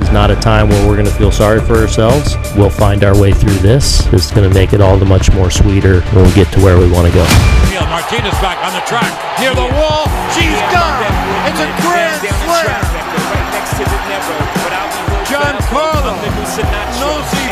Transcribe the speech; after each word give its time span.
It's 0.00 0.10
not 0.10 0.30
a 0.30 0.36
time 0.36 0.68
where 0.68 0.88
we're 0.88 0.96
going 0.96 1.06
to 1.06 1.14
feel 1.14 1.30
sorry 1.30 1.60
for 1.60 1.76
ourselves. 1.76 2.36
We'll 2.56 2.70
find 2.70 3.04
our 3.04 3.18
way 3.18 3.32
through 3.32 3.60
this. 3.60 4.06
It's 4.12 4.30
going 4.30 4.48
to 4.48 4.54
make 4.54 4.72
it 4.72 4.80
all 4.80 4.96
the 4.96 5.04
much 5.04 5.30
more 5.32 5.50
sweeter 5.50 6.00
when 6.16 6.24
we 6.24 6.32
get 6.32 6.50
to 6.54 6.60
where 6.60 6.78
we 6.78 6.90
want 6.90 7.06
to 7.06 7.12
go. 7.12 7.24
Martinez 7.90 8.34
back 8.40 8.58
on 8.64 8.72
the 8.72 8.80
track 8.88 9.12
near 9.38 9.54
the 9.54 9.68
wall. 9.76 10.08
She's 10.32 10.56
done. 10.72 11.04
It's 11.46 11.60
a 11.60 11.68
grand 11.84 12.22
slam. 12.22 12.80
John 15.30 15.54
Giancarlo 15.70 16.16
Nosy 16.98 17.44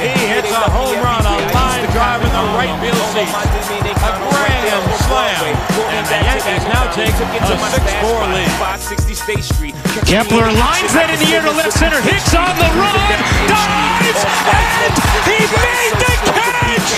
He 0.00 0.26
hits 0.32 0.48
a 0.48 0.64
home 0.70 0.96
run, 1.02 1.26
a 1.26 1.36
line 1.52 1.84
drive 1.92 2.22
in 2.24 2.32
the 2.32 2.44
right 2.56 2.72
field 2.80 2.96
seat. 3.12 3.26
A 3.26 4.12
grand 4.32 4.80
slam. 5.04 5.56
And 5.92 6.06
the 6.06 6.18
Yankees 6.24 6.64
now 6.72 6.88
take 6.92 7.12
a 7.12 7.26
6-4 7.42 8.32
lead. 8.32 9.85
Kepler 10.04 10.52
lines 10.52 10.92
that 10.92 11.08
in 11.08 11.16
the 11.16 11.30
air 11.32 11.40
to 11.40 11.54
left 11.56 11.72
center. 11.72 11.96
Hicks 12.04 12.36
on 12.36 12.52
the 12.60 12.68
run. 12.76 13.16
Dives. 13.48 14.22
And 14.52 14.92
he 15.24 15.40
made 15.48 15.96
the 15.96 16.14
catch. 16.36 16.90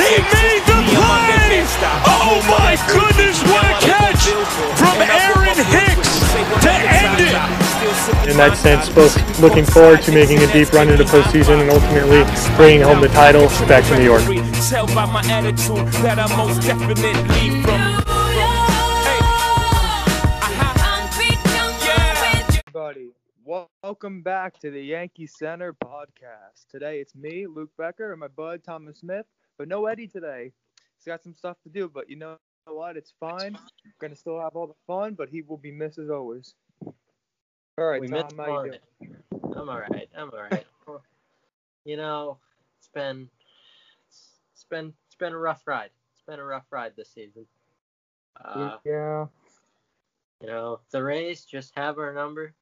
He 0.00 0.16
made 0.32 0.64
the 0.64 0.78
play. 0.96 1.68
Oh 2.08 2.40
my 2.48 2.80
goodness, 2.88 3.44
what 3.44 3.68
a 3.68 3.76
catch 3.84 4.32
from 4.80 4.96
Aaron 5.04 5.60
Hicks 5.68 6.24
to 6.64 6.72
end 6.72 7.20
it. 7.20 7.36
in 8.30 8.36
that 8.40 8.56
sense, 8.56 8.88
both 8.88 9.12
looking 9.40 9.64
forward 9.64 10.00
to 10.02 10.12
making 10.12 10.38
a 10.40 10.48
deep 10.52 10.72
run 10.72 10.88
into 10.88 11.04
the 11.04 11.10
postseason 11.10 11.60
and 11.60 11.70
ultimately 11.70 12.24
bringing 12.56 12.80
home 12.80 13.00
the 13.00 13.08
title 13.08 13.46
back 13.68 13.84
to 13.84 13.98
New 13.98 14.08
York. 14.08 14.24
Everybody. 22.88 23.12
Welcome 23.82 24.22
back 24.22 24.58
to 24.60 24.70
the 24.70 24.80
Yankee 24.80 25.26
Center 25.26 25.74
podcast. 25.74 26.68
Today 26.70 27.00
it's 27.00 27.14
me, 27.14 27.46
Luke 27.46 27.70
Becker, 27.76 28.12
and 28.12 28.20
my 28.20 28.28
bud 28.28 28.64
Thomas 28.64 29.00
Smith, 29.00 29.26
but 29.58 29.68
no 29.68 29.84
Eddie 29.86 30.06
today. 30.06 30.52
He's 30.96 31.04
got 31.04 31.22
some 31.22 31.34
stuff 31.34 31.58
to 31.64 31.68
do, 31.68 31.90
but 31.92 32.08
you 32.08 32.16
know 32.16 32.38
what? 32.66 32.96
It's 32.96 33.12
fine. 33.20 33.58
We're 33.84 33.92
gonna 34.00 34.16
still 34.16 34.40
have 34.40 34.56
all 34.56 34.66
the 34.66 34.74
fun, 34.86 35.14
but 35.14 35.28
he 35.28 35.42
will 35.42 35.58
be 35.58 35.70
missed 35.70 35.98
as 35.98 36.08
always. 36.08 36.54
All 36.82 36.94
right, 37.76 38.00
we 38.00 38.08
Tom, 38.08 38.30
how 38.38 38.64
you 38.64 38.72
doing? 39.00 39.52
I'm 39.54 39.68
all 39.68 39.80
right. 39.80 40.08
I'm 40.16 40.30
all 40.30 40.46
right. 40.50 40.66
you 41.84 41.98
know, 41.98 42.38
it's 42.78 42.88
been 42.88 43.28
it's 44.08 44.64
been 44.70 44.94
it's 45.08 45.16
been 45.16 45.34
a 45.34 45.38
rough 45.38 45.66
ride. 45.66 45.90
It's 46.12 46.22
been 46.22 46.38
a 46.38 46.44
rough 46.44 46.66
ride 46.70 46.92
this 46.96 47.10
season. 47.10 47.44
Uh, 48.42 48.76
yeah. 48.86 49.26
you 50.40 50.46
know, 50.46 50.80
the 50.90 51.02
Rays 51.02 51.44
just 51.44 51.72
have 51.76 51.98
our 51.98 52.14
number. 52.14 52.54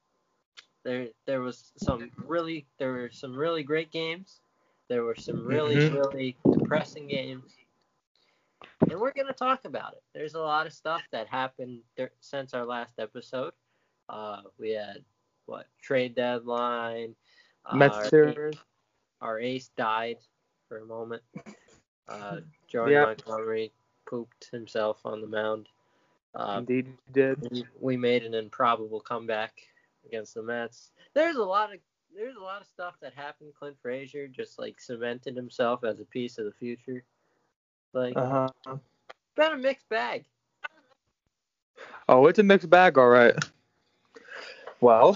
There 0.87 1.09
there 1.27 1.41
was 1.41 1.73
some 1.79 2.13
really 2.27 2.65
there 2.79 2.93
were 2.93 3.11
some 3.11 3.35
really 3.37 3.65
great 3.65 3.91
games. 3.91 4.41
There 4.89 5.03
were 5.03 5.17
some 5.17 5.45
really 5.45 5.75
Mhm. 5.75 5.95
really 5.95 6.37
depressing 6.53 7.09
games. 7.09 7.53
And 8.89 9.01
we're 9.01 9.13
going 9.13 9.27
to 9.27 9.33
talk 9.33 9.65
about 9.65 9.95
it. 9.95 10.03
There's 10.15 10.35
a 10.35 10.41
lot 10.41 10.67
of 10.67 10.73
stuff 10.73 11.03
that 11.11 11.27
happened 11.27 11.81
since 12.21 12.55
our 12.55 12.65
last 12.65 12.99
episode. 13.01 13.53
Uh, 14.09 14.43
we 14.59 14.71
had 14.71 15.05
what 15.47 15.67
trade 15.83 16.15
deadline. 16.15 17.17
Mets 17.75 17.97
our- 17.97 18.05
series. 18.09 18.55
our 19.21 19.41
ace 19.41 19.71
died 19.77 20.19
for 20.69 20.79
a 20.79 20.87
moment. 20.87 21.23
Uh, 22.07 22.41
Jordan 22.69 22.93
Yeah. 22.95 23.05
Montgomery 23.07 23.73
pooped 24.05 24.51
himself 24.53 25.05
on 25.05 25.21
the 25.21 25.27
mound. 25.27 25.69
Uh, 26.35 26.57
Indeed, 26.61 26.87
you 26.87 27.13
did. 27.13 27.67
we 27.81 27.97
made 27.97 28.25
an 28.25 28.35
improbable 28.35 29.01
comeback 29.01 29.67
against 30.07 30.35
the 30.35 30.43
Mets. 30.43 30.91
There's 31.15 31.37
a 31.37 31.45
lot 31.45 31.73
of 31.73 31.81
there's 32.15 32.37
a 32.37 32.43
lot 32.43 32.61
of 32.61 32.67
stuff 32.67 32.95
that 33.01 33.13
happened. 33.15 33.53
Clint 33.59 33.77
Frazier 33.83 34.27
just 34.29 34.59
like 34.59 34.81
cemented 34.81 35.37
himself 35.37 35.85
as 35.85 36.01
a 36.01 36.05
piece 36.05 36.39
of 36.39 36.47
the 36.47 36.53
future. 36.53 37.03
Like 37.93 38.17
Uh 38.17 38.49
huh. 38.67 38.77
been 39.35 39.53
a 39.53 39.57
mixed 39.59 39.89
bag. 39.89 40.25
Oh, 42.09 42.27
it's 42.27 42.39
a 42.39 42.43
mixed 42.43 42.71
bag, 42.71 42.99
all 42.99 43.09
right. 43.09 43.35
Well, 44.81 45.15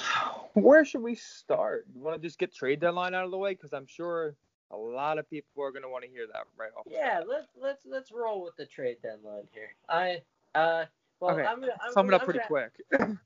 where 0.54 0.84
should 0.84 1.02
we 1.02 1.14
start? 1.14 1.86
You 1.94 2.02
want 2.02 2.20
to 2.20 2.26
just 2.26 2.38
get 2.38 2.54
trade 2.54 2.80
deadline 2.80 3.14
out 3.14 3.24
of 3.24 3.30
the 3.30 3.38
way? 3.38 3.52
Because 3.52 3.72
I'm 3.72 3.86
sure 3.86 4.34
a 4.70 4.76
lot 4.76 5.18
of 5.18 5.28
people 5.28 5.62
are 5.62 5.70
going 5.70 5.82
to 5.82 5.88
want 5.88 6.04
to 6.04 6.10
hear 6.10 6.26
that 6.32 6.44
right 6.56 6.70
off. 6.76 6.86
Yeah, 6.90 7.22
let's 7.26 7.48
let's 7.60 7.86
let's 7.86 8.10
roll 8.10 8.42
with 8.42 8.56
the 8.56 8.66
trade 8.66 8.96
deadline 9.02 9.46
here. 9.52 9.74
I 9.88 10.22
uh 10.54 10.84
well 11.20 11.32
Okay, 11.32 11.44
I'm 11.44 11.60
gonna 11.60 11.72
I'm 11.84 11.92
Sum 11.92 12.08
it 12.08 12.14
up 12.14 12.24
pretty 12.24 12.40
quick. 12.46 12.72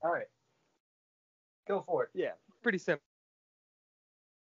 All 0.03 0.11
right. 0.11 0.27
Go 1.67 1.83
for 1.85 2.03
it. 2.03 2.09
Yeah, 2.13 2.31
pretty 2.61 2.77
simple. 2.77 3.03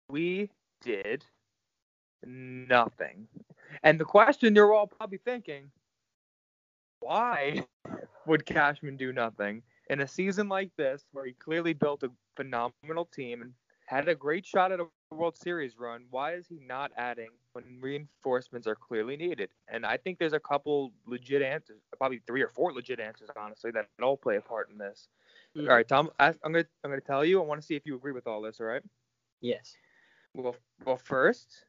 We 0.08 0.50
did 0.82 1.24
nothing. 2.24 3.28
And 3.82 4.00
the 4.00 4.04
question 4.04 4.54
you're 4.54 4.72
all 4.72 4.86
probably 4.86 5.18
thinking, 5.18 5.70
why 7.00 7.64
would 8.26 8.46
Cashman 8.46 8.96
do 8.96 9.12
nothing 9.12 9.62
in 9.90 10.00
a 10.00 10.08
season 10.08 10.48
like 10.48 10.70
this 10.76 11.04
where 11.12 11.26
he 11.26 11.32
clearly 11.32 11.72
built 11.72 12.02
a 12.02 12.10
phenomenal 12.36 13.04
team 13.04 13.42
and 13.42 13.52
had 13.86 14.08
a 14.08 14.14
great 14.14 14.44
shot 14.44 14.72
at 14.72 14.80
a 14.80 14.86
World 15.10 15.36
Series 15.36 15.78
run? 15.78 16.06
Why 16.10 16.34
is 16.34 16.46
he 16.48 16.58
not 16.66 16.90
adding 16.96 17.30
when 17.52 17.78
reinforcements 17.80 18.66
are 18.66 18.74
clearly 18.74 19.16
needed? 19.16 19.50
And 19.68 19.86
I 19.86 19.96
think 19.96 20.18
there's 20.18 20.32
a 20.32 20.40
couple 20.40 20.92
legit 21.06 21.42
answers, 21.42 21.82
probably 21.98 22.20
three 22.26 22.42
or 22.42 22.48
four 22.48 22.72
legit 22.72 22.98
answers, 22.98 23.30
honestly, 23.36 23.70
that 23.72 23.86
all 24.02 24.16
play 24.16 24.36
a 24.36 24.40
part 24.40 24.70
in 24.70 24.78
this. 24.78 25.08
Mhm. 25.56 25.68
All 25.68 25.74
right, 25.74 25.88
Tom, 25.88 26.10
I, 26.18 26.28
I'm 26.28 26.52
gonna 26.52 26.66
I'm 26.84 26.90
gonna 26.90 27.00
tell 27.00 27.24
you. 27.24 27.40
I 27.40 27.44
want 27.44 27.60
to 27.60 27.66
see 27.66 27.76
if 27.76 27.86
you 27.86 27.96
agree 27.96 28.12
with 28.12 28.26
all 28.26 28.42
this. 28.42 28.60
All 28.60 28.66
right. 28.66 28.82
Yes. 29.40 29.76
Well, 30.34 30.56
well, 30.84 30.96
first, 30.98 31.64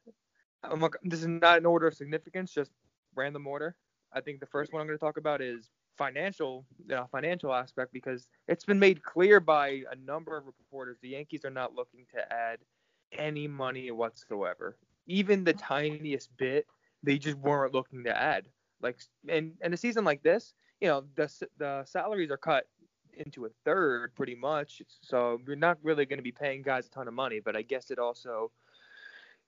I'm 0.64 0.80
not, 0.80 0.94
this 1.04 1.22
is 1.22 1.28
not 1.28 1.58
in 1.60 1.66
order 1.66 1.88
of 1.88 1.96
significance, 1.96 2.54
just 2.54 2.72
random 3.16 3.48
order. 3.48 3.76
I 4.14 4.22
think 4.22 4.40
the 4.40 4.46
first 4.46 4.74
one 4.74 4.82
I'm 4.82 4.88
going 4.88 4.98
to 4.98 5.04
talk 5.04 5.18
about 5.18 5.42
is 5.42 5.70
financial, 5.98 6.66
you 6.80 6.96
know, 6.96 7.08
financial 7.12 7.54
aspect 7.54 7.94
because 7.94 8.28
it's 8.48 8.66
been 8.66 8.80
made 8.80 9.04
clear 9.04 9.40
by 9.40 9.84
a 9.92 9.96
number 9.96 10.38
of 10.38 10.46
reporters 10.46 10.98
the 11.02 11.10
Yankees 11.10 11.46
are 11.46 11.50
not 11.52 11.76
looking 11.76 12.06
to 12.14 12.34
add 12.34 12.60
any 13.18 13.48
money 13.48 13.90
whatsoever, 13.92 14.78
even 15.08 15.44
the 15.44 15.54
tiniest 15.54 16.36
bit. 16.38 16.66
They 17.04 17.18
just 17.18 17.38
weren't 17.38 17.74
looking 17.74 18.04
to 18.06 18.18
add. 18.18 18.48
Like, 18.82 18.98
and 19.30 19.54
and 19.62 19.74
a 19.74 19.78
season 19.78 20.04
like 20.06 20.24
this, 20.24 20.54
you 20.82 20.88
know, 20.88 21.06
the 21.16 21.32
the 21.58 21.84
salaries 21.86 22.32
are 22.32 22.38
cut 22.38 22.68
into 23.18 23.46
a 23.46 23.50
third 23.66 24.16
pretty 24.16 24.36
much. 24.36 24.82
So 25.02 25.40
you're 25.46 25.56
not 25.56 25.78
really 25.84 26.06
going 26.06 26.20
to 26.20 26.24
be 26.24 26.32
paying 26.32 26.62
guys 26.62 26.88
a 26.88 26.90
ton 26.90 27.08
of 27.08 27.14
money, 27.14 27.40
but 27.40 27.56
I 27.56 27.62
guess 27.62 27.92
it 27.92 28.00
also 28.00 28.52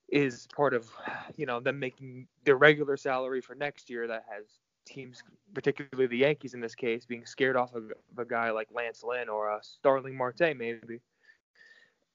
is 0.08 0.48
part 0.54 0.74
of, 0.74 0.90
you 1.36 1.46
know, 1.46 1.60
them 1.60 1.78
making 1.78 2.26
their 2.44 2.56
regular 2.56 2.96
salary 2.96 3.40
for 3.40 3.54
next 3.54 3.88
year 3.88 4.06
that 4.08 4.24
has 4.28 4.44
teams, 4.84 5.22
particularly 5.54 6.06
the 6.06 6.18
Yankees 6.18 6.54
in 6.54 6.60
this 6.60 6.74
case, 6.74 7.06
being 7.06 7.24
scared 7.26 7.56
off 7.56 7.74
of, 7.74 7.92
a 8.18 8.24
guy 8.24 8.50
like 8.50 8.68
Lance 8.74 9.04
Lynn 9.04 9.28
or 9.28 9.50
uh, 9.50 9.60
Starling 9.62 10.16
Marte 10.16 10.56
maybe. 10.56 11.00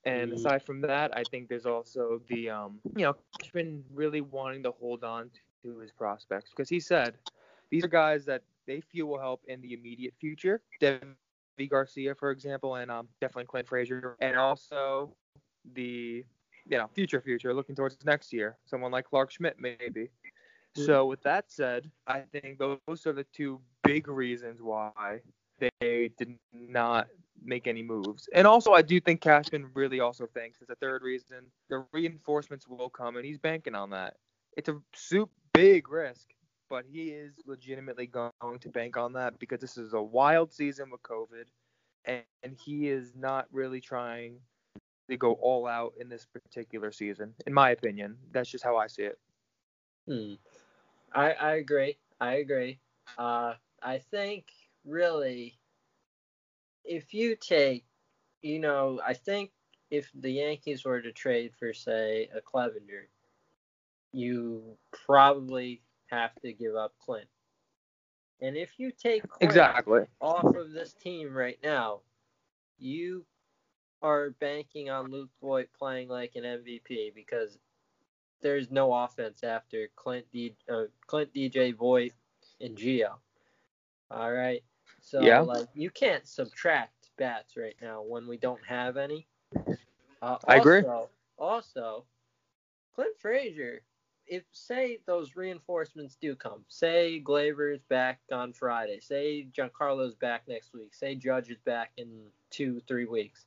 And 0.04 0.32
Mm. 0.32 0.36
aside 0.36 0.64
from 0.64 0.82
that, 0.82 1.18
I 1.18 1.24
think 1.24 1.50
there's 1.50 1.66
also 1.66 2.22
the, 2.28 2.50
um, 2.50 2.80
you 2.96 3.04
know, 3.04 3.16
Cashman 3.40 3.84
really 3.94 4.22
wanting 4.22 4.64
to 4.64 4.72
hold 4.72 5.04
on 5.04 5.32
to 5.64 5.78
his 5.80 5.92
prospects 5.92 6.52
because 6.52 6.70
he 6.70 6.80
said 6.80 7.18
these 7.72 7.84
are 7.84 7.88
guys 7.88 8.26
that 8.26 8.44
they 8.68 8.82
feel 8.82 9.08
will 9.08 9.20
help 9.20 9.42
in 9.48 9.62
the 9.62 9.74
immediate 9.74 10.14
future. 10.20 10.62
Deivi 11.58 11.70
Garcia, 11.70 12.16
for 12.16 12.32
example, 12.32 12.76
and 12.76 12.92
um, 12.92 13.08
definitely 13.22 13.46
Clint 13.46 13.68
Frazier, 13.68 14.16
and 14.20 14.38
also 14.38 15.16
the 15.74 16.24
you 16.68 16.78
know 16.78 16.88
future 16.94 17.22
future 17.22 17.54
looking 17.54 17.76
towards 17.76 17.98
next 18.06 18.34
year, 18.34 18.58
someone 18.66 18.92
like 18.92 19.06
Clarke 19.06 19.32
Schmidt 19.32 19.58
maybe. 19.60 20.10
So 20.76 21.06
with 21.06 21.24
that 21.24 21.50
said, 21.50 21.90
I 22.06 22.24
think 22.34 22.60
those 22.60 23.06
are 23.06 23.14
the 23.14 23.26
two 23.32 23.62
big 23.84 24.10
reasons 24.10 24.62
why 24.62 25.22
they 25.80 26.12
did 26.18 26.38
not 26.52 27.08
make 27.42 27.68
any 27.68 27.82
moves. 27.82 28.28
And 28.34 28.46
also, 28.46 28.74
I 28.74 28.82
do 28.82 29.00
think 29.00 29.22
Cashman 29.22 29.70
really 29.74 30.02
also 30.02 30.28
thinks 30.28 30.62
as 30.62 30.70
a 30.70 30.76
third 30.76 31.02
reason 31.02 31.46
the 31.70 31.86
reinforcements 31.94 32.68
will 32.68 32.90
come, 32.90 33.16
and 33.16 33.26
he's 33.26 33.38
banking 33.38 33.76
on 33.76 33.90
that. 33.92 34.16
It's 34.58 34.68
a 34.68 34.78
soup 34.94 35.30
big 35.54 35.90
risk, 35.90 36.28
but 36.70 36.86
he 36.92 37.10
is 37.10 37.34
legitimately 37.46 38.08
going 38.08 38.60
to 38.60 38.70
bank 38.70 38.98
on 38.98 39.14
that 39.14 39.38
because 39.40 39.60
this 39.60 39.78
is 39.78 39.94
a 39.94 40.02
wild 40.02 40.52
season 40.52 40.90
with 40.92 41.02
COVID, 41.04 41.46
and, 42.06 42.24
and 42.44 42.58
he 42.64 42.90
is 42.90 43.14
not 43.16 43.48
really 43.52 43.82
trying 43.82 44.40
to 45.10 45.18
go 45.18 45.34
all 45.34 45.68
out 45.68 45.94
in 46.00 46.10
this 46.10 46.26
particular 46.26 46.92
season, 46.92 47.34
in 47.46 47.54
my 47.54 47.72
opinion. 47.72 48.18
That's 48.32 48.50
just 48.50 48.64
how 48.64 48.78
I 48.78 48.88
see 48.88 49.04
it. 49.04 49.20
Hmm. 50.08 50.34
I 51.14 51.32
I 51.34 51.52
agree. 51.56 51.98
I 52.20 52.36
agree. 52.36 52.80
Uh, 53.18 53.54
I 53.82 54.00
think 54.00 54.46
really, 54.86 55.58
if 56.84 57.14
you 57.14 57.36
take, 57.36 57.86
you 58.42 58.60
know, 58.60 59.00
I 59.06 59.14
think 59.14 59.52
if 59.92 60.10
the 60.16 60.32
Yankees 60.32 60.84
were 60.84 61.02
to 61.02 61.12
trade 61.12 61.54
for 61.58 61.74
say 61.74 62.30
a 62.36 62.42
Clevinger, 62.42 63.08
you 64.12 64.78
probably 64.92 65.82
have 66.08 66.36
to 66.42 66.54
give 66.54 66.76
up 66.76 66.94
Clint. 67.00 67.28
And 68.42 68.56
if 68.58 68.78
you 68.78 68.92
take 68.92 69.24
Clint 69.28 69.42
Exactly. 69.42 70.02
off 70.22 70.44
of 70.56 70.72
this 70.72 70.94
team 70.94 71.34
right 71.34 71.58
now, 71.64 72.02
you 72.78 73.26
are 74.02 74.32
banking 74.32 74.90
on 74.90 75.10
Luke 75.10 75.30
Voit 75.42 75.70
playing 75.78 76.10
like 76.10 76.36
an 76.36 76.44
MVP 76.44 77.14
because 77.16 77.58
there's 78.42 78.70
no 78.70 78.94
offense 78.94 79.44
after 79.44 79.88
Clint 79.96 80.26
D, 80.32 80.56
uh, 80.70 80.84
Clint 81.08 81.34
DJ 81.34 81.74
Voit 81.76 82.12
and 82.60 82.78
Geo. 82.78 83.18
All 84.12 84.32
right. 84.32 84.64
So 85.02 85.22
Yeah. 85.22 85.40
like 85.40 85.68
you 85.74 85.90
can't 85.90 86.28
subtract 86.28 87.10
bats 87.18 87.56
right 87.56 87.76
now 87.82 88.02
when 88.02 88.28
we 88.28 88.38
don't 88.38 88.64
have 88.66 88.98
any. 88.98 89.28
Uh, 90.22 90.38
I 90.48 90.58
agree. 90.58 90.82
also- 90.84 91.10
Also, 91.38 92.06
Clint 92.94 93.18
Frazier, 93.20 93.82
if 94.28 94.44
say 94.52 95.00
those 95.06 95.36
reinforcements 95.36 96.16
do 96.20 96.36
come, 96.36 96.64
say 96.68 97.22
Gleyber's 97.24 97.84
back 97.84 98.20
on 98.32 98.54
Friday, 98.54 99.00
say 99.00 99.48
Giancarlo's 99.56 100.16
back 100.16 100.44
next 100.48 100.74
week, 100.74 100.94
say 100.94 101.16
Judge 101.16 101.50
is 101.50 101.60
back 101.60 101.92
in 101.98 102.08
two, 102.50 102.82
three 102.88 103.06
weeks. 103.06 103.46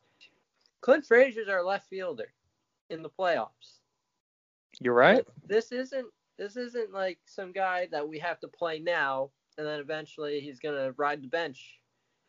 Clint 0.80 1.04
Frazier's 1.04 1.48
our 1.48 1.64
left 1.64 1.88
fielder 1.88 2.32
in 2.90 3.02
the 3.02 3.10
playoffs. 3.10 3.80
You're 4.80 4.94
right. 4.94 5.26
This 5.46 5.72
isn't 5.72 6.06
this 6.36 6.56
isn't 6.56 6.92
like 6.92 7.18
some 7.26 7.50
guy 7.52 7.88
that 7.90 8.08
we 8.08 8.18
have 8.20 8.38
to 8.40 8.48
play 8.48 8.78
now 8.78 9.30
and 9.56 9.66
then 9.66 9.80
eventually 9.80 10.40
he's 10.40 10.60
gonna 10.60 10.92
ride 10.96 11.20
the 11.22 11.28
bench. 11.28 11.80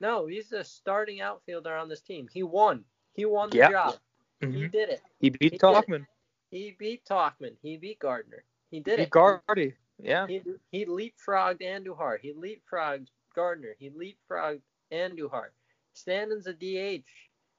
No, 0.01 0.25
he's 0.25 0.51
a 0.51 0.63
starting 0.63 1.21
outfielder 1.21 1.75
on 1.75 1.89
this 1.89 2.01
team. 2.01 2.27
He 2.31 2.41
won. 2.41 2.83
He 3.13 3.25
won 3.25 3.49
the 3.51 3.57
Yeah. 3.57 3.69
job. 3.69 3.99
He 4.39 4.47
Mhm. 4.47 4.71
did 4.71 4.89
it. 4.89 5.01
He 5.19 5.29
beat 5.29 5.53
He. 5.53 5.59
Tauchman. 5.59 6.07
He 6.49 6.75
beat 6.77 7.05
Tauchman. 7.05 7.55
He 7.61 7.77
beat 7.77 7.99
Gardner. 7.99 8.43
He 8.71 8.79
did 8.79 8.99
He 8.99 9.05
it. 9.05 9.09
Gardy. 9.09 9.73
Yeah. 10.01 10.27
He, 10.27 10.41
he 10.71 10.85
leapfrogged 10.85 11.61
Andujar. 11.61 12.19
He 12.19 12.33
leapfrogged 12.33 13.07
Gardner. 13.35 13.75
He 13.79 13.89
leapfrogged 13.89 14.61
Andujar. 14.91 15.49
Stanton's 15.93 16.47
a 16.47 16.53
DH. 16.53 17.05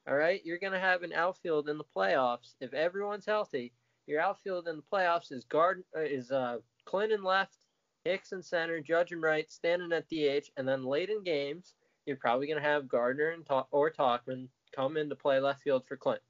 All 0.08 0.16
right, 0.16 0.40
you're 0.44 0.58
gonna 0.58 0.80
have 0.80 1.02
an 1.02 1.12
outfield 1.12 1.68
in 1.68 1.76
the 1.76 1.84
playoffs 1.84 2.54
if 2.60 2.72
everyone's 2.72 3.26
healthy. 3.26 3.72
Your 4.06 4.20
outfield 4.20 4.66
in 4.66 4.76
the 4.76 4.82
playoffs 4.90 5.30
is 5.30 5.44
Gard 5.44 5.84
uh, 5.94 6.00
is 6.00 6.32
uh 6.32 6.58
Clinton 6.86 7.22
left, 7.22 7.58
Hicks 8.04 8.32
in 8.32 8.42
center, 8.42 8.80
Judge 8.80 9.12
and 9.12 9.22
right, 9.22 9.50
Stanton 9.52 9.92
at 9.92 10.08
DH, 10.08 10.48
and 10.56 10.66
then 10.66 10.84
late 10.84 11.10
in 11.10 11.22
games 11.22 11.74
you're 12.06 12.16
probably 12.16 12.46
gonna 12.46 12.60
have 12.60 12.88
Gardner 12.88 13.30
and 13.30 13.44
Ta- 13.46 13.66
or 13.70 13.90
Tauchman 13.90 14.48
come 14.74 14.96
in 14.96 15.08
to 15.10 15.14
play 15.14 15.38
left 15.38 15.62
field 15.62 15.84
for 15.86 15.96
Clint. 15.96 16.22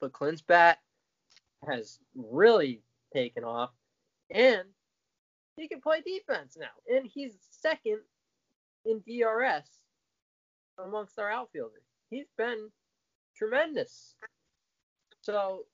But 0.00 0.12
Clint's 0.12 0.42
bat 0.42 0.78
has 1.66 1.98
really 2.14 2.82
taken 3.12 3.44
off, 3.44 3.70
and 4.30 4.64
he 5.56 5.68
can 5.68 5.80
play 5.80 6.00
defense 6.00 6.56
now, 6.58 6.94
and 6.94 7.06
he's 7.06 7.32
second 7.50 8.00
in 8.84 9.00
DRS 9.00 9.80
amongst 10.78 11.18
our 11.18 11.30
outfielders. 11.30 11.84
He's 12.08 12.30
been 12.36 12.70
tremendous. 13.36 14.14
So, 15.22 15.66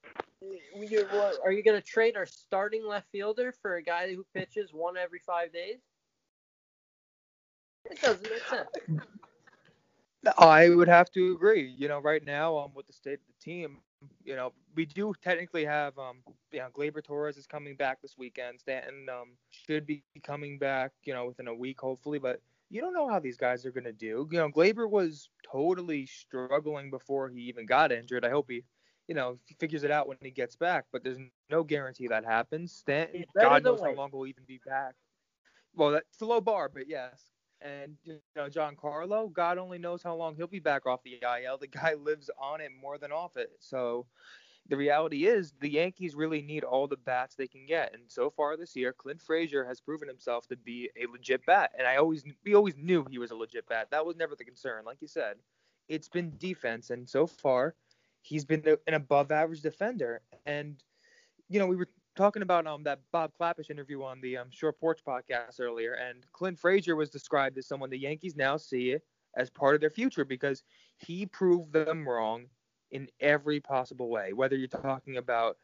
are 0.42 1.52
you 1.52 1.62
going 1.62 1.80
to 1.80 1.86
trade 1.86 2.16
our 2.16 2.26
starting 2.26 2.84
left 2.86 3.10
fielder 3.10 3.52
for 3.52 3.76
a 3.76 3.82
guy 3.82 4.12
who 4.14 4.26
pitches 4.34 4.72
one 4.72 4.96
every 4.96 5.20
five 5.20 5.52
days? 5.52 5.78
It 7.90 8.00
doesn't 8.00 8.28
make 8.28 8.42
sense. 8.44 8.68
I 10.38 10.70
would 10.70 10.88
have 10.88 11.10
to 11.12 11.32
agree. 11.32 11.72
You 11.78 11.86
know, 11.86 12.00
right 12.00 12.24
now, 12.24 12.58
um, 12.58 12.72
with 12.74 12.86
the 12.88 12.92
state 12.92 13.20
of 13.20 13.26
the 13.28 13.44
team, 13.44 13.78
you 14.24 14.36
know, 14.36 14.52
we 14.74 14.86
do 14.86 15.12
technically 15.22 15.64
have, 15.64 15.98
um, 15.98 16.22
you 16.52 16.58
know, 16.58 16.68
Gleyber 16.76 17.02
Torres 17.02 17.36
is 17.36 17.46
coming 17.46 17.76
back 17.76 18.00
this 18.02 18.16
weekend. 18.18 18.60
Stanton, 18.60 19.06
um, 19.10 19.36
should 19.50 19.86
be 19.86 20.02
coming 20.22 20.58
back, 20.58 20.92
you 21.04 21.14
know, 21.14 21.26
within 21.26 21.48
a 21.48 21.54
week, 21.54 21.80
hopefully. 21.80 22.18
But 22.18 22.40
you 22.70 22.80
don't 22.80 22.94
know 22.94 23.08
how 23.08 23.18
these 23.20 23.36
guys 23.36 23.64
are 23.64 23.70
gonna 23.70 23.92
do. 23.92 24.28
You 24.30 24.38
know, 24.38 24.48
Gleyber 24.48 24.88
was 24.88 25.30
totally 25.44 26.06
struggling 26.06 26.90
before 26.90 27.28
he 27.28 27.40
even 27.42 27.66
got 27.66 27.92
injured. 27.92 28.24
I 28.24 28.30
hope 28.30 28.50
he, 28.50 28.64
you 29.08 29.14
know, 29.14 29.38
figures 29.58 29.84
it 29.84 29.90
out 29.90 30.08
when 30.08 30.18
he 30.20 30.30
gets 30.30 30.56
back. 30.56 30.86
But 30.92 31.04
there's 31.04 31.18
no 31.50 31.62
guarantee 31.62 32.08
that 32.08 32.24
happens. 32.24 32.72
Stanton, 32.72 33.24
God 33.40 33.62
knows 33.62 33.80
how 33.80 33.92
long 33.92 34.10
he'll 34.10 34.26
even 34.26 34.44
be 34.46 34.60
back. 34.66 34.94
Well, 35.74 35.92
that's 35.92 36.20
a 36.20 36.26
low 36.26 36.40
bar, 36.40 36.68
but 36.68 36.88
yes. 36.88 37.35
And 37.60 37.96
you 38.04 38.20
know, 38.34 38.48
Giancarlo, 38.48 39.32
God 39.32 39.58
only 39.58 39.78
knows 39.78 40.02
how 40.02 40.14
long 40.14 40.36
he'll 40.36 40.46
be 40.46 40.60
back 40.60 40.86
off 40.86 41.02
the 41.02 41.18
IL. 41.22 41.58
The 41.58 41.66
guy 41.66 41.94
lives 42.00 42.30
on 42.40 42.60
it 42.60 42.70
more 42.80 42.98
than 42.98 43.12
off 43.12 43.36
it. 43.36 43.50
So 43.60 44.06
the 44.68 44.76
reality 44.76 45.26
is 45.26 45.52
the 45.60 45.70
Yankees 45.70 46.14
really 46.14 46.42
need 46.42 46.64
all 46.64 46.86
the 46.86 46.96
bats 46.96 47.34
they 47.34 47.46
can 47.46 47.66
get. 47.66 47.94
And 47.94 48.02
so 48.08 48.30
far 48.30 48.56
this 48.56 48.74
year, 48.76 48.92
Clint 48.92 49.22
Frazier 49.22 49.64
has 49.64 49.80
proven 49.80 50.08
himself 50.08 50.46
to 50.48 50.56
be 50.56 50.90
a 50.96 51.06
legit 51.10 51.44
bat. 51.46 51.72
And 51.78 51.86
I 51.86 51.96
always 51.96 52.24
we 52.44 52.54
always 52.54 52.76
knew 52.76 53.06
he 53.10 53.18
was 53.18 53.30
a 53.30 53.36
legit 53.36 53.66
bat. 53.68 53.88
That 53.90 54.04
was 54.04 54.16
never 54.16 54.34
the 54.34 54.44
concern. 54.44 54.84
Like 54.84 55.00
you 55.00 55.08
said, 55.08 55.36
it's 55.88 56.08
been 56.08 56.36
defense, 56.38 56.90
and 56.90 57.08
so 57.08 57.26
far 57.26 57.74
he's 58.22 58.44
been 58.44 58.64
an 58.86 58.94
above 58.94 59.30
average 59.30 59.62
defender. 59.62 60.22
And 60.44 60.82
you 61.48 61.60
know, 61.60 61.66
we 61.66 61.76
were 61.76 61.88
talking 62.16 62.42
about 62.42 62.66
um 62.66 62.82
that 62.84 63.00
Bob 63.12 63.32
Klapisch 63.38 63.70
interview 63.70 64.02
on 64.02 64.20
the 64.20 64.38
um, 64.38 64.48
Short 64.50 64.78
Porch 64.80 65.00
podcast 65.06 65.60
earlier, 65.60 65.94
and 65.94 66.24
Clint 66.32 66.58
Frazier 66.58 66.96
was 66.96 67.10
described 67.10 67.58
as 67.58 67.66
someone 67.66 67.90
the 67.90 67.98
Yankees 67.98 68.36
now 68.36 68.56
see 68.56 68.96
as 69.36 69.50
part 69.50 69.74
of 69.74 69.80
their 69.80 69.90
future 69.90 70.24
because 70.24 70.62
he 70.96 71.26
proved 71.26 71.72
them 71.72 72.08
wrong 72.08 72.46
in 72.90 73.08
every 73.20 73.60
possible 73.60 74.08
way. 74.08 74.32
Whether 74.32 74.56
you're 74.56 74.68
talking 74.68 75.18
about 75.18 75.58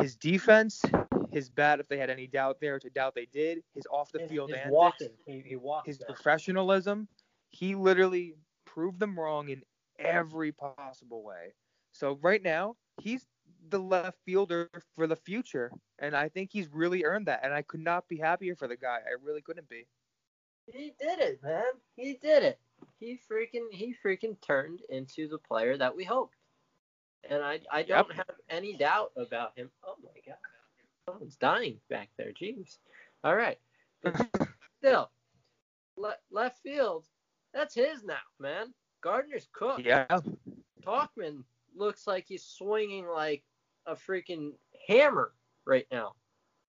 his 0.00 0.14
defense, 0.16 0.82
his 1.30 1.50
bat, 1.50 1.80
if 1.80 1.88
they 1.88 1.98
had 1.98 2.10
any 2.10 2.26
doubt 2.26 2.60
there, 2.60 2.78
to 2.78 2.90
doubt 2.90 3.14
they 3.14 3.26
did, 3.26 3.62
his 3.74 3.86
off 3.90 4.12
the 4.12 4.20
field 4.20 4.50
his 4.50 4.58
antics, 4.58 4.72
walking, 4.72 5.10
he, 5.26 5.42
he 5.44 5.56
walks 5.56 5.86
his 5.86 5.98
professionalism, 5.98 7.08
he 7.50 7.74
literally 7.74 8.34
proved 8.64 9.00
them 9.00 9.18
wrong 9.18 9.48
in 9.48 9.62
every 9.98 10.52
possible 10.52 11.22
way. 11.22 11.54
So 11.92 12.18
right 12.22 12.42
now, 12.42 12.76
he's 13.00 13.26
the 13.70 13.78
left 13.78 14.18
fielder 14.24 14.70
for 14.94 15.06
the 15.06 15.16
future, 15.16 15.70
and 15.98 16.16
I 16.16 16.28
think 16.28 16.50
he's 16.52 16.68
really 16.72 17.04
earned 17.04 17.26
that. 17.26 17.40
And 17.42 17.52
I 17.52 17.62
could 17.62 17.80
not 17.80 18.08
be 18.08 18.18
happier 18.18 18.56
for 18.56 18.68
the 18.68 18.76
guy. 18.76 18.98
I 18.98 19.24
really 19.24 19.42
couldn't 19.42 19.68
be. 19.68 19.86
He 20.66 20.92
did 20.98 21.20
it, 21.20 21.40
man. 21.42 21.62
He 21.94 22.18
did 22.20 22.42
it. 22.42 22.58
He 22.98 23.20
freaking 23.30 23.66
he 23.70 23.94
freaking 24.04 24.36
turned 24.40 24.80
into 24.88 25.28
the 25.28 25.38
player 25.38 25.76
that 25.76 25.94
we 25.94 26.04
hoped. 26.04 26.36
And 27.28 27.42
I 27.42 27.60
I 27.72 27.82
don't 27.82 28.12
have 28.12 28.26
any 28.50 28.76
doubt 28.76 29.12
about 29.16 29.56
him. 29.56 29.70
Oh 29.84 29.94
my 30.02 30.20
god. 30.26 30.38
Someone's 31.06 31.36
dying 31.36 31.78
back 31.88 32.08
there. 32.16 32.32
Jeez. 32.32 32.78
All 33.22 33.36
right. 33.36 33.58
But 34.02 34.26
still, 34.78 35.10
le- 35.96 36.16
left 36.30 36.60
field, 36.62 37.04
that's 37.54 37.74
his 37.74 38.02
now, 38.04 38.14
man. 38.40 38.74
Gardner's 39.02 39.48
cooked. 39.52 39.84
Yeah. 39.84 40.06
Tauchman 40.84 41.44
looks 41.76 42.06
like 42.06 42.24
he's 42.26 42.44
swinging 42.44 43.06
like 43.06 43.42
a 43.86 43.94
freaking 43.94 44.52
hammer 44.88 45.32
right 45.64 45.86
now, 45.90 46.12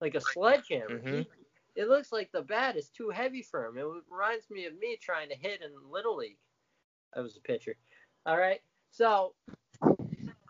like 0.02 0.16
a 0.16 0.22
sledgehammer. 0.22 1.00
Mhm. 1.00 1.20
He, 1.20 1.30
it 1.76 1.88
looks 1.88 2.12
like 2.12 2.32
the 2.32 2.42
bat 2.42 2.76
is 2.76 2.90
too 2.90 3.10
heavy 3.10 3.42
for 3.42 3.66
him. 3.66 3.78
It 3.78 3.86
reminds 4.10 4.50
me 4.50 4.66
of 4.66 4.78
me 4.78 4.98
trying 5.02 5.30
to 5.30 5.36
hit 5.36 5.62
in 5.62 5.72
little 5.92 6.18
league. 6.18 6.38
I 7.16 7.22
was 7.22 7.38
a 7.38 7.42
pitcher. 7.42 7.76
All 8.26 8.38
right, 8.38 8.62
so 8.92 9.34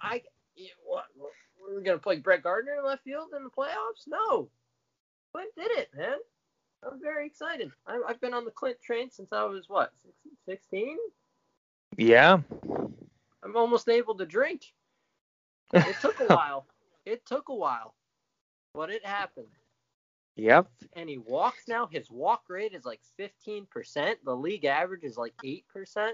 I 0.01 0.24
what 0.84 1.06
we're 1.62 1.82
gonna 1.82 1.98
play 2.00 2.18
Brett 2.18 2.44
Gardner 2.44 2.75
in 2.75 2.86
left 2.86 3.04
field 3.04 3.30
in 3.36 3.44
the 3.44 3.50
playoffs? 3.50 4.08
No, 4.08 4.50
Clint 5.32 5.51
did 5.56 5.72
it, 5.72 5.89
man. 5.96 6.18
I'm 6.84 7.01
very 7.01 7.28
excited. 7.28 7.72
I, 7.88 8.01
I've 8.08 8.22
been 8.22 8.34
on 8.34 8.46
the 8.46 8.51
Clint 8.51 8.82
train 8.82 9.12
since 9.12 9.34
I 9.34 9.44
was 9.44 9.66
what 9.68 9.94
16. 10.46 10.98
Yeah. 11.98 12.39
I'm 13.44 13.56
almost 13.56 13.89
able 13.89 14.16
to 14.16 14.25
drink. 14.25 14.74
It 15.73 15.95
took 16.01 16.19
a 16.19 16.25
while. 16.25 16.65
It 17.05 17.25
took 17.25 17.49
a 17.49 17.55
while, 17.55 17.95
but 18.73 18.89
it 18.89 19.05
happened. 19.05 19.47
Yep. 20.35 20.67
And 20.93 21.09
he 21.09 21.17
walks 21.17 21.67
now. 21.67 21.88
His 21.88 22.09
walk 22.09 22.43
rate 22.49 22.73
is 22.73 22.85
like 22.85 23.01
15%. 23.19 24.15
The 24.23 24.35
league 24.35 24.65
average 24.65 25.03
is 25.03 25.17
like 25.17 25.33
8%. 25.43 26.11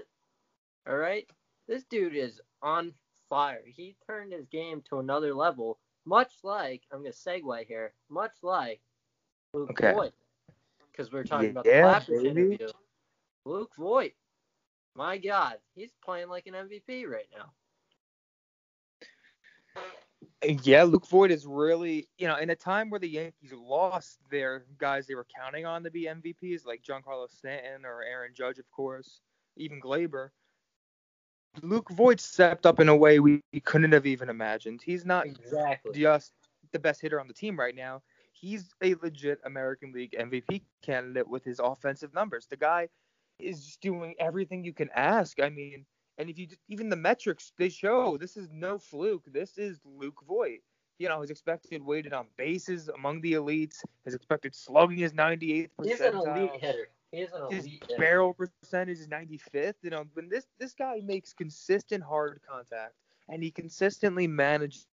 All 0.88 0.96
right. 0.96 1.28
This 1.68 1.84
dude 1.84 2.16
is 2.16 2.40
on 2.62 2.92
fire. 3.28 3.62
He 3.66 3.96
turned 4.06 4.32
his 4.32 4.46
game 4.46 4.82
to 4.88 4.98
another 4.98 5.34
level, 5.34 5.78
much 6.04 6.32
like, 6.42 6.82
I'm 6.92 7.00
going 7.00 7.12
to 7.12 7.18
segue 7.18 7.66
here, 7.66 7.92
much 8.08 8.32
like 8.42 8.80
Luke 9.52 9.70
Okay. 9.70 9.92
Voit. 9.92 10.12
Because 10.90 11.12
we 11.12 11.18
are 11.20 11.24
talking 11.24 11.50
about 11.50 11.66
Yeah, 11.66 11.98
the 12.00 12.12
Klapisch 12.12 12.22
baby. 12.22 12.28
interview. 12.28 12.68
Luke 13.44 13.72
Voit. 13.78 14.12
My 14.94 15.18
God. 15.18 15.58
He's 15.74 15.92
playing 16.04 16.28
like 16.28 16.46
an 16.46 16.54
MVP 16.54 17.06
right 17.06 17.28
now. 17.36 17.50
Yeah, 20.62 20.84
Luke 20.84 21.06
Voit 21.06 21.30
is 21.30 21.46
really, 21.46 22.08
you 22.18 22.26
know, 22.28 22.36
in 22.36 22.50
a 22.50 22.56
time 22.56 22.90
where 22.90 23.00
the 23.00 23.08
Yankees 23.08 23.52
lost 23.52 24.18
their 24.30 24.64
guys 24.78 25.06
they 25.06 25.14
were 25.14 25.26
counting 25.36 25.66
on 25.66 25.82
to 25.84 25.90
be 25.90 26.04
MVPs, 26.04 26.64
like 26.66 26.82
Giancarlo 26.82 27.28
Stanton 27.30 27.84
or 27.84 28.02
Aaron 28.02 28.32
Judge, 28.34 28.58
of 28.58 28.70
course, 28.70 29.20
even 29.56 29.80
Gleyber. 29.80 30.30
Luke 31.62 31.90
Voit 31.90 32.20
stepped 32.20 32.66
up 32.66 32.80
in 32.80 32.88
a 32.88 32.96
way 32.96 33.18
we 33.18 33.42
couldn't 33.64 33.92
have 33.92 34.06
even 34.06 34.28
imagined. 34.28 34.82
He's 34.82 35.04
not 35.06 35.26
Exactly. 35.26 35.98
just 36.00 36.32
the 36.72 36.78
best 36.78 37.00
hitter 37.00 37.18
on 37.18 37.28
the 37.28 37.34
team 37.34 37.58
right 37.58 37.74
now. 37.74 38.02
He's 38.32 38.74
a 38.82 38.94
legit 38.96 39.40
American 39.44 39.92
League 39.92 40.14
MVP 40.18 40.62
candidate 40.82 41.26
with 41.26 41.42
his 41.44 41.58
offensive 41.58 42.12
numbers. 42.12 42.46
The 42.46 42.58
guy 42.58 42.88
is 43.38 43.64
just 43.64 43.80
doing 43.80 44.14
everything 44.18 44.64
you 44.64 44.74
can 44.74 44.90
ask. 44.94 45.40
I 45.40 45.48
mean, 45.48 45.86
And 46.18 46.30
if 46.30 46.38
you 46.38 46.46
just, 46.46 46.60
even 46.68 46.88
the 46.88 46.96
metrics 46.96 47.52
they 47.58 47.68
show, 47.68 48.16
this 48.16 48.36
is 48.36 48.48
no 48.50 48.78
fluke. 48.78 49.24
This 49.26 49.58
is 49.58 49.80
Luke 49.84 50.22
Voit. 50.26 50.60
You 50.98 51.08
know, 51.08 51.20
his 51.20 51.30
expected 51.30 51.82
weighted 51.82 52.14
on 52.14 52.26
bases 52.38 52.88
among 52.88 53.20
the 53.20 53.34
elites. 53.34 53.84
His 54.04 54.14
expected 54.14 54.54
slugging 54.54 55.00
is 55.00 55.12
98th 55.12 55.68
percentile. 55.78 55.86
He's 55.86 56.00
an 56.00 56.14
elite 56.14 56.50
hitter. 56.58 56.88
He's 57.12 57.32
an 57.32 57.50
His 57.50 57.66
elite 57.66 57.84
hitter. 57.86 58.00
barrel 58.00 58.34
percentage 58.34 58.98
is 58.98 59.08
95th. 59.08 59.74
You 59.82 59.90
know, 59.90 60.04
when 60.14 60.30
this 60.30 60.46
this 60.58 60.72
guy 60.72 61.00
makes 61.04 61.34
consistent 61.34 62.02
hard 62.02 62.40
contact 62.48 62.94
and 63.28 63.42
he 63.42 63.50
consistently 63.50 64.26
manages 64.26 64.86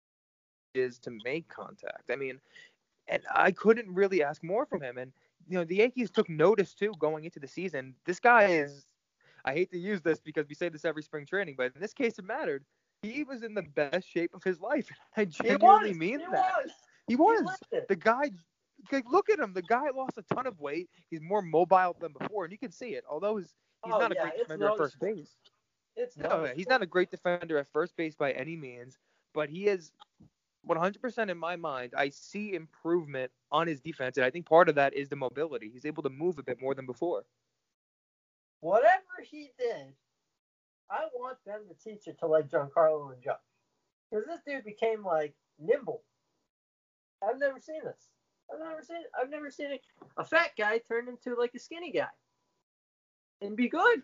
to 0.74 1.10
make 1.24 1.48
contact. 1.48 2.10
I 2.10 2.16
mean, 2.16 2.40
and 3.06 3.22
I 3.32 3.52
couldn't 3.52 3.94
really 3.94 4.24
ask 4.24 4.42
more 4.42 4.66
from 4.66 4.82
him. 4.82 4.98
And 4.98 5.12
you 5.48 5.56
know, 5.58 5.64
the 5.64 5.76
Yankees 5.76 6.10
took 6.10 6.28
notice 6.28 6.74
too 6.74 6.92
going 6.98 7.24
into 7.24 7.38
the 7.38 7.48
season. 7.48 7.94
This 8.06 8.18
guy 8.18 8.46
is. 8.46 8.86
I 9.44 9.52
hate 9.52 9.70
to 9.72 9.78
use 9.78 10.00
this 10.02 10.20
because 10.20 10.46
we 10.48 10.54
say 10.54 10.68
this 10.68 10.84
every 10.84 11.02
spring 11.02 11.26
training, 11.26 11.54
but 11.56 11.72
in 11.74 11.80
this 11.80 11.92
case 11.92 12.18
it 12.18 12.24
mattered. 12.24 12.64
He 13.02 13.24
was 13.24 13.42
in 13.42 13.54
the 13.54 13.62
best 13.62 14.08
shape 14.08 14.34
of 14.34 14.44
his 14.44 14.60
life. 14.60 14.88
I 15.16 15.24
He 15.24 15.26
genuinely 15.26 15.90
was. 15.90 15.98
mean 15.98 16.20
he 16.20 16.26
that. 16.26 16.54
Was. 16.56 16.70
He 17.08 17.16
was. 17.16 17.58
it. 17.72 17.88
The 17.88 17.96
guy, 17.96 18.30
like, 18.92 19.04
look 19.10 19.28
at 19.28 19.40
him. 19.40 19.52
The 19.52 19.62
guy 19.62 19.90
lost 19.94 20.18
a 20.18 20.22
ton 20.34 20.46
of 20.46 20.60
weight. 20.60 20.88
He's 21.10 21.20
more 21.20 21.42
mobile 21.42 21.96
than 22.00 22.12
before, 22.18 22.44
and 22.44 22.52
you 22.52 22.58
can 22.58 22.70
see 22.70 22.94
it. 22.94 23.04
Although 23.10 23.38
he's, 23.38 23.54
he's 23.84 23.94
Oh, 23.94 23.98
not 23.98 24.12
a 24.12 24.14
great 24.14 24.36
defender 24.38 24.68
at 24.68 24.76
first 24.76 25.00
base. 25.00 25.36
It's 25.96 26.16
No, 26.16 26.44
he's 26.54 26.68
not 26.68 26.82
a 26.82 26.86
great 26.86 27.10
defender 27.10 27.58
at 27.58 27.66
first 27.72 27.96
base 27.96 28.14
by 28.14 28.32
any 28.32 28.56
means, 28.56 28.98
but 29.34 29.50
he 29.50 29.66
is 29.66 29.92
100% 30.68 31.28
in 31.30 31.38
my 31.38 31.56
mind. 31.56 31.92
I 31.96 32.08
see 32.08 32.54
improvement 32.54 33.30
on 33.50 33.66
his 33.66 33.80
defense, 33.80 34.16
and 34.16 34.24
I 34.24 34.30
think 34.30 34.46
part 34.46 34.68
of 34.68 34.76
that 34.76 34.94
is 34.94 35.08
the 35.08 35.16
mobility. 35.16 35.70
He's 35.70 35.84
able 35.84 36.02
to 36.04 36.10
move 36.10 36.38
a 36.38 36.42
bit 36.42 36.60
more 36.60 36.74
than 36.74 36.86
before. 36.86 37.24
Whatever 38.62 39.26
he 39.28 39.50
did, 39.58 39.92
I 40.88 41.06
want 41.14 41.36
them 41.44 41.62
to 41.68 41.74
teach 41.90 42.06
it 42.06 42.18
to 42.20 42.26
like 42.28 42.48
Giancarlo 42.48 43.12
and 43.12 43.20
Judge. 43.20 43.36
Because 44.08 44.24
this 44.26 44.40
dude 44.46 44.64
became 44.64 45.04
like 45.04 45.34
nimble. 45.58 46.04
I've 47.28 47.40
never 47.40 47.58
seen 47.58 47.80
this. 47.84 48.08
I've 48.52 48.60
never 48.60 48.82
seen 48.82 49.02
I've 49.20 49.30
never 49.30 49.50
seen 49.50 49.72
a, 49.72 49.80
a 50.20 50.24
fat 50.24 50.52
guy 50.56 50.78
turn 50.78 51.08
into 51.08 51.36
like 51.36 51.50
a 51.56 51.58
skinny 51.58 51.90
guy. 51.90 52.06
And 53.40 53.56
be 53.56 53.68
good. 53.68 54.02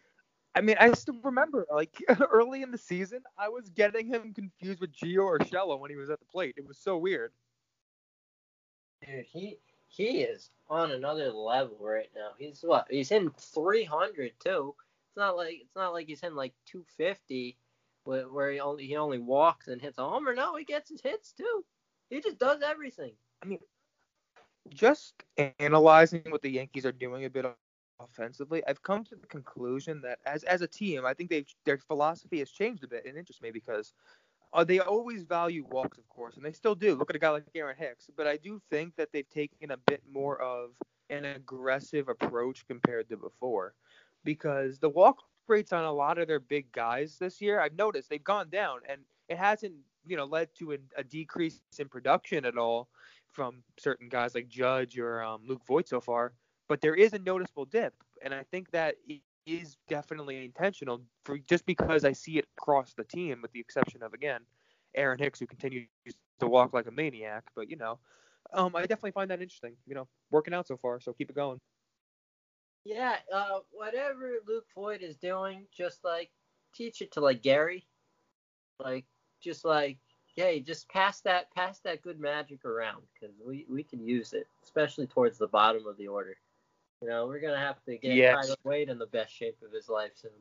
I 0.56 0.60
mean, 0.60 0.74
I 0.80 0.90
still 0.94 1.20
remember, 1.22 1.66
like, 1.72 1.96
early 2.32 2.62
in 2.62 2.72
the 2.72 2.78
season, 2.78 3.20
I 3.38 3.48
was 3.48 3.68
getting 3.68 4.08
him 4.08 4.34
confused 4.34 4.80
with 4.80 4.92
Gio 4.92 5.38
Urshela 5.38 5.78
when 5.78 5.90
he 5.90 5.96
was 5.96 6.10
at 6.10 6.18
the 6.18 6.26
plate. 6.26 6.54
It 6.56 6.66
was 6.66 6.78
so 6.78 6.98
weird. 6.98 7.30
Dude, 9.06 9.24
he 9.24 9.58
he 9.88 10.20
is 10.20 10.50
on 10.68 10.92
another 10.92 11.30
level 11.32 11.78
right 11.80 12.10
now. 12.14 12.30
He's 12.38 12.60
what? 12.62 12.86
He's 12.90 13.08
hitting 13.08 13.32
300 13.38 14.32
too. 14.38 14.74
It's 15.08 15.16
not 15.16 15.36
like 15.36 15.56
it's 15.62 15.74
not 15.74 15.92
like 15.92 16.06
he's 16.06 16.20
hitting 16.20 16.36
like 16.36 16.52
250, 16.66 17.56
where, 18.04 18.28
where 18.28 18.52
he 18.52 18.60
only 18.60 18.86
he 18.86 18.96
only 18.96 19.18
walks 19.18 19.68
and 19.68 19.80
hits 19.80 19.98
a 19.98 20.04
homer. 20.04 20.34
No, 20.34 20.56
he 20.56 20.64
gets 20.64 20.90
his 20.90 21.00
hits 21.00 21.32
too. 21.32 21.64
He 22.10 22.20
just 22.20 22.38
does 22.38 22.62
everything. 22.62 23.12
I 23.42 23.46
mean, 23.46 23.60
just 24.68 25.14
analyzing 25.58 26.22
what 26.28 26.42
the 26.42 26.50
Yankees 26.50 26.86
are 26.86 26.92
doing 26.92 27.24
a 27.24 27.30
bit 27.30 27.46
offensively, 28.00 28.62
I've 28.66 28.82
come 28.82 29.04
to 29.04 29.16
the 29.16 29.26
conclusion 29.26 30.00
that 30.02 30.18
as 30.26 30.44
as 30.44 30.62
a 30.62 30.68
team, 30.68 31.04
I 31.06 31.14
think 31.14 31.30
they 31.30 31.44
their 31.64 31.78
philosophy 31.78 32.38
has 32.40 32.50
changed 32.50 32.84
a 32.84 32.88
bit. 32.88 33.06
It 33.06 33.16
interests 33.16 33.42
me 33.42 33.50
because 33.50 33.92
uh, 34.52 34.64
they 34.64 34.78
always 34.80 35.24
value 35.24 35.64
walks, 35.70 35.98
of 35.98 36.08
course, 36.08 36.36
and 36.36 36.44
they 36.44 36.52
still 36.52 36.74
do. 36.74 36.94
Look 36.94 37.10
at 37.10 37.16
a 37.16 37.18
guy 37.18 37.30
like 37.30 37.44
Aaron 37.54 37.76
Hicks, 37.78 38.10
but 38.16 38.26
I 38.26 38.36
do 38.36 38.60
think 38.70 38.96
that 38.96 39.12
they've 39.12 39.28
taken 39.28 39.70
a 39.70 39.76
bit 39.76 40.02
more 40.10 40.40
of 40.40 40.70
an 41.10 41.24
aggressive 41.24 42.08
approach 42.08 42.66
compared 42.66 43.08
to 43.08 43.16
before, 43.16 43.74
because 44.24 44.78
the 44.78 44.88
walk 44.88 45.18
rates 45.46 45.72
on 45.72 45.84
a 45.84 45.92
lot 45.92 46.18
of 46.18 46.28
their 46.28 46.40
big 46.40 46.70
guys 46.72 47.18
this 47.18 47.40
year, 47.40 47.60
I've 47.60 47.76
noticed 47.76 48.08
they've 48.08 48.22
gone 48.22 48.48
down, 48.50 48.80
and 48.88 49.00
it 49.28 49.38
hasn't 49.38 49.74
you 50.06 50.16
know 50.16 50.24
led 50.24 50.48
to 50.58 50.72
a, 50.72 50.78
a 50.96 51.04
decrease 51.04 51.60
in 51.78 51.88
production 51.88 52.44
at 52.44 52.56
all 52.56 52.88
from 53.30 53.62
certain 53.78 54.08
guys 54.08 54.34
like 54.34 54.48
Judge 54.48 54.98
or 54.98 55.22
um, 55.22 55.42
Luke 55.46 55.62
Voit 55.66 55.88
so 55.88 56.00
far, 56.00 56.32
but 56.68 56.80
there 56.80 56.94
is 56.94 57.12
a 57.12 57.18
noticeable 57.18 57.66
dip, 57.66 57.94
and 58.22 58.32
I 58.32 58.44
think 58.50 58.70
that 58.70 58.96
is 59.48 59.76
definitely 59.88 60.44
intentional 60.44 61.02
for 61.24 61.38
just 61.38 61.66
because 61.66 62.04
I 62.04 62.12
see 62.12 62.38
it 62.38 62.46
across 62.56 62.94
the 62.94 63.04
team, 63.04 63.40
with 63.42 63.52
the 63.52 63.60
exception 63.60 64.02
of 64.02 64.12
again 64.12 64.40
Aaron 64.94 65.18
Hicks, 65.18 65.40
who 65.40 65.46
continues 65.46 65.88
to 66.40 66.46
walk 66.46 66.72
like 66.72 66.86
a 66.86 66.90
maniac. 66.90 67.44
But 67.56 67.70
you 67.70 67.76
know, 67.76 67.98
um, 68.52 68.74
I 68.76 68.82
definitely 68.82 69.12
find 69.12 69.30
that 69.30 69.42
interesting. 69.42 69.74
You 69.86 69.94
know, 69.94 70.08
working 70.30 70.54
out 70.54 70.66
so 70.66 70.76
far, 70.76 71.00
so 71.00 71.12
keep 71.12 71.30
it 71.30 71.36
going. 71.36 71.60
Yeah, 72.84 73.16
uh, 73.34 73.60
whatever 73.70 74.34
Luke 74.46 74.66
Floyd 74.72 75.02
is 75.02 75.16
doing, 75.16 75.66
just 75.76 76.04
like 76.04 76.30
teach 76.74 77.02
it 77.02 77.12
to 77.12 77.20
like 77.20 77.42
Gary, 77.42 77.86
like 78.78 79.04
just 79.40 79.64
like 79.64 79.98
hey, 80.38 80.60
just 80.60 80.88
pass 80.88 81.20
that 81.22 81.52
pass 81.54 81.80
that 81.80 82.00
good 82.00 82.20
magic 82.20 82.64
around 82.64 83.02
because 83.12 83.34
we 83.44 83.66
we 83.68 83.82
can 83.82 84.06
use 84.06 84.32
it, 84.32 84.46
especially 84.62 85.06
towards 85.06 85.36
the 85.36 85.48
bottom 85.48 85.86
of 85.86 85.96
the 85.98 86.06
order. 86.06 86.36
You 87.00 87.08
know, 87.08 87.26
we're 87.26 87.40
gonna 87.40 87.58
have 87.58 87.82
to 87.84 87.96
get 87.96 88.14
Yes. 88.14 88.34
Tyler 88.34 88.56
Wade 88.64 88.88
in 88.88 88.98
the 88.98 89.06
best 89.06 89.32
shape 89.32 89.56
of 89.62 89.72
his 89.72 89.88
life 89.88 90.12
soon. 90.16 90.32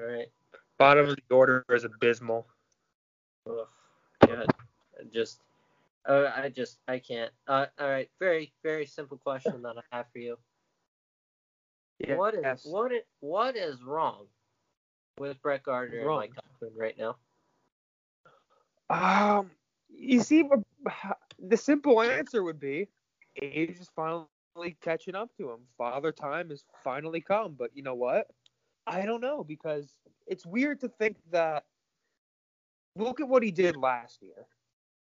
All 0.00 0.06
right. 0.06 0.28
Bottom 0.78 1.10
of 1.10 1.16
the 1.16 1.34
order 1.34 1.64
is 1.68 1.84
abysmal. 1.84 2.46
Ugh, 3.46 3.68
God, 4.26 4.46
I 4.98 5.04
just, 5.12 5.40
uh, 6.06 6.32
I 6.34 6.48
just, 6.48 6.78
I 6.88 6.98
can't. 6.98 7.32
Uh, 7.46 7.66
all 7.78 7.88
right, 7.88 8.10
very, 8.18 8.52
very 8.62 8.86
simple 8.86 9.18
question 9.18 9.62
that 9.62 9.76
I 9.76 9.96
have 9.96 10.06
for 10.12 10.18
you. 10.18 10.38
What 12.08 12.34
is 12.34 12.40
Yes. 12.42 12.64
what 12.64 12.92
is 12.92 13.02
what 13.20 13.56
is 13.56 13.82
wrong 13.82 14.26
with 15.18 15.40
Brett 15.42 15.62
Gardner 15.62 15.98
and 15.98 16.08
Mike 16.08 16.32
Hoffman 16.34 16.72
right 16.74 16.96
now? 16.98 17.16
Um, 18.88 19.50
you 19.88 20.20
see, 20.20 20.48
the 21.38 21.56
simple 21.56 22.00
answer 22.00 22.42
would 22.42 22.58
be 22.58 22.88
age 23.40 23.78
is 23.78 23.88
finally 23.94 24.26
catching 24.68 25.14
up 25.14 25.30
to 25.36 25.50
him. 25.50 25.60
Father 25.76 26.12
time 26.12 26.50
has 26.50 26.64
finally 26.84 27.20
come. 27.20 27.54
But 27.58 27.70
you 27.74 27.82
know 27.82 27.94
what? 27.94 28.26
I 28.86 29.04
don't 29.04 29.20
know 29.20 29.44
because 29.44 29.94
it's 30.26 30.46
weird 30.46 30.80
to 30.80 30.88
think 30.88 31.16
that. 31.30 31.64
Look 32.96 33.20
at 33.20 33.28
what 33.28 33.42
he 33.42 33.52
did 33.52 33.76
last 33.76 34.20
year. 34.20 34.46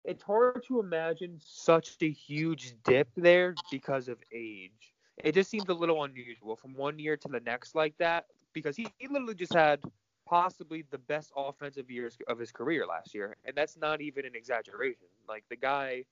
It's 0.03 0.21
hard 0.21 0.63
to 0.67 0.79
imagine 0.79 1.39
such 1.43 1.95
a 2.01 2.09
huge 2.09 2.73
dip 2.83 3.07
there 3.15 3.55
because 3.71 4.07
of 4.07 4.17
age. 4.33 4.93
It 5.23 5.33
just 5.33 5.49
seems 5.49 5.69
a 5.69 5.73
little 5.73 6.03
unusual 6.03 6.55
from 6.55 6.75
one 6.75 6.99
year 6.99 7.17
to 7.17 7.27
the 7.27 7.39
next 7.39 7.75
like 7.75 7.97
that 7.97 8.25
because 8.53 8.75
he, 8.75 8.87
he 8.97 9.07
literally 9.07 9.35
just 9.35 9.53
had 9.53 9.81
possibly 10.25 10.85
the 10.91 10.97
best 10.97 11.31
offensive 11.35 11.89
years 11.89 12.17
of 12.27 12.37
his 12.39 12.51
career 12.51 12.85
last 12.85 13.13
year, 13.13 13.35
and 13.45 13.55
that's 13.55 13.77
not 13.77 14.01
even 14.01 14.25
an 14.25 14.35
exaggeration. 14.35 15.07
Like 15.27 15.43
the 15.49 15.55
guy 15.55 16.05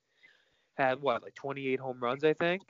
had 0.77 1.01
what, 1.01 1.23
like 1.23 1.35
28 1.35 1.79
home 1.79 1.99
runs, 1.99 2.23
I 2.23 2.33
think, 2.33 2.63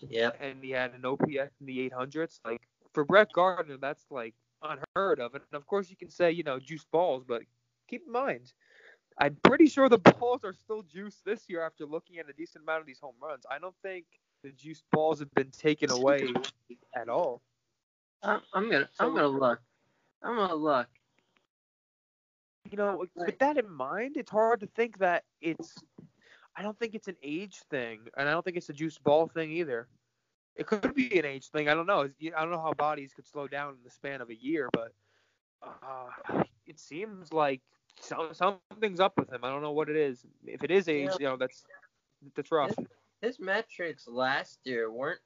Yep. 0.00 0.38
and 0.40 0.62
he 0.62 0.70
had 0.70 0.92
an 0.94 1.04
OPS 1.04 1.54
in 1.60 1.66
the 1.66 1.90
800s. 1.90 2.40
Like 2.44 2.62
for 2.92 3.04
Brett 3.04 3.32
Gardner, 3.32 3.76
that's 3.76 4.04
like 4.10 4.34
unheard 4.62 5.20
of. 5.20 5.34
And 5.34 5.42
of 5.52 5.66
course, 5.66 5.90
you 5.90 5.96
can 5.96 6.10
say 6.10 6.30
you 6.30 6.42
know 6.42 6.58
juice 6.58 6.86
balls, 6.90 7.24
but 7.26 7.42
keep 7.88 8.02
in 8.06 8.12
mind, 8.12 8.52
I'm 9.18 9.36
pretty 9.42 9.66
sure 9.66 9.88
the 9.88 9.98
balls 10.18 10.44
are 10.44 10.52
still 10.52 10.82
juiced 10.82 11.24
this 11.24 11.44
year 11.48 11.62
after 11.64 11.86
looking 11.86 12.18
at 12.18 12.28
a 12.28 12.32
decent 12.32 12.64
amount 12.64 12.80
of 12.80 12.86
these 12.86 13.00
home 13.00 13.14
runs. 13.22 13.44
I 13.50 13.58
don't 13.58 13.76
think 13.82 14.04
the 14.42 14.50
juice 14.50 14.82
balls 14.92 15.20
have 15.20 15.32
been 15.34 15.50
taken 15.50 15.90
away 15.90 16.32
at 16.94 17.08
all. 17.08 17.42
I'm, 18.22 18.40
I'm 18.52 18.70
gonna 18.70 18.88
I'm 18.98 19.14
gonna 19.14 19.28
look. 19.28 19.60
I'm 20.22 20.36
gonna 20.36 20.54
look. 20.54 20.88
you 22.70 22.76
know, 22.78 23.04
with 23.14 23.38
that 23.38 23.58
in 23.58 23.70
mind, 23.70 24.16
it's 24.16 24.30
hard 24.30 24.60
to 24.60 24.66
think 24.66 24.98
that 24.98 25.24
it's. 25.40 25.74
I 26.56 26.62
don't 26.62 26.78
think 26.78 26.94
it's 26.94 27.08
an 27.08 27.16
age 27.22 27.60
thing, 27.70 28.00
and 28.16 28.28
I 28.28 28.32
don't 28.32 28.44
think 28.44 28.56
it's 28.56 28.68
a 28.68 28.74
juice 28.74 28.98
ball 28.98 29.26
thing 29.26 29.50
either. 29.52 29.88
It 30.56 30.66
could 30.66 30.94
be 30.94 31.18
an 31.18 31.24
age 31.24 31.48
thing. 31.48 31.68
I 31.68 31.74
don't 31.74 31.86
know. 31.86 32.02
I 32.02 32.40
don't 32.40 32.50
know 32.52 32.60
how 32.60 32.72
bodies 32.74 33.12
could 33.14 33.26
slow 33.26 33.48
down 33.48 33.70
in 33.70 33.78
the 33.84 33.90
span 33.90 34.20
of 34.20 34.30
a 34.30 34.34
year, 34.36 34.68
but 34.72 34.92
uh, 35.62 36.42
it 36.66 36.78
seems 36.78 37.32
like 37.32 37.60
some, 38.00 38.28
something's 38.32 39.00
up 39.00 39.16
with 39.18 39.32
him. 39.32 39.40
I 39.44 39.50
don't 39.50 39.62
know 39.62 39.72
what 39.72 39.88
it 39.88 39.96
is. 39.96 40.24
If 40.46 40.62
it 40.62 40.70
is 40.70 40.88
age, 40.88 41.10
Yeah. 41.10 41.16
you 41.18 41.26
know, 41.26 41.36
that's 41.36 41.64
that's 42.36 42.52
rough. 42.52 42.74
His 43.20 43.40
metrics 43.40 44.06
last 44.06 44.60
year 44.64 44.92
weren't 44.92 45.20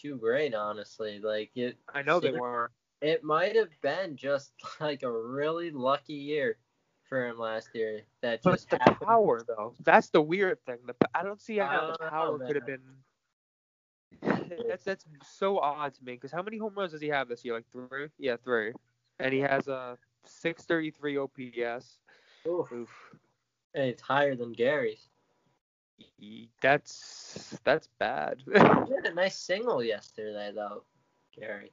too 0.00 0.16
great, 0.18 0.54
honestly. 0.54 1.18
Like 1.18 1.50
it 1.56 1.76
I 1.92 2.02
know 2.02 2.20
they 2.20 2.30
were. 2.30 2.70
it 3.00 3.24
might 3.24 3.56
have 3.56 3.70
been 3.82 4.16
just 4.16 4.52
like 4.80 5.02
a 5.02 5.10
really 5.10 5.70
lucky 5.70 6.14
year 6.14 6.56
for 7.08 7.26
him 7.26 7.38
last 7.38 7.70
year. 7.74 8.02
That 8.20 8.42
But 8.42 8.52
just 8.52 8.70
the 8.70 8.78
happened. 8.78 9.06
power, 9.08 9.42
though, 9.46 9.74
that's 9.84 10.10
the 10.10 10.20
weird 10.22 10.64
thing. 10.64 10.78
The, 10.86 10.94
I 11.14 11.22
don't 11.22 11.40
see 11.40 11.56
how 11.58 11.80
don't 11.80 11.98
the 11.98 12.04
know, 12.04 12.10
power 12.10 12.38
could 12.38 12.56
have 12.56 12.66
been. 12.66 12.80
That's 14.68 14.84
that's 14.84 15.04
so 15.22 15.58
odd 15.58 15.94
to 15.94 16.04
me 16.04 16.14
because 16.14 16.32
how 16.32 16.42
many 16.42 16.56
home 16.56 16.72
runs 16.74 16.92
does 16.92 17.00
he 17.00 17.08
have 17.08 17.28
this 17.28 17.44
year? 17.44 17.54
Like 17.54 17.70
three? 17.70 18.08
Yeah, 18.18 18.36
three. 18.42 18.72
And 19.20 19.32
he 19.34 19.40
has 19.40 19.68
a 19.68 19.98
633 20.24 21.18
OPS. 21.18 21.98
Oof. 22.46 22.72
Oof. 22.72 22.88
And 23.74 23.84
it's 23.84 24.02
higher 24.02 24.34
than 24.34 24.52
Gary's. 24.52 25.08
That's 26.62 27.58
that's 27.64 27.88
bad. 27.98 28.42
He 28.52 28.52
had 28.94 29.06
a 29.06 29.14
nice 29.14 29.36
single 29.38 29.82
yesterday, 29.82 30.52
though, 30.54 30.82
Gary. 31.38 31.70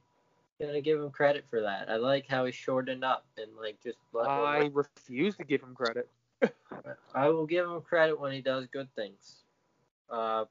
Gonna 0.60 0.82
give 0.82 1.00
him 1.00 1.10
credit 1.12 1.46
for 1.50 1.62
that. 1.62 1.90
I 1.90 1.98
like 1.98 2.28
how 2.28 2.46
he 2.46 2.52
shortened 2.52 3.04
up 3.04 3.26
and 3.38 3.48
like 3.60 3.78
just. 3.84 3.98
I 4.18 4.70
refuse 4.74 5.36
to 5.38 5.44
give 5.44 5.62
him 5.62 5.76
credit. 5.76 6.10
I 7.16 7.30
will 7.30 7.46
give 7.46 7.66
him 7.66 7.82
credit 7.82 8.20
when 8.20 8.32
he 8.32 8.42
does 8.42 8.68
good 8.68 8.88
things. 8.96 9.44
Uh, 10.10 10.46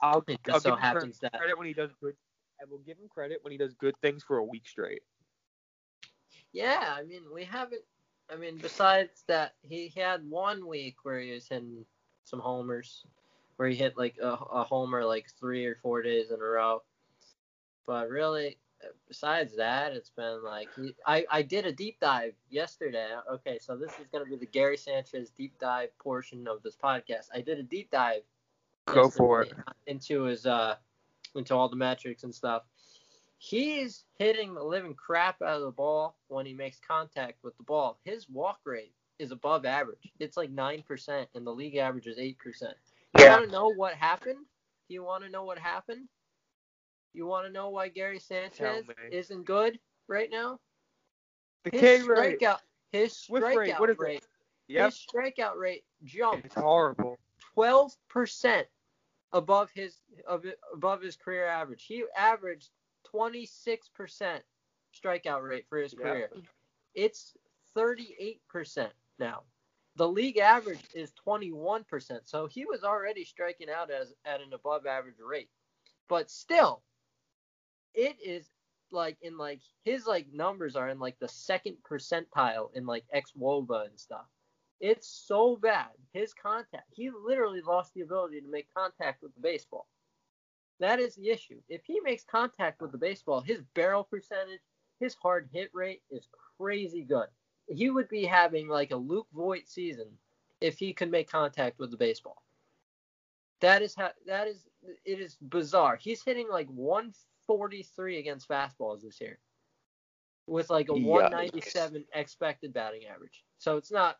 I'll, 0.00 0.24
it 0.26 0.40
I'll 0.50 0.60
so 0.60 0.76
give 0.76 0.78
him 0.78 0.96
cre- 0.96 1.06
that 1.22 1.38
credit 1.38 1.58
when 1.58 1.66
he 1.66 1.72
does 1.72 1.90
good. 2.00 2.14
I 2.60 2.64
will 2.70 2.78
give 2.78 2.98
him 2.98 3.08
credit 3.08 3.38
when 3.42 3.52
he 3.52 3.58
does 3.58 3.74
good 3.74 3.94
things 4.02 4.22
for 4.22 4.38
a 4.38 4.44
week 4.44 4.66
straight. 4.66 5.02
Yeah, 6.52 6.94
I 6.96 7.02
mean, 7.04 7.22
we 7.32 7.44
haven't. 7.44 7.82
I 8.30 8.36
mean, 8.36 8.58
besides 8.58 9.24
that, 9.26 9.54
he, 9.62 9.88
he 9.88 10.00
had 10.00 10.28
one 10.28 10.66
week 10.66 10.96
where 11.02 11.20
he 11.20 11.32
was 11.32 11.48
hitting 11.48 11.84
some 12.24 12.38
homers, 12.38 13.04
where 13.56 13.68
he 13.68 13.74
hit 13.74 13.96
like 13.96 14.16
a, 14.22 14.28
a 14.28 14.64
homer 14.64 15.04
like 15.04 15.26
three 15.38 15.66
or 15.66 15.76
four 15.82 16.02
days 16.02 16.30
in 16.30 16.40
a 16.40 16.44
row. 16.44 16.82
But 17.86 18.08
really, 18.08 18.58
besides 19.08 19.56
that, 19.56 19.92
it's 19.92 20.10
been 20.10 20.42
like 20.44 20.68
I 21.06 21.24
I 21.30 21.42
did 21.42 21.66
a 21.66 21.72
deep 21.72 21.98
dive 22.00 22.34
yesterday. 22.48 23.08
Okay, 23.32 23.58
so 23.60 23.76
this 23.76 23.90
is 23.98 24.06
gonna 24.12 24.24
be 24.24 24.36
the 24.36 24.46
Gary 24.46 24.76
Sanchez 24.76 25.30
deep 25.30 25.58
dive 25.58 25.96
portion 25.98 26.46
of 26.48 26.62
this 26.62 26.76
podcast. 26.76 27.28
I 27.34 27.40
did 27.40 27.58
a 27.58 27.62
deep 27.62 27.90
dive. 27.90 28.22
Go 28.86 29.08
for 29.08 29.42
it. 29.42 29.52
Into 29.86 30.22
his 30.24 30.46
uh, 30.46 30.76
into 31.34 31.54
all 31.54 31.68
the 31.68 31.76
metrics 31.76 32.24
and 32.24 32.34
stuff. 32.34 32.62
He's 33.38 34.04
hitting 34.18 34.54
the 34.54 34.62
living 34.62 34.94
crap 34.94 35.40
out 35.40 35.56
of 35.56 35.62
the 35.62 35.70
ball 35.70 36.16
when 36.28 36.44
he 36.46 36.52
makes 36.52 36.78
contact 36.78 37.42
with 37.42 37.56
the 37.56 37.62
ball. 37.62 37.98
His 38.04 38.28
walk 38.28 38.60
rate 38.64 38.92
is 39.18 39.30
above 39.32 39.64
average. 39.64 40.12
It's 40.18 40.36
like 40.36 40.50
nine 40.50 40.82
percent, 40.82 41.28
and 41.34 41.46
the 41.46 41.52
league 41.52 41.76
average 41.76 42.06
is 42.06 42.18
eight 42.18 42.38
percent. 42.38 42.76
You 43.16 43.24
Yeah. 43.24 43.32
want 43.32 43.46
to 43.46 43.50
know 43.50 43.68
what 43.68 43.94
happened? 43.94 44.44
Do 44.88 44.94
you 44.94 45.02
want 45.04 45.24
to 45.24 45.30
know 45.30 45.44
what 45.44 45.58
happened? 45.58 46.08
You 47.12 47.26
want 47.26 47.46
to 47.46 47.52
know 47.52 47.70
why 47.70 47.88
Gary 47.88 48.18
Sanchez 48.18 48.84
isn't 49.10 49.44
good 49.44 49.78
right 50.08 50.30
now? 50.30 50.60
The 51.64 51.70
His 51.70 51.80
K 51.80 52.02
rate. 52.02 52.40
strikeout, 52.40 52.60
his 52.92 53.26
Whiff 53.28 53.42
rate, 53.54 53.74
strikeout 53.74 53.80
what 53.80 53.90
is 53.90 53.96
it? 54.00 54.02
rate, 54.02 54.24
Yep. 54.68 54.84
his 54.86 54.94
strikeout 54.94 55.56
rate 55.56 55.84
jumped 56.04 56.46
It's 56.46 56.54
horrible. 56.54 57.18
twelve 57.54 57.96
percent 58.08 58.68
above 59.32 59.70
his 59.72 60.00
above 60.72 61.02
his 61.02 61.16
career 61.16 61.46
average. 61.46 61.84
He 61.86 62.04
averaged 62.16 62.70
twenty 63.04 63.46
six 63.46 63.88
percent 63.88 64.44
strikeout 64.94 65.42
rate 65.42 65.66
for 65.68 65.78
his 65.78 65.94
career. 65.94 66.30
It's 66.94 67.36
thirty 67.74 68.14
eight 68.18 68.40
percent 68.48 68.92
now. 69.18 69.44
The 69.96 70.08
league 70.08 70.38
average 70.38 70.86
is 70.94 71.12
twenty 71.12 71.52
one 71.52 71.84
percent. 71.84 72.28
So 72.28 72.46
he 72.46 72.64
was 72.64 72.84
already 72.84 73.24
striking 73.24 73.68
out 73.70 73.90
as 73.90 74.14
at 74.24 74.40
an 74.40 74.52
above 74.52 74.86
average 74.86 75.18
rate. 75.20 75.50
But 76.08 76.30
still, 76.30 76.82
it 77.94 78.16
is 78.24 78.50
like 78.92 79.16
in 79.22 79.36
like 79.38 79.60
his 79.84 80.06
like 80.06 80.26
numbers 80.32 80.76
are 80.76 80.88
in 80.88 80.98
like 80.98 81.18
the 81.20 81.28
second 81.28 81.76
percentile 81.88 82.74
in 82.74 82.86
like 82.86 83.04
ex 83.12 83.32
woba 83.38 83.86
and 83.86 83.98
stuff. 83.98 84.26
It's 84.80 85.06
so 85.06 85.56
bad. 85.56 85.90
His 86.12 86.32
contact, 86.32 86.88
he 86.90 87.10
literally 87.10 87.60
lost 87.60 87.92
the 87.94 88.00
ability 88.00 88.40
to 88.40 88.48
make 88.48 88.66
contact 88.74 89.22
with 89.22 89.34
the 89.34 89.40
baseball. 89.40 89.86
That 90.80 90.98
is 90.98 91.14
the 91.14 91.28
issue. 91.28 91.60
If 91.68 91.84
he 91.84 92.00
makes 92.00 92.24
contact 92.24 92.80
with 92.80 92.90
the 92.90 92.98
baseball, 92.98 93.42
his 93.42 93.60
barrel 93.74 94.04
percentage, 94.04 94.60
his 94.98 95.14
hard 95.14 95.48
hit 95.52 95.70
rate 95.74 96.02
is 96.10 96.26
crazy 96.56 97.02
good. 97.02 97.28
He 97.68 97.90
would 97.90 98.08
be 98.08 98.24
having 98.24 98.68
like 98.68 98.90
a 98.90 98.96
Luke 98.96 99.28
Voit 99.34 99.68
season 99.68 100.06
if 100.60 100.78
he 100.78 100.94
could 100.94 101.10
make 101.10 101.30
contact 101.30 101.78
with 101.78 101.90
the 101.90 101.98
baseball. 101.98 102.42
That 103.60 103.82
is 103.82 103.94
how 103.94 104.10
that 104.26 104.48
is 104.48 104.66
it 105.04 105.20
is 105.20 105.36
bizarre. 105.42 105.96
He's 105.96 106.24
hitting 106.24 106.48
like 106.48 106.68
143 107.54 108.18
against 108.18 108.48
fastballs 108.48 109.02
this 109.02 109.20
year 109.20 109.38
with 110.46 110.68
like 110.70 110.88
a 110.88 110.92
Yikes. 110.92 111.04
197 111.06 112.04
expected 112.14 112.72
batting 112.72 113.06
average. 113.06 113.44
So 113.58 113.76
it's 113.76 113.92
not 113.92 114.18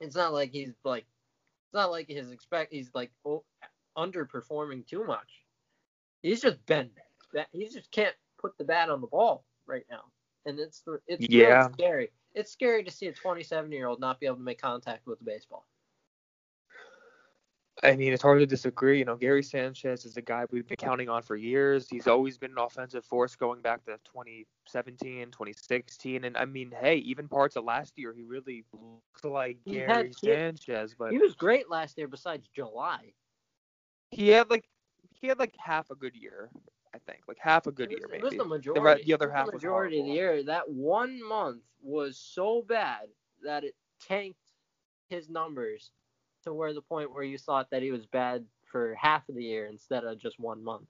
it's 0.00 0.16
not 0.16 0.32
like 0.32 0.50
he's 0.50 0.72
like 0.84 1.04
it's 1.04 1.74
not 1.74 1.90
like 1.90 2.08
his 2.08 2.30
expect 2.30 2.72
he's 2.72 2.90
like 2.94 3.10
oh, 3.24 3.44
underperforming 3.96 4.86
too 4.86 5.04
much. 5.04 5.44
He's 6.22 6.40
just 6.40 6.64
been 6.66 6.90
that 7.34 7.48
he 7.52 7.68
just 7.68 7.90
can't 7.90 8.14
put 8.40 8.56
the 8.58 8.64
bat 8.64 8.90
on 8.90 9.00
the 9.00 9.06
ball 9.06 9.44
right 9.66 9.84
now, 9.90 10.04
and 10.46 10.58
it's 10.58 10.82
it's 11.06 11.26
Yeah. 11.28 11.68
scary. 11.72 12.10
It's 12.34 12.50
scary 12.50 12.82
to 12.84 12.90
see 12.90 13.08
a 13.08 13.12
27 13.12 13.70
year 13.70 13.88
old 13.88 14.00
not 14.00 14.18
be 14.18 14.26
able 14.26 14.36
to 14.36 14.42
make 14.42 14.60
contact 14.60 15.06
with 15.06 15.18
the 15.18 15.24
baseball. 15.24 15.66
I 17.84 17.96
mean, 17.96 18.12
it's 18.12 18.22
hard 18.22 18.38
to 18.38 18.46
disagree. 18.46 19.00
You 19.00 19.04
know, 19.04 19.16
Gary 19.16 19.42
Sanchez 19.42 20.04
is 20.04 20.16
a 20.16 20.22
guy 20.22 20.44
we've 20.52 20.66
been 20.66 20.76
counting 20.76 21.08
on 21.08 21.22
for 21.22 21.34
years. 21.34 21.88
He's 21.88 22.06
always 22.06 22.38
been 22.38 22.52
an 22.52 22.58
offensive 22.58 23.04
force 23.04 23.34
going 23.34 23.60
back 23.60 23.84
to 23.86 23.98
2017, 24.04 25.26
2016. 25.32 26.24
And 26.24 26.36
I 26.36 26.44
mean, 26.44 26.72
hey, 26.80 26.96
even 26.98 27.26
parts 27.26 27.56
of 27.56 27.64
last 27.64 27.94
year, 27.98 28.12
he 28.14 28.22
really 28.22 28.64
looks 28.72 29.24
like 29.24 29.58
He 29.64 29.72
Gary 29.74 29.86
had- 29.88 30.06
he- 30.06 30.12
Sanchez. 30.12 30.94
But 30.96 31.10
He 31.10 31.18
was 31.18 31.34
great 31.34 31.68
last 31.68 31.98
year, 31.98 32.06
besides 32.06 32.48
July. 32.54 33.12
he 34.10 34.28
had 34.28 34.48
like 34.50 34.68
he 35.14 35.26
had 35.26 35.38
like 35.38 35.54
half 35.58 35.90
a 35.90 35.94
good 35.96 36.14
year, 36.14 36.50
I 36.94 36.98
think, 36.98 37.20
like 37.26 37.38
half 37.40 37.66
a 37.66 37.72
good 37.72 37.88
was, 37.90 37.98
year 37.98 38.08
it 38.14 38.22
was 38.22 38.34
the 38.34 38.44
majority. 38.44 38.80
re- 38.80 39.02
the 39.04 39.14
other 39.14 39.30
half 39.30 39.46
the 39.46 39.52
was 39.52 39.62
majority 39.62 40.00
of 40.00 40.06
the 40.06 40.12
year. 40.12 40.42
That 40.44 40.68
one 40.70 41.20
month 41.26 41.62
was 41.82 42.16
so 42.18 42.62
bad 42.62 43.08
that 43.42 43.64
it 43.64 43.74
tanked 44.00 44.38
his 45.08 45.28
numbers 45.28 45.90
to 46.42 46.52
where 46.54 46.72
the 46.74 46.82
point 46.82 47.12
where 47.12 47.22
you 47.24 47.38
thought 47.38 47.70
that 47.70 47.82
he 47.82 47.90
was 47.92 48.06
bad 48.06 48.44
for 48.64 48.94
half 48.94 49.28
of 49.28 49.34
the 49.34 49.44
year 49.44 49.66
instead 49.66 50.04
of 50.04 50.18
just 50.18 50.38
one 50.40 50.62
month. 50.62 50.86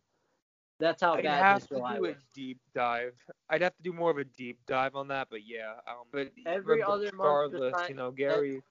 That's 0.80 1.02
how 1.02 1.14
bad. 1.16 1.26
I'd 1.26 1.40
bad 1.40 1.54
his 1.60 1.66
to 1.68 1.74
July 1.76 1.96
do 1.96 2.04
a 2.06 2.08
was. 2.08 2.16
deep 2.34 2.58
dive. 2.74 3.14
I'd 3.50 3.62
have 3.62 3.76
to 3.76 3.82
do 3.82 3.92
more 3.92 4.10
of 4.10 4.18
a 4.18 4.24
deep 4.24 4.58
dive 4.66 4.96
on 4.96 5.08
that, 5.08 5.28
but 5.30 5.40
yeah. 5.46 5.74
Um, 5.86 6.04
but 6.12 6.32
Every 6.46 6.82
other 6.82 7.04
month 7.14 7.52
regardless, 7.52 7.74
besi- 7.74 7.88
you 7.90 7.94
know, 7.94 8.10
Gary. 8.10 8.62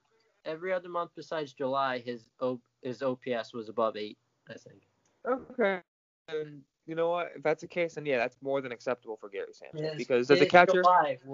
Every 0.44 0.74
other 0.74 0.90
month 0.90 1.12
besides 1.16 1.54
July, 1.54 2.00
his 2.00 2.30
o- 2.40 2.60
his 2.82 3.02
OPS 3.02 3.54
was 3.54 3.70
above 3.70 3.96
eight. 3.96 4.18
I 4.50 4.56
think. 4.56 4.82
Okay. 5.28 5.80
And 6.28 6.62
you 6.88 6.96
know 6.96 7.10
what? 7.10 7.32
If 7.36 7.44
that's 7.44 7.62
the 7.62 7.68
case, 7.68 7.94
then 7.96 8.06
yeah, 8.06 8.18
that's 8.18 8.36
more 8.42 8.60
than 8.60 8.72
acceptable 8.72 9.16
for 9.16 9.30
Gary 9.30 9.54
Sanchez. 9.54 9.82
His- 9.94 9.98
because 9.98 10.32
as 10.32 10.42
a 10.42 10.46
catcher, 10.48 10.84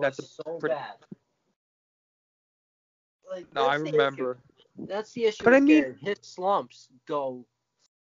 that's 0.01 0.19
a 0.19 0.23
so 0.23 0.43
pretty- 0.59 0.75
bad. 0.75 0.97
Like, 3.31 3.53
no, 3.53 3.65
I 3.65 3.75
remember. 3.75 4.33
issue. 4.33 4.56
That's 4.77 5.11
the 5.13 5.25
issue. 5.25 5.43
But 5.43 5.55
I 5.55 5.59
mean- 5.59 5.81
Gary. 5.81 5.97
his 6.01 6.17
slumps 6.21 6.89
go 7.07 7.45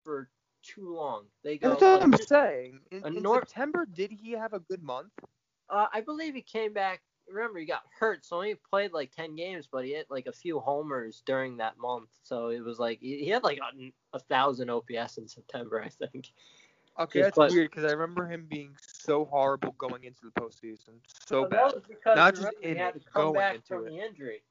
for 0.05 0.29
too 0.63 0.95
long. 0.95 1.25
They 1.43 1.59
go. 1.59 1.71
That's 1.71 1.83
what 1.83 2.01
like, 2.01 2.21
I'm 2.21 2.27
saying. 2.27 2.81
In, 2.91 3.17
in 3.17 3.25
September, 3.25 3.87
did 3.93 4.13
he 4.13 4.33
have 4.33 4.53
a 4.53 4.61
good 4.61 4.83
month? 4.83 5.11
uh, 5.71 5.87
I 5.93 6.01
believe 6.01 6.35
he 6.35 6.43
came 6.43 6.73
back. 6.73 7.03
Remember, 7.29 7.59
he 7.61 7.65
got 7.67 7.83
hurt, 7.99 8.27
so 8.27 8.41
he 8.43 8.55
played 8.69 8.93
like 8.93 9.11
ten 9.13 9.35
games, 9.37 9.69
but 9.71 9.85
he 9.85 9.93
hit 9.93 10.07
like 10.11 10.27
a 10.27 10.33
few 10.33 10.61
homers 10.61 11.23
during 11.25 11.57
that 11.59 11.79
month. 11.79 12.11
So 12.23 12.49
it 12.49 12.61
was 12.63 12.79
like 12.79 12.99
he 13.01 13.19
he 13.25 13.29
had 13.29 13.43
like 13.43 13.59
a, 13.59 13.93
a 14.13 14.19
thousand 14.19 14.71
OPS 14.71 15.19
in 15.19 15.29
September, 15.29 15.81
I 15.81 15.89
think. 15.89 16.33
Okay, 16.99 17.21
Just 17.21 17.37
that's 17.37 17.55
weird 17.55 17.71
because 17.71 17.85
I 17.85 17.93
remember 17.95 18.27
him 18.27 18.47
being 18.51 18.77
so 18.83 19.25
horrible 19.25 19.75
going 19.79 20.05
into 20.05 20.21
the 20.25 20.41
postseason, 20.41 21.01
so 21.27 21.45
bad. 21.45 21.53
that 21.53 21.75
was 21.75 21.85
because 21.89 22.17
Not 22.17 22.35
just 22.35 22.49
in 22.61 22.75
he 22.75 22.79
had 22.79 22.95
to 22.95 23.01
come 23.01 23.33
back 23.33 23.65
from 23.67 23.87
it. 23.87 23.91
the 23.91 23.99
injury. 23.99 24.43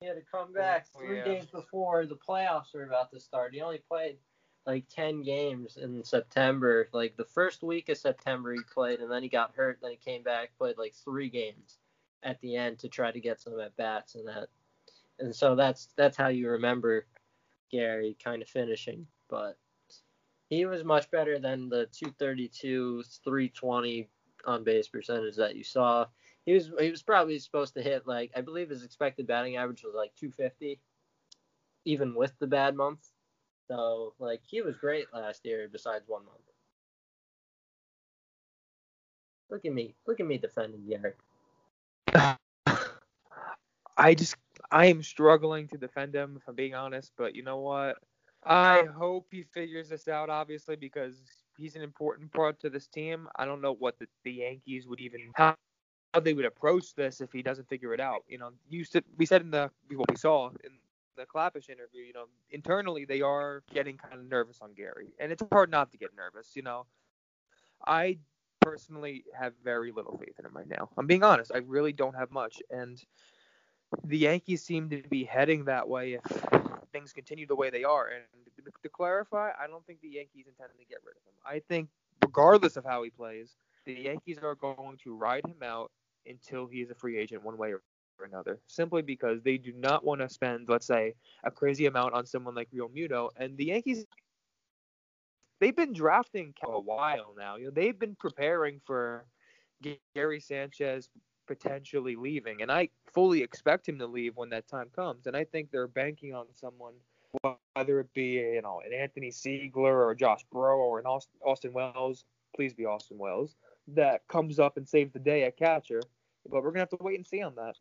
He 0.00 0.06
had 0.06 0.16
to 0.16 0.22
come 0.30 0.52
back 0.52 0.86
three 0.96 1.18
yeah. 1.18 1.24
days 1.24 1.46
before 1.46 2.04
the 2.04 2.16
playoffs 2.16 2.74
were 2.74 2.84
about 2.84 3.10
to 3.12 3.20
start. 3.20 3.54
He 3.54 3.62
only 3.62 3.78
played 3.78 4.18
like 4.66 4.84
ten 4.88 5.22
games 5.22 5.78
in 5.78 6.04
September. 6.04 6.88
Like 6.92 7.16
the 7.16 7.24
first 7.24 7.62
week 7.62 7.88
of 7.88 7.96
September 7.96 8.52
he 8.52 8.60
played, 8.72 9.00
and 9.00 9.10
then 9.10 9.22
he 9.22 9.28
got 9.28 9.54
hurt. 9.54 9.78
Then 9.80 9.92
he 9.92 9.96
came 9.96 10.22
back, 10.22 10.50
played 10.58 10.76
like 10.76 10.94
three 10.94 11.30
games 11.30 11.78
at 12.22 12.40
the 12.40 12.56
end 12.56 12.78
to 12.80 12.88
try 12.88 13.10
to 13.10 13.20
get 13.20 13.40
some 13.40 13.58
at 13.60 13.76
bats 13.76 14.16
and 14.16 14.28
that. 14.28 14.48
And 15.18 15.34
so 15.34 15.54
that's 15.54 15.88
that's 15.96 16.16
how 16.16 16.28
you 16.28 16.50
remember 16.50 17.06
Gary 17.70 18.16
kind 18.22 18.42
of 18.42 18.48
finishing. 18.48 19.06
But 19.30 19.56
he 20.50 20.66
was 20.66 20.84
much 20.84 21.10
better 21.10 21.38
than 21.38 21.68
the 21.68 21.86
232, 21.92 23.02
320 23.24 24.08
on 24.44 24.62
base 24.62 24.88
percentage 24.88 25.36
that 25.36 25.56
you 25.56 25.64
saw 25.64 26.06
he 26.46 26.54
was 26.54 26.70
he 26.78 26.90
was 26.90 27.02
probably 27.02 27.38
supposed 27.40 27.74
to 27.74 27.82
hit 27.82 28.06
like 28.06 28.30
I 28.34 28.40
believe 28.40 28.70
his 28.70 28.84
expected 28.84 29.26
batting 29.26 29.56
average 29.56 29.82
was 29.82 29.94
like 29.94 30.12
250, 30.14 30.80
even 31.84 32.14
with 32.14 32.32
the 32.38 32.46
bad 32.46 32.76
month. 32.76 33.00
So 33.68 34.14
like 34.20 34.40
he 34.46 34.62
was 34.62 34.76
great 34.76 35.06
last 35.12 35.44
year, 35.44 35.68
besides 35.70 36.04
one 36.06 36.24
month. 36.24 36.38
Look 39.50 39.64
at 39.64 39.72
me, 39.72 39.94
look 40.06 40.20
at 40.20 40.26
me 40.26 40.38
defending 40.38 40.86
Garrett. 40.88 41.16
I 43.96 44.14
just 44.14 44.36
I 44.70 44.86
am 44.86 45.02
struggling 45.02 45.66
to 45.68 45.78
defend 45.78 46.14
him 46.14 46.36
if 46.36 46.46
I'm 46.48 46.54
being 46.54 46.74
honest, 46.74 47.10
but 47.18 47.34
you 47.34 47.42
know 47.42 47.58
what? 47.58 47.96
I 48.44 48.84
hope 48.96 49.26
he 49.32 49.42
figures 49.52 49.88
this 49.88 50.06
out 50.06 50.30
obviously 50.30 50.76
because 50.76 51.20
he's 51.56 51.74
an 51.74 51.82
important 51.82 52.32
part 52.32 52.60
to 52.60 52.70
this 52.70 52.86
team. 52.86 53.28
I 53.34 53.44
don't 53.44 53.60
know 53.60 53.74
what 53.74 53.98
the, 53.98 54.06
the 54.22 54.32
Yankees 54.32 54.86
would 54.86 55.00
even 55.00 55.32
how 55.34 55.56
they 56.20 56.34
would 56.34 56.44
approach 56.44 56.94
this 56.94 57.20
if 57.20 57.32
he 57.32 57.42
doesn't 57.42 57.68
figure 57.68 57.94
it 57.94 58.00
out. 58.00 58.24
You 58.28 58.38
know, 58.38 58.50
you 58.68 58.84
said 58.84 59.04
we 59.16 59.26
said 59.26 59.42
in 59.42 59.50
the 59.50 59.70
what 59.94 60.10
we 60.10 60.16
saw 60.16 60.48
in 60.64 60.72
the 61.16 61.24
Klapisch 61.24 61.70
interview, 61.70 62.02
you 62.02 62.12
know, 62.12 62.26
internally 62.50 63.04
they 63.04 63.22
are 63.22 63.62
getting 63.72 63.96
kind 63.96 64.14
of 64.14 64.28
nervous 64.28 64.58
on 64.60 64.74
Gary, 64.74 65.08
and 65.18 65.32
it's 65.32 65.42
hard 65.52 65.70
not 65.70 65.90
to 65.92 65.98
get 65.98 66.10
nervous. 66.16 66.52
You 66.54 66.62
know, 66.62 66.86
I 67.86 68.18
personally 68.60 69.24
have 69.38 69.52
very 69.62 69.92
little 69.92 70.18
faith 70.18 70.34
in 70.38 70.44
him 70.44 70.56
right 70.56 70.68
now. 70.68 70.88
I'm 70.98 71.06
being 71.06 71.22
honest. 71.22 71.52
I 71.54 71.58
really 71.58 71.92
don't 71.92 72.16
have 72.16 72.30
much, 72.30 72.62
and 72.70 73.02
the 74.04 74.18
Yankees 74.18 74.62
seem 74.62 74.90
to 74.90 75.02
be 75.08 75.24
heading 75.24 75.64
that 75.64 75.88
way 75.88 76.14
if 76.14 76.22
things 76.92 77.12
continue 77.12 77.46
the 77.46 77.56
way 77.56 77.70
they 77.70 77.84
are. 77.84 78.08
And 78.08 78.24
to, 78.56 78.70
to 78.82 78.88
clarify, 78.88 79.50
I 79.60 79.66
don't 79.66 79.84
think 79.86 80.00
the 80.00 80.08
Yankees 80.08 80.46
intend 80.48 80.70
to 80.78 80.84
get 80.84 80.98
rid 81.04 81.16
of 81.16 81.22
him. 81.22 81.34
I 81.46 81.60
think, 81.68 81.88
regardless 82.24 82.76
of 82.76 82.84
how 82.84 83.02
he 83.02 83.10
plays, 83.10 83.56
the 83.84 83.94
Yankees 83.94 84.38
are 84.42 84.54
going 84.54 84.98
to 85.04 85.14
ride 85.14 85.46
him 85.46 85.62
out 85.62 85.92
until 86.28 86.66
he 86.66 86.80
is 86.80 86.90
a 86.90 86.94
free 86.94 87.18
agent, 87.18 87.42
one 87.44 87.56
way 87.56 87.72
or 87.72 87.82
another. 88.24 88.58
Simply 88.66 89.02
because 89.02 89.42
they 89.42 89.58
do 89.58 89.72
not 89.72 90.04
want 90.04 90.20
to 90.20 90.28
spend, 90.28 90.68
let's 90.68 90.86
say, 90.86 91.14
a 91.44 91.50
crazy 91.50 91.86
amount 91.86 92.14
on 92.14 92.26
someone 92.26 92.54
like 92.54 92.68
Realmuto, 92.70 93.30
and 93.36 93.56
the 93.56 93.66
Yankees. 93.66 94.04
They've 95.60 95.76
been 95.76 95.92
drafting 95.92 96.54
a 96.64 96.78
while 96.78 97.34
now. 97.36 97.56
You 97.56 97.66
know, 97.66 97.70
they've 97.70 97.98
been 97.98 98.14
preparing 98.14 98.80
for 98.84 99.24
Gary 100.14 100.40
Sanchez 100.40 101.08
potentially 101.46 102.16
leaving, 102.16 102.62
and 102.62 102.70
I 102.70 102.88
fully 103.12 103.42
expect 103.42 103.88
him 103.88 103.98
to 104.00 104.06
leave 104.06 104.36
when 104.36 104.50
that 104.50 104.68
time 104.68 104.88
comes. 104.94 105.26
And 105.26 105.36
I 105.36 105.44
think 105.44 105.70
they're 105.70 105.88
banking 105.88 106.34
on 106.34 106.46
someone, 106.52 106.94
whether 107.74 108.00
it 108.00 108.12
be 108.14 108.32
you 108.32 108.62
know 108.62 108.82
an 108.84 108.92
Anthony 108.92 109.30
Seigler 109.30 110.04
or 110.04 110.14
Josh 110.14 110.44
Breaux 110.52 110.78
or 110.78 110.98
an 110.98 111.06
Austin 111.06 111.72
Wells, 111.72 112.24
please 112.54 112.74
be 112.74 112.84
Austin 112.84 113.18
Wells, 113.18 113.56
that 113.88 114.26
comes 114.28 114.58
up 114.58 114.76
and 114.76 114.88
saves 114.88 115.12
the 115.12 115.18
day 115.18 115.44
at 115.44 115.56
catcher. 115.56 116.00
But 116.50 116.62
we're 116.62 116.70
gonna 116.70 116.80
have 116.80 116.90
to 116.90 116.98
wait 117.00 117.18
and 117.18 117.26
see 117.26 117.42
on 117.42 117.54
that. 117.56 117.76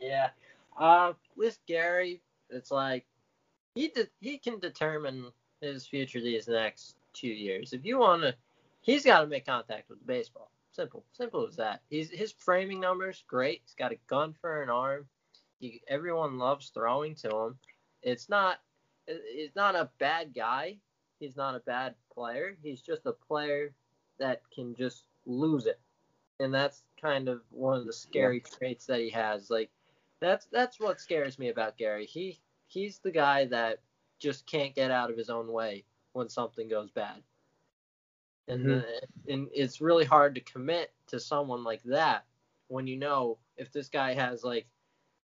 Yeah, 0.00 0.30
uh, 0.78 1.12
with 1.36 1.58
Gary, 1.66 2.22
it's 2.48 2.70
like 2.70 3.06
he 3.74 3.88
de- 3.88 4.08
he 4.20 4.38
can 4.38 4.58
determine 4.58 5.26
his 5.60 5.86
future 5.86 6.20
these 6.20 6.48
next 6.48 6.96
two 7.12 7.28
years. 7.28 7.72
If 7.72 7.84
you 7.84 7.98
want 7.98 8.22
to, 8.22 8.34
he's 8.80 9.04
got 9.04 9.20
to 9.20 9.26
make 9.26 9.46
contact 9.46 9.88
with 9.88 10.04
baseball. 10.06 10.50
Simple, 10.72 11.04
simple 11.12 11.46
as 11.46 11.56
that. 11.56 11.82
He's 11.90 12.10
his 12.10 12.32
framing 12.32 12.80
numbers 12.80 13.24
great. 13.26 13.62
He's 13.64 13.74
got 13.74 13.92
a 13.92 13.98
gun 14.06 14.34
for 14.40 14.62
an 14.62 14.70
arm. 14.70 15.06
He, 15.58 15.82
everyone 15.88 16.38
loves 16.38 16.70
throwing 16.70 17.14
to 17.16 17.28
him. 17.28 17.58
It's 18.02 18.28
not 18.28 18.60
he's 19.06 19.54
not 19.56 19.74
a 19.74 19.90
bad 19.98 20.32
guy. 20.34 20.78
He's 21.18 21.36
not 21.36 21.54
a 21.54 21.60
bad 21.60 21.94
player. 22.12 22.56
He's 22.62 22.80
just 22.80 23.04
a 23.04 23.12
player 23.12 23.74
that 24.18 24.42
can 24.54 24.74
just 24.74 25.04
lose 25.26 25.66
it, 25.66 25.80
and 26.40 26.52
that's 26.52 26.82
kind 27.00 27.28
of 27.28 27.42
one 27.50 27.78
of 27.78 27.86
the 27.86 27.92
scary 27.92 28.40
traits 28.40 28.86
that 28.86 29.00
he 29.00 29.10
has. 29.10 29.50
Like 29.50 29.70
that's 30.20 30.46
that's 30.50 30.80
what 30.80 31.00
scares 31.00 31.38
me 31.38 31.48
about 31.48 31.78
Gary. 31.78 32.06
He 32.06 32.40
he's 32.66 32.98
the 32.98 33.10
guy 33.10 33.44
that 33.46 33.80
just 34.18 34.46
can't 34.46 34.74
get 34.74 34.90
out 34.90 35.10
of 35.10 35.16
his 35.16 35.30
own 35.30 35.52
way 35.52 35.84
when 36.12 36.28
something 36.28 36.68
goes 36.68 36.90
bad. 36.90 37.22
And, 38.48 38.60
mm-hmm. 38.60 38.80
the, 39.26 39.32
and 39.32 39.48
it's 39.54 39.80
really 39.80 40.04
hard 40.04 40.34
to 40.34 40.40
commit 40.40 40.92
to 41.06 41.20
someone 41.20 41.62
like 41.62 41.82
that 41.84 42.24
when 42.68 42.86
you 42.86 42.96
know 42.96 43.38
if 43.56 43.72
this 43.72 43.88
guy 43.88 44.14
has 44.14 44.42
like 44.44 44.66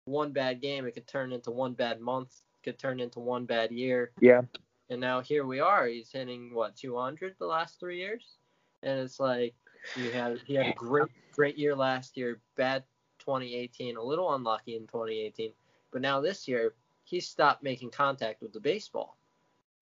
one 0.05 0.31
bad 0.31 0.61
game, 0.61 0.85
it 0.85 0.93
could 0.93 1.07
turn 1.07 1.31
into 1.31 1.51
one 1.51 1.73
bad 1.73 1.99
month, 1.99 2.33
could 2.63 2.79
turn 2.79 2.99
into 2.99 3.19
one 3.19 3.45
bad 3.45 3.71
year. 3.71 4.11
Yeah. 4.19 4.41
And 4.89 5.01
now 5.01 5.21
here 5.21 5.45
we 5.45 5.59
are. 5.59 5.85
He's 5.87 6.11
hitting 6.11 6.53
what 6.53 6.75
200 6.75 7.35
the 7.39 7.45
last 7.45 7.79
three 7.79 7.97
years, 7.97 8.37
and 8.83 8.99
it's 8.99 9.19
like 9.19 9.53
he 9.95 10.09
had 10.11 10.39
he 10.45 10.53
had 10.55 10.67
a 10.67 10.73
great 10.73 11.09
great 11.31 11.57
year 11.57 11.75
last 11.75 12.17
year, 12.17 12.39
bad 12.55 12.83
2018, 13.19 13.97
a 13.97 14.01
little 14.01 14.33
unlucky 14.33 14.75
in 14.75 14.81
2018, 14.87 15.51
but 15.91 16.01
now 16.01 16.21
this 16.21 16.47
year 16.47 16.73
he 17.03 17.19
stopped 17.19 17.63
making 17.63 17.89
contact 17.89 18.41
with 18.41 18.53
the 18.53 18.59
baseball, 18.59 19.17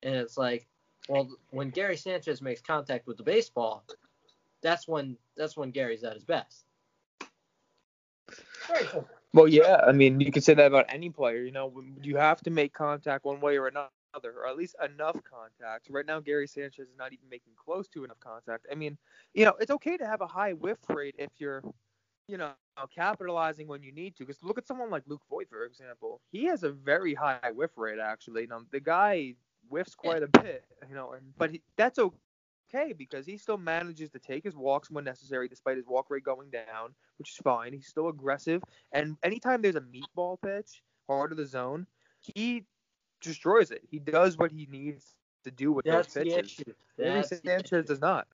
and 0.04 0.16
it's 0.16 0.38
like 0.38 0.68
well, 1.08 1.30
when 1.52 1.70
Gary 1.70 1.98
Sanchez 1.98 2.42
makes 2.42 2.62
contact 2.62 3.08
with 3.08 3.18
the 3.18 3.24
baseball, 3.24 3.84
that's 4.62 4.88
when 4.88 5.18
that's 5.38 5.56
when 5.56 5.72
Gary's 5.72 6.04
at 6.04 6.14
his 6.14 6.24
best. 6.24 6.66
Well, 9.34 9.48
yeah, 9.48 9.82
I 9.86 9.92
mean, 9.92 10.20
you 10.20 10.32
can 10.32 10.42
say 10.42 10.54
that 10.54 10.66
about 10.66 10.86
any 10.90 11.10
player. 11.10 11.44
You 11.44 11.52
know, 11.52 11.84
you 12.02 12.16
have 12.18 12.42
to 12.44 12.50
make 12.50 12.74
contact 12.74 13.26
one 13.26 13.42
way 13.42 13.58
or 13.58 13.68
another, 13.68 13.90
or 14.24 14.48
at 14.48 14.56
least 14.56 14.76
enough 14.84 15.18
contact. 15.24 15.88
Right 15.90 16.06
now, 16.06 16.20
Gary 16.20 16.48
Sanchez 16.48 16.88
is 16.88 16.98
not 16.98 17.12
even 17.12 17.28
making 17.30 17.54
close 17.58 17.88
to 17.90 18.04
enough 18.04 18.20
contact. 18.20 18.68
I 18.72 18.76
mean, 18.76 18.98
you 19.34 19.46
know, 19.46 19.54
it's 19.60 19.72
okay 19.72 19.98
to 19.98 20.06
have 20.06 20.22
a 20.22 20.28
high 20.28 20.54
whiff 20.54 20.80
rate 20.90 21.16
if 21.18 21.32
you're, 21.38 21.64
you 22.28 22.38
know, 22.38 22.52
capitalizing 22.94 23.68
when 23.68 23.84
you 23.84 23.92
need 23.92 24.16
to. 24.16 24.26
Because 24.26 24.42
look 24.44 24.58
at 24.58 24.68
someone 24.68 24.90
like 24.90 25.04
Luke 25.08 25.24
Voit, 25.30 25.50
for 25.50 25.66
example. 25.66 26.22
He 26.32 26.46
has 26.46 26.64
a 26.64 26.72
very 26.72 27.14
high 27.14 27.52
whiff 27.54 27.72
rate, 27.78 28.00
actually. 28.00 28.44
You 28.44 28.48
know, 28.48 28.62
the 28.72 28.80
guy 28.80 29.36
whiffs 29.70 29.96
quite 29.96 30.24
a 30.24 30.28
bit, 30.28 30.64
you 30.88 30.96
know, 30.96 31.14
and 31.14 31.24
but 31.38 31.52
he, 31.52 31.62
that's 31.76 32.00
okay 32.00 32.94
because 32.94 33.26
he 33.26 33.38
still 33.38 33.58
manages 33.58 34.10
to 34.12 34.20
take 34.20 34.44
his 34.44 34.56
walks 34.56 34.92
when 34.92 35.04
necessary, 35.04 35.48
despite 35.48 35.78
his 35.78 35.88
walk 35.88 36.08
rate 36.10 36.24
going 36.24 36.50
down, 36.50 36.94
which 37.18 37.32
is 37.32 37.38
fine. 37.38 37.74
He's 37.74 37.88
still 37.88 38.10
aggressive, 38.10 38.62
and 38.92 39.18
anytime 39.24 39.62
there's 39.62 39.76
a 39.76 39.82
meatball 39.82 40.38
pitch, 40.42 40.84
hard 41.08 41.32
to 41.32 41.36
the 41.36 41.46
zone, 41.46 41.88
he 42.20 42.66
destroys 43.26 43.72
it. 43.72 43.82
He 43.90 44.00
does 44.00 44.38
what 44.38 44.52
he 44.52 44.68
needs 44.72 45.16
to 45.44 45.52
do 45.52 45.72
with 45.72 45.86
that's 45.86 46.14
those 46.14 46.24
pitches. 46.24 46.76
That's 46.98 47.42
Sanchez 47.44 47.86
does 47.86 48.02
not. 48.02 48.28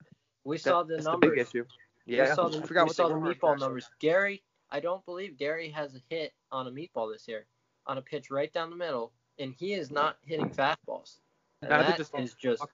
We 0.44 0.56
that, 0.56 0.62
saw 0.62 0.82
the 0.82 0.94
that's 0.94 1.06
numbers. 1.06 1.30
The 1.30 1.36
big 1.36 1.46
issue. 1.46 1.64
Yeah, 2.06 2.30
we 2.30 2.34
saw 2.34 2.48
the, 2.48 2.60
we 2.60 2.90
saw 2.90 3.08
the 3.08 3.14
meatball 3.14 3.58
numbers. 3.58 3.88
Gary, 4.00 4.42
I 4.70 4.80
don't 4.80 5.04
believe 5.04 5.36
Gary 5.36 5.68
has 5.70 5.94
a 5.94 6.00
hit 6.08 6.32
on 6.50 6.66
a 6.66 6.70
meatball 6.70 7.12
this 7.12 7.28
year, 7.28 7.46
on 7.86 7.98
a 7.98 8.02
pitch 8.02 8.30
right 8.30 8.52
down 8.52 8.70
the 8.70 8.76
middle, 8.76 9.12
and 9.38 9.54
he 9.56 9.74
is 9.74 9.90
not 9.90 10.16
hitting 10.22 10.50
fastballs. 10.50 11.18
And 11.60 11.70
that 11.70 11.96
just 11.96 12.12
is 12.18 12.34
just 12.34 12.64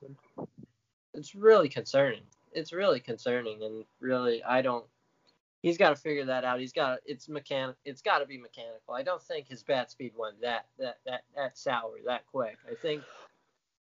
it's 1.15 1.35
really 1.35 1.69
concerning. 1.69 2.23
It's 2.53 2.73
really 2.73 3.01
concerning, 3.01 3.63
and 3.63 3.85
really, 4.01 4.43
I 4.43 4.63
don't. 4.63 4.85
He's 5.63 5.77
got 5.77 5.91
to 5.91 5.97
figure 5.97 6.25
that 6.27 6.45
out. 6.45 6.61
He's 6.61 6.73
got 6.73 7.01
it's 7.05 7.29
mechanic. 7.29 7.77
It's 7.85 8.01
got 8.01 8.19
to 8.19 8.27
be 8.27 8.39
mechanical. 8.39 8.95
I 8.95 9.03
don't 9.03 9.23
think 9.23 9.49
his 9.49 9.63
bat 9.63 9.91
speed 9.91 10.13
went 10.17 10.41
that 10.41 10.67
that 10.79 10.99
that 11.05 11.23
that 11.35 11.59
sour 11.59 11.97
that 12.07 12.27
quick. 12.27 12.57
I 12.71 12.75
think 12.75 13.03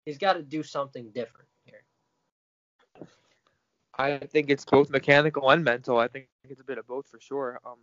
he's 0.05 0.17
got 0.17 0.33
to 0.33 0.43
do 0.43 0.63
something 0.63 1.11
different 1.11 1.47
here. 1.65 1.83
I 3.97 4.17
think 4.17 4.49
it's 4.49 4.65
both 4.65 4.89
mechanical 4.89 5.49
and 5.49 5.63
mental. 5.63 5.97
I 5.97 6.07
think 6.07 6.27
it's 6.49 6.61
a 6.61 6.65
bit 6.65 6.77
of 6.77 6.87
both 6.87 7.07
for 7.07 7.19
sure. 7.19 7.59
Um, 7.65 7.77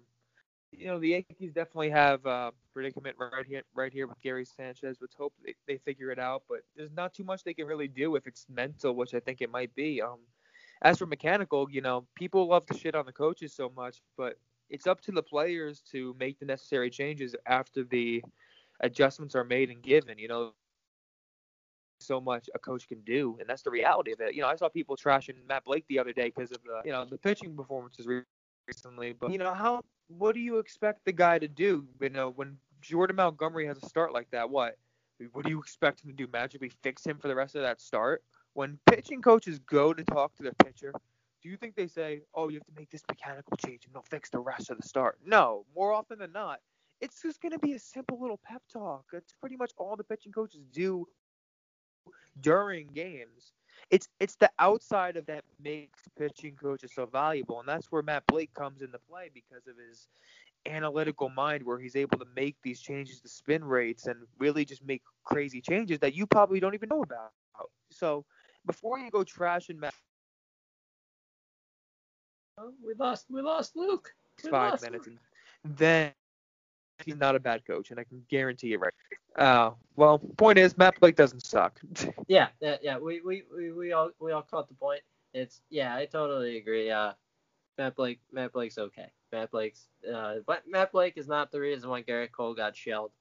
you 0.73 0.87
know, 0.87 0.99
the 0.99 1.09
Yankees 1.09 1.53
definitely 1.53 1.91
have 1.91 2.25
a 2.27 2.53
predicament 2.75 3.17
right 3.19 3.47
here, 3.47 3.63
right 3.75 3.93
here 3.93 4.07
with 4.07 4.21
Gary 4.21 4.45
Sanchez. 4.45 4.99
Let's 5.01 5.15
hope 5.15 5.33
they, 5.45 5.55
they 5.67 5.79
figure 5.79 6.11
it 6.11 6.19
out. 6.19 6.43
But 6.49 6.59
there's 6.77 6.93
not 6.93 7.15
too 7.15 7.25
much 7.25 7.43
they 7.43 7.55
can 7.55 7.67
really 7.67 7.89
do 7.89 8.17
if 8.17 8.27
it's 8.27 8.47
mental, 8.51 8.95
which 8.95 9.15
I 9.15 9.21
think 9.21 9.41
it 9.41 9.51
might 9.51 9.75
be. 9.75 10.03
Um, 10.03 10.19
as 10.83 10.99
for 10.99 11.07
mechanical, 11.07 11.69
you 11.71 11.81
know, 11.81 12.07
people 12.15 12.47
love 12.47 12.67
to 12.67 12.79
shit 12.79 12.95
on 12.95 13.07
the 13.07 13.13
coaches 13.13 13.53
so 13.53 13.73
much, 13.77 14.01
but 14.17 14.39
it's 14.71 14.87
up 14.87 15.01
to 15.03 15.13
the 15.13 15.23
players 15.23 15.83
to 15.93 16.15
make 16.19 16.39
the 16.39 16.47
necessary 16.47 16.91
changes 16.91 17.35
after 17.47 17.85
the 17.85 18.23
adjustments 18.81 19.35
are 19.35 19.45
made 19.45 19.71
and 19.71 19.83
given. 19.83 20.19
You 20.19 20.29
know, 20.29 20.53
so 22.01 22.21
much 22.21 22.49
a 22.55 22.59
coach 22.59 22.89
can 22.89 23.01
do, 23.01 23.37
and 23.41 23.49
that's 23.49 23.63
the 23.63 23.71
reality 23.71 24.13
of 24.13 24.21
it. 24.21 24.35
You 24.35 24.43
know, 24.43 24.49
I 24.49 24.57
saw 24.57 24.69
people 24.69 24.97
trashing 24.97 25.35
Matt 25.49 25.65
Blake 25.65 25.85
the 25.89 25.99
other 25.99 26.13
day 26.13 26.33
because 26.35 26.53
of 26.53 26.59
the, 26.65 26.83
you 26.85 26.93
know, 26.93 27.05
the 27.05 27.19
pitching 27.19 27.57
performances 27.57 28.07
recently. 28.69 29.13
But 29.13 29.33
you 29.33 29.39
know, 29.39 29.53
how 29.55 29.83
what 30.09 30.35
do 30.35 30.41
you 30.41 30.59
expect 30.59 31.05
the 31.05 31.13
guy 31.13 31.39
to 31.39 31.49
do? 31.49 31.87
You 32.01 32.11
know, 32.11 32.31
when 32.31 32.57
Jordan 32.81 33.17
Montgomery 33.17 33.67
has 33.67 33.83
a 33.83 33.89
start 33.89 34.13
like 34.13 34.31
that, 34.31 34.49
what? 34.49 34.77
What 35.33 35.45
do 35.45 35.51
you 35.51 35.59
expect 35.59 36.05
him 36.05 36.11
to 36.11 36.17
do? 36.17 36.29
Magically 36.33 36.71
fix 36.83 37.05
him 37.05 37.19
for 37.19 37.27
the 37.27 37.35
rest 37.35 37.57
of 37.57 37.63
that 37.63 37.81
start? 37.81 38.23
When 38.59 38.81
pitching 38.91 39.23
coaches 39.23 39.61
go 39.61 39.95
to 39.95 40.03
talk 40.03 40.35
to 40.35 40.43
the 40.43 40.53
pitcher, 40.65 40.93
do 41.41 41.49
you 41.49 41.57
think 41.57 41.77
they 41.77 41.87
say, 41.87 42.23
"Oh, 42.35 42.49
you 42.49 42.57
have 42.57 42.67
to 42.67 42.73
make 42.73 42.91
this 42.91 43.05
mechanical 43.09 43.57
change 43.57 43.87
and 43.87 43.95
they'll 43.95 44.03
fix 44.03 44.31
the 44.31 44.41
rest 44.41 44.69
of 44.69 44.79
the 44.79 44.89
start"? 44.89 45.17
No, 45.25 45.65
more 45.77 45.93
often 45.93 46.19
than 46.19 46.33
not, 46.33 46.61
it's 47.01 47.23
just 47.23 47.41
going 47.41 47.53
to 47.53 47.61
be 47.61 47.75
a 47.75 47.79
simple 47.79 48.19
little 48.21 48.39
pep 48.39 48.65
talk. 48.67 49.05
That's 49.13 49.33
pretty 49.35 49.57
much 49.57 49.71
all 49.77 49.95
the 49.95 50.03
pitching 50.03 50.33
coaches 50.33 50.65
do 50.73 51.07
during 52.41 52.89
games 52.89 53.53
it's 53.91 54.09
it's 54.19 54.35
the 54.35 54.51
outside 54.59 55.17
of 55.17 55.27
that 55.27 55.45
makes 55.63 56.09
pitching 56.19 56.57
coaches 56.57 56.91
so 56.93 57.07
valuable, 57.07 57.61
and 57.61 57.69
that's 57.69 57.93
where 57.93 58.03
Matt 58.03 58.27
Blake 58.27 58.53
comes 58.55 58.83
into 58.83 58.99
play 58.99 59.31
because 59.33 59.69
of 59.69 59.77
his 59.77 60.09
analytical 60.67 61.29
mind, 61.29 61.63
where 61.63 61.79
he's 61.79 61.95
able 61.95 62.19
to 62.19 62.27
make 62.35 62.57
these 62.65 62.81
changes 62.81 63.21
to 63.21 63.29
spin 63.29 63.65
rates 63.65 64.07
and 64.09 64.27
really 64.39 64.65
just 64.65 64.85
make 64.85 65.03
crazy 65.25 65.61
changes 65.61 66.01
that 66.01 66.15
you 66.15 66.27
probably 66.27 66.59
don't 66.59 66.75
even 66.75 66.89
know 66.89 67.03
about. 67.03 67.31
So 67.91 68.25
before 68.67 68.99
you 68.99 69.11
go 69.11 69.25
trash 69.25 69.69
and 69.69 69.81
Matt, 69.81 69.95
oh, 72.59 72.73
we 72.85 72.95
lost 72.95 73.27
we 73.31 73.43
lost 73.43 73.77
Luke. 73.77 74.13
We 74.45 74.51
five 74.51 74.73
lost 74.73 74.85
minutes, 74.85 75.07
Luke. 75.07 75.17
and 75.65 75.77
then 75.77 76.13
he's 77.05 77.17
not 77.17 77.37
a 77.37 77.41
bad 77.41 77.65
coach, 77.67 77.91
and 77.91 78.01
I 78.01 78.05
can 78.05 78.23
guarantee 78.29 78.69
you 78.69 78.79
right. 78.79 78.95
Uh, 79.37 79.71
well, 79.97 80.19
point 80.19 80.59
is, 80.59 80.77
Matt 80.77 80.99
Blake 81.01 81.17
doesn't 81.17 81.45
suck. 81.45 81.81
yeah, 82.29 82.49
yeah, 82.61 82.77
yeah. 82.83 82.99
We, 82.99 83.21
we, 83.21 83.45
we, 83.55 83.73
we 83.73 83.93
all 83.93 84.11
we 84.21 84.33
all 84.33 84.43
caught 84.43 84.69
the 84.69 84.75
point. 84.75 85.03
It's 85.35 85.61
yeah, 85.71 85.95
I 85.95 86.07
totally 86.07 86.57
agree. 86.57 86.91
Uh, 86.91 87.13
Matt 87.77 87.95
Blake, 87.95 88.21
Matt 88.33 88.53
Blake's 88.53 88.79
okay. 88.79 89.11
Matt 89.33 89.51
Blake's, 89.51 89.89
uh, 90.13 90.37
but 90.47 90.63
Matt 90.69 90.93
Blake 90.93 91.17
is 91.17 91.29
not 91.29 91.53
the 91.53 91.61
reason 91.61 91.89
why 91.91 92.03
Gerrit 92.03 92.33
Cole 92.33 92.55
got 92.55 92.77
shelled. 92.77 93.13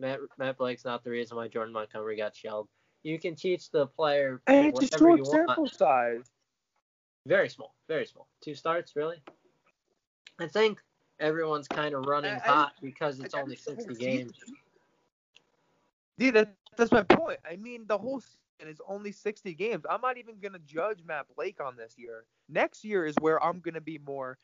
Matt 0.00 0.20
Matt 0.38 0.58
Blake's 0.58 0.84
not 0.84 1.04
the 1.04 1.10
reason 1.10 1.36
why 1.36 1.48
Jordan 1.48 1.72
Montgomery 1.72 2.16
got 2.16 2.36
shelled. 2.36 2.68
You 3.04 3.18
can 3.18 3.36
teach 3.36 3.70
the 3.70 3.86
player 3.86 4.40
and 4.46 4.66
it's 4.66 4.94
a 4.94 4.98
short 4.98 5.26
sample 5.26 5.68
size. 5.68 6.24
Very 7.26 7.48
small, 7.48 7.74
very 7.86 8.06
small. 8.06 8.26
Two 8.40 8.54
starts, 8.54 8.96
really. 8.96 9.22
I 10.40 10.48
think 10.48 10.78
everyone's 11.20 11.68
kind 11.68 11.94
of 11.94 12.06
running 12.06 12.32
I- 12.32 12.36
I- 12.36 12.38
hot 12.38 12.72
because 12.82 13.20
it's 13.20 13.34
I- 13.34 13.38
I 13.38 13.42
only 13.42 13.56
think 13.56 13.80
60 13.80 13.94
season- 13.94 14.16
games. 14.26 14.32
Dude, 16.18 16.34
that, 16.34 16.54
that's 16.76 16.92
my 16.92 17.02
point. 17.02 17.40
I 17.48 17.56
mean, 17.56 17.86
the 17.86 17.98
whole 17.98 18.20
season 18.20 18.72
is 18.72 18.80
only 18.88 19.12
60 19.12 19.52
games. 19.54 19.84
I'm 19.88 20.00
not 20.00 20.16
even 20.16 20.38
going 20.38 20.52
to 20.52 20.60
judge 20.60 21.02
Matt 21.04 21.26
Blake 21.36 21.60
on 21.60 21.76
this 21.76 21.94
year. 21.98 22.24
Next 22.48 22.84
year 22.84 23.04
is 23.04 23.16
where 23.20 23.42
I'm 23.42 23.60
going 23.60 23.74
to 23.74 23.80
be 23.80 23.98
more 23.98 24.38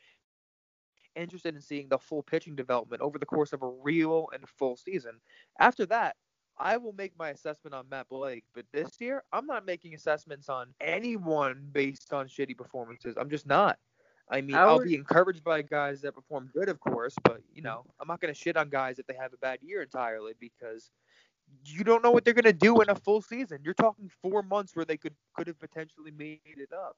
interested 1.17 1.55
in 1.55 1.61
seeing 1.61 1.89
the 1.89 1.99
full 1.99 2.23
pitching 2.23 2.57
development 2.57 3.03
over 3.03 3.19
the 3.19 3.27
course 3.27 3.53
of 3.53 3.63
a 3.63 3.69
real 3.69 4.29
and 4.33 4.49
full 4.49 4.77
season. 4.77 5.21
After 5.59 5.87
that, 5.87 6.17
I 6.61 6.77
will 6.77 6.93
make 6.93 7.19
my 7.19 7.31
assessment 7.31 7.75
on 7.75 7.89
Matt 7.89 8.09
Blake. 8.11 8.45
But 8.55 8.67
this 8.71 9.01
year, 9.01 9.25
I'm 9.33 9.47
not 9.47 9.65
making 9.65 9.95
assessments 9.95 10.51
on 10.51 10.69
anyone 10.81 11.67
based 11.73 12.13
on 12.13 12.29
shitty 12.29 12.57
performances. 12.57 13.17
I'm 13.19 13.31
just 13.31 13.47
not. 13.47 13.79
I 14.31 14.43
mean, 14.43 14.55
I'll 14.55 14.79
be 14.79 14.95
encouraged 14.95 15.43
by 15.43 15.63
guys 15.63 16.03
that 16.03 16.15
perform 16.15 16.51
good, 16.55 16.69
of 16.69 16.79
course, 16.79 17.15
but 17.25 17.41
you 17.53 17.63
know, 17.63 17.85
I'm 17.99 18.07
not 18.07 18.21
going 18.21 18.33
to 18.33 18.39
shit 18.39 18.57
on 18.57 18.69
guys 18.69 19.01
if 19.01 19.07
they 19.07 19.15
have 19.15 19.33
a 19.33 19.39
bad 19.39 19.59
year 19.61 19.83
entirely 19.83 20.35
because 20.39 20.91
you 21.65 21.83
don't 21.83 22.05
know 22.05 22.13
what 22.13 22.25
they're 22.25 22.35
going 22.35 22.45
to 22.45 22.53
do 22.53 22.81
in 22.81 22.91
a 22.91 22.95
full 22.95 23.23
season. 23.23 23.59
You're 23.65 23.75
talking 23.75 24.09
four 24.23 24.45
months 24.45 24.77
where 24.77 24.85
they 24.85 24.97
could 24.97 25.15
could 25.35 25.49
have 25.49 25.59
potentially 25.59 26.13
made 26.13 26.41
it 26.45 26.73
up. 26.73 26.97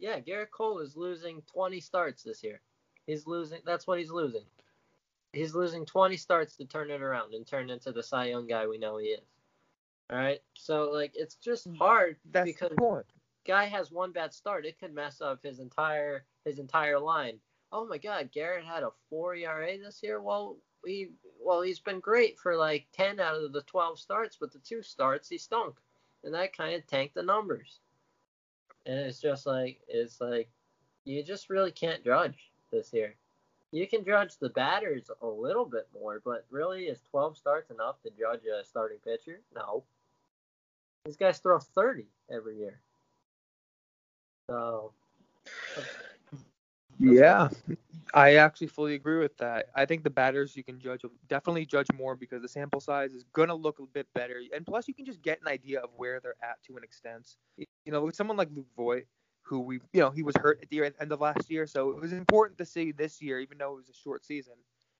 Yeah, 0.00 0.18
Gerrit 0.18 0.50
Cole 0.50 0.80
is 0.80 0.96
losing 0.96 1.42
20 1.42 1.78
starts 1.78 2.24
this 2.24 2.42
year. 2.42 2.60
He's 3.06 3.24
losing. 3.26 3.60
That's 3.64 3.86
what 3.86 4.00
he's 4.00 4.10
losing. 4.10 4.46
He's 5.32 5.54
losing 5.54 5.86
20 5.86 6.16
starts 6.16 6.56
to 6.56 6.64
turn 6.64 6.90
it 6.90 7.00
around 7.00 7.34
and 7.34 7.46
turn 7.46 7.70
into 7.70 7.92
the 7.92 8.02
Cy 8.02 8.26
Young 8.26 8.46
guy 8.46 8.66
we 8.66 8.78
know 8.78 8.98
he 8.98 9.08
is. 9.08 9.24
All 10.10 10.18
right. 10.18 10.40
So 10.54 10.90
like, 10.90 11.12
it's 11.14 11.36
just 11.36 11.70
mm, 11.70 11.78
hard 11.78 12.16
That's 12.30 12.44
because 12.44 12.72
guy 13.46 13.64
has 13.64 13.90
one 13.90 14.12
bad 14.12 14.32
start. 14.32 14.66
It 14.66 14.78
could 14.78 14.94
mess 14.94 15.20
up 15.20 15.42
his 15.42 15.58
entire 15.58 16.24
his 16.44 16.58
entire 16.58 16.98
line. 16.98 17.38
Oh 17.72 17.86
my 17.86 17.98
God, 17.98 18.30
Gerrit 18.34 18.64
had 18.64 18.82
a 18.82 18.90
four 19.08 19.34
ERA 19.34 19.78
this 19.78 20.00
year. 20.02 20.20
Well, 20.20 20.58
he 20.84 21.10
well 21.40 21.62
he's 21.62 21.80
been 21.80 22.00
great 22.00 22.38
for 22.38 22.56
like 22.56 22.86
10 22.92 23.20
out 23.20 23.36
of 23.36 23.52
the 23.52 23.62
12 23.62 23.98
starts, 23.98 24.36
but 24.38 24.52
the 24.52 24.58
two 24.58 24.82
starts 24.82 25.28
he 25.28 25.38
stunk, 25.38 25.76
and 26.24 26.34
that 26.34 26.56
kind 26.56 26.74
of 26.74 26.86
tanked 26.86 27.14
the 27.14 27.22
numbers. 27.22 27.80
And 28.86 28.98
it's 28.98 29.20
just 29.20 29.46
like 29.46 29.80
it's 29.88 30.20
like 30.20 30.48
you 31.04 31.22
just 31.22 31.50
really 31.50 31.72
can't 31.72 32.04
judge 32.04 32.50
this 32.70 32.92
year. 32.92 33.14
You 33.72 33.86
can 33.86 34.04
judge 34.04 34.36
the 34.36 34.50
batters 34.50 35.10
a 35.22 35.26
little 35.26 35.64
bit 35.64 35.88
more, 35.94 36.20
but 36.24 36.44
really 36.50 36.84
is 36.84 37.00
12 37.10 37.38
starts 37.38 37.70
enough 37.70 37.96
to 38.02 38.10
judge 38.10 38.42
a 38.44 38.64
starting 38.64 38.98
pitcher? 38.98 39.40
No. 39.54 39.82
These 41.06 41.16
guys 41.16 41.38
throw 41.38 41.58
30 41.58 42.06
every 42.30 42.58
year. 42.58 42.78
So 44.48 44.92
Yeah, 46.98 47.48
I 48.14 48.36
actually 48.36 48.68
fully 48.68 48.94
agree 48.94 49.18
with 49.18 49.36
that. 49.38 49.70
I 49.74 49.86
think 49.86 50.04
the 50.04 50.10
batters 50.10 50.54
you 50.56 50.62
can 50.62 50.78
judge 50.78 51.02
definitely 51.28 51.66
judge 51.66 51.86
more 51.94 52.14
because 52.14 52.42
the 52.42 52.48
sample 52.48 52.80
size 52.80 53.12
is 53.12 53.24
gonna 53.32 53.54
look 53.54 53.80
a 53.80 53.86
bit 53.86 54.06
better, 54.14 54.40
and 54.54 54.66
plus 54.66 54.86
you 54.86 54.94
can 54.94 55.04
just 55.04 55.22
get 55.22 55.40
an 55.40 55.48
idea 55.48 55.80
of 55.80 55.90
where 55.96 56.20
they're 56.20 56.36
at 56.42 56.62
to 56.64 56.76
an 56.76 56.84
extent. 56.84 57.36
You 57.56 57.66
know, 57.86 58.02
with 58.02 58.14
someone 58.14 58.36
like 58.36 58.50
Luke 58.54 58.68
Voit, 58.76 59.06
who 59.42 59.60
we, 59.60 59.80
you 59.92 60.00
know, 60.00 60.10
he 60.10 60.22
was 60.22 60.36
hurt 60.36 60.60
at 60.62 60.70
the 60.70 60.84
end 60.84 61.12
of 61.12 61.20
last 61.20 61.50
year, 61.50 61.66
so 61.66 61.90
it 61.90 62.00
was 62.00 62.12
important 62.12 62.58
to 62.58 62.64
see 62.64 62.92
this 62.92 63.20
year, 63.20 63.40
even 63.40 63.58
though 63.58 63.72
it 63.72 63.76
was 63.76 63.88
a 63.88 63.94
short 63.94 64.24
season, 64.24 64.54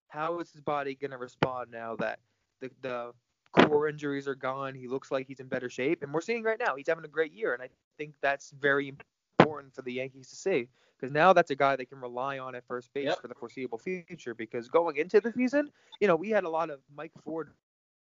how 0.08 0.38
is 0.40 0.50
his 0.52 0.60
body 0.60 0.94
gonna 0.94 1.18
respond 1.18 1.70
now 1.70 1.96
that 1.96 2.18
the 2.60 2.70
the 2.82 3.12
core 3.52 3.88
injuries 3.88 4.26
are 4.28 4.34
gone? 4.34 4.74
He 4.74 4.88
looks 4.88 5.10
like 5.10 5.26
he's 5.26 5.40
in 5.40 5.46
better 5.46 5.70
shape, 5.70 6.02
and 6.02 6.12
we're 6.12 6.20
seeing 6.20 6.42
right 6.42 6.58
now 6.58 6.76
he's 6.76 6.88
having 6.88 7.04
a 7.04 7.08
great 7.08 7.32
year, 7.32 7.54
and 7.54 7.62
I 7.62 7.68
think 7.98 8.14
that's 8.20 8.50
very 8.50 8.88
important 8.88 9.74
for 9.74 9.82
the 9.82 9.92
Yankees 9.92 10.28
to 10.30 10.36
see 10.36 10.68
because 11.02 11.12
now 11.12 11.32
that's 11.32 11.50
a 11.50 11.56
guy 11.56 11.74
they 11.74 11.84
can 11.84 12.00
rely 12.00 12.38
on 12.38 12.54
at 12.54 12.64
first 12.66 12.92
base 12.94 13.06
Yep. 13.06 13.20
for 13.20 13.28
the 13.28 13.34
foreseeable 13.34 13.78
future. 13.78 14.34
Because 14.34 14.68
going 14.68 14.96
into 14.96 15.20
the 15.20 15.32
season, 15.32 15.72
you 16.00 16.06
know, 16.06 16.14
we 16.14 16.30
had 16.30 16.44
a 16.44 16.48
lot 16.48 16.70
of 16.70 16.80
Mike 16.94 17.10
Ford 17.24 17.50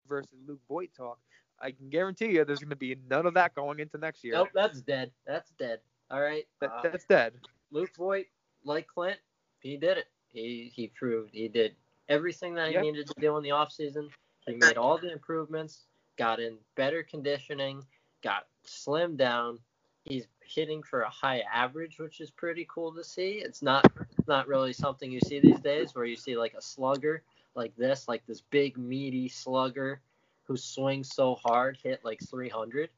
versus 0.06 0.38
Luke 0.46 0.60
Voit 0.68 0.90
talk. 0.94 1.18
I 1.60 1.70
can 1.70 1.88
guarantee 1.88 2.32
you, 2.32 2.44
there's 2.44 2.58
going 2.58 2.70
to 2.70 2.76
be 2.76 2.96
none 3.08 3.24
of 3.24 3.34
that 3.34 3.54
going 3.54 3.78
into 3.78 3.96
next 3.96 4.22
year. 4.22 4.34
Nope, 4.34 4.48
that's 4.54 4.82
dead. 4.82 5.12
That's 5.26 5.50
dead. 5.52 5.80
All 6.10 6.20
right. 6.20 6.46
That, 6.60 6.70
Uh, 6.70 6.82
that's 6.82 7.04
dead. 7.04 7.34
Luke 7.70 7.94
Voit, 7.96 8.26
like 8.64 8.86
Clint, 8.86 9.18
he 9.60 9.76
did 9.76 9.98
it. 9.98 10.06
He 10.32 10.70
he 10.74 10.88
proved 10.88 11.30
he 11.32 11.48
did 11.48 11.74
everything 12.08 12.54
that 12.54 12.68
he 12.68 12.74
Yep. 12.74 12.82
needed 12.82 13.06
to 13.08 13.20
do 13.20 13.36
in 13.36 13.42
the 13.42 13.50
offseason. 13.50 14.10
He 14.46 14.54
made 14.54 14.76
all 14.76 14.98
the 14.98 15.12
improvements, 15.12 15.86
got 16.16 16.40
in 16.40 16.58
better 16.74 17.02
conditioning, 17.02 17.82
got 18.22 18.46
slimmed 18.64 19.16
down. 19.16 19.58
He's 20.04 20.26
hitting 20.44 20.82
for 20.82 21.00
a 21.02 21.08
high 21.08 21.40
average, 21.40 21.98
which 21.98 22.20
is 22.20 22.30
pretty 22.30 22.66
cool 22.68 22.92
to 22.92 23.04
see. 23.04 23.38
It's 23.38 23.62
not 23.62 23.90
not 24.26 24.46
really 24.48 24.72
something 24.72 25.10
you 25.10 25.20
see 25.20 25.40
these 25.40 25.60
days 25.60 25.94
where 25.94 26.04
you 26.04 26.16
see 26.16 26.36
like 26.36 26.54
a 26.54 26.60
slugger 26.62 27.22
like 27.54 27.74
this, 27.76 28.08
like 28.08 28.26
this 28.26 28.40
big 28.50 28.76
meaty 28.76 29.28
slugger 29.28 30.00
who 30.44 30.56
swings 30.56 31.14
so 31.14 31.36
hard, 31.36 31.78
hit 31.82 32.04
like 32.04 32.20
300. 32.20 32.90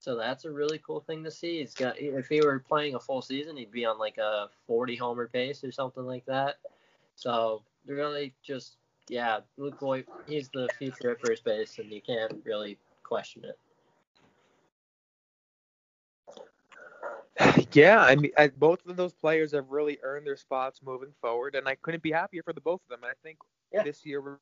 So 0.00 0.16
that's 0.16 0.46
a 0.46 0.50
really 0.50 0.78
cool 0.78 1.00
thing 1.00 1.22
to 1.24 1.30
see. 1.30 1.58
He's 1.60 1.74
got 1.74 1.98
if 1.98 2.28
he 2.28 2.40
were 2.40 2.58
playing 2.58 2.94
a 2.94 3.00
full 3.00 3.20
season, 3.20 3.56
he'd 3.56 3.70
be 3.70 3.84
on 3.84 3.98
like 3.98 4.16
a 4.16 4.48
40 4.66 4.96
homer 4.96 5.28
pace 5.28 5.62
or 5.62 5.70
something 5.70 6.06
like 6.06 6.24
that. 6.24 6.56
So 7.16 7.62
really 7.86 8.34
just 8.42 8.76
yeah, 9.08 9.40
Luke 9.58 9.78
Voit, 9.78 10.06
he's 10.26 10.48
the 10.48 10.68
future 10.78 11.10
at 11.10 11.20
first 11.20 11.44
base, 11.44 11.78
and 11.78 11.90
you 11.90 12.00
can't 12.00 12.32
really 12.44 12.78
question 13.02 13.44
it. 13.44 13.58
Yeah, 17.72 18.00
I 18.00 18.16
mean, 18.16 18.32
I, 18.36 18.48
both 18.48 18.86
of 18.86 18.96
those 18.96 19.14
players 19.14 19.52
have 19.52 19.70
really 19.70 19.98
earned 20.02 20.26
their 20.26 20.36
spots 20.36 20.80
moving 20.84 21.12
forward, 21.20 21.54
and 21.54 21.68
I 21.68 21.74
couldn't 21.76 22.02
be 22.02 22.12
happier 22.12 22.42
for 22.42 22.52
the 22.52 22.60
both 22.60 22.80
of 22.84 22.88
them. 22.88 23.00
I 23.04 23.14
think 23.22 23.38
Yeah. 23.72 23.82
this 23.82 24.04
year, 24.04 24.20
we're, 24.20 24.38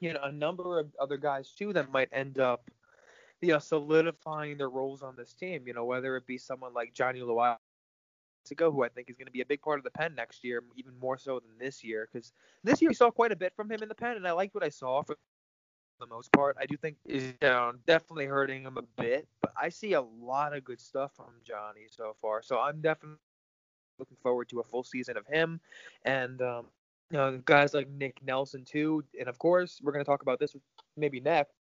you 0.00 0.12
know, 0.12 0.20
a 0.22 0.32
number 0.32 0.78
of 0.78 0.94
other 1.00 1.16
guys 1.16 1.52
too 1.52 1.72
that 1.74 1.90
might 1.90 2.08
end 2.12 2.38
up, 2.38 2.70
you 3.40 3.52
know, 3.52 3.58
solidifying 3.58 4.58
their 4.58 4.68
roles 4.68 5.02
on 5.02 5.14
this 5.16 5.32
team. 5.32 5.66
You 5.66 5.74
know, 5.74 5.84
whether 5.84 6.16
it 6.16 6.26
be 6.26 6.38
someone 6.38 6.74
like 6.74 6.92
Johnny 6.92 7.20
Loaisiga, 7.20 7.58
who 8.72 8.84
I 8.84 8.88
think 8.88 9.10
is 9.10 9.16
going 9.16 9.26
to 9.26 9.32
be 9.32 9.40
a 9.40 9.46
big 9.46 9.62
part 9.62 9.78
of 9.78 9.84
the 9.84 9.90
pen 9.90 10.14
next 10.14 10.44
year, 10.44 10.62
even 10.76 10.98
more 10.98 11.18
so 11.18 11.40
than 11.40 11.58
this 11.58 11.82
year, 11.82 12.08
because 12.10 12.32
this 12.64 12.80
year 12.80 12.90
we 12.90 12.94
saw 12.94 13.10
quite 13.10 13.32
a 13.32 13.36
bit 13.36 13.54
from 13.54 13.70
him 13.70 13.82
in 13.82 13.88
the 13.88 13.94
pen, 13.94 14.16
and 14.16 14.26
I 14.26 14.32
liked 14.32 14.54
what 14.54 14.64
I 14.64 14.68
saw 14.68 15.02
for 15.02 15.16
the 16.00 16.06
most 16.06 16.32
part. 16.32 16.56
I 16.58 16.66
do 16.66 16.76
think 16.76 16.96
is 17.04 17.32
know, 17.40 17.72
definitely 17.86 18.26
hurting 18.26 18.62
him 18.62 18.76
a 18.76 19.02
bit, 19.02 19.28
but 19.40 19.52
I 19.60 19.68
see 19.68 19.92
a 19.92 20.00
lot 20.00 20.56
of 20.56 20.64
good 20.64 20.80
stuff 20.80 21.12
from 21.14 21.32
Johnny 21.44 21.86
so 21.88 22.16
far. 22.20 22.42
So 22.42 22.58
I'm 22.58 22.80
definitely 22.80 23.18
looking 23.98 24.16
forward 24.22 24.48
to 24.48 24.60
a 24.60 24.64
full 24.64 24.82
season 24.82 25.16
of 25.16 25.26
him, 25.26 25.60
and 26.04 26.40
um, 26.42 26.66
you 27.10 27.18
know 27.18 27.40
guys 27.44 27.74
like 27.74 27.88
Nick 27.88 28.18
Nelson 28.24 28.64
too, 28.64 29.04
and 29.18 29.28
of 29.28 29.38
course 29.38 29.80
we're 29.82 29.92
gonna 29.92 30.04
talk 30.04 30.22
about 30.22 30.40
this 30.40 30.56
maybe 30.96 31.20
next. 31.20 31.52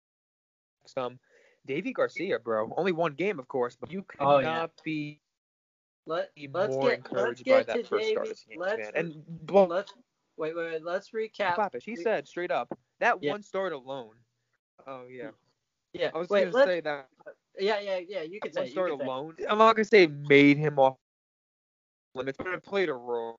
Um, 0.97 1.19
Deivi 1.67 1.93
Garcia, 1.93 2.39
bro, 2.39 2.73
only 2.77 2.91
one 2.91 3.13
game 3.13 3.39
of 3.39 3.47
course, 3.47 3.75
but 3.75 3.91
you 3.91 4.03
cannot 4.03 4.35
Oh, 4.35 4.39
yeah. 4.39 4.65
be 4.83 5.21
Let 6.05 6.33
be 6.35 6.47
let's 6.47 6.75
more 6.75 6.81
get 6.81 6.99
let's 7.11 7.41
encouraged 7.41 7.45
by 7.47 7.63
get 7.63 7.67
that 7.67 7.75
to 7.83 7.83
first 7.83 8.07
Deivi. 8.07 8.11
start 8.11 8.29
as 8.31 8.43
a 8.47 8.51
Yankees 8.51 8.59
Let's 8.59 8.91
fan. 8.91 8.93
And 8.95 9.23
well, 9.49 9.67
let's 9.67 9.93
wait 10.37 10.55
wait 10.55 10.71
wait. 10.71 10.83
Let's 10.83 11.11
recap. 11.11 11.55
Klapisch, 11.55 11.83
he 11.83 11.95
we- 11.95 12.03
said 12.03 12.27
straight 12.27 12.51
up 12.51 12.69
that 12.99 13.21
Yeah. 13.21 13.31
one 13.31 13.43
start 13.43 13.73
alone. 13.73 14.15
Oh 14.87 15.05
yeah, 15.07 15.31
Yeah. 15.93 16.11
I 16.13 16.17
was 16.19 16.27
wait. 16.29 16.45
gonna 16.45 16.53
say 16.53 16.81
that 16.81 17.07
yeah 17.59 17.79
yeah 17.79 17.99
yeah. 18.07 18.21
You 18.21 18.39
can 18.39 18.53
one 18.53 18.63
say. 18.63 18.67
it, 18.67 18.71
You 18.73 18.73
start 18.73 18.89
can 18.89 18.97
say. 18.97 19.05
alone. 19.05 19.35
I'm 19.49 19.57
not 19.57 19.75
gonna 19.75 19.85
say 19.85 20.07
made 20.07 20.57
him 20.57 20.79
off 20.79 20.97
limits, 22.15 22.37
but 22.37 22.47
it 22.53 22.63
played 22.63 22.89
a 22.89 22.93
role. 22.93 23.38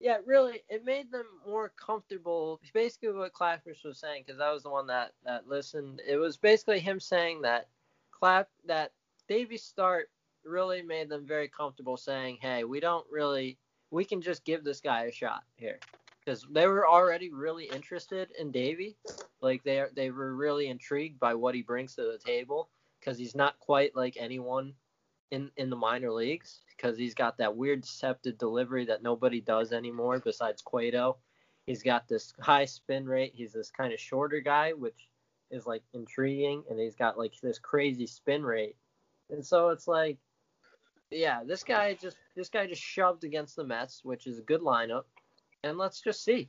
Yeah, 0.00 0.16
really, 0.24 0.62
it 0.70 0.84
made 0.84 1.12
them 1.12 1.26
more 1.46 1.72
comfortable. 1.76 2.58
Basically, 2.72 3.12
what 3.12 3.34
Klapisch 3.34 3.84
was 3.84 3.98
saying, 3.98 4.24
because 4.26 4.40
I 4.40 4.50
was 4.50 4.62
the 4.62 4.70
one 4.70 4.86
that 4.86 5.12
that 5.24 5.46
listened. 5.46 6.00
It 6.06 6.16
was 6.16 6.38
basically 6.38 6.80
him 6.80 6.98
saying 6.98 7.42
that 7.42 7.68
Clap 8.10 8.48
that 8.66 8.92
Deivi's 9.28 9.62
start 9.62 10.10
really 10.42 10.80
made 10.82 11.10
them 11.10 11.26
very 11.26 11.48
comfortable, 11.48 11.98
saying, 11.98 12.38
"Hey, 12.40 12.64
we 12.64 12.80
don't 12.80 13.06
really, 13.10 13.58
we 13.90 14.04
can 14.06 14.22
just 14.22 14.44
give 14.44 14.64
this 14.64 14.80
guy 14.80 15.04
a 15.04 15.12
shot 15.12 15.44
here," 15.56 15.78
because 16.24 16.46
they 16.50 16.66
were 16.66 16.88
already 16.88 17.30
really 17.30 17.66
interested 17.66 18.30
in 18.38 18.50
Deivi. 18.50 18.96
Like 19.42 19.62
they 19.64 19.84
they 19.94 20.10
were 20.10 20.34
really 20.34 20.68
intrigued 20.68 21.20
by 21.20 21.34
what 21.34 21.54
he 21.54 21.62
brings 21.62 21.94
to 21.96 22.02
the 22.04 22.18
table, 22.18 22.70
because 22.98 23.18
he's 23.18 23.34
not 23.34 23.58
quite 23.58 23.94
like 23.94 24.16
anyone 24.18 24.72
in 25.30 25.50
in 25.58 25.68
the 25.68 25.76
minor 25.76 26.10
leagues 26.10 26.60
because 26.80 26.96
he's 26.96 27.14
got 27.14 27.38
that 27.38 27.56
weird 27.56 27.82
deceptive 27.82 28.38
delivery 28.38 28.86
that 28.86 29.02
nobody 29.02 29.40
does 29.40 29.72
anymore 29.72 30.18
besides 30.18 30.62
Cueto. 30.62 31.18
He's 31.66 31.82
got 31.82 32.08
this 32.08 32.32
high 32.40 32.64
spin 32.64 33.06
rate. 33.06 33.32
He's 33.34 33.52
this 33.52 33.70
kind 33.70 33.92
of 33.92 34.00
shorter 34.00 34.40
guy, 34.40 34.72
which 34.72 35.08
is 35.50 35.66
like 35.66 35.82
intriguing, 35.92 36.64
and 36.70 36.78
he's 36.78 36.96
got 36.96 37.18
like 37.18 37.32
this 37.42 37.58
crazy 37.58 38.06
spin 38.06 38.42
rate. 38.42 38.76
And 39.30 39.44
so 39.44 39.68
it's 39.68 39.86
like, 39.86 40.16
yeah, 41.10 41.42
this 41.44 41.62
guy 41.62 41.94
just 42.00 42.16
this 42.34 42.48
guy 42.48 42.66
just 42.66 42.82
shoved 42.82 43.24
against 43.24 43.56
the 43.56 43.64
Mets, 43.64 44.00
which 44.02 44.26
is 44.26 44.38
a 44.38 44.42
good 44.42 44.62
lineup, 44.62 45.04
and 45.62 45.76
let's 45.76 46.00
just 46.00 46.24
see. 46.24 46.48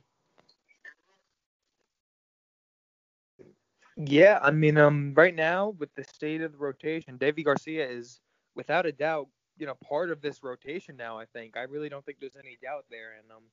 Yeah, 3.98 4.38
I 4.42 4.50
mean, 4.50 4.78
um, 4.78 5.12
right 5.14 5.34
now 5.34 5.74
with 5.78 5.94
the 5.94 6.04
state 6.04 6.40
of 6.40 6.52
the 6.52 6.58
rotation, 6.58 7.18
Davy 7.18 7.42
Garcia 7.42 7.88
is 7.88 8.20
without 8.54 8.86
a 8.86 8.92
doubt 8.92 9.28
you 9.62 9.68
know 9.68 9.76
part 9.88 10.10
of 10.10 10.20
this 10.20 10.42
rotation 10.42 10.96
now. 10.96 11.16
I 11.16 11.24
think 11.24 11.56
I 11.56 11.62
really 11.62 11.88
don't 11.88 12.04
think 12.04 12.18
there's 12.18 12.34
any 12.36 12.58
doubt 12.60 12.84
there. 12.90 13.12
And 13.16 13.30
um, 13.30 13.44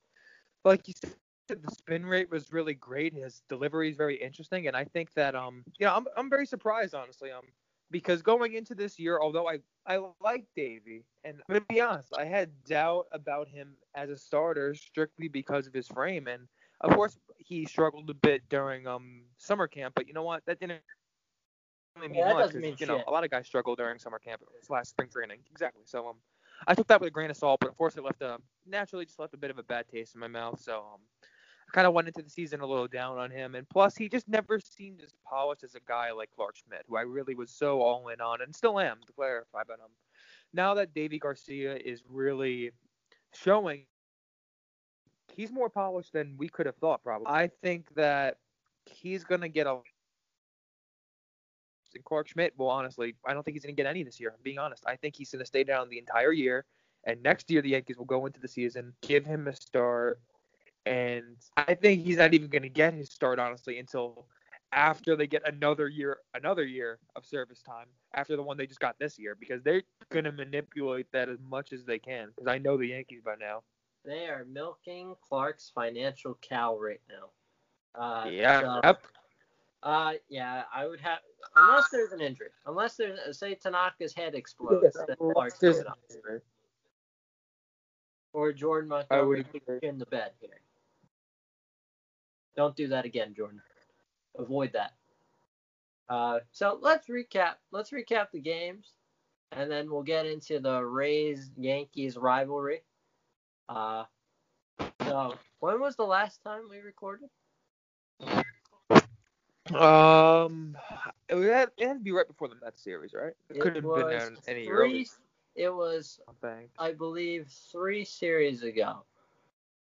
like 0.65 0.87
you 0.87 0.95
said, 0.99 1.61
the 1.61 1.71
spin 1.71 2.03
rate 2.03 2.31
was 2.31 2.51
really 2.51 2.73
great. 2.73 3.13
His 3.13 3.43
delivery 3.47 3.91
is 3.91 3.95
very 3.95 4.15
interesting, 4.15 4.65
and 4.65 4.75
I 4.75 4.85
think 4.85 5.13
that 5.13 5.35
um, 5.35 5.63
you 5.77 5.85
know, 5.85 5.93
I'm 5.93 6.07
I'm 6.17 6.27
very 6.27 6.47
surprised 6.47 6.95
honestly. 6.95 7.31
Um, 7.31 7.43
because 7.91 8.23
going 8.23 8.55
into 8.55 8.73
this 8.73 8.97
year, 8.97 9.19
although 9.21 9.47
I 9.47 9.59
I 9.85 9.99
like 10.19 10.45
Deivi, 10.57 11.03
and 11.23 11.35
I'm 11.35 11.53
gonna 11.53 11.65
be 11.69 11.79
honest, 11.79 12.11
I 12.17 12.25
had 12.25 12.49
doubt 12.65 13.05
about 13.11 13.47
him 13.47 13.75
as 13.93 14.09
a 14.09 14.17
starter 14.17 14.73
strictly 14.73 15.27
because 15.27 15.67
of 15.67 15.73
his 15.75 15.87
frame, 15.87 16.27
and 16.27 16.47
of 16.81 16.91
course 16.95 17.19
he 17.37 17.65
struggled 17.65 18.09
a 18.09 18.15
bit 18.15 18.41
during 18.49 18.87
um 18.87 19.21
summer 19.37 19.67
camp. 19.67 19.93
But 19.95 20.07
you 20.07 20.13
know 20.13 20.23
what? 20.23 20.43
That 20.47 20.59
didn't 20.59 20.81
mean 21.97 22.13
Yeah, 22.13 22.33
that 22.33 22.35
much 22.35 22.53
mean 22.53 22.75
you 22.79 22.85
know 22.85 23.03
a 23.07 23.11
lot 23.11 23.23
of 23.23 23.31
guys 23.31 23.45
struggle 23.45 23.75
during 23.75 23.99
summer 23.99 24.19
camp 24.19 24.41
slash 24.61 24.87
spring 24.87 25.09
training. 25.09 25.39
Exactly. 25.51 25.83
So 25.85 26.07
um, 26.07 26.15
I 26.67 26.75
took 26.75 26.87
that 26.87 26.99
with 26.99 27.07
a 27.07 27.11
grain 27.11 27.29
of 27.29 27.37
salt, 27.37 27.59
but 27.59 27.69
of 27.69 27.77
course 27.77 27.95
it 27.97 28.03
left 28.03 28.21
a 28.21 28.37
naturally 28.67 29.05
just 29.05 29.19
left 29.19 29.33
a 29.33 29.37
bit 29.37 29.51
of 29.51 29.57
a 29.57 29.63
bad 29.63 29.87
taste 29.87 30.15
in 30.15 30.21
my 30.21 30.27
mouth. 30.27 30.61
So 30.61 30.77
um, 30.77 30.99
I 31.21 31.71
kind 31.73 31.87
of 31.87 31.93
went 31.93 32.07
into 32.07 32.21
the 32.21 32.29
season 32.29 32.61
a 32.61 32.65
little 32.65 32.87
down 32.87 33.17
on 33.17 33.29
him, 33.29 33.55
and 33.55 33.67
plus 33.69 33.95
he 33.95 34.09
just 34.09 34.27
never 34.27 34.59
seemed 34.59 35.01
as 35.01 35.13
polished 35.27 35.63
as 35.63 35.75
a 35.75 35.79
guy 35.87 36.11
like 36.11 36.29
Clarke 36.35 36.55
Schmidt, 36.55 36.83
who 36.87 36.97
I 36.97 37.01
really 37.01 37.35
was 37.35 37.51
so 37.51 37.81
all 37.81 38.07
in 38.09 38.21
on, 38.21 38.41
and 38.41 38.55
still 38.55 38.79
am 38.79 38.97
to 39.05 39.13
clarify. 39.13 39.61
But 39.67 39.79
um, 39.79 39.91
now 40.53 40.73
that 40.75 40.93
Deivi 40.93 41.19
Garcia 41.19 41.75
is 41.75 42.01
really 42.09 42.71
showing, 43.33 43.85
he's 45.31 45.51
more 45.51 45.69
polished 45.69 46.13
than 46.13 46.35
we 46.37 46.49
could 46.49 46.65
have 46.65 46.75
thought. 46.77 47.03
Probably, 47.03 47.27
I 47.27 47.49
think 47.61 47.93
that 47.95 48.37
he's 48.85 49.23
gonna 49.23 49.49
get 49.49 49.67
a. 49.67 49.79
And 51.95 52.03
Clarke 52.03 52.27
Schmidt, 52.27 52.53
well, 52.57 52.69
honestly, 52.69 53.15
I 53.25 53.33
don't 53.33 53.43
think 53.43 53.55
he's 53.55 53.63
going 53.63 53.75
to 53.75 53.81
get 53.81 53.89
any 53.89 54.03
this 54.03 54.19
year. 54.19 54.29
I'm 54.29 54.41
being 54.43 54.59
honest. 54.59 54.83
I 54.87 54.95
think 54.95 55.15
he's 55.15 55.31
going 55.31 55.39
to 55.39 55.45
stay 55.45 55.63
down 55.63 55.89
the 55.89 55.97
entire 55.99 56.31
year. 56.31 56.65
And 57.05 57.21
next 57.23 57.49
year, 57.49 57.61
the 57.61 57.69
Yankees 57.69 57.97
will 57.97 58.05
go 58.05 58.25
into 58.25 58.39
the 58.39 58.47
season, 58.47 58.93
give 59.01 59.25
him 59.25 59.47
a 59.47 59.55
start. 59.55 60.19
And 60.85 61.37
I 61.57 61.75
think 61.75 62.03
he's 62.03 62.17
not 62.17 62.33
even 62.33 62.49
going 62.49 62.63
to 62.63 62.69
get 62.69 62.93
his 62.93 63.09
start, 63.09 63.39
honestly, 63.39 63.79
until 63.79 64.25
after 64.71 65.15
they 65.15 65.27
get 65.27 65.47
another 65.47 65.87
year, 65.87 66.17
another 66.33 66.63
year 66.63 66.99
of 67.15 67.25
service 67.25 67.61
time 67.61 67.87
after 68.13 68.35
the 68.35 68.43
one 68.43 68.57
they 68.57 68.67
just 68.67 68.79
got 68.79 68.97
this 68.99 69.17
year, 69.17 69.35
because 69.39 69.63
they're 69.63 69.83
going 70.09 70.25
to 70.25 70.31
manipulate 70.31 71.11
that 71.11 71.29
as 71.29 71.39
much 71.49 71.73
as 71.73 71.83
they 71.85 71.99
can. 71.99 72.29
Because 72.29 72.47
I 72.47 72.57
know 72.57 72.77
the 72.77 72.87
Yankees 72.87 73.21
by 73.23 73.35
now. 73.39 73.63
They 74.05 74.27
are 74.27 74.45
milking 74.45 75.15
Clarke's 75.21 75.71
financial 75.73 76.37
cow 76.41 76.77
right 76.79 77.01
now. 77.09 77.29
Uh, 77.99 78.29
yeah. 78.29 78.61
so- 78.61 78.81
Yep. 78.83 79.07
Uh, 79.81 80.13
yeah, 80.27 80.63
I 80.73 80.85
would 80.85 80.99
have 80.99 81.19
unless 81.55 81.89
there's 81.89 82.11
an 82.11 82.19
injury. 82.21 82.49
Unless 82.65 82.97
there's 82.97 83.39
say 83.39 83.55
Tanaka's 83.55 84.13
head 84.13 84.35
explodes, 84.35 84.97
then 85.07 85.15
Clarke's 85.17 85.57
There's- 85.59 85.77
going 85.77 85.87
up. 85.87 86.41
Or 88.33 88.53
Jordan 88.53 88.89
Montgomery 88.89 89.45
in 89.81 89.97
the 89.97 90.05
bed 90.05 90.31
here. 90.39 90.61
Don't 92.55 92.75
do 92.75 92.87
that 92.89 93.05
again, 93.05 93.33
Jordan. 93.33 93.61
Avoid 94.37 94.73
that. 94.73 94.93
Uh, 96.09 96.39
so 96.51 96.77
let's 96.81 97.07
recap. 97.07 97.55
Let's 97.71 97.91
recap 97.91 98.27
the 98.31 98.39
games, 98.39 98.93
and 99.53 99.71
then 99.71 99.89
we'll 99.89 100.03
get 100.03 100.25
into 100.25 100.59
the 100.59 100.83
Rays 100.83 101.51
Yankees 101.57 102.17
rivalry. 102.17 102.83
Uh, 103.67 104.03
so 105.03 105.35
when 105.59 105.79
was 105.79 105.95
the 105.95 106.03
last 106.05 106.43
time 106.43 106.63
we 106.69 106.79
recorded? 106.79 107.29
Um, 109.75 110.77
it 111.29 111.35
had, 111.51 111.71
it 111.77 111.87
had 111.87 111.93
to 111.93 111.99
be 112.03 112.11
right 112.11 112.27
before 112.27 112.47
the 112.47 112.55
Mets 112.63 112.83
series, 112.83 113.13
right? 113.13 113.33
It, 113.49 113.57
It 113.57 113.61
could 113.61 113.75
have 113.75 113.83
been 113.83 114.09
was 114.09 114.27
an- 114.27 114.37
any 114.47 114.65
three. 114.65 114.73
earlier. 114.75 115.05
It 115.55 115.69
was, 115.73 116.19
I. 116.43 116.67
I 116.77 116.91
believe, 116.93 117.47
three 117.71 118.03
series 118.05 118.63
ago. 118.63 119.03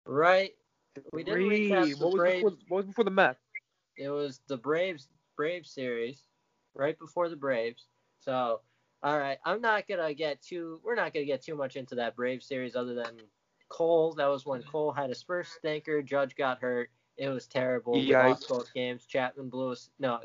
Right? 0.05 0.53
We 1.11 1.23
didn't 1.23 1.43
Three. 1.43 1.69
recap 1.71 1.91
the 1.91 2.05
What 2.05 2.13
was, 2.13 2.21
Braves. 2.21 2.35
before, 2.35 2.57
what 2.69 2.77
was 2.77 2.85
before 2.85 3.03
the 3.03 3.11
Mets? 3.11 3.39
It 3.97 4.09
was 4.09 4.39
the 4.47 4.57
Braves 4.57 5.07
Braves 5.35 5.69
series, 5.71 6.23
right 6.73 6.97
before 6.97 7.27
the 7.29 7.35
Braves. 7.35 7.87
So, 8.19 8.61
all 9.03 9.19
right, 9.19 9.37
I'm 9.45 9.61
not 9.61 9.87
gonna 9.87 10.13
get 10.13 10.41
too. 10.41 10.79
We're 10.83 10.95
not 10.95 11.13
gonna 11.13 11.25
get 11.25 11.41
too 11.43 11.55
much 11.55 11.75
into 11.75 11.95
that 11.95 12.15
Braves 12.15 12.45
series, 12.45 12.75
other 12.75 12.93
than 12.93 13.15
Cole. 13.69 14.13
That 14.13 14.27
was 14.27 14.45
when 14.45 14.63
Cole 14.63 14.91
had 14.91 15.09
his 15.09 15.21
first 15.21 15.53
stinker. 15.53 16.01
Judge 16.01 16.35
got 16.35 16.59
hurt. 16.59 16.89
It 17.17 17.29
was 17.29 17.47
terrible. 17.47 17.93
We 17.93 18.13
lost 18.13 18.49
both 18.49 18.73
games. 18.73 19.05
Chapman 19.05 19.49
blew 19.49 19.71
us. 19.71 19.89
No, 19.99 20.19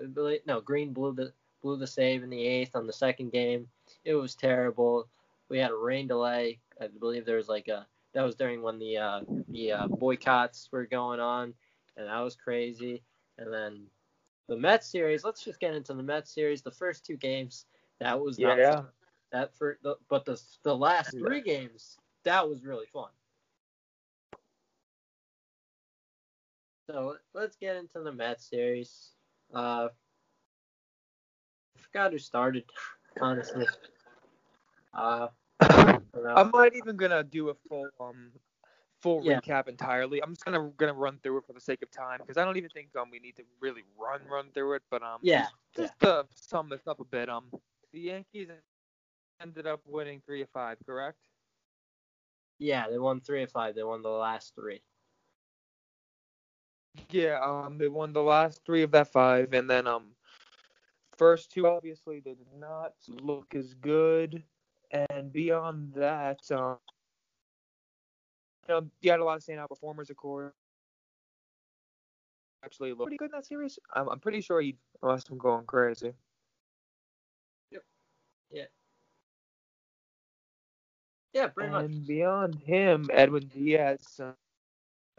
no. 0.46 0.61
Green 0.61 0.92
blew 0.92 1.12
the 1.12 1.33
blew 1.62 1.76
the 1.76 1.87
save 1.87 2.22
in 2.22 2.31
the 2.31 2.44
eighth 2.46 2.74
on 2.74 2.87
the 2.87 2.92
second 2.92 3.31
game. 3.33 3.68
It 4.05 4.14
was 4.14 4.35
terrible. 4.35 5.09
We 5.48 5.59
had 5.59 5.70
a 5.70 5.76
rain 5.76 6.09
delay. 6.09 6.59
I 6.81 6.88
believe 6.88 7.24
there 7.24 7.37
was 7.37 7.48
like 7.48 7.68
a. 7.68 7.87
That 8.12 8.22
was 8.22 8.35
during 8.35 8.62
when 8.62 8.79
the 8.79 8.96
uh, 8.96 9.20
the 9.48 9.72
uh, 9.72 9.87
boycotts 9.88 10.68
were 10.72 10.87
going 10.87 11.20
on, 11.20 11.55
and 11.96 12.09
that 12.09 12.20
was 12.20 12.35
crazy. 12.35 13.03
And 13.38 13.53
then 13.53 13.87
the 14.48 14.57
Mets 14.57 14.90
series. 14.90 15.24
Let's 15.24 15.44
just 15.44 15.61
get 15.61 15.74
into 15.74 15.94
the 15.94 16.03
Mets 16.03 16.35
series. 16.35 16.61
The 16.62 16.72
first 16.72 17.07
two 17.07 17.16
games, 17.16 17.66
that 18.00 18.20
was 18.20 18.38
not 18.38 18.59
Yeah. 18.59 18.76
fun. 18.76 18.87
That 19.31 19.55
for 19.55 19.79
the, 19.83 19.94
but 20.09 20.24
the 20.24 20.40
the 20.64 20.76
last 20.76 21.12
three 21.12 21.40
games, 21.40 21.96
that 22.24 22.48
was 22.48 22.64
really 22.64 22.87
fun. 22.87 23.11
So 26.90 27.16
let's 27.35 27.57
get 27.57 27.76
into 27.76 28.00
the 28.00 28.12
Mets 28.12 28.50
series. 28.50 29.12
Uh, 29.55 29.88
I 31.76 31.81
forgot 31.81 32.12
who 32.12 32.18
started, 32.18 32.64
honestly. 33.20 33.66
Uh, 34.92 35.29
I. 35.61 35.98
I'm 36.35 36.50
not 36.50 36.74
even 36.74 36.96
gonna 36.96 37.22
do 37.22 37.50
a 37.50 37.55
full 37.68 37.90
um 38.00 38.33
full 39.00 39.22
Yeah. 39.22 39.40
recap 39.40 39.68
entirely. 39.68 40.22
I'm 40.22 40.33
just 40.35 40.44
gonna 40.44 40.70
gonna 40.76 40.94
run 40.94 41.18
through 41.22 41.38
it 41.38 41.46
for 41.46 41.53
the 41.53 41.61
sake 41.61 41.83
of 41.83 41.90
time 41.90 42.20
because 42.20 42.37
I 42.38 42.44
don't 42.44 42.57
even 42.57 42.70
think 42.70 42.88
um 42.96 43.11
we 43.11 43.20
need 43.20 43.37
to 43.37 43.44
really 43.61 43.83
run 43.98 44.22
run 44.29 44.50
through 44.53 44.74
it. 44.74 44.83
But 44.90 45.03
um 45.03 45.20
yeah, 45.22 45.46
just 45.76 45.98
to 46.00 46.26
sum 46.35 46.68
this 46.70 46.87
up 46.87 47.00
a 47.00 47.05
bit, 47.05 47.29
um 47.29 47.53
the 47.92 48.00
Yankees 48.00 48.48
ended 49.40 49.66
up 49.66 49.81
winning 49.87 50.22
three 50.26 50.42
of 50.42 50.48
five, 50.50 50.79
correct? 50.87 51.18
yeah, 52.59 52.88
they 52.90 52.98
won 52.98 53.20
three 53.20 53.42
of 53.42 53.50
five. 53.50 53.74
They 53.74 53.83
won 53.85 54.03
the 54.03 54.09
last 54.11 54.55
three. 54.55 54.83
Yeah, 57.11 57.40
um, 57.42 57.79
they 57.79 57.88
won 57.88 58.12
the 58.12 58.22
last 58.22 58.64
three 58.64 58.83
of 58.83 58.90
that 58.92 59.09
five, 59.12 59.53
and 59.53 59.68
then 59.68 59.87
um, 59.87 60.14
first 61.16 61.50
two 61.50 61.66
obviously 61.66 62.20
they 62.20 62.35
did 62.35 62.53
not 62.59 62.94
look 63.09 63.55
as 63.55 63.74
good, 63.74 64.42
and 64.90 65.33
beyond 65.33 65.92
that, 65.94 66.40
um, 66.50 66.79
you 68.68 68.74
know, 68.74 68.90
you 69.00 69.11
had 69.11 69.20
a 69.20 69.24
lot 69.24 69.37
of 69.37 69.42
standout 69.44 69.68
performers, 69.68 70.11
of 70.11 70.16
course. 70.16 70.53
Actually, 72.64 72.90
looked 72.90 73.03
pretty 73.05 73.16
good 73.16 73.31
in 73.31 73.33
that 73.33 73.46
series. 73.46 73.79
I'm, 73.94 74.09
I'm 74.09 74.20
pretty 74.20 74.40
sure 74.40 74.61
he, 74.61 74.76
unless 75.03 75.29
I'm 75.31 75.38
going 75.38 75.64
crazy. 75.66 76.12
Yep. 77.70 77.83
Yeah, 78.50 78.64
Yeah, 81.33 81.48
pretty 81.48 81.70
much. 81.70 81.87
and 81.87 82.07
beyond 82.07 82.55
him, 82.57 83.09
Edwin 83.12 83.48
Diaz. 83.48 84.20
Uh, 84.22 84.33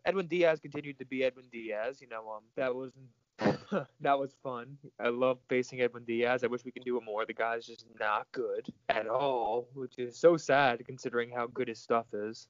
Edwin 0.05 0.27
Diaz 0.27 0.59
continued 0.59 0.97
to 0.99 1.05
be 1.05 1.23
Edwin 1.23 1.45
Diaz. 1.51 2.01
You 2.01 2.07
know, 2.07 2.29
um, 2.29 2.43
that 2.55 2.73
was 2.73 2.91
that 4.01 4.19
was 4.19 4.35
fun. 4.43 4.77
I 4.99 5.09
love 5.09 5.39
facing 5.49 5.81
Edwin 5.81 6.03
Diaz. 6.03 6.43
I 6.43 6.47
wish 6.47 6.65
we 6.65 6.71
could 6.71 6.83
do 6.83 6.97
it 6.97 7.03
more. 7.03 7.25
The 7.25 7.33
guy's 7.33 7.65
just 7.65 7.85
not 7.99 8.27
good 8.31 8.67
at 8.89 9.07
all, 9.07 9.67
which 9.73 9.97
is 9.97 10.17
so 10.17 10.37
sad 10.37 10.83
considering 10.85 11.31
how 11.31 11.47
good 11.47 11.67
his 11.67 11.79
stuff 11.79 12.05
is. 12.13 12.47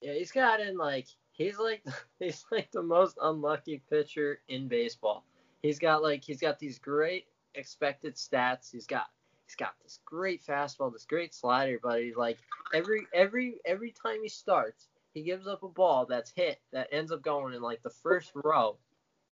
Yeah, 0.00 0.14
he's 0.14 0.32
got 0.32 0.60
in 0.60 0.76
like 0.76 1.06
he's 1.32 1.58
like 1.58 1.82
he's 2.18 2.44
like 2.50 2.70
the 2.70 2.82
most 2.82 3.18
unlucky 3.20 3.82
pitcher 3.90 4.40
in 4.48 4.68
baseball. 4.68 5.24
He's 5.62 5.78
got 5.78 6.02
like 6.02 6.24
he's 6.24 6.40
got 6.40 6.58
these 6.58 6.78
great 6.78 7.26
expected 7.54 8.14
stats. 8.14 8.70
He's 8.70 8.86
got 8.86 9.06
he's 9.46 9.56
got 9.56 9.74
this 9.82 9.98
great 10.04 10.44
fastball, 10.44 10.92
this 10.92 11.04
great 11.04 11.34
slider, 11.34 11.78
but 11.82 12.00
he's 12.02 12.16
like 12.16 12.38
every 12.72 13.06
every 13.12 13.56
every 13.64 13.92
time 13.92 14.22
he 14.22 14.28
starts, 14.28 14.88
he 15.14 15.22
gives 15.22 15.46
up 15.46 15.62
a 15.62 15.68
ball 15.68 16.06
that's 16.06 16.30
hit 16.30 16.60
that 16.72 16.88
ends 16.92 17.12
up 17.12 17.22
going 17.22 17.54
in 17.54 17.62
like 17.62 17.82
the 17.82 17.90
first 17.90 18.32
row, 18.34 18.76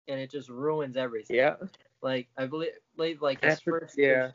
and 0.08 0.20
it 0.20 0.30
just 0.30 0.48
ruins 0.48 0.96
everything. 0.96 1.36
Yeah. 1.36 1.56
Like 2.02 2.28
I 2.36 2.46
believe, 2.46 2.72
believe 2.96 3.22
like 3.22 3.42
his 3.42 3.54
That's 3.54 3.62
first 3.62 3.94
yeah. 3.96 4.30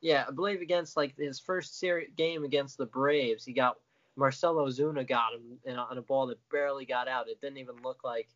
yeah, 0.00 0.24
I 0.26 0.32
believe 0.32 0.60
against 0.60 0.96
like 0.96 1.16
his 1.16 1.38
first 1.38 1.78
series 1.78 2.10
game 2.16 2.44
against 2.44 2.78
the 2.78 2.86
Braves, 2.86 3.44
he 3.44 3.52
got 3.52 3.76
Marcell 4.16 4.56
Ozuna 4.56 5.06
got 5.06 5.34
him 5.34 5.58
in 5.64 5.76
on 5.76 5.98
a 5.98 6.02
ball 6.02 6.26
that 6.26 6.38
barely 6.50 6.84
got 6.84 7.08
out. 7.08 7.28
It 7.28 7.40
didn't 7.40 7.58
even 7.58 7.76
look 7.82 8.04
like 8.04 8.28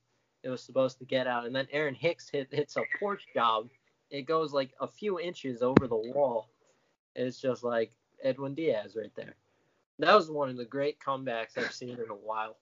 it 0.42 0.50
was 0.50 0.62
supposed 0.62 0.98
to 0.98 1.04
get 1.04 1.26
out. 1.26 1.46
And 1.46 1.54
then 1.54 1.66
Aaron 1.72 1.94
Hicks 1.94 2.28
hit 2.28 2.48
hits 2.50 2.76
a 2.76 2.82
porch 2.98 3.26
job. 3.34 3.68
It 4.10 4.22
goes 4.22 4.52
like 4.52 4.72
a 4.80 4.86
few 4.86 5.18
inches 5.18 5.62
over 5.62 5.88
the 5.88 5.96
wall. 5.96 6.48
It's 7.16 7.40
just 7.40 7.64
like 7.64 7.92
Edwin 8.22 8.54
Diaz 8.54 8.96
right 8.96 9.12
there. 9.16 9.34
That 9.98 10.14
was 10.14 10.30
one 10.30 10.48
of 10.48 10.56
the 10.56 10.64
great 10.64 10.98
comebacks 10.98 11.56
I've 11.56 11.72
seen 11.72 11.90
in 11.90 12.10
a 12.10 12.14
while. 12.14 12.56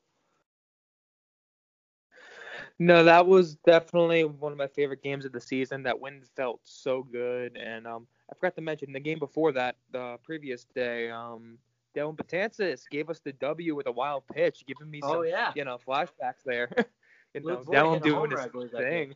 No, 2.78 3.05
that 3.05 3.26
was 3.26 3.57
definitely 3.57 4.24
one 4.24 4.53
of 4.53 4.59
my 4.59 4.66
favorite 4.66 5.03
games 5.03 5.24
of 5.24 5.33
the 5.33 5.41
season. 5.41 5.83
That 5.85 6.01
win 6.01 6.22
felt 6.37 6.61
so 6.64 7.03
good, 7.03 7.57
and 7.57 7.87
um, 7.87 8.07
I 8.30 8.35
forgot 8.35 8.57
to 8.57 8.62
mention 8.62 8.93
the 8.93 9.01
game 9.01 9.18
before 9.18 9.53
that, 9.53 9.76
the 9.93 10.18
previous 10.24 10.64
day, 10.74 11.11
um, 11.11 11.59
Dellin 11.95 12.16
gave 12.91 13.11
us 13.11 13.20
the 13.20 13.33
W 13.35 13.74
with 13.74 13.87
a 13.87 13.93
wild 13.93 14.24
pitch, 14.33 14.64
giving 14.66 14.91
me 14.91 15.01
some, 15.01 15.11
Oh 15.11 15.22
yeah. 15.22 15.53
you 15.55 15.64
know, 15.64 15.78
flashbacks 15.87 16.43
there. 16.45 16.70
you 17.35 17.41
know, 17.41 17.49
Luke 17.49 17.64
Voit 17.66 17.76
Dylan 17.76 17.95
hit 17.95 18.03
doing 18.05 18.30
his 18.30 18.39
run, 18.39 18.49
I 18.49 18.51
believe, 18.51 18.70
that 18.72 18.83
thing. 18.83 19.14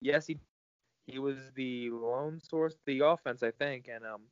Yes, 0.00 0.26
he 0.26 0.38
he 1.06 1.18
was 1.18 1.36
the 1.54 1.90
lone 1.90 2.40
source 2.40 2.74
of 2.74 2.80
the 2.86 3.00
offense, 3.00 3.42
I 3.42 3.50
think, 3.50 3.88
and 3.92 4.04
um, 4.04 4.22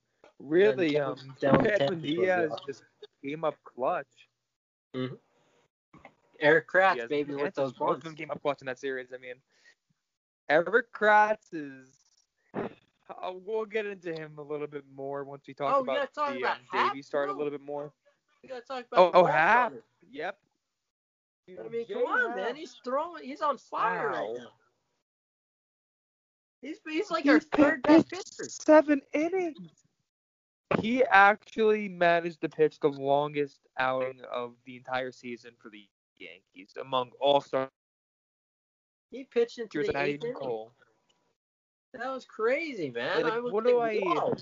really, 0.42 0.98
um, 0.98 1.16
Dellin 1.40 1.66
Edwin 1.66 1.66
Betances 1.66 1.90
was 1.90 2.02
the 2.02 2.06
Diaz 2.16 2.52
just 2.66 2.82
came 3.24 3.44
up 3.44 3.56
clutch. 3.64 4.28
Mhm. 4.94 5.18
Erik 6.40 6.66
Kratz, 6.68 6.94
Diaz 6.94 7.08
baby, 7.08 7.34
with 7.34 7.54
those 7.54 7.72
both 7.72 7.80
of 7.80 7.86
buns. 7.94 8.04
them 8.04 8.14
came 8.16 8.30
up 8.30 8.42
clutch 8.42 8.60
in 8.62 8.66
that 8.66 8.78
series. 8.78 9.12
I 9.12 9.18
mean, 9.18 9.34
Erik 10.48 10.92
Kratz 10.92 11.52
is. 11.52 11.88
Uh, 12.54 13.32
we'll 13.34 13.64
get 13.66 13.84
into 13.86 14.12
him 14.12 14.38
a 14.38 14.42
little 14.42 14.66
bit 14.66 14.84
more 14.94 15.24
once 15.24 15.46
we 15.46 15.54
talk 15.54 15.74
Oh, 15.76 15.80
about 15.80 15.96
yeah, 15.96 16.06
talk 16.06 16.32
the 16.32 16.38
about 16.38 16.56
um, 16.58 16.62
Happ, 16.70 16.94
Deivi 16.94 17.04
start 17.04 17.28
a 17.28 17.32
little 17.32 17.50
bit 17.50 17.60
more. 17.60 17.92
We 18.42 18.48
gotta 18.48 18.62
talk 18.62 18.86
Oh, 18.92 19.08
about 19.08 19.12
the 19.12 19.18
oh, 19.18 19.22
ball 19.22 19.26
Happ. 19.32 19.70
runner. 19.72 19.82
Yep. 20.10 20.38
I 21.48 21.68
mean, 21.68 21.86
come 21.86 22.02
on, 22.06 22.28
Happ. 22.28 22.36
man. 22.36 22.56
He's 22.56 22.74
throwing. 22.84 23.24
He's 23.24 23.40
on 23.42 23.58
fire 23.58 24.08
right 24.08 24.34
now. 24.38 24.52
He's 26.62 26.78
he's 26.88 27.10
like 27.10 27.26
our 27.26 27.40
third 27.40 27.82
best 27.82 28.08
pitcher. 28.08 28.48
Seven 28.48 29.02
innings. 29.12 29.81
He 30.80 31.04
actually 31.04 31.88
managed 31.88 32.40
to 32.42 32.48
pitch 32.48 32.78
the 32.80 32.88
longest 32.88 33.60
outing 33.78 34.20
of 34.32 34.54
the 34.64 34.76
entire 34.76 35.12
season 35.12 35.52
for 35.58 35.70
the 35.70 35.88
Yankees 36.18 36.74
among 36.80 37.10
all 37.20 37.40
stars. 37.40 37.70
He 39.10 39.24
pitched 39.24 39.58
into 39.58 39.82
the 39.82 39.98
eighth 40.00 40.24
inning. 40.24 40.34
Cole. 40.34 40.72
That 41.92 42.10
was 42.10 42.24
crazy, 42.24 42.90
man. 42.90 43.22
Like, 43.22 43.32
I 43.34 43.40
was 43.40 43.52
what 43.52 43.64
do 43.64 43.78
I-. 43.78 44.32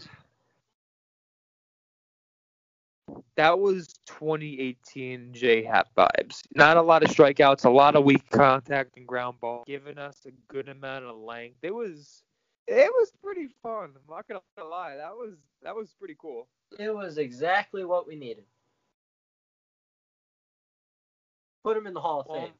That 3.36 3.58
was 3.58 3.94
2018 4.06 5.32
J 5.32 5.64
Happ 5.64 5.88
vibes. 5.96 6.42
Not 6.54 6.76
a 6.76 6.82
lot 6.82 7.02
of 7.02 7.10
strikeouts, 7.10 7.64
a 7.64 7.70
lot 7.70 7.96
of 7.96 8.04
weak 8.04 8.28
contact 8.30 8.96
and 8.96 9.06
ground 9.06 9.40
ball, 9.40 9.64
giving 9.66 9.98
us 9.98 10.18
a 10.26 10.30
good 10.52 10.68
amount 10.68 11.06
of 11.06 11.16
length. 11.16 11.58
It 11.62 11.74
was 11.74 12.22
it 12.70 12.92
was 12.92 13.12
pretty 13.22 13.48
fun. 13.62 13.90
I'm 13.96 14.14
not 14.14 14.28
gonna 14.28 14.68
lie. 14.68 14.96
That 14.96 15.14
was 15.14 15.34
that 15.62 15.74
was 15.74 15.92
pretty 15.98 16.16
cool. 16.18 16.46
It 16.78 16.94
was 16.94 17.18
exactly 17.18 17.84
what 17.84 18.06
we 18.06 18.14
needed. 18.16 18.44
Put 21.64 21.76
him 21.76 21.86
in 21.86 21.94
the 21.94 22.00
Hall 22.00 22.20
of 22.20 22.26
Well, 22.28 22.44
Fame. 22.44 22.52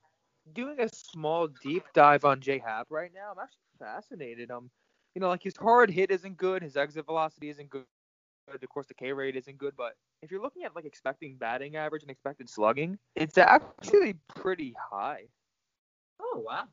doing 0.52 0.80
a 0.80 0.88
small 0.88 1.48
deep 1.48 1.84
dive 1.94 2.24
on 2.24 2.40
J 2.40 2.58
Happ 2.58 2.88
right 2.90 3.10
now, 3.14 3.32
I'm 3.32 3.38
actually 3.38 3.60
fascinated. 3.78 4.50
Um, 4.50 4.70
you 5.14 5.20
know, 5.20 5.28
like 5.28 5.42
his 5.42 5.56
hard 5.56 5.90
hit 5.90 6.10
isn't 6.10 6.36
good, 6.36 6.62
his 6.62 6.76
exit 6.76 7.06
velocity 7.06 7.48
isn't 7.50 7.70
good. 7.70 7.84
Of 8.52 8.68
course, 8.68 8.86
the 8.88 8.94
K 8.94 9.12
rate 9.12 9.36
isn't 9.36 9.58
good, 9.58 9.74
but 9.76 9.94
if 10.22 10.30
you're 10.30 10.42
looking 10.42 10.64
at 10.64 10.74
like 10.74 10.84
expecting 10.84 11.36
batting 11.36 11.76
average 11.76 12.02
and 12.02 12.10
expected 12.10 12.50
slugging, 12.50 12.98
it's 13.14 13.38
actually 13.38 14.14
pretty 14.34 14.74
high. 14.90 15.28
Oh 16.20 16.42
wow. 16.44 16.66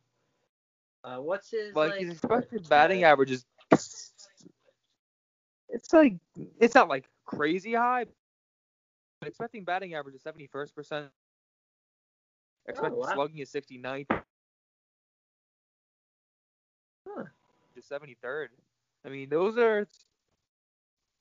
Uh, 1.04 1.18
what's 1.18 1.52
his 1.52 1.76
Like, 1.76 1.92
like? 1.92 2.02
his 2.02 2.14
expected 2.14 2.68
batting 2.70 3.04
average 3.04 3.32
is, 3.32 3.46
it's 5.70 5.94
like 5.94 6.16
it's 6.60 6.76
not 6.76 6.90
like 6.90 7.06
crazy 7.26 7.74
high, 7.74 8.06
but 9.20 9.28
expecting 9.28 9.64
batting 9.64 9.94
average 9.94 10.16
is 10.16 10.24
71st 10.24 10.74
percent. 10.74 11.08
Expected 12.68 12.98
wow. 12.98 13.14
slugging 13.14 13.40
is 13.40 13.52
69th. 13.52 14.06
Huh. 17.08 17.24
To 17.76 17.82
73rd. 17.82 18.48
I 19.06 19.10
mean, 19.10 19.30
those 19.30 19.58
are 19.58 19.88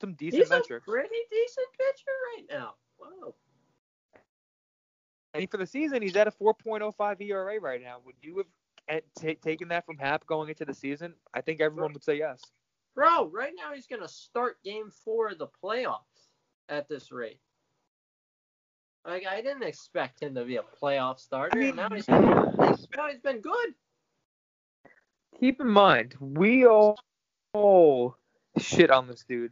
some 0.01 0.13
decent 0.13 0.41
He's 0.43 0.49
metrics. 0.49 0.85
a 0.85 0.91
pretty 0.91 1.15
decent 1.31 1.67
pitcher 1.77 2.11
right 2.35 2.45
now. 2.49 2.73
Wow. 2.99 3.33
Mean, 5.37 5.47
for 5.47 5.57
the 5.57 5.67
season, 5.67 6.01
he's 6.01 6.15
at 6.15 6.27
a 6.27 6.31
4.05 6.31 7.21
ERA 7.21 7.59
right 7.59 7.81
now. 7.81 7.97
Would 8.05 8.15
you 8.21 8.37
have 8.37 8.47
eh, 8.89 9.01
ta- 9.19 9.39
taken 9.41 9.67
that 9.69 9.85
from 9.85 9.97
Happ 9.97 10.25
going 10.25 10.49
into 10.49 10.65
the 10.65 10.73
season? 10.73 11.13
I 11.33 11.41
think 11.41 11.61
everyone 11.61 11.93
would 11.93 12.03
say 12.03 12.17
yes. 12.17 12.41
Bro, 12.95 13.29
right 13.33 13.53
now 13.55 13.73
he's 13.73 13.87
gonna 13.87 14.07
start 14.07 14.57
game 14.63 14.89
four 15.03 15.29
of 15.29 15.37
the 15.37 15.47
playoffs 15.63 16.31
at 16.69 16.89
this 16.89 17.11
rate. 17.11 17.39
Like 19.05 19.25
I 19.25 19.41
didn't 19.41 19.63
expect 19.63 20.21
him 20.21 20.35
to 20.35 20.43
be 20.43 20.57
a 20.57 20.63
playoff 20.81 21.19
starter. 21.19 21.57
I 21.57 21.61
mean- 21.61 21.67
and 21.69 21.77
now 21.77 21.89
he's 21.95 22.07
now 22.07 23.07
he's 23.09 23.19
been 23.19 23.41
good. 23.41 23.73
Keep 25.39 25.61
in 25.61 25.69
mind, 25.69 26.15
we 26.19 26.65
all, 26.65 26.97
all 27.53 28.15
shit 28.57 28.89
on 28.89 29.07
this 29.07 29.23
dude. 29.23 29.51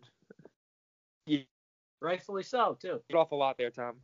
Yeah. 1.28 1.42
Rightfully 2.02 2.44
so 2.44 2.78
too. 2.82 3.02
Get 3.10 3.18
off 3.18 3.32
a 3.32 3.36
lot 3.36 3.58
there, 3.58 3.70
Tom. 3.70 3.98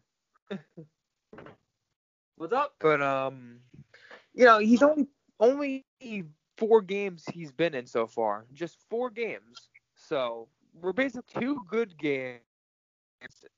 What's 2.37 2.53
up? 2.53 2.75
But 2.79 3.01
um, 3.01 3.59
you 4.33 4.45
know, 4.45 4.59
he's 4.59 4.81
only 4.83 5.07
only 5.41 5.83
four 6.57 6.81
games 6.81 7.25
he's 7.33 7.51
been 7.51 7.73
in 7.73 7.85
so 7.85 8.07
far. 8.07 8.45
Just 8.53 8.77
four 8.89 9.09
games. 9.09 9.69
So 9.95 10.47
we're 10.79 10.93
basically 10.93 11.41
two 11.41 11.59
good 11.67 11.97
games 11.97 12.39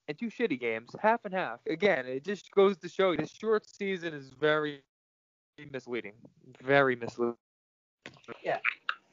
and 0.08 0.18
two 0.18 0.28
shitty 0.28 0.60
games, 0.60 0.90
half 1.00 1.26
and 1.26 1.34
half. 1.34 1.60
Again, 1.68 2.06
it 2.06 2.24
just 2.24 2.50
goes 2.52 2.78
to 2.78 2.90
show 2.90 3.12
you 3.12 3.18
this 3.18 3.32
short 3.32 3.68
season 3.70 4.14
is 4.14 4.30
very 4.30 4.82
misleading. 5.72 6.14
Very 6.64 6.96
misleading. 6.96 7.36
Yeah, 8.44 8.60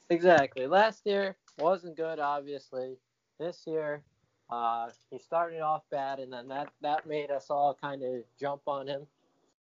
exactly. 0.09 0.67
Last 0.67 1.03
year 1.05 1.37
wasn't 1.59 1.97
good, 1.97 2.19
obviously. 2.19 2.97
This 3.39 3.65
year, 3.67 4.03
uh, 4.51 4.91
he 5.11 5.19
started 5.19 5.61
off 5.61 5.83
bad, 5.91 6.19
and 6.19 6.33
then 6.33 6.49
that 6.49 6.71
that 6.83 7.07
made 7.07 7.31
us 7.31 7.47
all 7.51 7.77
kind 7.81 8.03
of 8.03 8.23
jump 8.39 8.63
on 8.67 8.87
him, 8.87 9.07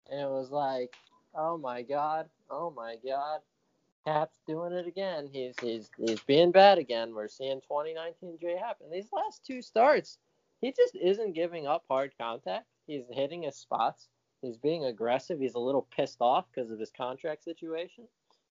and 0.09 0.21
it 0.21 0.29
was 0.29 0.49
like, 0.51 0.95
oh 1.37 1.57
my 1.57 1.83
god, 1.83 2.27
oh 2.49 2.73
my 2.75 2.97
god, 3.05 3.39
Happ's 4.05 4.39
doing 4.47 4.73
it 4.73 4.87
again. 4.87 5.29
He's 5.31 5.55
he's 5.61 5.89
he's 5.97 6.21
being 6.21 6.51
bad 6.51 6.77
again. 6.77 7.13
We're 7.13 7.27
seeing 7.27 7.61
2019 7.61 8.39
J 8.41 8.57
Happ, 8.57 8.77
and 8.83 8.91
these 8.91 9.09
last 9.13 9.45
two 9.45 9.61
starts, 9.61 10.17
he 10.61 10.73
just 10.73 10.95
isn't 10.95 11.35
giving 11.35 11.67
up 11.67 11.83
hard 11.89 12.13
contact. 12.19 12.65
He's 12.87 13.03
hitting 13.11 13.43
his 13.43 13.55
spots. 13.55 14.07
He's 14.41 14.57
being 14.57 14.85
aggressive. 14.85 15.39
He's 15.39 15.55
a 15.55 15.59
little 15.59 15.87
pissed 15.95 16.21
off 16.21 16.45
because 16.53 16.71
of 16.71 16.79
his 16.79 16.91
contract 16.91 17.43
situation. 17.43 18.05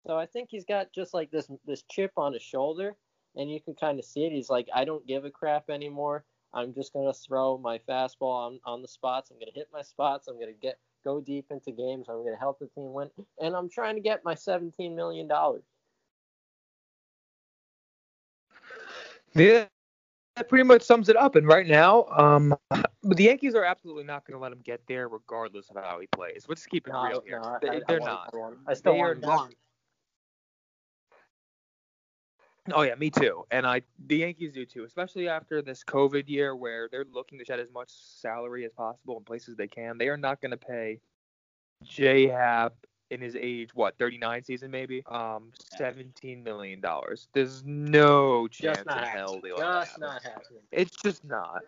So 0.07 0.17
I 0.17 0.27
think 0.27 0.49
he's 0.51 0.65
got 0.65 0.93
just 0.93 1.15
like 1.15 1.31
this 1.31 1.49
this 1.67 1.83
chip 1.91 2.13
on 2.17 2.33
his 2.33 2.43
shoulder, 2.43 2.97
and 3.37 3.51
you 3.51 3.61
can 3.61 3.75
kind 3.75 3.99
of 3.99 4.05
see 4.05 4.25
it. 4.25 4.33
He's 4.33 4.51
like, 4.51 4.69
I 4.75 4.85
don't 4.85 5.07
give 5.07 5.25
a 5.25 5.31
crap 5.31 5.71
anymore. 5.71 6.25
I'm 6.53 6.75
just 6.75 6.93
gonna 6.93 7.13
throw 7.13 7.59
my 7.59 7.79
fastball 7.79 8.47
on, 8.47 8.61
on 8.65 8.83
the 8.83 8.89
spots. 8.89 9.31
I'm 9.31 9.39
gonna 9.39 9.51
hit 9.55 9.69
my 9.73 9.83
spots. 9.83 10.29
I'm 10.29 10.39
gonna 10.39 10.53
get 10.53 10.79
go 11.05 11.21
deep 11.21 11.47
into 11.51 11.71
games. 11.71 12.07
I'm 12.09 12.25
gonna 12.25 12.37
help 12.39 12.59
the 12.59 12.67
team 12.67 12.93
win, 12.93 13.11
and 13.41 13.55
I'm 13.55 13.69
trying 13.69 13.95
to 13.95 14.01
get 14.01 14.25
my 14.25 14.35
17 14.35 14.95
million 14.97 15.29
dollars. 15.29 15.63
Yeah, 19.35 19.65
that 20.37 20.49
pretty 20.49 20.63
much 20.65 20.83
sums 20.83 21.09
it 21.09 21.17
up. 21.17 21.35
And 21.35 21.47
right 21.47 21.67
now, 21.67 22.05
um, 22.17 22.55
the 23.03 23.25
Yankees 23.25 23.55
are 23.57 23.65
absolutely 23.65 24.05
not 24.05 24.25
going 24.25 24.37
to 24.39 24.41
let 24.41 24.53
him 24.53 24.61
get 24.65 24.81
there, 24.87 25.09
regardless 25.09 25.71
of 25.71 25.77
how 25.83 25.99
he 25.99 26.07
plays. 26.07 26.47
Let's 26.49 26.65
keep 26.67 26.87
it 26.87 26.93
real 26.93 27.21
here. 27.27 27.43
They, 27.61 27.69
I- 27.69 27.73
I 27.75 27.81
they're 27.89 27.99
want- 28.01 28.33
not. 28.33 28.57
I, 28.67 28.71
I 28.71 28.75
still 28.75 28.93
They 28.93 28.99
want 29.01 29.11
are 29.11 29.21
not- 29.21 29.55
Oh 32.73 32.83
yeah, 32.83 32.95
me 32.95 33.11
too. 33.11 33.45
And 33.51 33.67
I 33.67 33.83
the 34.07 34.17
Yankees 34.19 34.53
do 34.53 34.65
too, 34.65 34.85
especially 34.85 35.29
after 35.29 35.61
this 35.61 35.85
COVID 35.85 36.29
year 36.29 36.57
where 36.57 36.89
they're 36.91 37.05
looking 37.13 37.39
to 37.39 37.45
shed 37.45 37.61
as 37.61 37.71
much 37.71 37.91
salary 37.91 38.65
as 38.65 38.73
possible 38.73 39.19
in 39.19 39.25
places 39.25 39.57
they 39.57 39.69
can. 39.69 39.99
They 39.99 40.09
are 40.09 40.17
not 40.17 40.41
going 40.41 40.53
to 40.53 40.57
pay 40.57 41.01
J 41.83 42.27
Happ 42.29 42.75
in 43.11 43.21
his 43.21 43.37
age 43.37 43.75
what 43.75 43.99
39 43.99 44.45
season 44.45 44.71
maybe 44.71 45.03
um 45.11 45.51
17 45.77 46.43
million 46.43 46.81
dollars. 46.81 47.29
There's 47.35 47.63
no 47.65 48.49
chance 48.49 48.79
in 48.81 48.89
hell 48.89 49.41
they 49.43 49.51
Just 49.51 50.01
not 50.01 50.23
happening. 50.23 50.63
It's 50.73 50.97
just 50.97 51.23
not. 51.25 51.63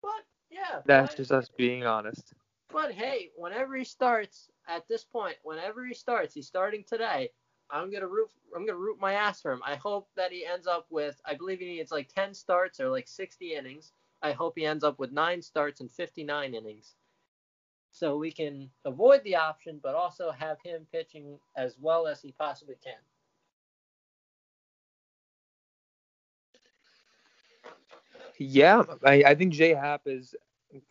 But 0.00 0.24
yeah, 0.50 0.80
That's 0.86 1.12
but- 1.12 1.16
just 1.18 1.30
us 1.32 1.50
being 1.56 1.84
honest. 1.84 2.32
But 2.72 2.92
hey, 2.92 3.28
whenever 3.36 3.76
he 3.76 3.84
starts, 3.84 4.48
at 4.66 4.88
this 4.88 5.04
point, 5.04 5.36
whenever 5.42 5.84
he 5.84 5.92
starts, 5.92 6.32
he's 6.32 6.46
starting 6.46 6.84
today. 6.88 7.30
I'm 7.72 7.90
gonna 7.90 8.08
root. 8.08 8.30
I'm 8.56 8.66
gonna 8.66 8.78
root 8.78 8.98
my 9.00 9.14
ass 9.14 9.42
for 9.42 9.52
him. 9.52 9.62
I 9.66 9.76
hope 9.76 10.08
that 10.16 10.32
he 10.32 10.46
ends 10.46 10.68
up 10.68 10.86
with. 10.90 11.20
I 11.26 11.34
believe 11.34 11.60
he 11.60 11.66
needs 11.66 11.92
like 11.92 12.08
10 12.14 12.34
starts 12.34 12.80
or 12.80 12.90
like 12.90 13.08
60 13.08 13.54
innings. 13.54 13.92
I 14.22 14.32
hope 14.32 14.54
he 14.56 14.66
ends 14.66 14.84
up 14.84 14.98
with 15.00 15.12
nine 15.12 15.42
starts 15.42 15.80
and 15.80 15.90
59 15.90 16.54
innings, 16.54 16.96
so 17.92 18.16
we 18.18 18.32
can 18.32 18.70
avoid 18.84 19.24
the 19.24 19.36
option, 19.36 19.80
but 19.82 19.94
also 19.96 20.32
have 20.32 20.58
him 20.64 20.86
pitching 20.92 21.38
as 21.56 21.76
well 21.80 22.06
as 22.06 22.22
he 22.22 22.32
possibly 22.32 22.76
can. 22.84 22.94
Yeah, 28.38 28.84
I, 29.04 29.24
I 29.28 29.34
think 29.34 29.52
J 29.54 29.74
Happ 29.74 30.02
is 30.06 30.34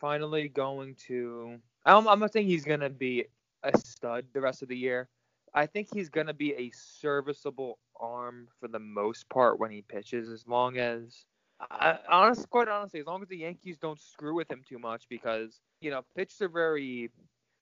finally 0.00 0.48
going 0.48 0.96
to. 1.08 1.58
I'm, 1.84 2.08
I'm 2.08 2.20
not 2.20 2.32
saying 2.32 2.46
he's 2.48 2.64
gonna 2.64 2.90
be 2.90 3.26
a 3.62 3.76
stud 3.78 4.26
the 4.32 4.40
rest 4.40 4.62
of 4.62 4.68
the 4.68 4.76
year. 4.76 5.08
I 5.54 5.66
think 5.66 5.88
he's 5.92 6.08
gonna 6.08 6.34
be 6.34 6.54
a 6.54 6.70
serviceable 6.70 7.78
arm 8.00 8.48
for 8.60 8.68
the 8.68 8.78
most 8.78 9.28
part 9.28 9.60
when 9.60 9.70
he 9.70 9.82
pitches, 9.82 10.28
as 10.30 10.46
long 10.46 10.78
as 10.78 11.24
I, 11.70 11.98
honest, 12.08 12.48
quite 12.50 12.68
honestly, 12.68 13.00
as 13.00 13.06
long 13.06 13.22
as 13.22 13.28
the 13.28 13.36
Yankees 13.36 13.78
don't 13.78 14.00
screw 14.00 14.34
with 14.34 14.50
him 14.50 14.62
too 14.68 14.78
much, 14.78 15.04
because 15.08 15.60
you 15.80 15.90
know 15.90 16.02
pitches 16.16 16.40
are 16.40 16.48
very 16.48 17.10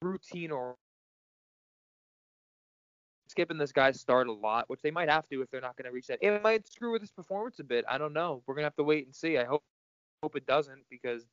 routine 0.03 0.51
or 0.51 0.77
skipping 3.29 3.59
this 3.59 3.73
guy's 3.73 4.01
start 4.01 4.27
a 4.27 4.33
lot, 4.33 4.69
which 4.69 4.81
they 4.83 4.91
might 4.91 5.09
have 5.09 5.29
to 5.29 5.41
if 5.41 5.51
they're 5.51 5.61
not 5.61 5.77
going 5.77 5.85
to 5.85 5.93
reach 5.93 6.09
that. 6.09 6.19
It 6.21 6.43
might 6.43 6.67
screw 6.67 6.93
with 6.93 7.01
his 7.01 7.13
performance 7.13 7.61
a 7.61 7.65
bit. 7.65 7.85
I 7.89 7.97
don't 7.97 8.13
know. 8.13 8.43
We're 8.47 8.55
gonna 8.55 8.67
have 8.67 8.77
to 8.77 8.85
wait 8.85 9.07
and 9.07 9.15
see. 9.15 9.39
I 9.39 9.45
hope 9.45 9.63
hope 10.23 10.37
it 10.37 10.47
doesn't 10.47 10.83
because 10.91 11.27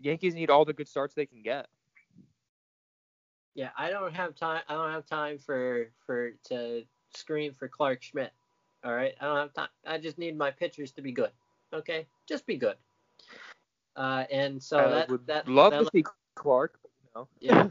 Yankees 0.00 0.34
need 0.34 0.50
all 0.50 0.64
the 0.64 0.72
good 0.72 0.88
starts 0.88 1.14
they 1.14 1.26
can 1.26 1.42
get. 1.42 1.66
Yeah, 3.54 3.70
I 3.76 3.90
don't 3.90 4.14
have 4.14 4.34
time. 4.34 4.62
I 4.68 4.74
don't 4.74 4.92
have 4.92 5.06
time 5.06 5.38
for 5.38 5.90
for 6.06 6.32
to 6.48 6.84
scream 7.14 7.54
for 7.54 7.68
Clarke 7.68 8.02
Schmidt. 8.02 8.32
All 8.84 8.94
right, 8.94 9.14
I 9.20 9.26
don't 9.26 9.36
have 9.36 9.52
time. 9.52 9.68
I 9.86 9.98
just 9.98 10.18
need 10.18 10.36
my 10.36 10.50
pitchers 10.50 10.92
to 10.92 11.02
be 11.02 11.12
good. 11.12 11.30
Okay, 11.72 12.06
just 12.28 12.46
be 12.46 12.56
good. 12.56 12.76
Uh, 13.94 14.24
and 14.30 14.62
so 14.62 14.78
I 14.78 14.88
that 14.88 15.08
would 15.10 15.26
that 15.26 15.48
love 15.48 15.72
that, 15.72 15.84
to 15.84 15.90
see 15.92 16.04
Clark. 16.34 16.78
Know. 17.14 17.28
Yeah. 17.40 17.68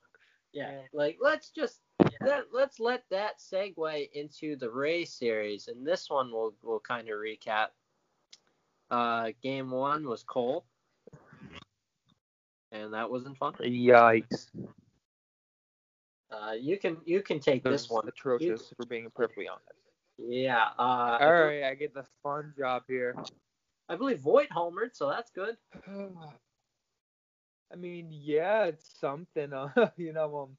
yeah, 0.52 0.80
like 0.92 1.18
let's 1.20 1.50
just 1.50 1.80
let, 2.20 2.44
let's 2.52 2.78
let 2.78 3.04
that 3.10 3.38
segue 3.38 4.10
into 4.12 4.56
the 4.56 4.70
Ray 4.70 5.04
series, 5.04 5.68
and 5.68 5.86
this 5.86 6.10
one 6.10 6.30
we'll 6.30 6.54
we'll 6.62 6.80
kind 6.80 7.08
of 7.08 7.14
recap. 7.14 7.68
Uh, 8.90 9.30
game 9.42 9.70
one 9.70 10.06
was 10.06 10.22
Cole, 10.22 10.66
and 12.70 12.92
that 12.92 13.10
wasn't 13.10 13.38
fun. 13.38 13.54
Yikes. 13.54 14.48
Uh, 16.32 16.52
you 16.52 16.78
can 16.78 16.96
you 17.04 17.20
can 17.20 17.38
take 17.38 17.62
this 17.62 17.82
This 17.82 17.90
one. 17.90 18.08
atrocious, 18.08 18.72
for 18.76 18.86
being 18.86 19.10
perfectly 19.14 19.48
honest. 19.48 19.66
Yeah. 20.18 20.68
Uh, 20.78 21.18
All 21.20 21.32
right, 21.32 21.64
I 21.64 21.74
get 21.74 21.94
the 21.94 22.04
fun 22.22 22.54
job 22.56 22.84
here. 22.88 23.14
I 23.88 23.96
believe 23.96 24.20
Voit 24.20 24.48
homered, 24.48 24.94
so 24.94 25.08
that's 25.08 25.30
good. 25.30 25.56
I 27.72 27.76
mean, 27.76 28.08
yeah, 28.10 28.64
it's 28.64 28.98
something. 28.98 29.52
Uh, 29.52 29.90
you 29.96 30.12
know, 30.12 30.36
um, 30.36 30.56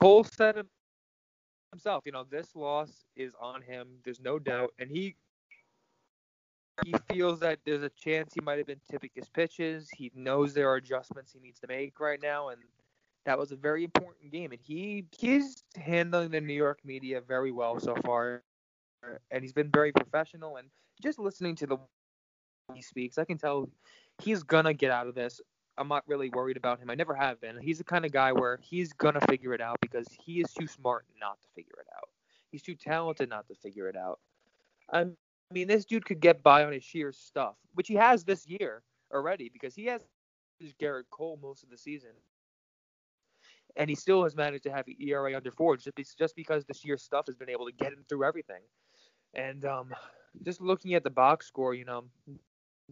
Cole 0.00 0.24
said 0.24 0.64
himself. 1.72 2.04
You 2.04 2.12
know, 2.12 2.24
this 2.28 2.54
loss 2.54 3.04
is 3.16 3.32
on 3.40 3.62
him. 3.62 3.88
There's 4.04 4.20
no 4.20 4.38
doubt, 4.38 4.72
and 4.78 4.90
he 4.90 5.16
he 6.84 6.94
feels 7.10 7.40
that 7.40 7.58
there's 7.64 7.82
a 7.82 7.90
chance 7.90 8.32
he 8.34 8.40
might 8.40 8.58
have 8.58 8.66
been 8.66 8.80
tipping 8.90 9.10
his 9.14 9.28
pitches. 9.28 9.88
He 9.96 10.10
knows 10.14 10.54
there 10.54 10.68
are 10.70 10.76
adjustments 10.76 11.32
he 11.32 11.40
needs 11.40 11.60
to 11.60 11.66
make 11.68 12.00
right 12.00 12.20
now, 12.20 12.48
and 12.48 12.60
that 13.24 13.38
was 13.38 13.52
a 13.52 13.56
very 13.56 13.84
important 13.84 14.30
game. 14.32 14.52
And 14.52 14.60
he 14.60 15.06
he's 15.16 15.62
handling 15.76 16.30
the 16.30 16.40
New 16.40 16.54
York 16.54 16.80
media 16.84 17.20
very 17.20 17.52
well 17.52 17.78
so 17.78 17.94
far, 18.04 18.42
and 19.30 19.42
he's 19.42 19.52
been 19.52 19.70
very 19.70 19.92
professional. 19.92 20.56
And 20.56 20.68
just 21.00 21.18
listening 21.18 21.56
to 21.56 21.66
the 21.66 21.76
way 21.76 21.82
he 22.74 22.82
speaks, 22.82 23.18
I 23.18 23.24
can 23.24 23.38
tell 23.38 23.68
he's 24.22 24.42
gonna 24.42 24.74
get 24.74 24.90
out 24.90 25.06
of 25.06 25.14
this. 25.14 25.40
I'm 25.78 25.88
not 25.88 26.04
really 26.06 26.28
worried 26.30 26.56
about 26.56 26.80
him. 26.80 26.90
I 26.90 26.94
never 26.94 27.14
have 27.14 27.40
been. 27.40 27.58
He's 27.58 27.78
the 27.78 27.84
kind 27.84 28.04
of 28.04 28.12
guy 28.12 28.32
where 28.32 28.58
he's 28.62 28.92
gonna 28.92 29.20
figure 29.28 29.54
it 29.54 29.60
out 29.60 29.78
because 29.80 30.06
he 30.24 30.40
is 30.40 30.52
too 30.52 30.66
smart 30.66 31.06
not 31.20 31.40
to 31.40 31.48
figure 31.54 31.80
it 31.80 31.86
out. 31.96 32.08
He's 32.50 32.62
too 32.62 32.74
talented 32.74 33.30
not 33.30 33.48
to 33.48 33.54
figure 33.54 33.88
it 33.88 33.96
out. 33.96 34.20
I 34.92 35.06
mean, 35.50 35.68
this 35.68 35.86
dude 35.86 36.04
could 36.04 36.20
get 36.20 36.42
by 36.42 36.64
on 36.64 36.72
his 36.72 36.84
sheer 36.84 37.12
stuff, 37.12 37.54
which 37.74 37.88
he 37.88 37.94
has 37.94 38.24
this 38.24 38.46
year 38.46 38.82
already 39.12 39.48
because 39.48 39.74
he 39.74 39.86
has 39.86 40.02
Gerrit 40.80 41.04
Cole 41.10 41.38
most 41.42 41.62
of 41.62 41.70
the 41.70 41.78
season, 41.78 42.10
and 43.76 43.88
he 43.88 43.96
still 43.96 44.22
has 44.22 44.36
managed 44.36 44.64
to 44.64 44.72
have 44.72 44.84
ERA 45.00 45.34
under 45.36 45.50
four 45.50 45.76
just 45.76 45.96
just 46.18 46.36
because 46.36 46.64
the 46.64 46.74
sheer 46.74 46.96
stuff 46.96 47.26
has 47.26 47.36
been 47.36 47.48
able 47.48 47.66
to 47.66 47.72
get 47.72 47.92
him 47.92 48.04
through 48.08 48.24
everything. 48.24 48.62
And 49.34 49.64
um, 49.64 49.94
just 50.44 50.60
looking 50.60 50.94
at 50.94 51.04
the 51.04 51.10
box 51.10 51.46
score, 51.46 51.74
you 51.74 51.84
know, 51.84 52.04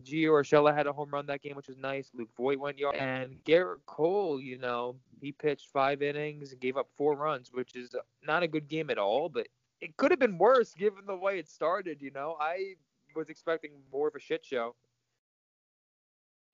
Gio 0.03 0.31
Urshela 0.31 0.75
had 0.75 0.87
a 0.87 0.93
home 0.93 1.11
run 1.11 1.27
that 1.27 1.43
game, 1.43 1.57
which 1.57 1.69
was 1.69 1.77
nice. 1.77 2.11
Luke 2.15 2.31
Voit 2.37 2.59
went 2.59 2.79
yard, 2.79 2.97
and 2.97 3.37
Gerrit 3.45 3.85
Cole, 3.87 4.41
you 4.41 4.59
know, 4.59 4.97
he 5.21 5.33
pitched 5.33 5.69
five 5.73 6.01
innings 6.01 6.53
and 6.53 6.61
gave 6.61 6.77
up 6.77 6.89
four 6.97 7.15
runs, 7.15 7.51
which 7.53 7.77
is 7.77 7.95
not 8.27 8.43
a 8.43 8.49
good 8.49 8.69
game 8.69 8.91
at 8.91 8.99
all. 8.99 9.29
But 9.29 9.49
it 9.81 9.97
could 9.97 10.11
have 10.11 10.21
been 10.21 10.39
worse 10.39 10.75
given 10.75 11.05
the 11.07 11.17
way 11.17 11.39
it 11.39 11.49
started. 11.49 12.01
You 12.01 12.11
know, 12.13 12.37
I 12.41 12.75
was 13.15 13.29
expecting 13.29 13.73
more 13.93 14.09
of 14.09 14.15
a 14.15 14.21
shit 14.21 14.45
show. 14.45 14.75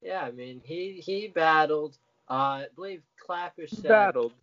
Yeah, 0.02 0.22
I 0.22 0.30
mean 0.30 0.60
he 0.64 1.00
he 1.04 1.28
battled. 1.28 1.98
Uh, 2.28 2.32
I 2.32 2.66
believe 2.74 3.02
Klapisch 3.26 3.70
said 3.70 4.14
Battled. 4.14 4.34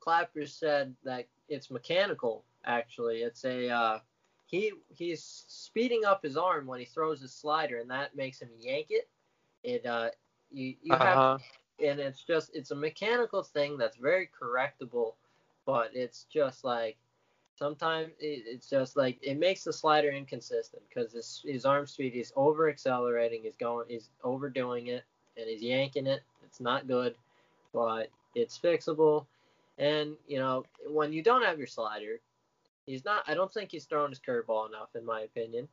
Klapisch 0.00 0.50
said 0.58 0.94
that 1.04 1.26
it's 1.48 1.70
mechanical. 1.70 2.44
Actually, 2.64 3.22
it's 3.22 3.44
a 3.44 3.68
uh, 3.70 3.98
he 4.46 4.72
he's 4.88 5.22
speeding 5.48 6.04
up 6.04 6.22
his 6.22 6.36
arm 6.36 6.66
when 6.66 6.80
he 6.80 6.86
throws 6.86 7.20
his 7.20 7.32
slider, 7.34 7.78
and 7.78 7.90
that 7.90 8.14
makes 8.16 8.40
him 8.40 8.50
yank 8.58 8.86
it. 8.90 9.08
It 9.62 9.86
uh 9.86 10.10
you 10.50 10.74
you 10.82 10.98
have 10.98 11.20
Uh-huh. 11.20 11.38
and 11.82 12.00
it's 12.00 12.22
just 12.22 12.50
it's 12.54 12.70
a 12.70 12.76
mechanical 12.76 13.42
thing 13.42 13.76
that's 13.78 13.96
very 13.96 14.28
correctable, 14.28 15.14
but 15.66 15.90
it's 15.94 16.24
just 16.24 16.64
like 16.64 16.96
sometimes 17.54 18.12
it, 18.18 18.44
it's 18.46 18.68
just 18.68 18.96
like 18.96 19.18
it 19.22 19.38
makes 19.38 19.64
the 19.64 19.72
slider 19.72 20.10
inconsistent 20.10 20.82
because 20.88 21.12
his 21.12 21.42
his 21.46 21.64
arm 21.64 21.86
speed 21.86 22.14
is 22.14 22.32
over 22.36 22.68
accelerating, 22.68 23.42
he's 23.44 23.56
going 23.56 23.86
he's 23.88 24.10
overdoing 24.22 24.88
it, 24.88 25.04
and 25.36 25.48
he's 25.48 25.62
yanking 25.62 26.06
it. 26.06 26.22
It's 26.44 26.60
not 26.60 26.86
good, 26.86 27.14
but 27.72 28.08
it's 28.34 28.58
fixable. 28.58 29.26
And 29.78 30.16
you 30.26 30.38
know 30.38 30.64
when 30.88 31.12
you 31.12 31.22
don't 31.22 31.42
have 31.44 31.58
your 31.58 31.66
slider, 31.66 32.20
he's 32.86 33.04
not. 33.04 33.24
I 33.26 33.34
don't 33.34 33.52
think 33.52 33.70
he's 33.70 33.84
throwing 33.84 34.10
his 34.10 34.20
curveball 34.20 34.68
enough, 34.68 34.94
in 34.94 35.04
my 35.04 35.20
opinion. 35.22 35.68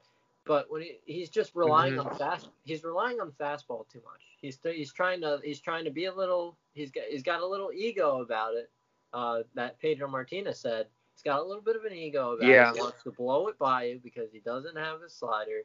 But 0.45 0.69
when 0.69 0.81
he, 0.81 0.97
he's 1.05 1.29
just 1.29 1.55
relying 1.55 1.97
on 1.97 2.13
fast, 2.15 2.49
he's 2.65 2.83
relying 2.83 3.21
on 3.21 3.31
fastball 3.39 3.87
too 3.87 4.01
much. 4.03 4.21
He's 4.41 4.59
he's 4.63 4.91
trying 4.91 5.21
to 5.21 5.39
he's 5.43 5.61
trying 5.61 5.85
to 5.85 5.91
be 5.91 6.05
a 6.05 6.13
little 6.13 6.57
he's 6.73 6.91
got 6.91 7.05
he's 7.09 7.23
got 7.23 7.41
a 7.41 7.47
little 7.47 7.71
ego 7.71 8.21
about 8.21 8.55
it. 8.55 8.69
Uh, 9.13 9.43
that 9.53 9.79
Pedro 9.79 10.07
Martinez 10.09 10.59
said 10.59 10.87
he's 11.15 11.21
got 11.23 11.39
a 11.39 11.43
little 11.43 11.61
bit 11.61 11.75
of 11.77 11.85
an 11.85 11.93
ego 11.93 12.31
about 12.31 12.49
Yeah. 12.49 12.71
it. 12.71 12.75
He 12.75 12.81
wants 12.81 13.03
to 13.03 13.11
blow 13.11 13.47
it 13.47 13.57
by 13.57 13.83
you 13.85 14.01
because 14.03 14.31
he 14.33 14.39
doesn't 14.39 14.75
have 14.75 15.01
his 15.01 15.13
slider. 15.13 15.61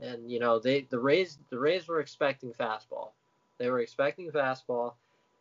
And 0.00 0.30
you 0.30 0.38
know 0.40 0.58
they 0.58 0.82
the 0.82 0.98
Rays 0.98 1.38
the 1.50 1.58
Rays 1.58 1.86
were 1.86 2.00
expecting 2.00 2.52
fastball. 2.52 3.10
They 3.58 3.70
were 3.70 3.80
expecting 3.80 4.28
a 4.28 4.32
fastball, 4.32 4.94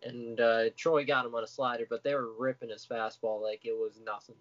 and 0.03 0.39
uh, 0.39 0.69
Choi 0.75 1.05
got 1.05 1.25
him 1.25 1.35
on 1.35 1.43
a 1.43 1.47
slider, 1.47 1.85
but 1.89 2.03
they 2.03 2.13
were 2.13 2.31
ripping 2.37 2.69
his 2.69 2.85
fastball 2.85 3.41
like 3.41 3.65
it 3.65 3.73
was 3.73 3.99
nothing. 4.03 4.35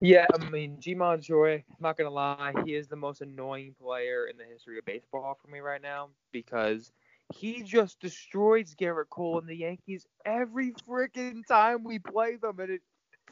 Yeah, 0.00 0.26
I 0.34 0.50
mean, 0.50 0.78
Ji-Man 0.78 1.22
Choi, 1.22 1.54
I'm 1.54 1.76
not 1.80 1.96
gonna 1.96 2.10
lie, 2.10 2.52
he 2.64 2.74
is 2.74 2.86
the 2.86 2.96
most 2.96 3.22
annoying 3.22 3.74
player 3.80 4.26
in 4.26 4.36
the 4.36 4.44
history 4.44 4.78
of 4.78 4.84
baseball 4.84 5.38
for 5.40 5.48
me 5.50 5.60
right 5.60 5.80
now 5.82 6.10
because 6.32 6.92
he 7.34 7.62
just 7.62 7.98
destroys 8.00 8.74
Gerrit 8.74 9.08
Cole 9.08 9.38
and 9.38 9.48
the 9.48 9.56
Yankees 9.56 10.06
every 10.24 10.72
freaking 10.88 11.46
time 11.46 11.82
we 11.82 11.98
play 11.98 12.36
them, 12.36 12.60
and 12.60 12.70
it 12.70 12.82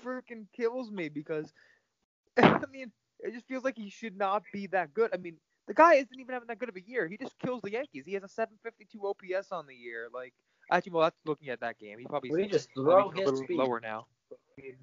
freaking 0.03 0.47
kills 0.57 0.91
me 0.91 1.09
because 1.09 1.53
I 2.37 2.65
mean, 2.73 2.91
it 3.21 3.33
just 3.33 3.47
feels 3.47 3.65
like 3.65 3.77
he 3.77 3.91
should 3.91 4.17
not 4.17 4.43
be 4.53 4.67
that 4.69 4.95
good. 4.95 5.11
I 5.13 5.19
mean, 5.19 5.37
the 5.67 5.75
guy 5.75 5.95
isn't 5.95 6.19
even 6.19 6.33
having 6.33 6.49
that 6.49 6.59
good 6.59 6.69
of 6.69 6.77
a 6.77 6.81
year. 6.83 7.07
He 7.09 7.17
just 7.17 7.39
kills 7.39 7.63
the 7.63 7.73
Yankees. 7.73 8.05
He 8.07 8.13
has 8.15 8.23
a 8.23 8.29
752 8.29 9.07
OPS 9.07 9.51
on 9.53 9.67
the 9.67 9.75
year. 9.75 10.09
Like, 10.13 10.35
actually, 10.71 10.93
well, 10.93 11.03
that's 11.05 11.17
looking 11.25 11.49
at 11.49 11.61
that 11.61 11.79
game. 11.79 11.99
He 11.99 12.05
probably 12.07 12.31
We 12.31 12.47
just 12.47 12.69
probably 12.75 13.23
throw 13.25 13.31
his 13.33 13.41
speed. 13.41 13.57
lower 13.57 13.81
now. 13.81 14.07
I 14.33 14.61
mean, 14.61 14.77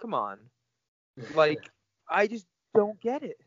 come 0.00 0.14
on. 0.14 0.38
Like, 1.34 1.70
I 2.10 2.26
just 2.26 2.46
don't 2.74 3.00
get 3.00 3.22
it. 3.22 3.38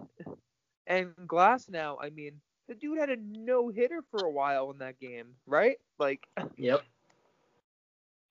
And 0.87 1.13
Glasnow, 1.27 1.97
I 2.01 2.09
mean, 2.09 2.31
the 2.67 2.73
dude 2.73 2.97
had 2.97 3.09
a 3.11 3.17
no 3.17 3.69
hitter 3.69 4.03
for 4.09 4.25
a 4.25 4.31
while 4.31 4.71
in 4.71 4.79
that 4.79 4.99
game, 4.99 5.27
right? 5.45 5.77
Like, 5.99 6.27
Yep. 6.57 6.81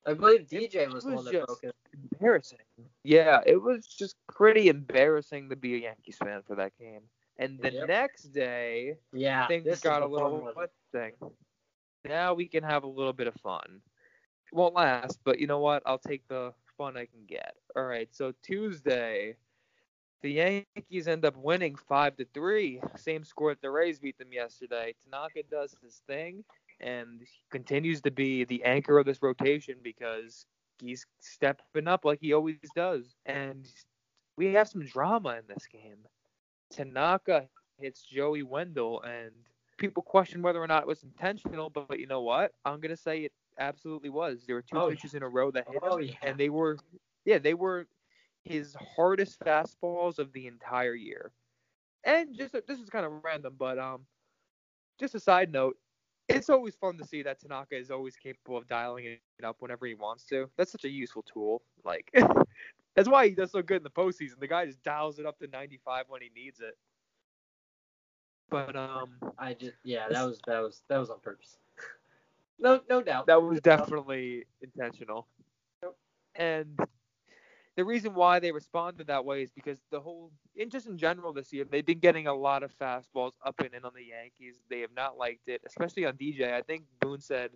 I 0.05 0.13
believe 0.13 0.47
DJ 0.47 0.91
was 0.91 1.03
the 1.03 1.11
was 1.11 1.15
one 1.15 1.25
that 1.25 1.31
just- 1.33 1.47
broke 1.47 1.63
it. 1.63 1.75
embarrassing. 2.19 2.59
Yeah, 3.03 3.39
it 3.45 3.61
was 3.61 3.85
just 3.85 4.15
pretty 4.27 4.67
embarrassing 4.67 5.49
to 5.49 5.55
be 5.55 5.75
a 5.75 5.77
Yankees 5.79 6.17
fan 6.17 6.41
for 6.45 6.55
that 6.55 6.71
game. 6.77 7.01
And 7.39 7.59
the 7.59 7.71
Yep. 7.71 7.87
next 7.87 8.23
day, 8.25 8.97
Yeah, 9.13 9.47
things 9.47 9.81
got 9.81 10.03
a 10.03 10.07
little 10.07 10.53
thing. 10.91 11.13
Now 12.05 12.33
we 12.33 12.47
can 12.47 12.63
have 12.63 12.83
a 12.83 12.87
little 12.87 13.13
bit 13.13 13.27
of 13.27 13.35
fun. 13.35 13.81
It 14.51 14.55
won't 14.55 14.75
last, 14.75 15.19
but 15.23 15.39
you 15.39 15.47
know 15.47 15.59
what? 15.59 15.83
I'll 15.85 15.99
take 15.99 16.27
the 16.27 16.53
fun 16.77 16.97
I 16.97 17.05
can 17.05 17.25
get. 17.27 17.55
All 17.75 17.85
right, 17.85 18.09
so 18.13 18.33
Tuesday, 18.43 19.37
the 20.21 20.31
Yankees 20.31 21.07
end 21.07 21.25
up 21.25 21.35
winning 21.37 21.75
five 21.75 22.17
to 22.17 22.25
three. 22.33 22.81
Same 22.97 23.23
score 23.23 23.51
that 23.53 23.61
the 23.61 23.71
Rays 23.71 23.99
beat 23.99 24.17
them 24.17 24.33
yesterday. 24.33 24.95
Tanaka 25.03 25.43
does 25.49 25.75
his 25.81 26.01
thing 26.07 26.43
and 26.81 27.23
continues 27.51 28.01
to 28.01 28.11
be 28.11 28.43
the 28.45 28.63
anchor 28.63 28.97
of 28.99 29.05
this 29.05 29.21
rotation 29.21 29.75
because 29.83 30.45
he's 30.79 31.05
stepping 31.19 31.87
up 31.87 32.05
like 32.05 32.19
he 32.21 32.33
always 32.33 32.57
does. 32.75 33.15
And 33.25 33.67
we 34.37 34.53
have 34.53 34.67
some 34.67 34.85
drama 34.85 35.37
in 35.37 35.43
this 35.47 35.67
game. 35.67 36.07
Tanaka 36.69 37.47
hits 37.47 38.03
Joey 38.03 38.43
Wendle, 38.43 39.01
and 39.01 39.31
people 39.77 40.03
question 40.03 40.41
whether 40.41 40.61
or 40.61 40.67
not 40.67 40.83
it 40.83 40.87
was 40.87 41.03
intentional, 41.03 41.69
but, 41.69 41.87
but 41.87 41.99
you 41.99 42.07
know 42.07 42.21
what? 42.21 42.53
I'm 42.65 42.79
gonna 42.79 42.95
say 42.95 43.21
it 43.25 43.33
absolutely 43.57 44.09
was. 44.09 44.45
There 44.45 44.55
were 44.55 44.61
two 44.61 44.81
Oh, 44.81 44.81
pitches 44.81 45.13
in 45.13 45.23
a 45.23 45.29
row 45.29 45.51
that 45.51 45.67
hit 45.67 45.83
Oh 45.83 45.97
him, 45.97 45.99
yeah. 45.99 46.15
and 46.21 46.37
they 46.37 46.49
were, 46.49 46.79
yeah, 47.25 47.39
they 47.39 47.53
were 47.55 47.87
his 48.43 48.75
hardest 48.95 49.39
fastballs 49.43 50.19
of 50.19 50.31
the 50.33 50.47
entire 50.47 50.95
year. 50.95 51.31
And 52.03 52.35
just 52.35 52.53
this 52.67 52.79
is 52.79 52.89
kind 52.89 53.05
of 53.05 53.11
random, 53.23 53.55
but 53.57 53.77
um, 53.77 54.05
just 54.99 55.15
a 55.15 55.19
side 55.19 55.51
note, 55.51 55.77
it's 56.27 56.49
always 56.49 56.75
fun 56.75 56.97
to 56.97 57.05
see 57.05 57.23
that 57.23 57.39
Tanaka 57.39 57.75
is 57.77 57.91
always 57.91 58.15
capable 58.15 58.57
of 58.57 58.67
dialing 58.67 59.05
it 59.05 59.19
up 59.19 59.57
whenever 59.59 59.85
he 59.85 59.95
wants 59.95 60.25
to. 60.27 60.49
That's 60.57 60.71
such 60.71 60.85
a 60.85 60.89
useful 60.89 61.23
tool. 61.23 61.61
Like 61.83 62.11
that's 62.95 63.07
why 63.07 63.27
he 63.27 63.33
does 63.33 63.51
so 63.51 63.61
good 63.61 63.77
in 63.77 63.83
the 63.83 63.89
postseason. 63.89 64.39
The 64.39 64.47
guy 64.47 64.65
just 64.65 64.83
dials 64.83 65.19
it 65.19 65.25
up 65.25 65.39
to 65.39 65.47
95 65.47 66.05
when 66.07 66.21
he 66.21 66.29
needs 66.35 66.59
it. 66.59 66.77
But 68.49 68.75
um, 68.75 69.09
I 69.37 69.53
just 69.53 69.75
yeah, 69.83 70.07
that 70.09 70.25
was 70.25 70.39
that 70.47 70.59
was 70.59 70.81
that 70.89 70.97
was 70.97 71.09
on 71.09 71.19
purpose. 71.19 71.57
no, 72.59 72.81
no 72.89 73.01
doubt. 73.01 73.27
that 73.27 73.41
was 73.41 73.61
definitely 73.61 74.45
intentional. 74.61 75.27
And 76.35 76.79
the 77.75 77.85
reason 77.85 78.13
why 78.13 78.39
they 78.39 78.51
responded 78.51 79.07
that 79.07 79.23
way 79.23 79.43
is 79.43 79.51
because 79.51 79.79
the 79.91 79.99
whole, 79.99 80.31
and 80.59 80.71
just 80.71 80.87
in 80.87 80.97
general 80.97 81.33
this 81.33 81.51
year, 81.53 81.65
they've 81.65 81.85
been 81.85 81.99
getting 81.99 82.27
a 82.27 82.33
lot 82.33 82.63
of 82.63 82.77
fastballs 82.77 83.33
up 83.45 83.59
and 83.59 83.73
in 83.73 83.85
on 83.85 83.91
the 83.95 84.03
Yankees. 84.03 84.55
They 84.69 84.79
have 84.81 84.93
not 84.95 85.17
liked 85.17 85.47
it, 85.47 85.61
especially 85.65 86.05
on 86.05 86.13
DJ. 86.13 86.53
I 86.53 86.61
think 86.61 86.83
Boone 87.01 87.19
said 87.21 87.51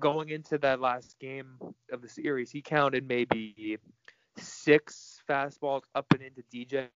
going 0.00 0.30
into 0.30 0.58
that 0.58 0.80
last 0.80 1.18
game 1.20 1.58
of 1.92 2.02
the 2.02 2.08
series, 2.08 2.50
he 2.50 2.62
counted 2.62 3.06
maybe 3.06 3.78
six 4.36 5.20
fastballs 5.28 5.82
up 5.94 6.06
and 6.12 6.22
into 6.22 6.42
DJ 6.52 6.88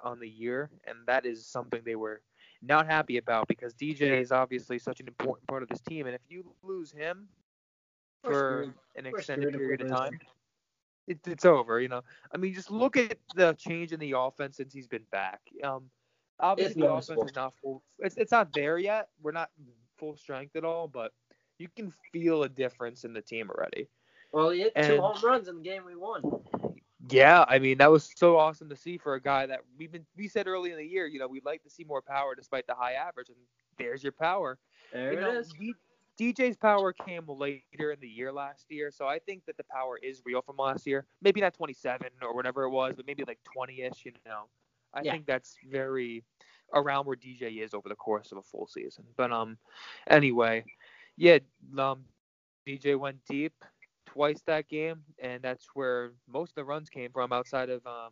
on 0.00 0.20
the 0.20 0.28
year, 0.28 0.70
and 0.86 0.98
that 1.06 1.26
is 1.26 1.46
something 1.46 1.80
they 1.84 1.96
were 1.96 2.22
not 2.62 2.86
happy 2.86 3.18
about 3.18 3.48
because 3.48 3.74
DJ 3.74 4.20
is 4.20 4.32
obviously 4.32 4.78
such 4.78 5.00
an 5.00 5.08
important 5.08 5.46
part 5.46 5.62
of 5.62 5.68
this 5.68 5.80
team, 5.80 6.06
and 6.06 6.14
if 6.14 6.22
you 6.28 6.44
lose 6.62 6.92
him 6.92 7.28
for 8.22 8.74
an 8.96 9.06
extended 9.06 9.50
screwed 9.50 9.54
if 9.54 9.60
we 9.60 9.66
period 9.66 9.80
of 9.82 9.90
time, 9.90 10.18
it, 11.06 11.18
it's 11.26 11.44
over. 11.44 11.80
You 11.80 11.88
know, 11.88 12.02
I 12.32 12.36
mean, 12.36 12.52
just 12.54 12.70
look 12.70 12.96
at 12.96 13.18
the 13.34 13.54
change 13.54 13.92
in 13.92 14.00
the 14.00 14.14
offense 14.16 14.56
since 14.56 14.72
he's 14.72 14.86
been 14.86 15.04
back. 15.10 15.40
Um, 15.64 15.84
obviously 16.40 16.82
the 16.82 16.92
offense 16.92 17.22
is 17.24 17.34
not 17.34 17.54
full. 17.62 17.82
It's 17.98 18.16
it's 18.16 18.32
not 18.32 18.52
there 18.52 18.78
yet. 18.78 19.08
We're 19.22 19.32
not 19.32 19.50
full 19.98 20.16
strength 20.16 20.56
at 20.56 20.64
all, 20.64 20.88
but 20.88 21.12
you 21.58 21.68
can 21.76 21.92
feel 22.12 22.44
a 22.44 22.48
difference 22.48 23.04
in 23.04 23.12
the 23.12 23.22
team 23.22 23.50
already. 23.50 23.88
Well, 24.32 24.50
he 24.50 24.60
hit 24.60 24.74
two 24.74 24.80
And- 24.80 25.00
home 25.00 25.18
runs 25.22 25.48
in 25.48 25.56
the 25.56 25.62
game 25.62 25.84
we 25.84 25.96
won. 25.96 26.22
Yeah, 27.10 27.44
I 27.48 27.58
mean 27.58 27.78
that 27.78 27.90
was 27.90 28.10
so 28.16 28.36
awesome 28.38 28.68
to 28.70 28.76
see 28.76 28.98
for 28.98 29.14
a 29.14 29.20
guy 29.20 29.46
that 29.46 29.60
we've 29.76 29.90
been 29.90 30.06
we 30.16 30.28
said 30.28 30.46
early 30.46 30.70
in 30.70 30.76
the 30.76 30.84
year, 30.86 31.06
you 31.06 31.18
know, 31.18 31.28
we'd 31.28 31.44
like 31.44 31.62
to 31.62 31.70
see 31.70 31.84
more 31.84 32.02
power 32.02 32.34
despite 32.34 32.66
the 32.66 32.74
high 32.74 32.92
average, 32.94 33.28
and 33.28 33.38
there's 33.78 34.02
your 34.02 34.12
power. 34.12 34.58
There 34.92 35.12
you 35.12 35.18
it 35.18 35.20
know, 35.20 35.36
is. 35.40 35.54
DJ's 36.18 36.56
power 36.56 36.92
came 36.92 37.26
later 37.28 37.74
in 37.74 37.80
the 37.82 37.90
year 37.90 38.14
last 38.14 38.50
year, 38.50 38.74
so 38.74 38.88
I 38.88 39.00
think 39.00 39.26
that 39.28 39.38
the 39.38 39.46
power 39.46 39.80
is 39.82 40.06
real 40.12 40.28
from 40.28 40.44
last 40.44 40.76
year. 40.76 40.96
Maybe 41.20 41.40
not 41.40 41.54
27 41.54 42.08
or 42.22 42.34
whatever 42.34 42.64
it 42.64 42.70
was, 42.70 42.96
but 42.96 43.06
maybe 43.06 43.24
like 43.24 43.38
20ish. 43.44 44.04
You 44.04 44.12
know, 44.26 44.44
I 44.94 45.02
Yeah. 45.02 45.04
think 45.04 45.26
that's 45.26 45.48
very 45.60 46.22
around 46.74 47.06
where 47.06 47.16
DJ 47.16 47.60
is 47.60 47.74
over 47.74 47.88
the 47.88 47.94
course 47.94 48.30
of 48.32 48.38
a 48.38 48.42
full 48.42 48.66
season. 48.66 49.04
But 49.16 49.32
um, 49.32 49.58
anyway, 50.08 50.64
yeah, 51.16 51.38
um, 51.78 52.04
DJ 52.66 52.94
went 52.96 53.24
deep 53.26 53.52
twice 54.12 54.42
that 54.46 54.68
game, 54.68 55.02
and 55.22 55.42
that's 55.42 55.66
where 55.74 56.12
most 56.28 56.50
of 56.50 56.54
the 56.56 56.64
runs 56.64 56.88
came 56.88 57.10
from 57.12 57.32
outside 57.32 57.70
of 57.70 57.86
um. 57.86 58.10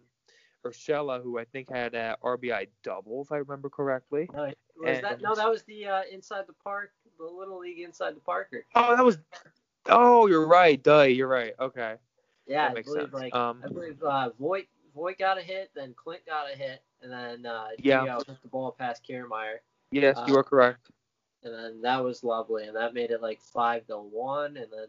Urshela, 0.64 1.22
who 1.22 1.38
I 1.38 1.44
think 1.44 1.70
had 1.70 1.94
a 1.94 2.16
RBI 2.24 2.66
double, 2.82 3.22
if 3.22 3.30
I 3.30 3.36
remember 3.36 3.68
correctly. 3.68 4.28
That 4.34 5.22
no? 5.22 5.34
That 5.36 5.48
was 5.48 5.62
the 5.62 5.86
uh, 5.86 6.02
inside 6.10 6.44
the 6.48 6.54
park, 6.54 6.90
the 7.18 7.24
little 7.24 7.60
league 7.60 7.78
inside 7.78 8.16
the 8.16 8.20
Parker. 8.20 8.64
Oh, 8.74 8.96
that 8.96 9.04
was. 9.04 9.18
Oh, 9.88 10.26
you're 10.26 10.46
right. 10.48 10.82
Duh, 10.82 11.02
you're 11.02 11.28
right. 11.28 11.52
Okay. 11.60 11.94
Yeah, 12.48 12.68
That 12.70 12.78
I 12.78 12.82
believe 12.82 13.02
sense. 13.02 13.12
like 13.14 13.34
Um, 13.34 13.62
I 13.64 13.68
believe 13.68 14.02
uh, 14.02 14.30
Voit 14.40 14.66
Voit 14.92 15.18
got 15.18 15.38
a 15.38 15.42
hit, 15.42 15.70
then 15.76 15.94
Clint 15.94 16.26
got 16.26 16.52
a 16.52 16.56
hit, 16.56 16.82
and 17.00 17.12
then 17.12 17.46
uh, 17.46 17.68
Yeah. 17.78 18.04
Gio 18.04 18.26
hit 18.26 18.42
the 18.42 18.48
ball 18.48 18.72
past 18.72 19.04
Kiermaier, 19.08 19.58
Yes, 19.92 20.18
you 20.26 20.34
Uh, 20.34 20.38
are 20.38 20.42
correct. 20.42 20.90
and 21.44 21.54
then 21.54 21.80
that 21.82 22.02
was 22.02 22.24
lovely, 22.24 22.64
and 22.66 22.74
that 22.76 22.92
made 22.92 23.10
it 23.12 23.22
like 23.22 23.40
five 23.40 23.86
to 23.86 23.98
one, 23.98 24.56
and 24.56 24.66
then 24.72 24.88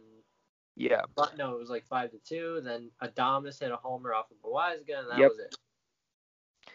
Yeah. 0.78 1.04
but 1.16 1.38
no, 1.38 1.54
it 1.56 1.60
was 1.60 1.70
like 1.70 1.86
five 1.86 2.12
to 2.12 2.20
two. 2.20 2.62
Then 2.64 2.92
Adames 3.02 3.60
hit 3.60 3.72
a 3.72 3.78
homer 3.78 4.14
off 4.14 4.32
of 4.32 4.38
Loaisiga, 4.44 5.00
and 5.00 5.10
that 5.10 5.26
Yep. 5.26 5.28
was 5.28 5.40
it. 5.40 5.56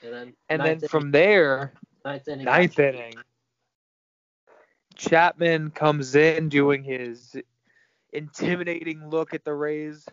And 0.03 0.12
then 0.12 0.34
And 0.48 0.64
then 0.64 0.82
ninth 0.82 0.82
from 0.82 1.12
there, 1.12 1.72
ninth 2.05 2.28
inning, 2.28 2.46
ninth 2.46 2.78
inning, 2.78 3.24
Chapman 4.96 5.70
comes 5.70 6.14
in 6.14 6.48
doing 6.48 6.84
his 6.84 7.36
intimidating 8.12 9.09
look 9.09 9.34
at 9.34 9.44
the 9.44 9.55
Rays, 9.55 10.09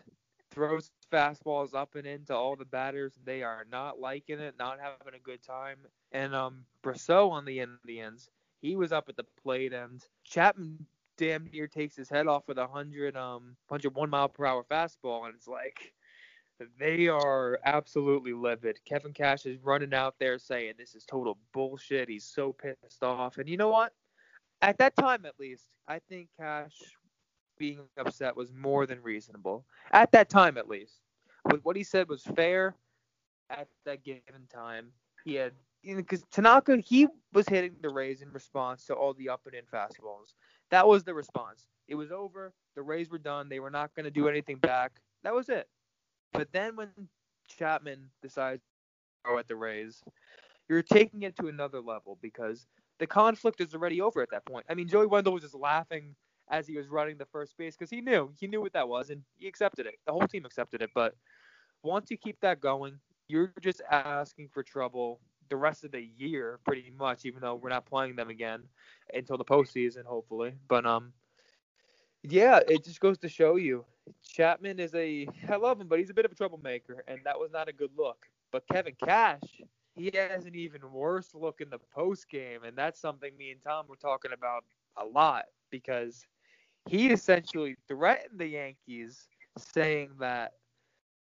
throws 0.50 0.90
fastballs 1.12 1.74
up 1.74 1.94
and 1.96 2.06
into 2.06 2.34
all 2.34 2.56
the 2.56 2.64
batters. 2.64 3.18
They 3.24 3.42
are 3.42 3.66
not 3.70 4.00
liking 4.00 4.40
it, 4.40 4.56
not 4.58 4.78
having 4.80 5.14
a 5.14 5.18
good 5.22 5.42
time. 5.42 5.78
And 6.12 6.34
um, 6.34 6.66
Brosseau 6.82 7.30
on 7.30 7.44
the 7.44 7.60
Indians, 7.60 8.30
he 8.60 8.76
was 8.76 8.92
up 8.92 9.08
at 9.08 9.16
the 9.16 9.24
plate, 9.24 9.72
and 9.72 10.04
Chapman 10.24 10.86
damn 11.20 11.44
near 11.52 11.68
takes 11.68 11.94
his 11.94 12.08
head 12.08 12.26
off 12.26 12.48
with 12.48 12.56
a 12.56 12.66
hundred 12.66 13.14
um 13.14 13.54
101 13.68 14.08
mile 14.08 14.28
per 14.28 14.46
hour 14.46 14.64
fastball, 14.64 15.26
and 15.26 15.34
it's 15.34 15.46
like 15.46 15.92
they 16.78 17.08
are 17.08 17.58
absolutely 17.64 18.32
livid. 18.32 18.78
Kevin 18.86 19.12
Cash 19.12 19.46
is 19.46 19.58
running 19.62 19.94
out 19.94 20.14
there 20.18 20.38
saying 20.38 20.74
this 20.78 20.94
is 20.94 21.04
total 21.04 21.38
bullshit. 21.52 22.08
He's 22.08 22.24
so 22.24 22.54
pissed 22.54 23.02
off, 23.02 23.36
and 23.36 23.48
you 23.48 23.58
know 23.58 23.68
what? 23.68 23.92
At 24.62 24.78
that 24.78 24.96
time, 24.96 25.26
at 25.26 25.38
least, 25.38 25.64
I 25.86 26.00
think 26.08 26.28
Cash 26.38 26.74
being 27.58 27.80
upset 27.98 28.34
was 28.34 28.52
more 28.52 28.86
than 28.86 29.02
reasonable. 29.02 29.66
At 29.92 30.12
that 30.12 30.30
time, 30.30 30.56
at 30.56 30.68
least, 30.68 31.00
what 31.42 31.60
what 31.64 31.76
he 31.76 31.84
said 31.84 32.08
was 32.08 32.22
fair. 32.22 32.74
At 33.50 33.68
that 33.84 34.04
given 34.04 34.46
time, 34.50 34.92
he 35.24 35.34
had 35.34 35.52
because 35.82 36.24
Tanaka 36.30 36.78
he 36.78 37.08
was 37.34 37.48
hitting 37.48 37.74
the 37.82 37.90
Rays 37.90 38.22
in 38.22 38.30
response 38.32 38.86
to 38.86 38.94
all 38.94 39.12
the 39.12 39.28
up 39.28 39.42
and 39.46 39.54
in 39.54 39.64
fastballs. 39.64 40.34
That 40.70 40.86
was 40.86 41.04
the 41.04 41.14
response. 41.14 41.66
It 41.88 41.94
was 41.94 42.12
over. 42.12 42.52
The 42.76 42.82
Rays 42.82 43.10
were 43.10 43.18
done. 43.18 43.48
They 43.48 43.60
were 43.60 43.70
not 43.70 43.94
going 43.94 44.04
to 44.04 44.10
do 44.10 44.28
anything 44.28 44.56
back. 44.58 44.92
That 45.24 45.34
was 45.34 45.48
it. 45.48 45.68
But 46.32 46.48
then 46.52 46.76
when 46.76 46.88
Chapman 47.48 48.10
decides 48.22 48.62
to 48.62 49.28
throw 49.28 49.38
at 49.38 49.48
the 49.48 49.56
Rays, 49.56 50.02
you're 50.68 50.82
taking 50.82 51.22
it 51.22 51.36
to 51.36 51.48
another 51.48 51.80
level 51.80 52.18
because 52.22 52.66
the 53.00 53.06
conflict 53.06 53.60
is 53.60 53.74
already 53.74 54.00
over 54.00 54.22
at 54.22 54.30
that 54.30 54.46
point. 54.46 54.64
I 54.70 54.74
mean, 54.74 54.86
Joey 54.88 55.06
Wendle 55.06 55.32
was 55.32 55.42
just 55.42 55.54
laughing 55.54 56.14
as 56.50 56.66
he 56.66 56.76
was 56.76 56.88
running 56.88 57.16
the 57.16 57.26
first 57.26 57.56
base 57.56 57.76
because 57.76 57.90
he 57.90 58.00
knew 58.00 58.32
he 58.38 58.46
knew 58.46 58.60
what 58.60 58.72
that 58.72 58.88
was 58.88 59.10
and 59.10 59.22
he 59.36 59.48
accepted 59.48 59.86
it. 59.86 59.94
The 60.06 60.12
whole 60.12 60.26
team 60.28 60.44
accepted 60.44 60.82
it. 60.82 60.90
But 60.94 61.14
once 61.82 62.10
you 62.10 62.16
keep 62.16 62.38
that 62.40 62.60
going, 62.60 62.98
you're 63.28 63.52
just 63.60 63.82
asking 63.90 64.48
for 64.52 64.62
trouble 64.62 65.20
the 65.50 65.56
rest 65.56 65.84
of 65.84 65.92
the 65.92 66.08
year, 66.16 66.58
pretty 66.64 66.92
much. 66.96 67.24
Even 67.24 67.40
though 67.40 67.56
we're 67.56 67.68
not 67.68 67.86
playing 67.86 68.16
them 68.16 68.30
again 68.30 68.62
until 69.12 69.36
the 69.36 69.44
postseason, 69.44 70.04
hopefully. 70.04 70.54
But 70.68 70.86
um, 70.86 71.12
yeah, 72.22 72.60
it 72.68 72.84
just 72.84 73.00
goes 73.00 73.18
to 73.18 73.28
show 73.28 73.56
you 73.56 73.84
Chapman 74.24 74.78
is 74.78 74.94
a 74.94 75.26
I 75.48 75.56
love 75.56 75.80
him, 75.80 75.88
but 75.88 75.98
he's 75.98 76.10
a 76.10 76.14
bit 76.14 76.24
of 76.24 76.32
a 76.32 76.34
troublemaker, 76.34 77.04
and 77.08 77.20
that 77.24 77.38
was 77.38 77.50
not 77.52 77.68
a 77.68 77.72
good 77.72 77.90
look. 77.96 78.26
But 78.52 78.64
Kevin 78.72 78.94
Cash, 79.04 79.60
he 79.94 80.10
has 80.14 80.46
an 80.46 80.54
even 80.54 80.80
worse 80.90 81.34
look 81.34 81.60
in 81.60 81.70
the 81.70 81.78
post 81.94 82.28
game, 82.28 82.64
and 82.64 82.76
that's 82.76 83.00
something 83.00 83.36
me 83.36 83.50
and 83.50 83.62
Tom 83.62 83.86
were 83.88 83.96
talking 83.96 84.32
about 84.32 84.64
a 84.96 85.04
lot 85.04 85.44
because 85.70 86.24
he 86.88 87.10
essentially 87.10 87.76
threatened 87.88 88.40
the 88.40 88.46
Yankees, 88.46 89.28
saying 89.58 90.10
that 90.18 90.54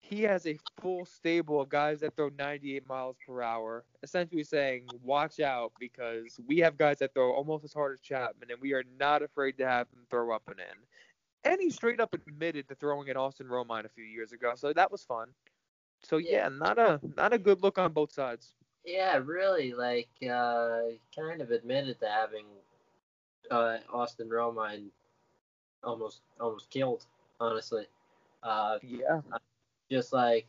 he 0.00 0.22
has 0.22 0.46
a 0.46 0.58
full 0.80 1.04
stable 1.04 1.60
of 1.60 1.68
guys 1.68 2.00
that 2.00 2.16
throw 2.16 2.30
98 2.30 2.86
miles 2.88 3.16
per 3.26 3.42
hour, 3.42 3.84
essentially 4.02 4.42
saying, 4.44 4.86
watch 5.02 5.40
out 5.40 5.72
because 5.78 6.38
we 6.46 6.58
have 6.58 6.76
guys 6.76 6.98
that 6.98 7.14
throw 7.14 7.32
almost 7.32 7.64
as 7.64 7.72
hard 7.72 7.92
as 7.92 8.00
Chapman, 8.00 8.50
and 8.50 8.60
we 8.60 8.72
are 8.72 8.84
not 8.98 9.22
afraid 9.22 9.56
to 9.58 9.66
have 9.66 9.90
them 9.90 10.04
throw 10.10 10.34
up 10.34 10.42
and 10.48 10.58
in. 10.60 11.50
And 11.50 11.60
he 11.60 11.70
straight 11.70 12.00
up 12.00 12.14
admitted 12.14 12.68
to 12.68 12.74
throwing 12.74 13.08
at 13.08 13.16
Austin 13.16 13.46
Romine 13.46 13.84
a 13.84 13.88
few 13.88 14.04
years 14.04 14.32
ago, 14.32 14.52
so 14.56 14.72
that 14.72 14.90
was 14.90 15.04
fun. 15.04 15.28
So 16.02 16.16
yeah, 16.16 16.48
not 16.48 16.78
a 16.78 17.00
not 17.16 17.32
a 17.32 17.38
good 17.38 17.62
look 17.62 17.78
on 17.78 17.92
both 17.92 18.12
sides. 18.12 18.54
Yeah, 18.84 19.18
really, 19.24 19.72
like 19.72 20.08
uh, 20.22 20.80
kind 21.14 21.40
of 21.40 21.50
admitted 21.50 22.00
to 22.00 22.08
having 22.08 22.46
uh, 23.50 23.78
Austin 23.92 24.28
Romine 24.28 24.86
almost 25.82 26.20
almost 26.40 26.70
killed, 26.70 27.04
honestly. 27.40 27.86
Uh, 28.42 28.78
Yeah. 28.82 29.20
Just 29.90 30.12
like, 30.12 30.46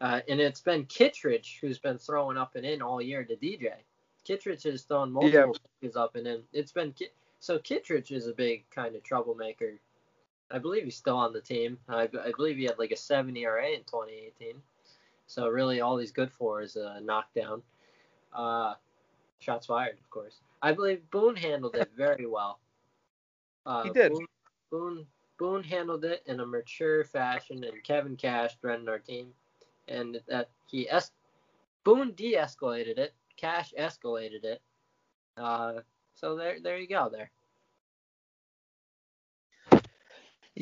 uh, 0.00 0.20
and 0.28 0.40
it's 0.40 0.60
been 0.60 0.84
Kittredge 0.86 1.58
who's 1.60 1.78
been 1.78 1.98
throwing 1.98 2.36
up 2.36 2.54
and 2.56 2.66
in 2.66 2.82
all 2.82 3.00
year 3.00 3.24
to 3.24 3.36
DJ. 3.36 3.72
Kittredge 4.24 4.62
has 4.64 4.82
thrown 4.82 5.10
multiple 5.12 5.56
pitches 5.80 5.96
up 5.96 6.14
and 6.16 6.26
in. 6.26 6.42
It's 6.52 6.72
been 6.72 6.92
Ki- 6.92 7.10
so 7.40 7.58
Kittredge 7.58 8.12
is 8.12 8.26
a 8.28 8.32
big 8.32 8.68
kind 8.70 8.94
of 8.94 9.02
troublemaker. 9.02 9.74
I 10.50 10.58
believe 10.58 10.84
he's 10.84 10.96
still 10.96 11.16
on 11.16 11.32
the 11.32 11.40
team. 11.40 11.78
I, 11.88 12.02
I 12.02 12.32
believe 12.36 12.56
he 12.56 12.64
had 12.64 12.78
like 12.78 12.92
a 12.92 12.96
7 12.96 13.36
ERA 13.36 13.68
in 13.70 13.80
2018. 13.80 14.54
So 15.26 15.48
really, 15.48 15.80
all 15.80 15.96
he's 15.96 16.12
good 16.12 16.30
for 16.30 16.60
is 16.60 16.76
a 16.76 17.00
knockdown. 17.00 17.62
Uh, 18.34 18.74
shots 19.38 19.66
fired, 19.66 19.98
of 19.98 20.10
course. 20.10 20.40
I 20.60 20.72
believe 20.72 21.10
Boone 21.10 21.36
handled 21.36 21.74
it 21.74 21.90
very 21.96 22.26
well. 22.26 22.60
Uh, 23.64 23.84
He 23.84 23.90
did. 23.90 24.12
Boone, 24.12 24.26
Boone 24.70 25.06
Boone 25.38 25.64
handled 25.64 26.04
it 26.04 26.22
in 26.26 26.40
a 26.40 26.46
mature 26.46 27.04
fashion, 27.04 27.64
and 27.64 27.82
Kevin 27.84 28.16
Cash 28.16 28.56
threatened 28.60 28.88
our 28.88 28.98
team, 28.98 29.34
and 29.88 30.20
that 30.28 30.50
he 30.66 30.88
es- 30.88 31.12
Boone 31.84 32.12
de-escalated 32.12 32.98
it, 32.98 33.14
Cash 33.36 33.74
escalated 33.78 34.44
it. 34.44 34.62
Uh, 35.36 35.80
so 36.14 36.36
there, 36.36 36.60
there 36.60 36.78
you 36.78 36.86
go. 36.86 37.08
There. 37.10 37.30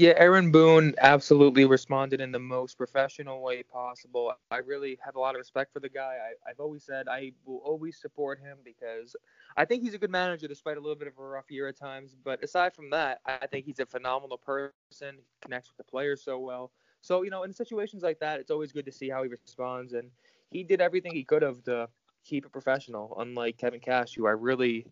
Yeah, 0.01 0.14
Aaron 0.16 0.51
Boone 0.51 0.94
absolutely 0.96 1.66
responded 1.66 2.22
in 2.22 2.32
the 2.32 2.38
most 2.38 2.78
professional 2.78 3.42
way 3.42 3.62
possible. 3.62 4.32
I 4.51 4.57
really 4.57 4.98
have 5.05 5.14
a 5.14 5.20
lot 5.20 5.34
of 5.34 5.40
respect 5.40 5.74
for 5.74 5.80
the 5.80 5.90
guy. 5.90 6.16
I, 6.16 6.51
I've 6.51 6.59
always 6.59 6.84
said 6.84 7.07
I 7.07 7.32
will 7.44 7.59
always 7.59 7.98
support 8.01 8.40
him 8.40 8.57
because 8.64 9.14
I 9.59 9.66
think 9.66 9.82
he's 9.82 9.92
a 9.92 9.98
good 9.98 10.11
manager 10.11 10.48
despite 10.48 10.78
a 10.78 10.80
little 10.80 10.96
bit 10.96 11.09
of 11.09 11.18
a 11.18 11.22
rough 11.22 11.51
year 11.51 11.68
at 11.68 11.76
times. 11.76 12.16
But 12.24 12.42
aside 12.42 12.72
from 12.72 12.88
that, 12.88 13.20
I 13.26 13.46
think 13.46 13.66
he's 13.66 13.78
a 13.78 13.84
phenomenal 13.84 14.38
person. 14.38 14.72
He 15.18 15.24
connects 15.42 15.68
with 15.68 15.76
the 15.76 15.84
players 15.84 16.22
so 16.22 16.38
well. 16.38 16.70
So, 17.03 17.20
you 17.20 17.28
know, 17.28 17.42
in 17.42 17.53
situations 17.53 18.03
like 18.03 18.20
that, 18.20 18.40
it's 18.40 18.51
always 18.51 18.72
good 18.72 18.86
to 18.86 18.92
see 18.92 19.11
how 19.11 19.22
he 19.22 19.28
responds. 19.28 19.92
And 19.92 20.11
he 20.51 20.64
did 20.64 20.80
everything 20.80 21.14
he 21.14 21.24
could 21.24 21.42
have 21.42 21.62
to 21.64 21.90
keep 22.24 22.46
it 22.46 22.53
professional, 22.53 23.14
unlike 23.18 23.59
Kevin 23.59 23.80
Cash, 23.80 24.14
who 24.14 24.26
I 24.26 24.30
really 24.30 24.86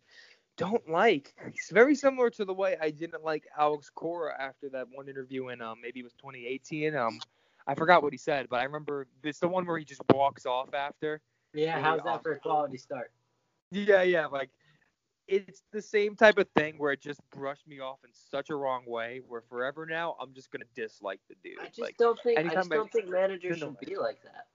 don't 0.59 0.87
like. 0.91 1.35
It's 1.47 1.71
very 1.71 1.95
similar 1.95 2.29
to 2.31 2.45
the 2.45 2.53
way 2.53 2.77
I 2.83 2.91
didn't 2.91 3.25
like 3.25 3.47
Alex 3.57 3.91
Cora 3.95 4.35
after 4.39 4.69
that 4.71 4.87
one 4.93 5.09
interview 5.09 5.49
in 5.49 5.63
um 5.63 5.79
maybe 5.81 6.01
it 6.01 6.03
was 6.03 6.13
2018. 6.15 6.95
Um, 6.95 7.21
I 7.67 7.75
forgot 7.75 8.03
what 8.03 8.13
he 8.13 8.19
said, 8.19 8.49
but 8.51 8.61
I 8.61 8.65
remember 8.65 9.07
it's 9.23 9.39
the 9.39 9.49
one 9.49 9.65
where 9.65 9.79
he 9.79 9.85
just 9.85 10.03
walks 10.13 10.45
off 10.45 10.75
after. 10.75 11.21
Yeah, 11.55 11.81
how's 11.81 12.03
that 12.03 12.23
for 12.23 12.33
a 12.33 12.39
quality 12.39 12.77
start? 12.77 13.11
Yeah, 13.71 14.03
yeah, 14.03 14.27
like 14.27 14.51
it's 15.29 15.63
the 15.73 15.83
same 15.83 16.17
type 16.17 16.39
of 16.39 16.49
thing 16.57 16.75
where 16.79 16.93
it 16.93 17.01
just 17.01 17.21
brushed 17.31 17.69
me 17.69 17.81
off 17.81 17.99
in 18.05 18.11
such 18.13 18.51
a 18.51 18.57
wrong 18.57 18.83
way. 18.87 19.21
Where 19.27 19.43
forever 19.43 19.87
now, 19.87 20.17
I'm 20.21 20.33
just 20.35 20.51
gonna 20.51 20.65
dislike 20.75 21.21
the 21.29 21.37
dude. 21.43 21.61
I 21.61 21.67
just 21.67 21.81
like, 21.81 21.97
don't 21.99 22.19
think 22.23 22.39
I 22.39 22.43
just 22.45 22.71
don't 22.71 22.87
I- 22.87 22.91
think 22.91 23.09
managers 23.09 23.59
should 23.59 23.79
be 23.81 23.97
like 23.97 24.23
that. 24.25 24.47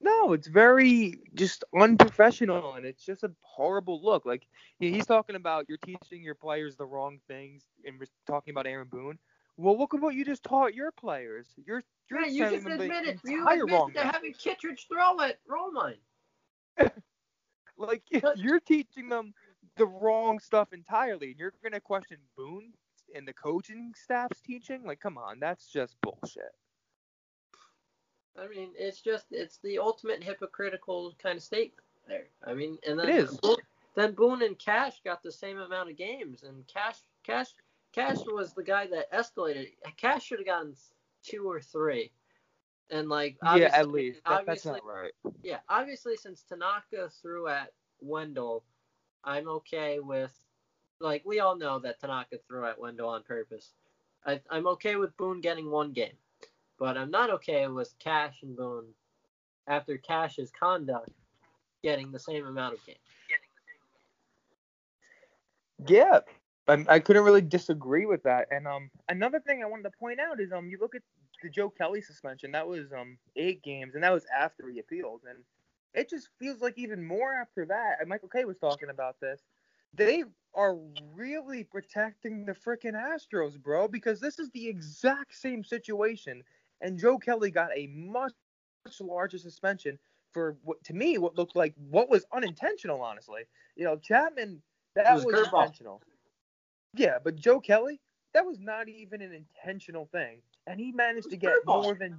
No, 0.00 0.32
it's 0.32 0.48
very 0.48 1.20
just 1.34 1.64
unprofessional, 1.78 2.74
and 2.74 2.84
it's 2.84 3.04
just 3.04 3.22
a 3.22 3.30
horrible 3.40 4.02
look. 4.02 4.26
Like 4.26 4.46
he's 4.78 5.06
talking 5.06 5.36
about 5.36 5.66
you're 5.68 5.78
teaching 5.78 6.22
your 6.22 6.34
players 6.34 6.76
the 6.76 6.86
wrong 6.86 7.18
things, 7.28 7.64
and 7.84 7.98
we're 7.98 8.06
talking 8.26 8.52
about 8.52 8.66
Aaron 8.66 8.88
Boone. 8.90 9.18
Well, 9.56 9.78
look 9.78 9.94
at 9.94 10.00
what 10.00 10.14
you 10.14 10.24
just 10.24 10.42
taught 10.42 10.74
your 10.74 10.92
players. 10.92 11.46
You're 11.66 11.82
you're 12.10 12.20
Yeah, 12.20 12.50
you 12.50 12.56
just 12.56 12.66
admitted 12.66 13.20
you 13.24 13.46
admitted 13.46 13.94
to 13.94 14.00
having 14.00 14.34
Kittredge 14.34 14.86
throw 14.88 15.20
it. 15.20 15.40
Roll 15.48 15.72
mine. 15.72 16.90
Like 17.78 18.02
you're 18.36 18.60
teaching 18.60 19.08
them 19.08 19.32
the 19.76 19.86
wrong 19.86 20.38
stuff 20.38 20.72
entirely, 20.72 21.30
and 21.30 21.38
you're 21.38 21.52
gonna 21.62 21.80
question 21.80 22.18
Boone 22.36 22.72
and 23.14 23.26
the 23.26 23.32
coaching 23.32 23.92
staff's 23.96 24.40
teaching. 24.40 24.84
Like, 24.84 25.00
come 25.00 25.18
on, 25.18 25.40
that's 25.40 25.66
just 25.66 25.96
bullshit. 26.02 26.52
I 28.38 28.46
mean, 28.48 28.70
it's 28.76 29.00
just 29.00 29.26
it's 29.30 29.58
the 29.62 29.78
ultimate 29.78 30.22
hypocritical 30.22 31.14
kind 31.22 31.36
of 31.36 31.42
statement 31.42 31.84
there. 32.08 32.26
I 32.46 32.54
mean, 32.54 32.78
and 32.86 32.98
then 32.98 33.08
It 33.08 33.16
is. 33.16 33.36
Boone, 33.38 33.56
then 33.94 34.12
Boone 34.12 34.42
and 34.42 34.58
Cash 34.58 35.00
got 35.04 35.22
the 35.22 35.32
same 35.32 35.58
amount 35.58 35.90
of 35.90 35.96
games, 35.96 36.42
and 36.42 36.66
Cash 36.66 36.98
Cash 37.24 37.48
Cash 37.92 38.18
was 38.26 38.52
the 38.54 38.62
guy 38.62 38.86
that 38.86 39.12
escalated. 39.12 39.68
Cash 39.96 40.24
should 40.24 40.38
have 40.38 40.46
gotten 40.46 40.74
two 41.22 41.50
or 41.50 41.60
three, 41.60 42.10
and 42.90 43.08
like 43.08 43.36
Yeah, 43.42 43.50
obviously, 43.50 43.78
at 43.78 43.88
least 43.88 44.20
that, 44.26 44.46
that's 44.46 44.64
not 44.64 44.84
right. 44.84 45.12
yeah, 45.42 45.58
obviously 45.68 46.16
since 46.16 46.42
Tanaka 46.42 47.10
threw 47.20 47.48
at 47.48 47.72
Wendle, 48.00 48.64
I'm 49.24 49.48
okay 49.48 49.98
with 50.00 50.32
like 51.00 51.22
we 51.24 51.40
all 51.40 51.56
know 51.56 51.78
that 51.80 52.00
Tanaka 52.00 52.38
threw 52.46 52.64
at 52.66 52.78
Wendle 52.78 53.08
on 53.08 53.22
purpose. 53.22 53.72
I, 54.24 54.40
I'm 54.50 54.66
okay 54.68 54.96
with 54.96 55.16
Boone 55.16 55.40
getting 55.40 55.70
one 55.70 55.92
game, 55.92 56.12
but 56.80 56.96
I'm 56.96 57.10
not 57.10 57.30
okay 57.30 57.68
with 57.68 57.94
Cash 58.00 58.38
and 58.42 58.56
Boone 58.56 58.86
after 59.68 59.98
Cash's 59.98 60.50
conduct 60.58 61.10
getting 61.84 62.10
the 62.10 62.18
same 62.18 62.46
amount 62.46 62.74
of 62.74 62.84
games. 62.84 62.98
Yeah, 65.86 66.20
I, 66.66 66.84
I 66.88 66.98
couldn't 66.98 67.22
really 67.24 67.42
disagree 67.42 68.06
with 68.06 68.22
that. 68.24 68.48
And 68.50 68.66
um, 68.66 68.90
another 69.08 69.40
thing 69.40 69.62
I 69.62 69.66
wanted 69.66 69.84
to 69.84 69.90
point 69.98 70.18
out 70.18 70.40
is 70.40 70.52
um, 70.52 70.68
you 70.68 70.78
look 70.80 70.94
at 70.94 71.02
the 71.42 71.50
Joe 71.50 71.70
Kelly 71.70 72.02
suspension. 72.02 72.52
That 72.52 72.66
was 72.66 72.92
um 72.92 73.18
eight 73.36 73.62
games, 73.62 73.94
and 73.94 74.02
that 74.02 74.12
was 74.12 74.26
after 74.36 74.68
he 74.68 74.78
appealed. 74.78 75.20
And 75.28 75.38
it 75.94 76.10
just 76.10 76.28
feels 76.38 76.60
like 76.60 76.78
even 76.78 77.04
more 77.04 77.32
after 77.34 77.66
that. 77.66 77.96
And 78.00 78.08
Michael 78.08 78.28
Kay 78.28 78.44
was 78.44 78.58
talking 78.58 78.90
about 78.90 79.20
this. 79.20 79.40
They 79.94 80.24
are 80.54 80.76
really 81.14 81.64
protecting 81.64 82.44
the 82.44 82.52
freaking 82.52 82.94
Astros, 82.94 83.60
bro, 83.60 83.88
because 83.88 84.20
this 84.20 84.38
is 84.38 84.50
the 84.50 84.68
exact 84.68 85.34
same 85.34 85.64
situation. 85.64 86.42
And 86.80 86.98
Joe 86.98 87.18
Kelly 87.18 87.50
got 87.50 87.70
a 87.76 87.86
much, 87.88 88.32
much 88.84 89.00
larger 89.00 89.38
suspension 89.38 89.98
for 90.32 90.56
what 90.62 90.82
to 90.84 90.94
me 90.94 91.18
what 91.18 91.36
looked 91.36 91.56
like 91.56 91.74
what 91.90 92.08
was 92.08 92.24
unintentional, 92.32 93.02
honestly. 93.02 93.42
You 93.76 93.84
know, 93.84 93.96
Chapman 93.96 94.62
that 94.94 95.12
was 95.14 95.24
was, 95.24 95.46
intentional. 95.46 96.02
Yeah, 96.94 97.18
but 97.22 97.36
Joe 97.36 97.60
Kelly, 97.60 98.00
that 98.34 98.44
was 98.44 98.58
not 98.58 98.88
even 98.88 99.22
an 99.22 99.32
intentional 99.32 100.06
thing, 100.12 100.38
and 100.66 100.80
he 100.80 100.92
managed 100.92 101.30
to 101.30 101.36
get 101.36 101.54
more 101.66 101.94
than 101.94 102.18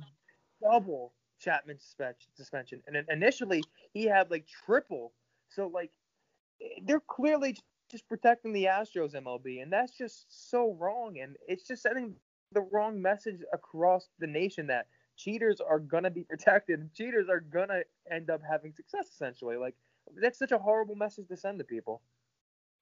double 0.62 1.14
Chapman's 1.40 1.96
suspension. 2.36 2.82
And 2.88 3.06
initially, 3.10 3.64
he 3.94 4.06
had 4.06 4.32
like 4.32 4.46
triple. 4.66 5.14
So 5.50 5.68
like, 5.68 5.92
they're 6.84 7.02
clearly 7.02 7.58
just 7.90 8.08
protecting 8.08 8.54
the 8.54 8.66
Astros 8.66 9.16
MLB, 9.16 9.62
and 9.62 9.72
that's 9.72 9.98
just 9.98 10.26
so 10.50 10.78
wrong. 10.80 11.20
And 11.20 11.36
it's 11.48 11.68
just 11.68 11.84
sending 11.84 12.16
the 12.52 12.62
wrong 12.62 13.02
message 13.02 13.42
across 13.54 14.10
the 14.20 14.28
nation 14.28 14.68
that 14.68 14.88
cheaters 15.16 15.60
are 15.62 15.80
gonna 15.80 16.12
be 16.12 16.24
protected. 16.30 16.94
Cheaters 16.94 17.30
are 17.30 17.40
gonna 17.42 17.82
end 18.10 18.30
up 18.30 18.42
having 18.48 18.74
success. 18.74 19.08
Essentially, 19.10 19.58
like 19.58 19.76
that's 20.22 20.40
such 20.40 20.52
a 20.52 20.58
horrible 20.58 20.96
message 20.96 21.28
to 21.30 21.38
send 21.38 21.60
to 21.60 21.66
people. 21.66 22.02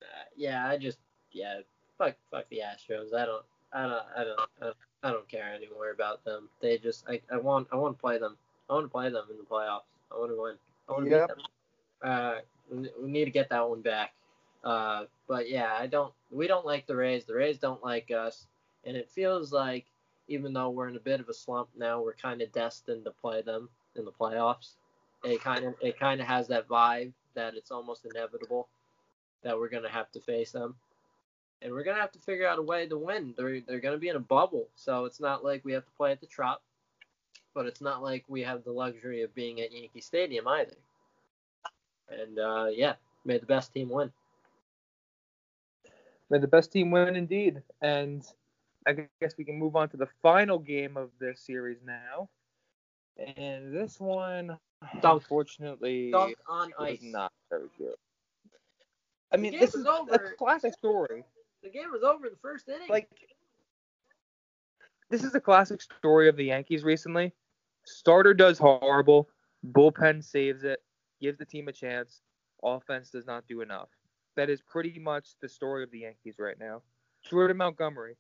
Uh, 0.02 0.24
yeah, 0.36 0.68
I 0.68 0.78
just 0.78 1.00
yeah, 1.32 1.60
fuck 1.98 2.16
fuck 2.32 2.46
the 2.50 2.62
Astros. 2.66 3.14
I 3.14 3.26
don't 3.26 3.46
I 3.74 3.84
don't 3.84 4.06
I 4.18 4.24
don't 4.24 4.40
I 4.62 4.66
don't, 4.66 4.78
I 5.04 5.12
don't 5.12 5.28
care 5.30 5.54
anymore 5.54 5.92
about 5.92 6.24
them. 6.26 6.50
They 6.62 6.78
just 6.78 7.06
I, 7.08 7.22
I 7.32 7.38
want 7.38 7.68
I 7.72 7.76
want 7.76 7.98
to 7.98 8.02
play 8.02 8.18
them. 8.18 8.38
I 8.70 8.74
want 8.74 8.86
to 8.86 8.90
play 8.90 9.10
them 9.10 9.26
in 9.32 9.38
the 9.38 9.44
playoffs. 9.44 9.90
I 10.12 10.16
want 10.18 10.32
to 10.32 10.42
win. 10.42 10.56
I 10.88 10.94
want 10.94 11.06
to 11.06 11.10
Yep. 11.10 11.20
beat 11.20 11.28
them. 11.28 11.38
Uh, 12.02 12.36
we 12.72 12.90
we 13.02 13.12
need 13.12 13.26
to 13.26 13.32
get 13.32 13.50
that 13.50 13.68
one 13.68 13.82
back. 13.82 14.14
Uh, 14.64 15.06
but 15.28 15.50
yeah, 15.50 15.74
I 15.78 15.88
don't. 15.88 16.14
We 16.32 16.48
don't 16.48 16.66
like 16.66 16.88
the 16.88 16.96
Rays. 16.96 17.26
The 17.26 17.36
Rays 17.36 17.60
don't 17.60 17.84
like 17.84 18.12
us, 18.12 18.48
and 18.86 18.96
it 18.96 19.10
feels 19.10 19.52
like 19.52 19.86
even 20.28 20.54
though 20.54 20.70
we're 20.70 20.88
in 20.88 20.96
a 20.96 21.00
bit 21.00 21.20
of 21.20 21.28
a 21.28 21.34
slump 21.34 21.70
now, 21.76 22.02
we're 22.02 22.14
kind 22.14 22.42
of 22.42 22.52
destined 22.52 23.04
to 23.04 23.12
play 23.12 23.42
them 23.42 23.68
in 23.96 24.06
the 24.06 24.12
playoffs. 24.12 24.74
It 25.24 25.42
kind 25.42 25.66
of 25.66 25.76
it 25.82 26.00
kind 26.00 26.22
of 26.22 26.28
has 26.28 26.48
that 26.48 26.68
vibe 26.68 27.12
that 27.36 27.56
it's 27.56 27.72
almost 27.72 28.06
inevitable 28.06 28.68
that 29.44 29.58
we're 29.58 29.70
gonna 29.70 29.90
have 29.90 30.12
to 30.12 30.22
face 30.22 30.52
them, 30.52 30.76
and 31.62 31.74
we're 31.74 31.84
gonna 31.84 32.00
have 32.00 32.12
to 32.14 32.20
figure 32.20 32.48
out 32.48 32.60
a 32.60 32.64
way 32.64 32.88
to 32.88 32.98
win. 32.98 33.34
They're 33.36 33.62
they're 33.62 33.80
gonna 33.80 33.98
be 33.98 34.10
in 34.10 34.16
a 34.16 34.22
bubble, 34.22 34.68
so 34.76 35.06
it's 35.06 35.20
not 35.20 35.44
like 35.44 35.66
we 35.66 35.74
have 35.74 35.86
to 35.86 35.92
play 35.92 36.12
at 36.12 36.22
the 36.22 36.28
Trop, 36.28 36.62
but 37.54 37.66
it's 37.66 37.82
not 37.82 38.02
like 38.02 38.24
we 38.28 38.44
have 38.44 38.64
the 38.64 38.72
luxury 38.72 39.24
of 39.24 39.36
being 39.36 39.60
at 39.62 39.72
Yankee 39.74 40.02
Stadium 40.02 40.48
either. 40.48 40.78
And 42.10 42.40
uh, 42.40 42.68
yeah, 42.72 42.94
may 43.26 43.38
the 43.38 43.46
best 43.46 43.74
team 43.74 43.90
win. 43.90 44.12
May 46.30 46.40
the 46.40 46.48
best 46.48 46.72
team 46.72 46.92
win 46.92 47.16
indeed. 47.16 47.62
And 47.82 48.24
I 48.90 49.08
guess 49.22 49.36
we 49.38 49.46
can 49.46 49.58
move 49.58 49.76
on 49.76 49.88
to 49.90 49.98
the 49.98 50.08
final 50.22 50.58
game 50.58 50.98
of 50.98 51.12
this 51.20 51.42
series 51.46 51.78
now. 51.86 52.28
And 53.38 53.76
this 53.76 54.00
one, 54.00 54.58
Dunk. 55.02 55.22
unfortunately, 55.22 56.10
Dunk 56.12 56.36
on 56.48 56.72
ice. 56.80 57.00
not 57.02 57.32
very 57.52 57.68
good. 57.78 57.96
I 59.32 59.38
mean, 59.38 59.60
this 59.60 59.76
is 59.76 59.86
over. 59.86 60.14
a 60.14 60.36
classic 60.38 60.74
story. 60.74 61.24
The 61.62 61.70
game 61.70 61.92
was 61.92 62.02
over 62.02 62.26
in 62.26 62.32
the 62.32 62.40
first 62.42 62.68
inning. 62.68 62.88
Like, 62.90 63.10
this 65.12 65.24
is 65.24 65.36
a 65.36 65.40
classic 65.40 65.82
story 65.82 66.28
of 66.28 66.36
the 66.36 66.46
Yankees 66.46 66.84
recently. 66.84 67.34
Starter 67.86 68.34
does 68.34 68.58
horrible, 68.58 69.30
bullpen 69.72 70.24
saves 70.24 70.64
it, 70.64 70.80
gives 71.22 71.38
the 71.38 71.46
team 71.46 71.68
a 71.68 71.72
chance. 71.72 72.22
Offense 72.64 73.12
does 73.12 73.28
not 73.28 73.46
do 73.48 73.62
enough. 73.62 73.90
That 74.36 74.50
is 74.50 74.62
pretty 74.62 74.98
much 74.98 75.30
the 75.42 75.50
story 75.50 75.84
of 75.84 75.92
the 75.92 76.00
Yankees 76.00 76.36
right 76.40 76.58
now. 76.60 76.82
Jordan 77.30 77.58
Montgomery, 77.58 78.16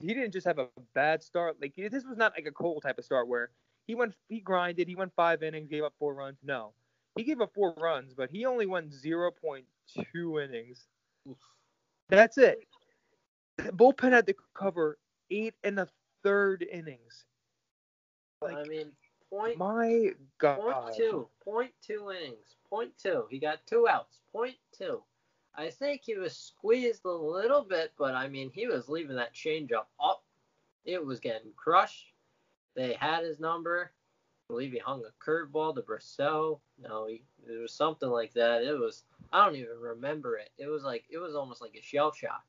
he 0.00 0.08
didn't 0.08 0.32
just 0.32 0.46
have 0.46 0.58
a 0.58 0.68
bad 0.94 1.22
start. 1.22 1.56
Like 1.60 1.74
this 1.76 2.04
was 2.04 2.16
not 2.16 2.32
like 2.36 2.46
a 2.46 2.52
Cole 2.52 2.80
type 2.80 2.98
of 2.98 3.04
start 3.04 3.28
where 3.28 3.50
he 3.86 3.94
went, 3.94 4.14
he 4.28 4.40
grinded, 4.40 4.88
he 4.88 4.94
went 4.94 5.12
five 5.14 5.42
innings, 5.42 5.68
gave 5.68 5.84
up 5.84 5.94
four 5.98 6.14
runs. 6.14 6.38
No, 6.42 6.72
he 7.16 7.24
gave 7.24 7.40
up 7.40 7.52
four 7.54 7.74
runs, 7.78 8.14
but 8.14 8.30
he 8.30 8.46
only 8.46 8.66
went 8.66 8.90
0.2 8.92 10.44
innings. 10.44 10.86
That's 12.08 12.38
it. 12.38 12.66
The 13.58 13.72
bullpen 13.72 14.12
had 14.12 14.26
to 14.26 14.34
cover 14.54 14.98
eight 15.30 15.54
and 15.62 15.78
a 15.78 15.88
third 16.22 16.66
innings. 16.70 17.24
Like, 18.40 18.56
I 18.56 18.64
mean, 18.64 18.92
point 19.30 19.58
my 19.58 20.10
God. 20.38 20.58
Point 20.58 20.96
two. 20.96 21.28
Point 21.44 21.72
two 21.86 22.10
innings. 22.10 22.56
Point 22.68 22.92
two. 23.00 23.26
He 23.30 23.38
got 23.38 23.64
two 23.66 23.86
outs. 23.88 24.18
Point 24.32 24.56
two. 24.76 25.02
I 25.54 25.70
think 25.70 26.02
he 26.04 26.16
was 26.16 26.36
squeezed 26.36 27.04
a 27.04 27.10
little 27.10 27.62
bit, 27.62 27.92
but 27.98 28.14
I 28.14 28.28
mean, 28.28 28.50
he 28.54 28.66
was 28.66 28.88
leaving 28.88 29.16
that 29.16 29.34
changeup 29.34 29.86
up. 30.02 30.24
It 30.84 31.04
was 31.04 31.20
getting 31.20 31.52
crushed. 31.56 32.14
They 32.74 32.94
had 32.94 33.22
his 33.22 33.38
number. 33.38 33.92
I 33.92 34.52
believe 34.52 34.72
he 34.72 34.78
hung 34.78 35.04
a 35.04 35.24
curveball 35.24 35.74
to 35.74 35.82
Brissell. 35.82 36.60
No, 36.78 37.06
it 37.06 37.60
was 37.60 37.72
something 37.72 38.08
like 38.08 38.32
that. 38.34 38.62
It 38.62 38.78
was 38.78 39.04
I 39.32 39.44
don't 39.44 39.56
even 39.56 39.78
remember 39.78 40.36
it. 40.36 40.50
It 40.58 40.68
was 40.68 40.84
like 40.84 41.04
it 41.10 41.18
was 41.18 41.34
almost 41.34 41.60
like 41.60 41.76
a 41.78 41.82
shell 41.82 42.12
shock. 42.12 42.44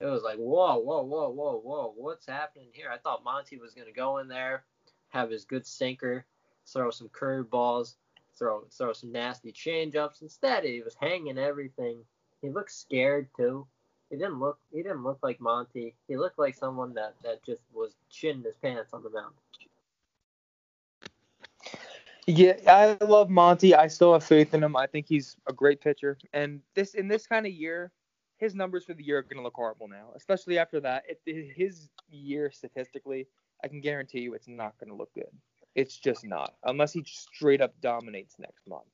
It 0.00 0.06
was 0.06 0.22
like 0.22 0.36
whoa, 0.36 0.78
whoa, 0.78 1.02
whoa, 1.02 1.30
whoa, 1.30 1.60
whoa, 1.62 1.94
what's 1.96 2.26
happening 2.26 2.68
here? 2.72 2.90
I 2.92 2.98
thought 2.98 3.24
Monty 3.24 3.58
was 3.58 3.74
gonna 3.74 3.92
go 3.92 4.18
in 4.18 4.28
there, 4.28 4.64
have 5.08 5.30
his 5.30 5.44
good 5.44 5.66
sinker, 5.66 6.24
throw 6.66 6.90
some 6.90 7.08
curveballs, 7.08 7.96
throw 8.38 8.64
throw 8.70 8.92
some 8.92 9.10
nasty 9.12 9.52
changeups. 9.52 10.22
Instead, 10.22 10.64
he 10.64 10.82
was 10.82 10.94
hanging 11.00 11.38
everything. 11.38 12.04
He 12.42 12.50
looked 12.50 12.72
scared 12.72 13.28
too. 13.36 13.66
He 14.10 14.16
didn't 14.16 14.38
look 14.38 14.58
he 14.72 14.82
didn't 14.82 15.02
look 15.02 15.18
like 15.22 15.40
Monty. 15.40 15.94
He 16.06 16.16
looked 16.16 16.38
like 16.38 16.54
someone 16.54 16.94
that 16.94 17.14
that 17.22 17.44
just 17.44 17.62
was 17.72 17.94
chinning 18.10 18.44
his 18.44 18.56
pants 18.56 18.92
on 18.92 19.02
the 19.02 19.10
mound. 19.10 19.34
Yeah, 22.26 22.54
I 22.66 23.04
love 23.04 23.30
Monty. 23.30 23.74
I 23.74 23.86
still 23.86 24.12
have 24.12 24.24
faith 24.24 24.52
in 24.52 24.62
him. 24.62 24.76
I 24.76 24.86
think 24.86 25.06
he's 25.06 25.36
a 25.46 25.52
great 25.52 25.80
pitcher. 25.80 26.18
And 26.32 26.60
this 26.74 26.94
in 26.94 27.08
this 27.08 27.26
kind 27.26 27.46
of 27.46 27.52
year, 27.52 27.92
his 28.38 28.54
numbers 28.54 28.84
for 28.84 28.94
the 28.94 29.04
year 29.04 29.18
are 29.18 29.22
going 29.22 29.36
to 29.36 29.42
look 29.42 29.54
horrible 29.54 29.88
now, 29.88 30.08
especially 30.16 30.58
after 30.58 30.80
that. 30.80 31.04
It, 31.08 31.52
his 31.56 31.88
year 32.10 32.50
statistically, 32.50 33.26
I 33.62 33.68
can 33.68 33.80
guarantee 33.80 34.20
you 34.20 34.34
it's 34.34 34.48
not 34.48 34.78
going 34.78 34.90
to 34.90 34.96
look 34.96 35.14
good. 35.14 35.30
It's 35.74 35.96
just 35.98 36.24
not, 36.24 36.54
unless 36.64 36.92
he 36.92 37.04
straight 37.06 37.60
up 37.60 37.78
dominates 37.80 38.36
next 38.38 38.66
month. 38.66 38.84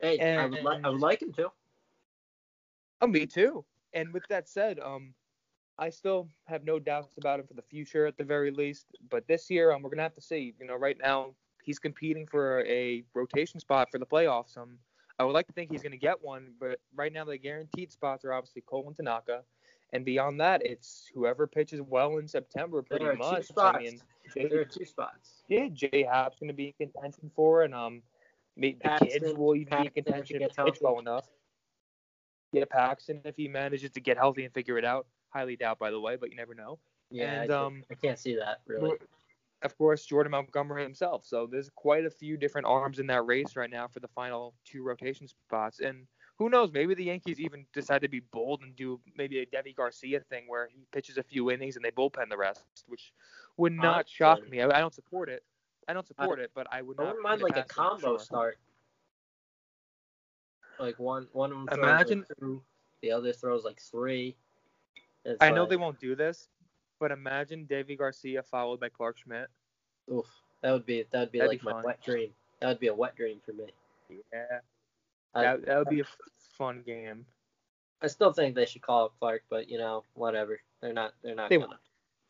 Hey, 0.00 0.18
and, 0.18 0.40
I, 0.40 0.46
would 0.46 0.62
li- 0.62 0.80
I 0.84 0.88
would 0.90 1.00
like 1.00 1.22
him 1.22 1.32
to. 1.34 1.50
Oh, 3.00 3.06
me 3.06 3.26
too. 3.26 3.64
And 3.94 4.12
with 4.12 4.24
that 4.28 4.48
said, 4.48 4.78
um, 4.78 5.14
I 5.78 5.88
still 5.88 6.28
have 6.46 6.64
no 6.64 6.78
doubts 6.78 7.16
about 7.16 7.40
him 7.40 7.46
for 7.46 7.54
the 7.54 7.62
future 7.62 8.06
at 8.06 8.18
the 8.18 8.24
very 8.24 8.50
least. 8.50 8.86
But 9.08 9.26
this 9.26 9.50
year, 9.50 9.72
um, 9.72 9.82
we're 9.82 9.90
gonna 9.90 10.02
have 10.02 10.14
to 10.14 10.20
see. 10.20 10.54
You 10.60 10.66
know, 10.66 10.76
right 10.76 10.96
now 11.02 11.34
he's 11.62 11.78
competing 11.78 12.26
for 12.26 12.64
a 12.66 13.02
rotation 13.14 13.60
spot 13.60 13.88
for 13.90 13.98
the 13.98 14.06
playoffs. 14.06 14.56
Um, 14.56 14.78
I 15.18 15.24
would 15.24 15.32
like 15.32 15.46
to 15.46 15.52
think 15.52 15.70
he's 15.70 15.82
gonna 15.82 15.96
get 15.96 16.22
one, 16.22 16.52
but 16.60 16.80
right 16.94 17.12
now 17.12 17.24
the 17.24 17.38
guaranteed 17.38 17.92
spots 17.92 18.24
are 18.24 18.32
obviously 18.32 18.62
Cole 18.62 18.86
and 18.86 18.96
Tanaka, 18.96 19.42
and 19.92 20.04
beyond 20.04 20.40
that, 20.40 20.64
it's 20.64 21.10
whoever 21.14 21.46
pitches 21.46 21.80
well 21.80 22.18
in 22.18 22.28
September, 22.28 22.82
pretty 22.82 23.04
there 23.04 23.14
are 23.14 23.16
much. 23.16 23.38
Two 23.38 23.42
spots. 23.54 23.78
I 23.78 23.82
mean, 23.82 24.00
Jay, 24.34 24.48
there 24.48 24.60
are 24.60 24.64
two 24.64 24.84
spots. 24.84 25.42
Yeah, 25.48 25.68
J 25.72 26.06
Happ's 26.10 26.38
gonna 26.38 26.52
be 26.52 26.74
in 26.78 26.88
contention 26.88 27.30
for, 27.34 27.62
and 27.62 27.74
um, 27.74 28.02
the 28.56 28.74
Paxton, 28.74 29.08
kids 29.08 29.34
will 29.34 29.56
even 29.56 29.78
be 29.78 29.86
in 29.86 30.04
contention 30.04 30.42
if 30.42 30.54
pitch 30.54 30.78
well 30.80 30.98
enough. 30.98 31.26
Yeah, 32.52 32.64
Paxton 32.68 33.20
if 33.24 33.36
he 33.36 33.48
manages 33.48 33.90
to 33.92 34.00
get 34.00 34.16
healthy 34.16 34.44
and 34.44 34.52
figure 34.52 34.78
it 34.78 34.84
out. 34.84 35.06
Highly 35.30 35.56
doubt, 35.56 35.78
by 35.78 35.90
the 35.90 36.00
way, 36.00 36.16
but 36.16 36.30
you 36.30 36.36
never 36.36 36.54
know. 36.54 36.78
Yeah, 37.10 37.42
and, 37.42 37.52
I, 37.52 37.56
um, 37.56 37.82
I 37.90 37.94
can't 37.94 38.18
see 38.18 38.34
that 38.36 38.60
really. 38.66 38.92
Of 39.62 39.76
course, 39.76 40.06
Jordan 40.06 40.30
Montgomery 40.30 40.82
himself. 40.82 41.26
So 41.26 41.46
there's 41.46 41.70
quite 41.74 42.06
a 42.06 42.10
few 42.10 42.38
different 42.38 42.66
arms 42.66 42.98
in 42.98 43.06
that 43.08 43.26
race 43.26 43.56
right 43.56 43.70
now 43.70 43.86
for 43.88 44.00
the 44.00 44.08
final 44.08 44.54
two 44.64 44.82
rotation 44.82 45.28
spots. 45.28 45.80
And 45.80 46.06
who 46.38 46.48
knows? 46.48 46.72
Maybe 46.72 46.94
the 46.94 47.04
Yankees 47.04 47.38
even 47.38 47.66
decide 47.74 48.00
to 48.00 48.08
be 48.08 48.20
bold 48.20 48.62
and 48.62 48.74
do 48.74 48.98
maybe 49.18 49.40
a 49.40 49.46
Deivi 49.46 49.76
Garcia 49.76 50.20
thing 50.20 50.44
where 50.46 50.68
he 50.72 50.86
pitches 50.92 51.18
a 51.18 51.22
few 51.22 51.50
innings 51.50 51.76
and 51.76 51.84
they 51.84 51.90
bullpen 51.90 52.30
the 52.30 52.38
rest, 52.38 52.64
which 52.86 53.12
would 53.58 53.74
not 53.74 54.08
shock 54.08 54.48
me. 54.48 54.62
I, 54.62 54.78
I, 54.78 54.80
don't 54.80 54.94
support 54.94 55.28
it. 55.28 55.44
I 55.86 55.92
don't 55.92 56.06
support 56.06 56.38
I, 56.38 56.44
it, 56.44 56.52
but 56.54 56.66
I 56.72 56.80
would 56.80 56.98
I 56.98 57.02
not. 57.02 57.08
wouldn't 57.08 57.24
mind 57.24 57.42
like 57.42 57.58
a 57.58 57.64
combo 57.64 58.16
sure. 58.16 58.18
start. 58.18 58.58
Like 60.80 60.98
one 60.98 61.28
one 61.32 61.52
of 61.52 61.58
them 61.58 61.68
throws 61.68 61.78
Imagine 61.78 62.18
like 62.20 62.38
two, 62.40 62.62
the 63.02 63.12
other 63.12 63.32
throws 63.32 63.64
like 63.64 63.80
three. 63.80 64.36
It's 65.24 65.36
I 65.40 65.50
know 65.50 65.66
they 65.66 65.76
won't 65.76 66.00
do 66.00 66.16
this, 66.16 66.48
but 66.98 67.10
imagine 67.10 67.66
Deivi 67.66 67.98
Garcia 67.98 68.42
followed 68.42 68.80
by 68.80 68.88
Clark 68.88 69.18
Schmidt. 69.18 69.48
Oof, 70.10 70.26
that 70.62 70.72
would 70.72 70.86
be 70.86 71.04
that 71.10 71.20
would 71.20 71.32
be 71.32 71.38
That'd 71.38 71.50
like 71.50 71.60
be 71.60 71.64
my 71.66 71.72
fun. 71.72 71.84
wet 71.84 72.02
dream. 72.02 72.30
That 72.60 72.68
would 72.68 72.80
be 72.80 72.86
a 72.86 72.94
wet 72.94 73.14
dream 73.14 73.40
for 73.44 73.52
me. 73.52 73.66
Yeah, 74.32 74.60
I, 75.34 75.42
that, 75.42 75.66
that 75.66 75.78
would 75.78 75.88
be 75.88 76.00
a 76.00 76.06
fun 76.56 76.82
game. 76.84 77.26
I 78.02 78.06
still 78.06 78.32
think 78.32 78.54
they 78.54 78.64
should 78.64 78.82
call 78.82 79.04
up 79.04 79.12
Clark, 79.20 79.42
but 79.50 79.68
you 79.68 79.76
know, 79.76 80.04
whatever. 80.14 80.60
They're 80.80 80.94
not. 80.94 81.12
They're 81.22 81.34
not 81.34 81.50
They 81.50 81.58
gonna. 81.58 81.78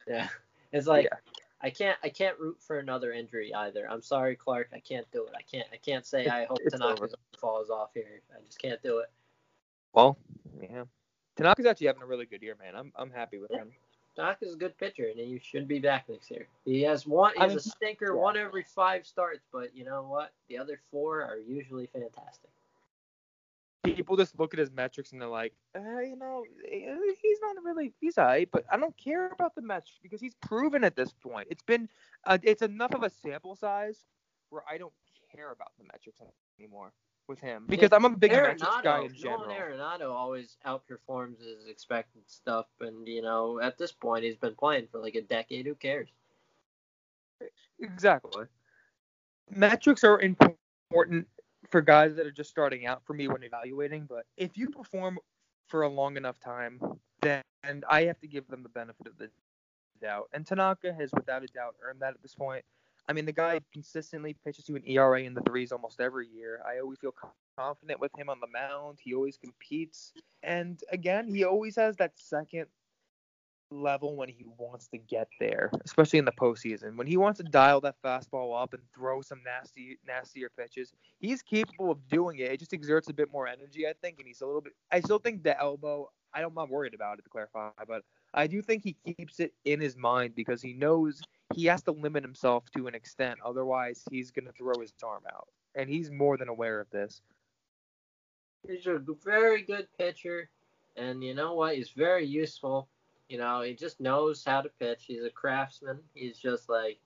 Yeah, 0.09 0.29
it's 0.73 0.89
like 0.89 1.05
Yeah. 1.05 1.19
I 1.63 1.71
can't. 1.71 1.99
I 2.03 2.09
can't 2.09 2.39
root 2.39 2.57
for 2.61 2.79
another 2.79 3.13
injury 3.13 3.55
either. 3.55 3.87
I'm 3.91 4.03
sorry, 4.03 4.35
Clark. 4.37 4.71
I 4.73 4.81
can't 4.81 5.07
do 5.13 5.25
it. 5.27 5.33
I 5.37 5.43
can't. 5.43 5.67
I 5.73 5.77
can't 5.77 6.07
say 6.07 6.27
I 6.27 6.47
hope 6.47 6.59
It's 6.63 6.73
Tanaka 6.79 7.03
over. 7.03 7.11
falls 7.39 7.69
off 7.71 7.91
here. 7.95 8.23
I 8.35 8.41
just 8.45 8.59
can't 8.59 8.83
do 8.83 8.99
it. 8.99 9.11
Well, 9.93 10.17
yeah. 10.61 10.85
Tanaka's 11.37 11.67
actually 11.67 11.89
having 11.89 12.03
a 12.03 12.07
really 12.07 12.27
good 12.27 12.43
year, 12.43 12.57
man. 12.63 12.75
I'm 12.77 12.93
I'm 12.97 13.11
happy 13.11 13.39
with 13.39 13.51
Yeah. 13.51 13.59
him. 13.59 13.73
Tanaka's 14.17 14.55
a 14.55 14.57
good 14.57 14.77
pitcher, 14.79 15.07
and 15.09 15.19
he 15.19 15.39
should 15.43 15.69
be 15.69 15.79
back 15.79 16.09
next 16.09 16.31
year. 16.31 16.47
He 16.65 16.83
has 16.83 17.07
one. 17.07 17.33
He 17.37 17.41
I 17.41 17.45
has 17.49 17.55
a 17.55 17.61
stinker 17.71 18.15
yeah. 18.15 18.21
one 18.21 18.37
every 18.37 18.65
five 18.65 19.07
starts, 19.07 19.45
but 19.53 19.75
you 19.77 19.85
know 19.85 20.03
what? 20.03 20.33
The 20.49 20.59
other 20.59 20.81
four 20.91 21.23
are 21.23 21.37
usually 21.39 21.87
fantastic. 21.87 22.51
People 23.83 24.17
just 24.17 24.39
look 24.39 24.53
at 24.53 24.61
his 24.61 24.71
metrics 24.71 25.13
and 25.13 25.21
they're 25.21 25.29
like, 25.29 25.55
uh, 25.75 26.01
you 26.01 26.17
know, 26.17 26.45
eh, 26.71 26.97
he's 27.23 27.39
not 27.41 27.57
really 27.65 27.95
he's 28.01 28.19
alright, 28.19 28.49
but 28.53 28.65
I 28.71 28.77
don't 28.77 28.97
care 28.97 29.31
about 29.31 29.55
the 29.55 29.63
metrics 29.63 29.99
because 30.03 30.21
he's 30.21 30.35
proven 30.35 30.85
at 30.85 30.97
this 30.97 31.13
point. 31.13 31.49
It's 31.51 31.63
been 31.63 31.89
uh, 32.25 32.39
it's 32.43 32.63
enough 32.63 32.95
of 32.95 33.03
a 33.03 33.11
sample 33.11 33.57
size 33.57 34.05
where 34.51 34.63
I 34.71 34.77
don't 34.77 34.93
care 35.35 35.53
about 35.53 35.73
the 35.79 35.85
metrics 35.85 36.21
anymore 36.59 36.93
with 37.31 37.41
him 37.41 37.65
because 37.69 37.91
I'm 37.93 38.05
a 38.05 38.11
big 38.11 38.33
metrics 38.33 38.63
guy 38.83 39.05
in 39.05 39.15
Nolan 39.23 39.49
general. 39.49 39.49
Arenado 39.49 40.11
always 40.11 40.59
outperforms 40.67 41.39
his 41.41 41.67
expected 41.69 42.23
stuff, 42.27 42.67
and 42.81 43.09
you 43.09 43.23
know, 43.23 43.61
at 43.61 43.79
this 43.79 43.93
point, 43.93 44.25
he's 44.25 44.37
been 44.37 44.55
playing 44.57 44.89
for 44.93 44.99
like 44.99 45.15
a 45.15 45.23
decade. 45.23 45.65
Who 45.65 45.75
cares? 45.75 46.09
Exactly. 47.81 48.45
Metrics 49.51 50.05
are 50.05 50.21
important 50.21 51.27
for 51.69 51.81
guys 51.81 52.17
that 52.17 52.27
are 52.27 52.33
just 52.33 52.51
starting 52.51 52.87
out 52.87 53.05
for 53.05 53.13
me 53.13 53.29
when 53.29 53.43
evaluating, 53.43 54.07
but 54.09 54.25
if 54.37 54.57
you 54.57 54.69
perform 54.69 55.19
for 55.69 55.83
a 55.83 55.89
long 55.89 56.17
enough 56.17 56.41
time, 56.41 56.81
then 57.21 57.43
I 57.89 58.05
have 58.05 58.19
to 58.21 58.27
give 58.27 58.49
them 58.49 58.63
the 58.63 58.69
benefit 58.69 59.07
of 59.07 59.19
the 59.19 59.29
doubt. 60.01 60.29
And 60.33 60.47
Tanaka 60.47 60.93
has 60.93 61.11
without 61.15 61.45
a 61.45 61.47
doubt 61.49 61.77
earned 61.83 62.01
that 62.01 62.15
at 62.15 62.23
this 62.23 62.35
point. 62.35 62.65
I 63.09 63.13
mean, 63.13 63.25
the 63.25 63.33
guy 63.33 63.61
consistently 63.73 64.37
pitches 64.45 64.65
to 64.67 64.77
an 64.77 64.83
ERA 64.87 65.23
in 65.23 65.35
the 65.35 65.41
threes 65.43 65.73
almost 65.73 66.01
every 66.01 66.29
year. 66.29 66.61
I 66.67 66.79
always 66.79 66.99
feel 66.99 67.15
confident 67.59 67.99
with 67.99 68.13
him 68.17 68.29
on 68.29 68.39
the 68.41 68.47
mound. 68.47 68.99
He 69.03 69.15
always 69.15 69.37
competes. 69.37 70.13
And 70.43 70.81
again, 70.93 71.27
he 71.29 71.45
always 71.45 71.77
has 71.77 71.97
that 71.97 72.13
second 72.15 72.67
level 73.71 74.17
when 74.17 74.29
he 74.29 74.45
wants 74.59 74.89
to 74.89 74.99
get 74.99 75.29
there, 75.39 75.71
especially 75.85 76.19
in 76.19 76.25
the 76.25 76.33
postseason. 76.33 76.97
When 76.97 77.07
he 77.07 77.17
wants 77.17 77.39
to 77.39 77.45
dial 77.45 77.81
that 77.83 77.97
fastball 78.05 78.61
up 78.61 78.75
and 78.75 78.83
throw 78.95 79.23
some 79.23 79.41
nasty, 79.45 79.99
nastier 80.07 80.51
pitches, 80.57 80.93
he's 81.19 81.43
capable 81.43 81.91
of 81.91 81.99
doing 82.09 82.39
it. 82.39 82.53
It 82.53 82.59
just 82.59 82.73
exerts 82.73 83.09
a 83.09 83.15
bit 83.15 83.31
more 83.33 83.47
energy, 83.47 83.87
I 83.87 83.95
think, 84.03 84.19
and 84.19 84.27
he's 84.27 84.41
a 84.41 84.47
little 84.47 84.61
bit. 84.61 84.75
I 84.91 85.01
still 85.01 85.19
think 85.19 85.43
the 85.43 85.59
elbow. 85.61 86.11
I'm 86.33 86.55
not 86.55 86.71
worried 86.71 86.95
about 86.95 87.19
it 87.19 87.23
to 87.23 87.29
clarify, 87.29 87.71
but 87.89 88.03
I 88.35 88.47
do 88.47 88.63
think 88.63 88.85
he 88.85 88.97
keeps 89.05 89.41
it 89.41 89.53
in 89.65 89.81
his 89.81 89.97
mind 89.97 90.37
because 90.37 90.63
he 90.63 90.75
knows 90.75 91.21
he 91.55 91.67
has 91.67 91.83
to 91.83 91.91
limit 91.91 92.23
himself 92.23 92.71
to 92.77 92.87
an 92.87 92.95
extent. 92.95 93.41
Otherwise, 93.45 94.05
he's 94.11 94.31
gonna 94.31 94.53
throw 94.53 94.75
his 94.81 94.93
arm 95.03 95.23
out, 95.33 95.49
and 95.75 95.91
he's 95.91 96.11
more 96.11 96.37
than 96.37 96.49
aware 96.49 96.81
of 96.81 96.89
this. 96.91 97.21
He's 98.69 98.87
a 98.87 99.03
very 99.25 99.63
good 99.63 99.89
pitcher, 99.99 100.51
and 100.97 101.25
you 101.25 101.35
know 101.35 101.55
what? 101.55 101.75
He's 101.75 101.91
very 101.91 102.27
useful. 102.27 102.89
You 103.31 103.39
know, 103.39 103.61
he 103.61 103.75
just 103.75 104.01
knows 104.01 104.45
how 104.45 104.61
to 104.61 104.69
pitch. 104.81 105.05
He's 105.07 105.23
a 105.23 105.31
craftsman. 105.31 106.01
He's 106.15 106.37
just 106.37 106.69
like, 106.69 106.99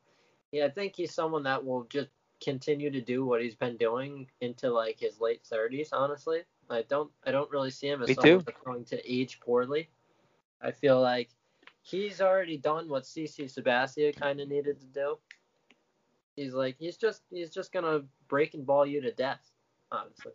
yeah, 0.53 0.64
I 0.64 0.70
think 0.70 0.97
he's 0.97 1.12
someone 1.12 1.43
that 1.43 1.62
will 1.62 1.85
just 1.85 2.09
continue 2.43 2.91
to 2.91 3.01
do 3.03 3.27
what 3.27 3.43
he's 3.43 3.55
been 3.55 3.77
doing 3.77 4.27
into 4.41 4.70
like 4.70 4.99
his 4.99 5.20
late 5.20 5.43
30s. 5.45 5.89
Honestly, 5.93 6.41
I 6.70 6.83
don't, 6.89 7.11
I 7.27 7.31
don't 7.31 7.51
really 7.51 7.70
see 7.70 7.89
him 7.89 8.01
as 8.03 8.09
Me 8.09 8.14
someone 8.14 8.39
too. 8.39 8.45
that's 8.47 8.64
going 8.64 8.85
to 8.87 9.12
age 9.12 9.39
poorly. 9.41 9.91
I 10.62 10.70
feel 10.70 10.99
like 10.99 11.29
he's 11.83 12.22
already 12.22 12.57
done 12.57 12.89
what 12.89 13.03
CC 13.03 13.45
Sabathia 13.45 14.18
kind 14.18 14.41
of 14.41 14.49
needed 14.49 14.81
to 14.81 14.87
do. 14.87 15.18
He's 16.37 16.55
like, 16.55 16.77
he's 16.79 16.97
just, 16.97 17.22
he's 17.31 17.51
just 17.51 17.70
gonna 17.70 18.01
break 18.29 18.55
and 18.55 18.64
ball 18.64 18.87
you 18.87 19.03
to 19.03 19.12
death. 19.12 19.51
Honestly. 19.93 20.33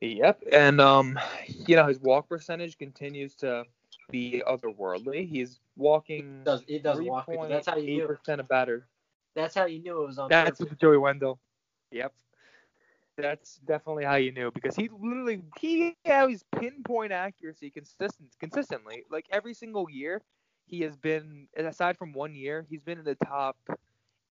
Yep, 0.00 0.44
and 0.52 0.80
um, 0.80 1.18
you 1.48 1.76
know 1.76 1.86
his 1.86 2.00
walk 2.00 2.28
percentage 2.28 2.78
continues 2.78 3.34
to 3.36 3.64
be 4.10 4.42
otherworldly. 4.46 5.28
He's 5.28 5.58
walking 5.76 6.44
does 6.44 6.62
he 6.66 6.78
does 6.78 7.00
walk 7.00 7.26
that's 7.48 7.66
how 7.66 7.76
you 7.76 7.86
knew 7.86 8.06
percent 8.06 8.40
of 8.40 8.48
batter. 8.48 8.86
that's 9.34 9.54
how 9.54 9.66
you 9.66 9.80
knew 9.80 10.02
it 10.02 10.06
was 10.06 10.18
on 10.18 10.28
That's 10.28 10.60
with 10.60 10.78
Joey 10.78 10.98
Wendle. 10.98 11.40
Yep, 11.90 12.12
that's 13.16 13.56
definitely 13.66 14.04
how 14.04 14.14
you 14.14 14.30
knew 14.30 14.52
because 14.52 14.76
he 14.76 14.88
literally 15.00 15.42
he 15.58 15.96
has 16.04 16.44
pinpoint 16.56 17.10
accuracy 17.10 17.70
consistent 17.70 18.28
consistently. 18.38 19.02
Like 19.10 19.26
every 19.32 19.54
single 19.54 19.90
year, 19.90 20.22
he 20.66 20.80
has 20.82 20.96
been 20.96 21.48
aside 21.56 21.98
from 21.98 22.12
one 22.12 22.34
year, 22.36 22.66
he's 22.70 22.82
been 22.82 22.98
in 22.98 23.04
the 23.04 23.16
top 23.16 23.56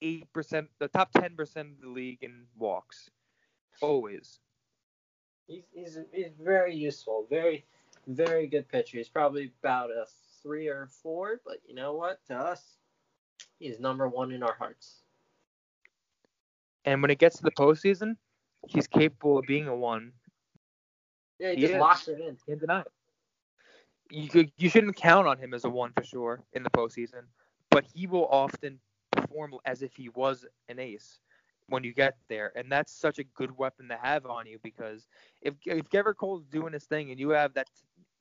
eight 0.03 0.31
percent, 0.35 0.69
the 0.79 0.89
top 0.89 1.11
ten 1.13 1.37
percent 1.37 1.69
of 1.77 1.81
the 1.81 1.89
league 1.89 2.19
in 2.21 2.45
walks, 2.59 3.09
always. 3.81 4.41
He's, 5.47 5.65
he's 5.73 5.99
he's 6.13 6.33
very 6.41 6.75
useful, 6.75 7.27
very 7.29 7.65
very 8.07 8.47
good 8.47 8.69
pitcher. 8.69 8.99
He's 8.99 9.09
probably 9.09 9.53
about 9.63 9.91
a 9.91 10.07
three 10.43 10.69
or 10.69 10.89
four, 11.03 11.41
but 11.45 11.59
you 11.67 11.75
know 11.75 11.95
what? 11.95 12.25
To 12.29 12.35
us, 12.35 12.77
he's 13.59 13.79
number 13.81 14.09
one 14.09 14.33
in 14.33 14.43
our 14.43 14.55
hearts. 14.55 15.03
And 16.85 17.01
when 17.03 17.11
it 17.11 17.19
gets 17.19 17.37
to 17.37 17.43
the 17.43 17.51
postseason, 17.51 18.17
he's 18.67 18.87
capable 18.87 19.39
of 19.39 19.47
being 19.47 19.69
a 19.69 19.75
one. 19.75 20.13
Yeah, 21.39 21.51
he 21.51 21.57
He 21.57 21.63
just 21.63 21.75
is. 21.75 21.81
locks 21.81 22.09
it 22.09 22.21
in. 22.21 22.37
Can't 22.47 22.61
deny 22.61 22.81
it. 22.81 22.93
You 24.11 24.29
could, 24.29 24.53
you 24.57 24.69
shouldn't 24.69 24.97
count 24.97 25.27
on 25.27 25.39
him 25.39 25.55
as 25.55 25.65
a 25.65 25.71
one 25.71 25.93
for 25.97 26.05
sure 26.05 26.43
in 26.53 26.63
the 26.63 26.71
postseason, 26.71 27.23
but 27.71 27.85
he 27.93 28.07
will 28.07 28.27
often 28.29 28.79
perform 29.11 29.55
as 29.65 29.83
if 29.83 29.95
he 29.97 30.09
was 30.11 30.45
an 30.69 30.79
ace 30.79 31.21
when 31.69 31.85
you 31.85 31.95
get 31.95 32.17
there, 32.29 32.53
and 32.57 32.71
that's 32.71 32.93
such 32.93 33.19
a 33.19 33.25
good 33.25 33.57
weapon 33.57 33.89
to 33.89 33.97
have 33.97 34.27
on 34.27 34.47
you 34.47 34.59
because 34.63 35.07
if 35.43 35.55
if 35.65 35.89
Gerrit 35.89 36.17
Cole's 36.17 36.45
doing 36.47 36.73
his 36.73 36.85
thing 36.85 37.11
and 37.11 37.19
you 37.19 37.31
have 37.31 37.55
that 37.55 37.69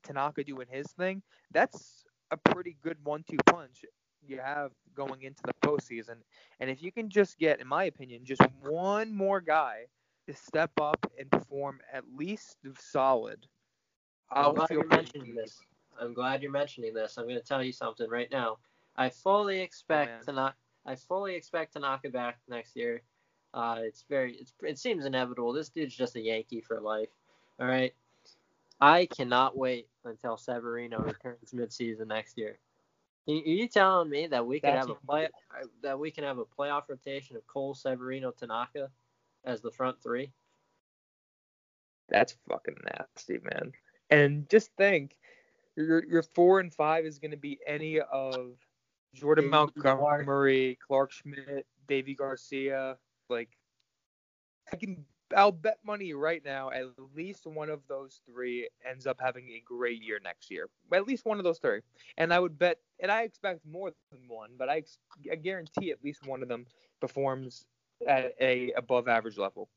Tanaka 0.03 0.43
doing 0.43 0.67
his 0.69 0.87
thing, 0.93 1.21
that's 1.51 2.05
a 2.31 2.37
pretty 2.37 2.77
good 2.81 2.97
one-two 3.03 3.37
punch 3.45 3.83
you 4.25 4.39
have 4.39 4.71
going 4.95 5.23
into 5.23 5.41
the 5.43 5.53
postseason. 5.67 6.15
And 6.59 6.69
if 6.69 6.81
you 6.81 6.91
can 6.91 7.09
just 7.09 7.37
get, 7.37 7.59
in 7.59 7.67
my 7.67 7.85
opinion, 7.85 8.21
just 8.23 8.41
one 8.61 9.13
more 9.13 9.41
guy 9.41 9.85
to 10.27 10.33
step 10.33 10.71
up 10.79 11.05
and 11.19 11.29
perform 11.29 11.79
at 11.91 12.03
least 12.15 12.57
solid, 12.79 13.45
I'm 14.31 14.45
I'll 14.45 14.53
glad 14.53 14.69
you're 14.69 14.87
mentioning 14.87 15.35
this. 15.35 15.59
I'm 15.99 16.13
glad 16.13 16.41
you're 16.41 16.51
mentioning 16.51 16.93
this. 16.93 17.17
I'm 17.17 17.25
going 17.25 17.39
to 17.39 17.45
tell 17.45 17.63
you 17.63 17.71
something 17.71 18.09
right 18.09 18.29
now. 18.31 18.57
I 18.95 19.09
fully 19.09 19.59
oh, 19.59 19.63
expect 19.63 20.11
man. 20.11 20.25
to 20.25 20.31
not. 20.31 20.55
I 20.85 20.95
fully 20.95 21.35
expect 21.35 21.73
to 21.73 21.79
knock 21.79 22.01
it 22.03 22.13
back 22.13 22.39
next 22.49 22.75
year. 22.75 23.01
Uh, 23.53 23.77
it's 23.79 24.03
very. 24.09 24.35
It's, 24.35 24.53
it 24.61 24.79
seems 24.79 25.05
inevitable. 25.05 25.53
This 25.53 25.69
dude's 25.69 25.95
just 25.95 26.15
a 26.15 26.21
Yankee 26.21 26.61
for 26.61 26.79
life. 26.79 27.09
All 27.59 27.67
right. 27.67 27.93
I 28.81 29.05
cannot 29.05 29.57
wait 29.57 29.87
until 30.03 30.35
Severino 30.37 30.99
returns 30.99 31.51
midseason 31.53 32.07
next 32.07 32.37
year. 32.37 32.57
Are 33.27 33.31
you 33.31 33.69
telling 33.69 34.09
me 34.09 34.27
that 34.27 34.45
we 34.45 34.59
could 34.59 34.73
have 34.73 34.89
a 34.89 34.95
play 34.95 35.29
that 35.81 35.97
we 35.97 36.11
can 36.11 36.25
have 36.25 36.39
a 36.39 36.45
playoff 36.45 36.89
rotation 36.89 37.37
of 37.37 37.47
Cole, 37.47 37.73
Severino, 37.73 38.31
Tanaka 38.31 38.89
as 39.45 39.61
the 39.61 39.71
front 39.71 40.01
three? 40.03 40.31
That's 42.09 42.35
fucking 42.49 42.75
nasty, 42.85 43.39
man. 43.43 43.71
And 44.09 44.49
just 44.49 44.71
think, 44.77 45.17
your 45.77 46.03
your 46.05 46.23
four 46.23 46.59
and 46.59 46.73
five 46.73 47.05
is 47.05 47.19
going 47.19 47.31
to 47.31 47.37
be 47.37 47.59
any 47.65 48.01
of 48.01 48.57
Jordan 49.13 49.45
Deivi 49.45 49.73
Clarke. 49.75 50.01
Montgomery, 50.01 50.77
Clarke 50.85 51.11
Schmidt, 51.13 51.65
Deivi 51.87 52.17
Garcia. 52.17 52.97
Like, 53.33 53.49
I 54.71 54.77
can, 54.77 55.05
I'll 55.35 55.51
bet 55.51 55.79
money 55.85 56.13
right 56.13 56.43
now. 56.45 56.69
At 56.71 56.85
least 57.15 57.45
one 57.45 57.69
of 57.69 57.81
those 57.87 58.21
three 58.25 58.69
ends 58.89 59.07
up 59.07 59.17
having 59.19 59.49
a 59.49 59.63
great 59.65 60.01
year 60.01 60.19
next 60.23 60.49
year. 60.49 60.69
At 60.93 61.07
least 61.07 61.25
one 61.25 61.37
of 61.39 61.43
those 61.43 61.59
three. 61.59 61.81
And 62.17 62.33
I 62.33 62.39
would 62.39 62.57
bet, 62.57 62.77
and 63.01 63.11
I 63.11 63.23
expect 63.23 63.65
more 63.65 63.91
than 64.11 64.21
one, 64.27 64.51
but 64.57 64.69
I, 64.69 64.83
I 65.31 65.35
guarantee 65.35 65.91
at 65.91 66.03
least 66.03 66.25
one 66.25 66.41
of 66.43 66.49
them 66.49 66.65
performs 67.01 67.65
at 68.07 68.33
a 68.39 68.71
above 68.73 69.07
average 69.07 69.37
level. 69.37 69.69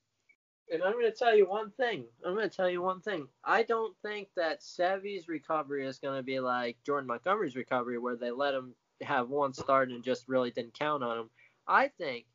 And 0.73 0.83
I'm 0.83 0.93
going 0.93 1.11
to 1.11 1.17
tell 1.17 1.37
you 1.37 1.49
one 1.49 1.71
thing. 1.71 2.05
I'm 2.25 2.35
going 2.35 2.49
to 2.51 2.57
tell 2.57 2.69
you 2.69 2.83
one 2.83 3.01
thing. 3.01 3.29
I 3.45 3.63
don't 3.63 3.97
think 4.03 4.29
that 4.37 4.63
Sevy's 4.63 5.29
recovery 5.29 5.87
is 5.87 5.99
going 5.99 6.19
to 6.19 6.25
be 6.25 6.41
like 6.41 6.77
Jordan 6.85 7.07
Montgomery's 7.07 7.55
recovery, 7.57 7.99
where 7.99 8.17
they 8.17 8.33
let 8.33 8.55
him 8.55 8.75
have 9.01 9.29
one 9.29 9.53
start 9.53 9.91
and 9.91 10.03
just 10.03 10.29
really 10.29 10.51
didn't 10.51 10.75
count 10.79 11.05
on 11.05 11.19
him. 11.19 11.31
I 11.69 11.89
think 11.89 12.27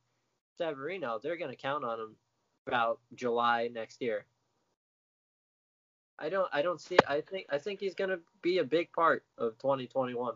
Severino, 0.62 1.20
they're 1.22 1.38
going 1.38 1.50
to 1.50 1.58
count 1.58 1.84
on 1.84 2.00
him 2.00 2.16
about 2.68 3.00
July 3.16 3.70
next 3.74 4.02
year. 4.02 4.26
I 6.20 6.30
don't. 6.30 6.48
I 6.54 6.62
don't 6.62 6.80
see. 6.80 6.98
I 7.08 7.22
think. 7.22 7.48
I 7.50 7.58
think 7.58 7.80
he's 7.80 7.96
going 7.96 8.12
to 8.12 8.20
be 8.44 8.60
a 8.60 8.64
big 8.64 8.92
part 8.94 9.26
of 9.40 9.58
2021. 9.58 10.36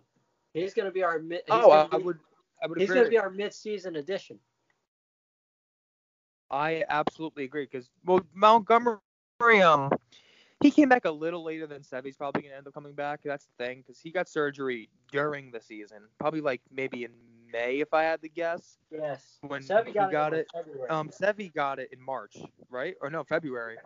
He's 0.54 0.74
going 0.74 0.88
to 0.88 0.92
be 0.92 1.04
our. 1.04 1.20
mid 1.20 1.42
Oh, 1.50 1.70
I, 1.70 1.84
be, 1.84 1.90
I 1.92 1.98
would 1.98 2.20
I 2.64 2.68
would 2.68 2.80
He's 2.80 2.90
going 2.90 3.04
to 3.04 3.10
be 3.10 3.20
our 3.20 3.30
mid-season 3.30 3.98
addition. 3.98 4.40
I 6.50 6.84
absolutely 6.90 7.44
agree 7.44 7.68
because 7.70 7.90
well 8.06 8.22
Montgomery 8.34 9.00
um 9.64 9.90
he 10.62 10.70
came 10.70 10.90
back 10.90 11.06
a 11.06 11.12
little 11.12 11.44
later 11.44 11.66
than 11.66 11.84
Sevy's 11.84 12.16
probably 12.16 12.44
gonna 12.44 12.56
end 12.56 12.68
up 12.68 12.74
coming 12.74 12.94
back. 12.94 13.22
That's 13.26 13.46
the 13.46 13.66
thing 13.66 13.80
because 13.80 14.00
he 14.00 14.12
got 14.12 14.30
surgery 14.30 14.90
during 15.12 15.52
the 15.52 15.60
season, 15.60 16.04
probably 16.20 16.42
like 16.42 16.62
maybe 16.72 17.04
in 17.04 17.12
May 17.56 17.80
if 17.80 17.94
I 17.94 18.04
had 18.04 18.22
to 18.22 18.30
guess. 18.30 18.78
Yes. 18.92 19.38
When 19.42 19.62
Sevy 19.62 19.88
he 19.88 19.94
got, 19.94 20.12
got 20.12 20.34
in 20.34 20.40
it, 20.40 20.48
February. 20.54 20.90
Um, 20.90 21.10
Sevy 21.10 21.54
got 21.54 21.80
it 21.80 21.90
in 21.92 22.02
March, 22.02 22.36
right? 22.70 22.96
Or 23.02 23.10
no, 23.10 23.24
February. 23.24 23.78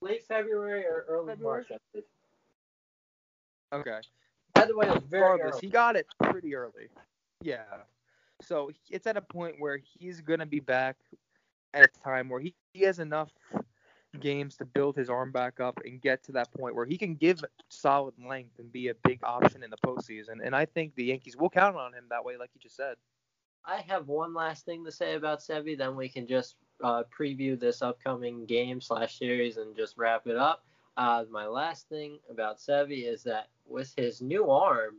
late 0.00 0.24
February 0.26 0.84
or 0.84 1.04
early 1.08 1.32
February? 1.32 1.64
March. 1.68 2.04
Okay. 3.72 4.00
By 4.54 4.66
the 4.66 4.76
way, 4.76 4.86
it 4.86 4.94
was 4.94 5.04
very 5.04 5.22
Regardless, 5.22 5.56
early. 5.56 5.60
he 5.66 5.70
got 5.70 5.96
it 5.96 6.06
pretty 6.22 6.54
early. 6.54 6.88
Yeah. 7.42 7.64
So 8.40 8.70
it's 8.88 9.06
at 9.06 9.16
a 9.16 9.22
point 9.22 9.56
where 9.58 9.78
he's 9.98 10.20
gonna 10.20 10.46
be 10.46 10.60
back 10.60 10.96
at 11.74 11.84
a 11.84 12.00
time 12.02 12.28
where 12.28 12.40
he, 12.40 12.54
he 12.72 12.82
has 12.82 12.98
enough 12.98 13.30
games 14.20 14.56
to 14.56 14.64
build 14.64 14.96
his 14.96 15.10
arm 15.10 15.32
back 15.32 15.60
up 15.60 15.80
and 15.84 16.00
get 16.00 16.22
to 16.24 16.32
that 16.32 16.52
point 16.52 16.74
where 16.74 16.86
he 16.86 16.98
can 16.98 17.14
give 17.14 17.44
solid 17.68 18.14
length 18.18 18.58
and 18.58 18.70
be 18.72 18.88
a 18.88 18.94
big 19.04 19.20
option 19.22 19.62
in 19.62 19.70
the 19.70 19.76
postseason. 19.84 20.44
And 20.44 20.54
I 20.54 20.64
think 20.64 20.94
the 20.94 21.04
Yankees 21.04 21.36
will 21.36 21.50
count 21.50 21.76
on 21.76 21.94
him 21.94 22.04
that 22.10 22.24
way, 22.24 22.36
like 22.36 22.50
you 22.54 22.60
just 22.60 22.76
said. 22.76 22.96
I 23.64 23.84
have 23.88 24.08
one 24.08 24.34
last 24.34 24.64
thing 24.64 24.84
to 24.84 24.92
say 24.92 25.14
about 25.14 25.40
Sevy, 25.40 25.76
then 25.76 25.94
we 25.94 26.08
can 26.08 26.26
just 26.26 26.56
uh, 26.82 27.02
preview 27.16 27.58
this 27.58 27.82
upcoming 27.82 28.46
game 28.46 28.80
slash 28.80 29.18
series 29.18 29.56
and 29.56 29.76
just 29.76 29.98
wrap 29.98 30.26
it 30.26 30.36
up. 30.36 30.64
Uh, 30.96 31.24
my 31.30 31.46
last 31.46 31.88
thing 31.88 32.18
about 32.30 32.58
Sevy 32.58 33.06
is 33.06 33.22
that 33.24 33.48
with 33.66 33.92
his 33.96 34.20
new 34.22 34.50
arm, 34.50 34.96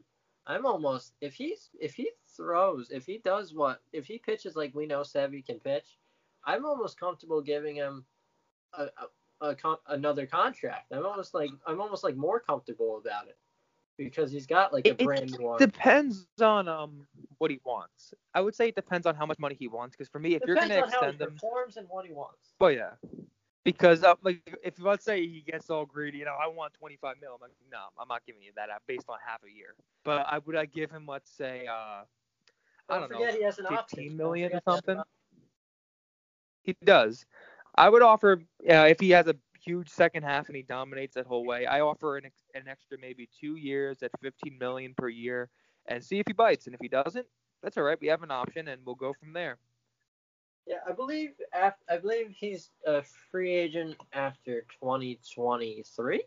I'm 0.48 0.66
almost 0.66 1.14
if 1.22 1.34
he's 1.34 1.70
if 1.80 1.94
he 1.94 2.12
throws 2.36 2.90
if 2.90 3.06
he 3.06 3.20
does 3.20 3.54
what 3.54 3.82
if 3.92 4.06
he 4.06 4.18
pitches 4.18 4.56
like 4.56 4.74
we 4.74 4.86
know 4.86 5.02
Sevy 5.02 5.46
can 5.46 5.60
pitch, 5.60 5.98
I'm 6.46 6.66
almost 6.66 7.00
comfortable 7.00 7.42
giving 7.42 7.76
him 7.76 8.06
a, 8.74 8.90
a, 9.42 9.48
a 9.50 9.56
con- 9.56 9.78
another 9.88 10.26
contract. 10.26 10.92
I'm 10.92 11.06
almost 11.06 11.34
like 11.34 11.52
I'm 11.66 11.82
almost 11.82 12.04
like 12.04 12.16
more 12.16 12.40
comfortable 12.40 12.98
about 12.98 13.28
it 13.28 13.38
because 13.98 14.32
he's 14.32 14.48
got 14.48 14.74
like 14.74 14.88
a 14.88 14.94
It- 14.94 15.02
it 15.02 15.06
brand 15.06 15.32
new 15.32 15.48
arm. 15.48 15.60
Depends 15.60 16.26
on 16.26 16.46
um 16.46 17.08
what 17.16 17.52
he 17.52 17.60
wants. 17.66 18.14
I 18.34 18.42
would 18.42 18.56
say 18.56 18.70
it 18.70 18.76
depends 18.76 18.90
on 18.92 19.04
how 19.16 19.16
much 19.16 19.32
money 19.32 19.48
he 19.48 19.68
wants. 19.68 19.96
Because 19.96 20.08
for 20.08 20.20
me, 20.20 20.34
if 20.36 20.40
Depends 20.40 20.48
you're 20.48 20.58
gonna 20.58 20.76
on 20.76 20.90
how 20.90 21.06
he 21.08 21.14
extend 21.14 21.22
him, 21.22 21.40
performs 21.40 21.78
and 21.78 21.88
what 21.90 22.06
he 22.06 22.14
wants. 22.14 22.56
well, 22.60 22.72
yeah. 22.72 22.92
Because 23.64 24.04
uh, 24.04 24.16
like 24.24 24.58
if 24.64 24.80
let's 24.82 25.04
say 25.06 25.22
he 25.28 25.42
gets 25.42 25.70
all 25.70 25.86
greedy, 25.86 26.20
you 26.20 26.26
know, 26.26 26.36
I 26.42 26.48
want 26.48 26.74
25 26.74 27.18
mil. 27.22 27.34
I'm 27.36 27.42
like, 27.42 27.52
no, 27.72 27.78
I'm 27.98 28.08
not 28.08 28.26
giving 28.26 28.42
you 28.42 28.52
that 28.56 28.70
uh, 28.70 28.80
based 28.88 29.10
on 29.10 29.18
half 29.26 29.44
a 29.44 29.52
year. 29.52 29.76
But 30.04 30.26
I 30.28 30.40
would 30.40 30.56
I 30.56 30.66
give 30.66 30.92
him 30.92 31.06
let's 31.08 31.30
say 31.32 31.68
uh 31.68 32.04
I 32.90 33.00
Don't 33.00 33.00
don't 33.00 33.12
know, 33.12 33.28
forget 33.28 33.36
he 33.36 33.44
has 33.44 33.60
an 33.60 33.68
15 33.68 34.16
option. 34.16 34.18
Million 34.18 34.28
or 34.28 34.34
forget 34.48 34.64
he 34.66 34.72
has 34.74 34.82
an 34.88 34.88
something? 34.88 35.04
he 36.64 36.76
does. 36.84 37.26
I 37.76 37.90
would 37.90 38.02
offer 38.02 38.42
uh, 38.70 38.86
if 38.88 39.00
he 39.00 39.10
has 39.12 39.28
a 39.28 39.36
huge 39.64 39.90
second 39.90 40.24
half 40.24 40.48
and 40.48 40.56
he 40.56 40.64
dominates 40.64 41.16
that 41.16 41.26
whole 41.26 41.46
way. 41.46 41.66
I 41.66 41.82
offer 41.82 42.18
an 42.18 42.26
ex- 42.26 42.44
an 42.56 42.68
extra 42.68 42.98
maybe 43.00 43.30
two 43.40 43.56
years 43.56 44.02
at 44.04 44.12
15 44.22 44.58
million 44.58 44.94
per 44.98 45.10
year 45.10 45.50
and 45.88 46.04
see 46.04 46.20
if 46.20 46.26
he 46.28 46.34
bites. 46.34 46.66
And 46.66 46.74
if 46.74 46.82
he 46.82 46.88
doesn't, 46.88 47.26
that's 47.62 47.78
all 47.78 47.84
right. 47.84 47.98
We 48.00 48.08
have 48.08 48.24
an 48.24 48.32
option 48.32 48.68
and 48.70 48.82
we'll 48.86 48.96
go 48.96 49.14
from 49.14 49.34
there. 49.34 49.58
Yeah, 50.68 50.78
I 50.88 50.92
believe 50.92 51.32
af- 51.54 51.82
I 51.90 51.98
believe 51.98 52.30
he's 52.30 52.70
a 52.86 53.02
free 53.32 53.54
agent 53.54 53.96
after 54.14 54.62
2023. 54.82 56.16
I 56.16 56.22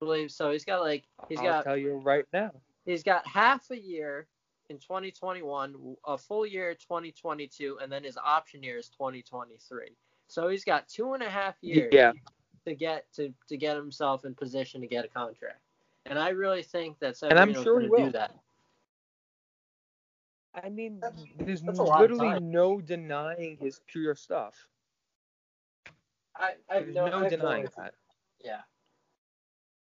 believe 0.00 0.30
so. 0.30 0.50
He's 0.50 0.64
got 0.64 0.80
like 0.80 1.04
he's 1.28 1.38
I'll 1.38 1.44
got 1.44 1.64
tell 1.64 1.76
you 1.76 1.94
right 1.94 2.24
now. 2.32 2.50
he's 2.84 3.02
got 3.02 3.26
half 3.26 3.70
a 3.70 3.78
year 3.78 4.26
in 4.70 4.78
2021, 4.78 5.96
a 6.06 6.18
full 6.18 6.44
year 6.46 6.74
2022, 6.74 7.78
and 7.80 7.92
then 7.92 8.02
his 8.02 8.16
option 8.16 8.62
year 8.62 8.78
is 8.78 8.88
2023. 8.88 9.90
So 10.28 10.48
he's 10.48 10.64
got 10.64 10.88
two 10.88 11.14
and 11.14 11.22
a 11.22 11.28
half 11.30 11.56
years 11.60 11.90
Yeah. 11.92 12.12
to 12.66 12.74
get 12.74 13.12
to 13.14 13.32
to 13.48 13.56
get 13.56 13.76
himself 13.76 14.24
in 14.24 14.34
position 14.34 14.80
to 14.80 14.86
get 14.86 15.04
a 15.04 15.08
contract. 15.08 15.60
And 16.06 16.18
I 16.18 16.30
really 16.30 16.62
think 16.62 16.98
that 16.98 17.20
And 17.22 17.38
I'm 17.38 17.52
sure 17.54 17.80
he 17.80 17.88
going 17.88 17.98
to 18.00 18.04
will. 18.04 18.06
do 18.06 18.12
that. 18.12 18.34
I 20.54 20.68
mean, 20.68 21.00
That's- 21.00 21.24
there's 21.38 21.62
that's 21.62 21.78
a 21.78 21.82
lot 21.82 22.04
of 22.04 22.10
literally 22.12 22.40
no 22.40 22.80
denying 22.80 23.56
his 23.56 23.80
pure 23.86 24.14
stuff. 24.14 24.68
I 26.36 26.54
I 26.68 26.74
have 26.74 26.84
There's 26.84 26.94
no, 26.94 27.06
no 27.06 27.18
I 27.18 27.22
have 27.22 27.30
denying 27.30 27.68
that. 27.76 27.94
Yeah. 28.42 28.62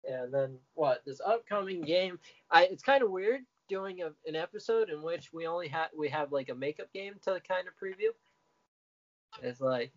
And 0.08 0.32
then 0.32 0.58
what? 0.74 1.04
This 1.04 1.20
upcoming 1.24 1.82
game, 1.82 2.18
I 2.50 2.64
it's 2.66 2.82
kind 2.82 3.02
of 3.02 3.10
weird 3.10 3.44
doing 3.68 4.02
a, 4.02 4.12
an 4.26 4.36
episode 4.36 4.88
in 4.90 5.02
which 5.02 5.32
we 5.32 5.46
only 5.46 5.68
have 5.68 5.90
we 5.96 6.08
have 6.08 6.32
like 6.32 6.48
a 6.48 6.54
makeup 6.54 6.92
game 6.92 7.14
to 7.22 7.40
kind 7.40 7.66
of 7.68 7.74
preview. 7.76 8.10
It's 9.42 9.60
like 9.60 9.92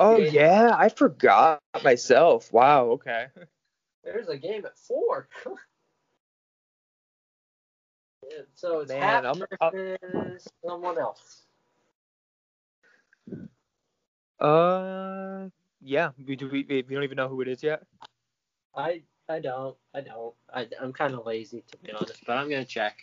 Oh 0.00 0.16
Yeah. 0.16 0.74
I 0.76 0.88
forgot 0.88 1.60
myself. 1.84 2.50
Wow. 2.52 2.86
Okay. 2.92 3.26
there's 4.04 4.28
a 4.28 4.36
game 4.38 4.64
at 4.64 4.76
four. 4.78 5.28
Yeah, 8.28 8.38
so 8.54 8.80
it's 8.80 8.88
Man, 8.88 9.26
I'm- 9.26 9.42
I'm- 9.60 10.38
someone 10.64 10.98
else. 10.98 11.42
Uh, 14.40 15.50
yeah. 15.82 16.10
We 16.26 16.34
do. 16.34 16.48
We, 16.48 16.64
we 16.68 16.82
don't 16.82 17.04
even 17.04 17.16
know 17.16 17.28
who 17.28 17.42
it 17.42 17.48
is 17.48 17.62
yet. 17.62 17.82
I 18.74 19.02
I 19.28 19.38
don't 19.40 19.76
I 19.94 20.00
don't 20.00 20.34
I, 20.52 20.66
I'm 20.80 20.94
kind 20.94 21.12
of 21.12 21.26
lazy 21.26 21.62
to 21.70 21.76
be 21.78 21.92
honest, 21.92 22.24
but 22.26 22.38
I'm 22.38 22.48
gonna 22.48 22.64
check. 22.64 22.96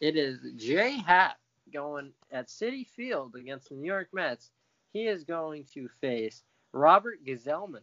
It 0.00 0.16
is 0.16 0.38
J 0.56 0.98
Happ 0.98 1.38
going 1.72 2.12
at 2.30 2.48
Citi 2.48 2.86
Field 2.86 3.36
against 3.36 3.70
the 3.70 3.76
New 3.76 3.86
York 3.86 4.08
Mets. 4.12 4.50
He 4.92 5.06
is 5.06 5.24
going 5.24 5.64
to 5.74 5.88
face 6.00 6.42
Robert 6.72 7.24
Gsellman. 7.24 7.82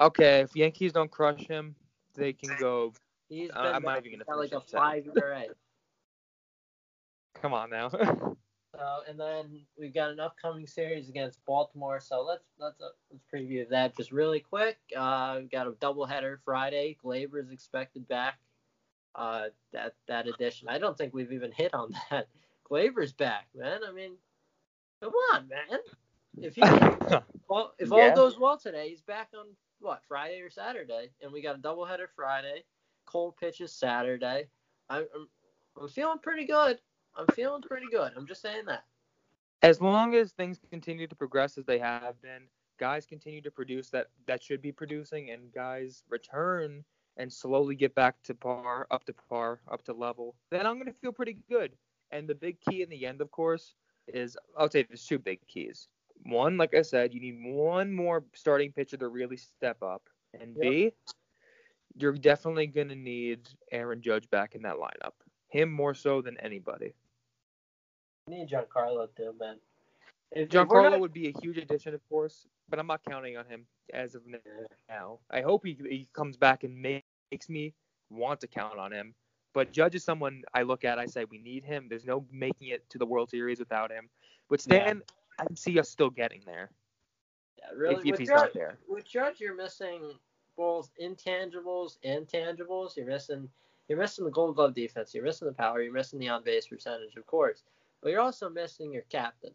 Okay, 0.00 0.40
if 0.40 0.54
Yankees 0.54 0.92
don't 0.92 1.10
crush 1.10 1.46
him, 1.46 1.74
they 2.14 2.32
can 2.32 2.56
go. 2.60 2.92
He's 3.28 3.50
Uh, 3.52 3.62
been 3.62 3.74
I'm 3.74 3.82
not 3.82 4.06
even 4.06 4.12
gonna 4.20 4.24
got 4.24 4.38
like 4.38 4.52
a 4.52 4.60
five 4.60 5.08
ERA. 5.16 5.44
Come 7.40 7.52
on 7.54 7.70
now. 7.70 7.90
So, 8.74 9.00
and 9.08 9.18
then 9.18 9.62
we've 9.76 9.94
got 9.94 10.10
an 10.10 10.20
upcoming 10.20 10.66
series 10.66 11.08
against 11.08 11.44
Baltimore. 11.46 11.98
So 11.98 12.22
let's 12.22 12.44
let's 12.58 12.80
uh, 12.80 12.90
let's 13.10 13.24
preview 13.34 13.68
that 13.70 13.96
just 13.96 14.12
really 14.12 14.38
quick. 14.38 14.76
Uh, 14.96 15.36
we've 15.40 15.50
got 15.50 15.66
a 15.66 15.72
doubleheader 15.72 16.36
Friday. 16.44 16.96
Gleyber 17.02 17.42
is 17.42 17.50
expected 17.50 18.06
back. 18.06 18.38
Uh, 19.16 19.46
that 19.72 19.94
that 20.06 20.28
edition. 20.28 20.68
I 20.68 20.78
don't 20.78 20.96
think 20.96 21.12
we've 21.12 21.32
even 21.32 21.50
hit 21.50 21.74
on 21.74 21.92
that. 22.10 22.28
Gleyber's 22.70 23.12
back, 23.12 23.46
man. 23.52 23.80
I 23.88 23.90
mean, 23.90 24.12
come 25.02 25.12
on, 25.32 25.48
man. 25.48 25.80
If 26.40 26.54
he 26.56 26.76
well, 27.48 27.74
if 27.78 27.92
all 27.92 28.10
Yeah. 28.10 28.14
goes 28.14 28.38
well 28.38 28.58
today, 28.58 28.88
he's 28.90 29.02
back 29.02 29.30
on 29.38 29.46
what 29.80 30.02
Friday 30.08 30.40
or 30.40 30.50
Saturday, 30.50 31.10
and 31.22 31.32
we 31.32 31.42
got 31.42 31.56
a 31.56 31.58
doubleheader 31.60 32.08
Friday. 32.14 32.64
Cole 33.06 33.32
pitches 33.38 33.72
Saturday. 33.72 34.48
I'm 34.88 35.06
I'm, 35.14 35.28
I'm 35.80 35.88
feeling 35.88 36.18
pretty 36.20 36.46
good. 36.46 36.80
I'm 37.16 37.28
feeling 37.28 37.62
pretty 37.62 37.88
good. 37.88 38.12
I'm 38.16 38.26
just 38.26 38.42
saying 38.42 38.66
that. 38.66 38.84
as 39.62 39.80
long 39.80 40.14
as 40.14 40.32
things 40.32 40.60
continue 40.70 41.06
to 41.06 41.14
progress 41.16 41.58
as 41.58 41.64
they 41.66 41.78
have 41.78 42.20
been, 42.22 42.48
guys 42.78 43.06
continue 43.06 43.40
to 43.42 43.50
produce 43.50 43.90
that 43.90 44.08
that 44.26 44.42
should 44.42 44.62
be 44.62 44.72
producing, 44.72 45.30
and 45.30 45.52
guys 45.52 46.02
return 46.08 46.84
and 47.16 47.32
slowly 47.32 47.74
get 47.74 47.94
back 47.94 48.22
to 48.22 48.34
par, 48.34 48.86
up 48.90 49.04
to 49.04 49.14
par, 49.28 49.60
up 49.70 49.82
to 49.84 49.92
level, 49.92 50.36
then 50.50 50.66
I'm 50.66 50.78
gonna 50.78 50.92
feel 50.92 51.12
pretty 51.12 51.38
good. 51.48 51.76
And 52.10 52.28
the 52.28 52.34
big 52.34 52.60
key 52.60 52.82
in 52.82 52.88
the 52.90 53.06
end, 53.06 53.20
of 53.20 53.30
course, 53.30 53.74
is 54.12 54.36
I'll 54.56 54.70
say 54.70 54.84
there's 54.84 55.06
two 55.06 55.18
big 55.18 55.40
keys. 55.46 55.88
One, 56.24 56.56
like 56.56 56.74
I 56.74 56.82
said, 56.82 57.14
you 57.14 57.20
need 57.20 57.38
one 57.42 57.92
more 57.92 58.24
starting 58.34 58.72
pitcher 58.72 58.96
to 58.96 59.08
really 59.08 59.36
step 59.36 59.82
up, 59.82 60.02
and 60.38 60.58
B, 60.58 60.92
you're 61.96 62.12
definitely 62.12 62.66
gonna 62.66 62.96
need 62.96 63.48
Aaron 63.72 64.02
Judge 64.02 64.28
back 64.30 64.54
in 64.54 64.62
that 64.62 64.76
lineup. 64.76 65.12
Him 65.48 65.70
more 65.70 65.94
so 65.94 66.20
than 66.20 66.36
anybody. 66.40 66.92
I 68.28 68.32
need 68.32 68.48
Giancarlo 68.50 69.08
too, 69.16 69.34
man. 69.38 69.56
If, 70.32 70.42
if 70.42 70.48
Giancarlo 70.50 70.90
not- 70.90 71.00
would 71.00 71.12
be 71.12 71.28
a 71.28 71.34
huge 71.40 71.56
addition, 71.56 71.94
of 71.94 72.06
course, 72.08 72.46
but 72.68 72.78
I'm 72.78 72.86
not 72.86 73.00
counting 73.08 73.36
on 73.36 73.46
him 73.46 73.66
as 73.94 74.14
of 74.14 74.22
now. 74.88 75.18
I 75.30 75.40
hope 75.40 75.64
he, 75.64 75.78
he 75.88 76.08
comes 76.12 76.36
back 76.36 76.64
and 76.64 76.80
makes 76.82 77.48
me 77.48 77.72
want 78.10 78.40
to 78.40 78.46
count 78.46 78.78
on 78.78 78.92
him. 78.92 79.14
But 79.54 79.72
Judge 79.72 79.94
is 79.94 80.04
someone 80.04 80.42
I 80.54 80.62
look 80.62 80.84
at. 80.84 80.98
I 80.98 81.06
say 81.06 81.24
we 81.24 81.38
need 81.38 81.64
him. 81.64 81.86
There's 81.88 82.04
no 82.04 82.24
making 82.30 82.68
it 82.68 82.88
to 82.90 82.98
the 82.98 83.06
World 83.06 83.30
Series 83.30 83.58
without 83.58 83.90
him. 83.90 84.08
With 84.50 84.66
Yeah. 84.66 84.84
Stan, 84.84 85.02
I 85.38 85.44
can 85.46 85.56
see 85.56 85.78
us 85.78 85.88
still 85.88 86.10
getting 86.10 86.42
there 86.46 86.70
yeah, 87.58 87.66
really, 87.76 87.94
if, 87.94 88.00
if 88.00 88.10
with 88.12 88.18
he's 88.20 88.28
Judge, 88.28 88.36
not 88.36 88.54
there. 88.54 88.78
with 88.88 89.04
Judge, 89.06 89.40
you're 89.40 89.54
missing 89.56 90.12
both 90.56 90.90
intangibles 91.00 91.98
and 92.04 92.26
tangibles. 92.26 92.96
You're 92.96 93.06
missing 93.06 93.48
you're 93.88 93.98
missing 93.98 94.24
the 94.24 94.30
Gold 94.30 94.56
Glove 94.56 94.74
defense. 94.74 95.14
You're 95.14 95.24
missing 95.24 95.48
the 95.48 95.54
power. 95.54 95.80
You're 95.80 95.92
missing 95.92 96.18
the 96.18 96.28
on 96.28 96.44
base 96.44 96.66
percentage, 96.66 97.16
of 97.16 97.26
course. 97.26 97.62
But 98.02 98.10
you're 98.10 98.20
also 98.20 98.48
missing 98.50 98.92
your 98.92 99.04
captain, 99.10 99.52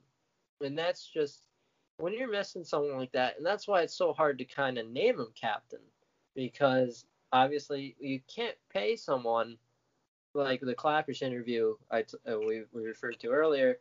and 0.62 0.78
that's 0.78 1.08
just 1.08 1.44
when 1.98 2.14
you're 2.14 2.32
missing 2.32 2.64
someone 2.64 2.98
like 2.98 3.12
that, 3.12 3.38
and 3.38 3.46
that's 3.46 3.68
why 3.68 3.82
it's 3.82 3.94
so 3.96 4.12
hard 4.14 4.38
to 4.40 4.46
kind 4.46 4.78
of 4.78 4.90
name 4.90 5.20
him 5.20 5.28
captain 5.40 5.80
because 6.36 7.06
obviously 7.32 7.96
you 8.00 8.20
can't 8.34 8.56
pay 8.72 8.96
someone 8.96 9.58
like 10.34 10.62
the 10.62 10.76
Klapisch 10.76 11.22
interview 11.22 11.76
I 11.92 12.04
t- 12.04 12.18
uh, 12.32 12.40
we, 12.40 12.64
we 12.74 12.84
referred 12.84 13.20
to 13.22 13.30
earlier. 13.30 13.80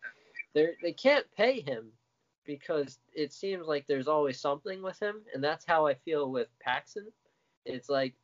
They 0.55 0.71
they 0.83 0.93
can't 0.93 1.27
pay 1.37 1.61
him 1.61 1.93
because 2.45 2.99
it 3.15 3.33
seems 3.33 3.67
like 3.67 3.87
there's 3.87 4.09
always 4.09 4.41
something 4.41 4.83
with 4.83 5.01
him, 5.01 5.23
and 5.35 5.43
that's 5.43 5.65
how 5.65 5.87
I 5.87 5.95
feel 5.95 6.31
with 6.31 6.49
Paxton. 6.61 7.07
It's 7.65 7.89
like 7.89 8.15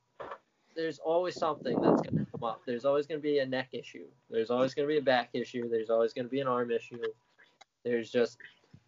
there's 0.76 0.98
always 0.98 1.34
something 1.34 1.80
that's 1.80 2.02
going 2.02 2.24
to 2.24 2.30
come 2.30 2.44
up. 2.44 2.62
There's 2.66 2.84
always 2.84 3.06
going 3.06 3.20
to 3.20 3.22
be 3.22 3.38
a 3.38 3.46
neck 3.46 3.70
issue. 3.72 4.06
There's 4.30 4.50
always 4.50 4.74
going 4.74 4.86
to 4.88 4.92
be 4.92 4.98
a 4.98 5.02
back 5.02 5.30
issue. 5.32 5.68
There's 5.68 5.90
always 5.90 6.12
going 6.12 6.26
to 6.26 6.30
be 6.30 6.40
an 6.40 6.46
arm 6.46 6.70
issue. 6.70 7.02
There's 7.84 8.10
just 8.10 8.38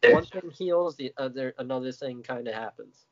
one 0.03 0.25
thing 0.25 0.51
heals, 0.51 0.97
the 0.97 1.13
other 1.17 1.55
another 1.59 1.93
thing 1.93 2.23
kind 2.23 2.47
of 2.49 2.55
happens. 2.55 3.07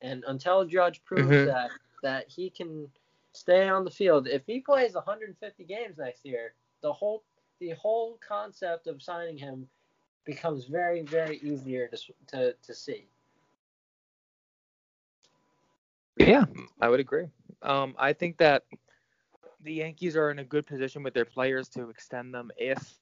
And 0.00 0.24
until 0.26 0.64
Judge 0.64 1.02
proves 1.04 1.28
Mhm. 1.30 1.46
that 1.46 1.70
that 2.02 2.28
he 2.28 2.50
can 2.50 2.90
stay 3.34 3.68
on 3.68 3.84
the 3.84 3.90
field, 3.90 4.26
if 4.26 4.42
he 4.46 4.60
plays 4.60 4.94
150 4.94 5.64
games 5.64 5.98
next 5.98 6.24
year, 6.24 6.54
the 6.82 6.92
whole 6.92 7.24
the 7.60 7.70
whole 7.70 8.18
concept 8.26 8.86
of 8.86 9.02
signing 9.02 9.36
him 9.36 9.68
becomes 10.24 10.64
very 10.64 11.02
very 11.02 11.38
easier 11.38 11.88
to 11.88 11.98
to 12.28 12.54
to 12.62 12.74
see. 12.74 13.06
Yeah, 16.18 16.44
I 16.80 16.88
would 16.88 17.00
agree. 17.00 17.26
Um, 17.62 17.94
I 17.98 18.12
think 18.12 18.38
that 18.38 18.62
the 19.62 19.72
Yankees 19.72 20.16
are 20.16 20.30
in 20.30 20.38
a 20.38 20.44
good 20.44 20.66
position 20.66 21.02
with 21.02 21.14
their 21.14 21.24
players 21.24 21.68
to 21.70 21.90
extend 21.90 22.32
them 22.32 22.50
if. 22.56 22.94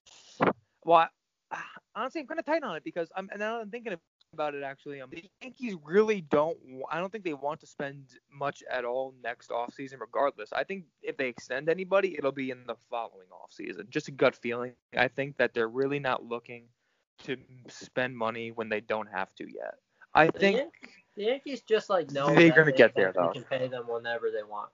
Well, 0.84 1.08
I, 1.50 1.62
honestly, 1.94 2.22
I'm 2.22 2.26
kind 2.26 2.40
of 2.40 2.46
tight 2.46 2.62
on 2.62 2.76
it 2.76 2.84
because 2.84 3.10
I'm 3.14 3.28
now 3.36 3.56
that 3.56 3.62
I'm 3.62 3.70
thinking 3.70 3.92
about 4.32 4.54
it. 4.54 4.62
Actually, 4.62 5.00
um, 5.00 5.10
the 5.10 5.24
Yankees 5.42 5.76
really 5.84 6.22
don't. 6.22 6.56
I 6.90 6.98
don't 6.98 7.12
think 7.12 7.24
they 7.24 7.34
want 7.34 7.60
to 7.60 7.66
spend 7.66 8.04
much 8.32 8.62
at 8.70 8.84
all 8.84 9.14
next 9.22 9.50
offseason, 9.50 10.00
regardless. 10.00 10.52
I 10.52 10.64
think 10.64 10.84
if 11.02 11.16
they 11.16 11.28
extend 11.28 11.68
anybody, 11.68 12.16
it'll 12.16 12.32
be 12.32 12.50
in 12.50 12.64
the 12.66 12.74
following 12.90 13.26
offseason. 13.30 13.88
Just 13.90 14.08
a 14.08 14.12
gut 14.12 14.34
feeling. 14.34 14.72
I 14.96 15.08
think 15.08 15.36
that 15.36 15.54
they're 15.54 15.68
really 15.68 15.98
not 15.98 16.24
looking 16.24 16.64
to 17.24 17.36
spend 17.68 18.16
money 18.16 18.50
when 18.52 18.68
they 18.68 18.80
don't 18.80 19.08
have 19.08 19.34
to 19.36 19.44
yet. 19.44 19.74
I 20.14 20.26
The, 20.26 20.38
think. 20.38 20.56
Yan- 20.56 20.70
the 21.14 21.24
Yankees 21.24 21.60
just 21.62 21.90
like 21.90 22.10
know 22.10 22.34
They're 22.34 22.50
gonna 22.50 22.70
they 22.70 22.76
get 22.76 22.94
there, 22.94 23.12
though. 23.14 23.30
can 23.32 23.44
pay 23.44 23.68
them 23.68 23.84
whenever 23.86 24.30
they 24.30 24.42
want. 24.42 24.70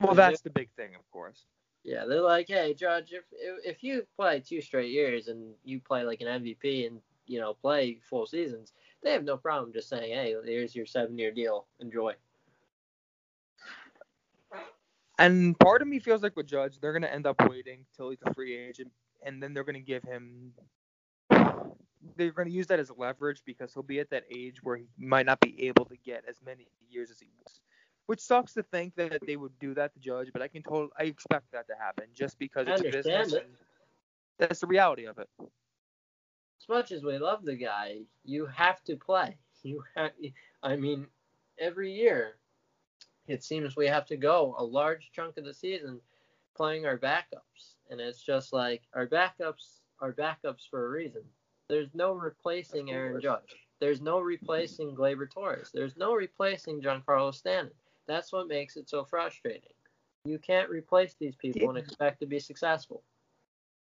Well, 0.00 0.14
that's 0.14 0.40
the 0.40 0.50
big 0.50 0.70
thing, 0.76 0.94
of 0.94 1.08
course. 1.10 1.44
Yeah, 1.84 2.04
they're 2.06 2.22
like, 2.22 2.46
hey, 2.48 2.72
Judge, 2.74 3.12
if 3.12 3.24
if 3.64 3.82
you 3.82 4.06
play 4.16 4.40
two 4.40 4.60
straight 4.62 4.90
years 4.90 5.28
and 5.28 5.52
you 5.64 5.80
play 5.80 6.04
like 6.04 6.20
an 6.22 6.42
MVP 6.42 6.86
and 6.86 7.00
you 7.28 7.38
know 7.38 7.54
play 7.54 7.98
full 8.08 8.26
seasons, 8.26 8.72
they 9.02 9.12
have 9.12 9.24
no 9.24 9.36
problem 9.36 9.72
just 9.72 9.88
saying, 9.88 10.10
hey, 10.12 10.34
here's 10.44 10.74
your 10.74 10.86
seven-year 10.86 11.30
deal, 11.30 11.66
enjoy. 11.80 12.14
And 15.18 15.58
part 15.58 15.82
of 15.82 15.88
me 15.88 15.98
feels 15.98 16.22
like 16.22 16.36
with 16.36 16.46
Judge, 16.46 16.78
they're 16.80 16.92
gonna 16.92 17.08
end 17.08 17.26
up 17.26 17.36
waiting 17.48 17.84
till 17.96 18.10
he's 18.10 18.22
a 18.24 18.32
free 18.34 18.56
agent, 18.56 18.90
and 19.24 19.42
then 19.42 19.52
they're 19.52 19.64
gonna 19.64 19.80
give 19.80 20.02
him. 20.04 20.52
They're 22.16 22.30
gonna 22.32 22.50
use 22.50 22.68
that 22.68 22.78
as 22.78 22.90
leverage 22.96 23.42
because 23.44 23.74
he'll 23.74 23.82
be 23.82 24.00
at 24.00 24.10
that 24.10 24.24
age 24.30 24.62
where 24.62 24.76
he 24.76 24.86
might 24.96 25.26
not 25.26 25.40
be 25.40 25.66
able 25.66 25.84
to 25.86 25.96
get 25.96 26.24
as 26.28 26.36
many 26.44 26.68
years 26.88 27.10
as 27.10 27.18
he 27.18 27.28
was. 27.42 27.60
Which 28.06 28.20
sucks 28.20 28.54
to 28.54 28.62
think 28.62 28.94
that 28.94 29.20
they 29.26 29.36
would 29.36 29.58
do 29.58 29.74
that 29.74 29.92
to 29.92 30.00
Judge, 30.00 30.30
but 30.32 30.40
I 30.40 30.48
can 30.48 30.62
totally, 30.62 30.90
I 30.98 31.02
expect 31.04 31.52
that 31.52 31.66
to 31.66 31.74
happen 31.78 32.06
just 32.14 32.38
because 32.38 32.66
it's 32.68 32.80
a 32.80 32.84
business. 32.84 33.34
That's 34.38 34.60
the 34.60 34.66
reality 34.66 35.04
of 35.04 35.18
it. 35.18 35.28
Much 36.68 36.92
as 36.92 37.02
we 37.02 37.18
love 37.18 37.44
the 37.44 37.56
guy, 37.56 38.00
you 38.24 38.46
have 38.46 38.82
to 38.84 38.96
play. 38.96 39.36
You 39.64 39.82
have, 39.96 40.12
I 40.62 40.76
mean, 40.76 41.08
every 41.58 41.92
year, 41.92 42.36
it 43.26 43.42
seems 43.42 43.74
we 43.74 43.88
have 43.88 44.06
to 44.06 44.16
go 44.16 44.54
a 44.56 44.62
large 44.64 45.10
chunk 45.12 45.36
of 45.36 45.44
the 45.44 45.52
season 45.52 46.00
playing 46.56 46.86
our 46.86 46.96
backups, 46.96 47.74
and 47.90 48.00
it's 48.00 48.22
just 48.22 48.52
like 48.52 48.82
our 48.94 49.08
backups 49.08 49.80
are 50.00 50.12
backups 50.12 50.70
for 50.70 50.86
a 50.86 50.90
reason. 50.90 51.22
There's 51.68 51.92
no 51.92 52.12
replacing 52.12 52.92
Aaron 52.92 53.20
Judge. 53.20 53.56
There's 53.80 54.00
no 54.00 54.20
replacing 54.20 54.94
Gleyber 54.94 55.28
Torres. 55.28 55.70
There's 55.74 55.96
no 55.96 56.14
replacing 56.14 56.80
Giancarlo 56.80 57.34
Stanton. 57.34 57.74
That's 58.06 58.32
what 58.32 58.48
makes 58.48 58.76
it 58.76 58.88
so 58.88 59.04
frustrating. 59.04 59.74
You 60.24 60.38
can't 60.38 60.70
replace 60.70 61.14
these 61.14 61.36
people 61.36 61.68
and 61.68 61.78
expect 61.78 62.20
to 62.20 62.26
be 62.26 62.38
successful. 62.38 63.02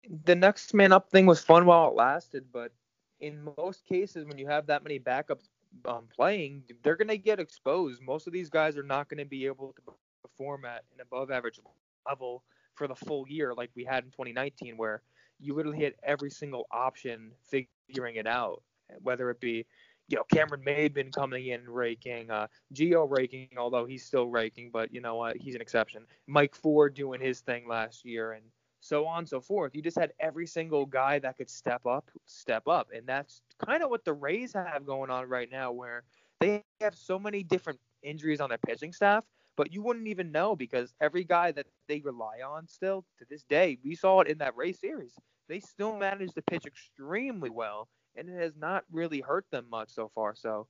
The 0.10 0.36
next 0.36 0.73
man 0.73 0.91
up 0.91 1.10
thing 1.10 1.26
was 1.26 1.41
fun 1.41 1.65
while 1.65 1.90
it 1.90 1.95
lasted, 1.95 2.45
but 2.52 2.72
in 3.19 3.48
most 3.57 3.86
cases, 3.86 4.26
when 4.26 4.38
you 4.38 4.48
have 4.48 4.65
that 4.68 4.84
many 4.84 4.99
backups 4.99 5.49
um, 5.86 6.07
playing, 6.14 6.64
they're 6.84 6.95
going 6.95 7.07
to 7.07 7.18
get 7.18 7.40
exposed. 7.40 8.02
Most 8.02 8.28
of 8.28 8.34
these 8.34 8.49
guys 8.49 8.78
are 8.78 8.84
not 8.84 9.10
going 9.10 9.19
to 9.19 9.26
be 9.26 9.45
able 9.45 9.73
to 9.73 9.94
perform 10.23 10.65
at 10.65 10.84
an 10.94 11.02
above 11.02 11.32
average 11.32 11.60
level 12.07 12.44
for 12.76 12.88
the 12.88 12.95
full 12.95 13.28
year 13.28 13.53
like 13.53 13.69
we 13.76 13.84
had 13.84 14.03
in 14.03 14.11
2019, 14.11 14.76
where 14.76 15.02
you 15.40 15.53
literally 15.53 15.84
had 15.84 15.94
every 16.03 16.30
single 16.30 16.65
option 16.72 17.32
figuring 17.44 18.15
it 18.15 18.28
out, 18.28 18.64
whether 19.02 19.30
it 19.30 19.40
be 19.40 19.65
you 20.07 20.18
know, 20.18 20.23
Cameron 20.26 20.61
Maybin 20.65 21.14
coming 21.14 21.48
in 21.48 21.69
raking, 21.69 22.30
uh, 22.30 22.48
Gio 22.73 23.10
raking, 23.10 23.48
although 23.57 23.86
he's 23.86 24.06
still 24.06 24.28
raking, 24.28 24.69
but 24.72 24.94
you 24.94 24.99
know 24.99 25.15
what, 25.15 25.38
he's 25.38 25.56
an 25.56 25.61
exception. 25.61 26.06
Mike 26.28 26.53
Ford 26.53 26.94
doing 26.94 27.22
his 27.22 27.40
thing 27.40 27.65
last 27.65 28.03
year, 28.03 28.34
and 28.34 28.44
so 28.81 29.05
on 29.07 29.19
and 29.19 29.29
so 29.29 29.39
forth. 29.39 29.73
You 29.75 29.81
just 29.81 29.97
had 29.97 30.11
every 30.19 30.45
single 30.45 30.85
guy 30.85 31.19
that 31.19 31.37
could 31.37 31.49
step 31.49 31.85
up, 31.85 32.11
step 32.25 32.67
up, 32.67 32.89
and 32.93 33.07
that's 33.07 33.41
kind 33.65 33.83
of 33.83 33.89
what 33.89 34.03
the 34.03 34.13
Rays 34.13 34.53
have 34.53 34.85
going 34.85 35.09
on 35.09 35.29
right 35.29 35.49
now, 35.49 35.71
where 35.71 36.03
they 36.39 36.63
have 36.81 36.95
so 36.95 37.17
many 37.17 37.43
different 37.43 37.79
injuries 38.03 38.41
on 38.41 38.49
their 38.49 38.57
pitching 38.57 38.91
staff, 38.91 39.23
but 39.55 39.71
you 39.71 39.81
wouldn't 39.81 40.07
even 40.07 40.31
know 40.31 40.55
because 40.55 40.93
every 40.99 41.23
guy 41.23 41.51
that 41.51 41.67
they 41.87 42.01
rely 42.01 42.39
on 42.45 42.67
still 42.67 43.05
to 43.19 43.25
this 43.29 43.43
day, 43.43 43.77
we 43.83 43.95
saw 43.95 44.19
it 44.21 44.27
in 44.27 44.39
that 44.39 44.57
Rays 44.57 44.79
series. 44.79 45.13
They 45.47 45.59
still 45.59 45.97
managed 45.97 46.35
to 46.35 46.41
pitch 46.41 46.65
extremely 46.65 47.49
well 47.49 47.87
and 48.15 48.29
it 48.29 48.41
has 48.41 48.55
not 48.57 48.83
really 48.91 49.21
hurt 49.21 49.45
them 49.51 49.65
much 49.69 49.89
so 49.89 50.09
far. 50.13 50.35
So, 50.35 50.67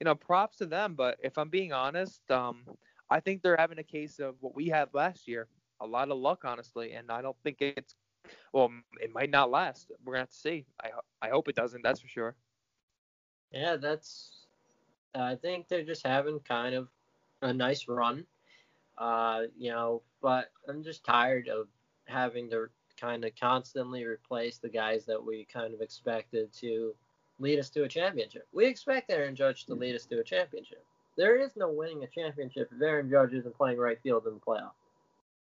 you 0.00 0.04
know, 0.04 0.14
props 0.14 0.58
to 0.58 0.66
them. 0.66 0.94
But 0.94 1.18
if 1.22 1.38
I'm 1.38 1.48
being 1.48 1.72
honest, 1.72 2.28
um, 2.30 2.64
I 3.10 3.20
think 3.20 3.42
they're 3.42 3.56
having 3.56 3.78
a 3.78 3.84
case 3.84 4.18
of 4.18 4.36
what 4.40 4.54
we 4.54 4.68
had 4.68 4.88
last 4.92 5.28
year. 5.28 5.48
A 5.80 5.86
lot 5.86 6.10
of 6.10 6.18
luck, 6.18 6.44
honestly, 6.44 6.92
and 6.92 7.10
I 7.10 7.22
don't 7.22 7.36
think 7.42 7.58
it's 7.60 7.94
well, 8.52 8.70
it 9.00 9.12
might 9.12 9.30
not 9.30 9.50
last. 9.50 9.90
We're 10.04 10.14
gonna 10.14 10.22
have 10.22 10.30
to 10.30 10.36
see. 10.36 10.66
I 10.82 10.90
I 11.22 11.28
hope 11.30 11.48
it 11.48 11.56
doesn't. 11.56 11.82
That's 11.82 12.00
for 12.00 12.08
sure. 12.08 12.34
Yeah, 13.52 13.76
that's. 13.76 14.46
I 15.14 15.34
think 15.34 15.68
they're 15.68 15.84
just 15.84 16.06
having 16.06 16.38
kind 16.40 16.74
of 16.74 16.88
a 17.42 17.52
nice 17.52 17.88
run. 17.88 18.24
Uh, 18.98 19.42
you 19.56 19.70
know, 19.70 20.02
but 20.20 20.50
I'm 20.68 20.82
just 20.82 21.04
tired 21.04 21.48
of 21.48 21.68
having 22.04 22.50
to 22.50 22.68
kind 23.00 23.24
of 23.24 23.32
constantly 23.34 24.04
replace 24.04 24.58
the 24.58 24.68
guys 24.68 25.06
that 25.06 25.24
we 25.24 25.46
kind 25.52 25.72
of 25.72 25.80
expected 25.80 26.52
to 26.52 26.94
lead 27.38 27.58
us 27.58 27.70
to 27.70 27.84
a 27.84 27.88
championship. 27.88 28.46
We 28.52 28.66
expect 28.66 29.10
Aaron 29.10 29.34
Judge 29.34 29.64
to 29.66 29.74
lead 29.74 29.96
us 29.96 30.04
to 30.06 30.20
a 30.20 30.24
championship. 30.24 30.84
There 31.16 31.40
is 31.40 31.56
no 31.56 31.70
winning 31.70 32.04
a 32.04 32.06
championship 32.06 32.70
if 32.74 32.82
Aaron 32.82 33.10
Judge 33.10 33.32
isn't 33.32 33.56
playing 33.56 33.78
right 33.78 33.98
field 34.02 34.26
in 34.26 34.34
the 34.34 34.40
playoff. 34.40 34.72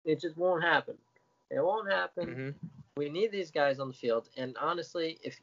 It 0.06 0.22
just 0.22 0.38
won't 0.38 0.64
happen. 0.64 0.96
It 1.50 1.64
won't 1.64 1.92
happen. 1.92 2.28
Mm-hmm. 2.28 2.68
We 2.98 3.10
need 3.10 3.32
these 3.32 3.52
guys 3.52 3.80
on 3.80 3.90
the 3.90 3.94
field. 3.94 4.30
And 4.38 4.56
honestly, 4.62 5.18
if 5.22 5.40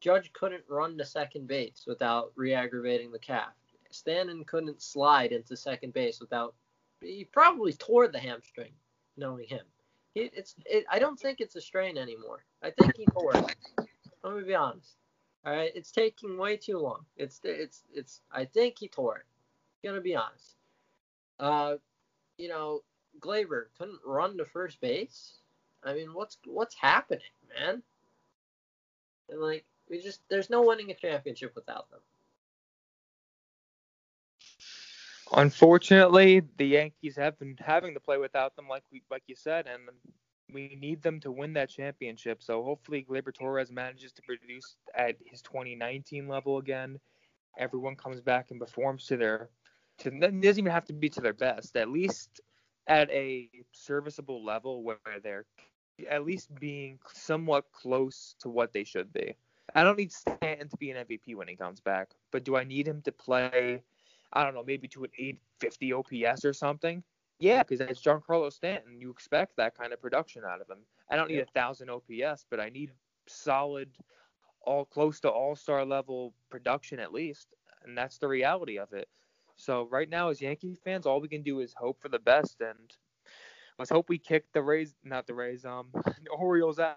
Judge 0.00 0.32
couldn't 0.32 0.64
run 0.68 0.96
to 0.98 1.04
second 1.04 1.46
base 1.46 1.84
without 1.86 2.32
re-aggravating 2.36 3.12
the 3.12 3.18
calf, 3.18 3.52
Stanton 3.90 4.44
couldn't 4.44 4.82
slide 4.82 5.32
into 5.32 5.56
second 5.56 5.92
base 5.92 6.20
without 6.20 6.54
he 7.00 7.24
probably 7.24 7.72
tore 7.72 8.08
the 8.08 8.18
hamstring, 8.18 8.72
knowing 9.16 9.46
him. 9.46 9.64
It, 10.14 10.32
it's 10.34 10.54
it, 10.64 10.84
I 10.90 10.98
don't 10.98 11.18
think 11.18 11.40
it's 11.40 11.56
a 11.56 11.60
strain 11.60 11.98
anymore. 11.98 12.44
I 12.62 12.70
think 12.70 12.96
he 12.96 13.06
tore 13.06 13.32
it. 13.34 13.56
Let 14.22 14.36
me 14.36 14.42
be 14.42 14.54
honest. 14.54 14.96
All 15.44 15.52
right, 15.52 15.70
it's 15.74 15.90
taking 15.90 16.38
way 16.38 16.56
too 16.56 16.78
long. 16.78 17.04
It's 17.16 17.40
it's 17.44 17.82
it's. 17.92 18.22
I 18.32 18.44
think 18.44 18.78
he 18.78 18.88
tore 18.88 19.18
it. 19.18 19.86
Gonna 19.86 20.00
be 20.00 20.16
honest. 20.16 20.56
Uh, 21.38 21.76
you 22.38 22.48
know, 22.48 22.82
Gleyber 23.20 23.66
couldn't 23.78 24.00
run 24.04 24.36
to 24.38 24.44
first 24.44 24.80
base. 24.80 25.38
I 25.82 25.94
mean, 25.94 26.14
what's 26.14 26.38
what's 26.46 26.74
happening, 26.74 27.20
man? 27.58 27.82
And 29.28 29.40
like, 29.40 29.64
we 29.88 30.00
just 30.00 30.20
there's 30.28 30.50
no 30.50 30.62
winning 30.62 30.90
a 30.90 30.94
championship 30.94 31.54
without 31.54 31.90
them. 31.90 32.00
Unfortunately, 35.32 36.42
the 36.58 36.66
Yankees 36.66 37.16
have 37.16 37.38
been 37.38 37.56
having 37.58 37.94
to 37.94 38.00
play 38.00 38.18
without 38.18 38.56
them, 38.56 38.68
like 38.68 38.84
we 38.92 39.02
like 39.10 39.24
you 39.26 39.36
said, 39.36 39.66
and 39.66 39.82
we 40.52 40.76
need 40.80 41.02
them 41.02 41.20
to 41.20 41.30
win 41.32 41.52
that 41.54 41.70
championship. 41.70 42.42
So 42.42 42.62
hopefully, 42.62 43.06
Gleyber 43.08 43.34
Torres 43.34 43.72
manages 43.72 44.12
to 44.12 44.22
produce 44.22 44.76
at 44.94 45.16
his 45.24 45.42
2019 45.42 46.28
level 46.28 46.58
again. 46.58 46.98
Everyone 47.58 47.96
comes 47.96 48.20
back 48.20 48.50
and 48.50 48.60
performs 48.60 49.06
to 49.06 49.16
their 49.16 49.50
to 49.98 50.10
doesn't 50.10 50.44
even 50.44 50.72
have 50.72 50.86
to 50.86 50.92
be 50.92 51.08
to 51.10 51.20
their 51.20 51.32
best. 51.32 51.76
At 51.76 51.88
least 51.88 52.40
at 52.86 53.10
a 53.10 53.48
serviceable 53.72 54.44
level 54.44 54.82
where 54.82 54.98
they're 55.22 55.46
at 56.10 56.24
least 56.24 56.54
being 56.58 56.98
somewhat 57.12 57.64
close 57.72 58.34
to 58.40 58.48
what 58.48 58.72
they 58.72 58.84
should 58.84 59.12
be. 59.12 59.36
I 59.74 59.82
don't 59.82 59.96
need 59.98 60.12
Stanton 60.12 60.68
to 60.68 60.76
be 60.76 60.90
an 60.90 61.06
MVP 61.06 61.34
when 61.34 61.48
he 61.48 61.56
comes 61.56 61.80
back, 61.80 62.10
but 62.30 62.44
do 62.44 62.56
I 62.56 62.64
need 62.64 62.86
him 62.86 63.00
to 63.02 63.12
play? 63.12 63.82
I 64.32 64.44
don't 64.44 64.54
know, 64.54 64.64
maybe 64.64 64.88
to 64.88 65.04
an 65.04 65.10
850 65.16 65.92
OPS 65.92 66.44
or 66.44 66.52
something. 66.52 67.02
Yeah, 67.38 67.62
because 67.62 67.80
it's 67.80 68.00
Giancarlo 68.00 68.52
Stanton. 68.52 69.00
You 69.00 69.10
expect 69.10 69.56
that 69.56 69.76
kind 69.76 69.92
of 69.92 70.00
production 70.00 70.42
out 70.44 70.60
of 70.60 70.68
him. 70.68 70.78
I 71.10 71.16
don't 71.16 71.30
need 71.30 71.40
a 71.40 71.46
thousand 71.46 71.90
OPS, 71.90 72.46
but 72.48 72.60
I 72.60 72.68
need 72.68 72.90
solid, 73.26 73.90
all 74.62 74.84
close 74.84 75.20
to 75.20 75.28
all 75.28 75.56
star 75.56 75.84
level 75.84 76.34
production 76.50 76.98
at 77.00 77.12
least, 77.12 77.48
and 77.84 77.96
that's 77.96 78.18
the 78.18 78.28
reality 78.28 78.78
of 78.78 78.92
it. 78.92 79.08
So 79.56 79.86
right 79.90 80.08
now, 80.08 80.28
as 80.30 80.40
Yankee 80.40 80.76
fans, 80.84 81.06
all 81.06 81.20
we 81.20 81.28
can 81.28 81.42
do 81.42 81.60
is 81.60 81.74
hope 81.76 82.00
for 82.00 82.08
the 82.08 82.18
best, 82.18 82.60
and 82.60 82.92
let's 83.78 83.90
hope 83.90 84.08
we 84.08 84.18
kick 84.18 84.44
the 84.52 84.62
Rays, 84.62 84.94
not 85.04 85.26
the 85.26 85.34
Rays, 85.34 85.64
um, 85.64 85.88
the 85.94 86.30
Orioles 86.36 86.78
out 86.78 86.96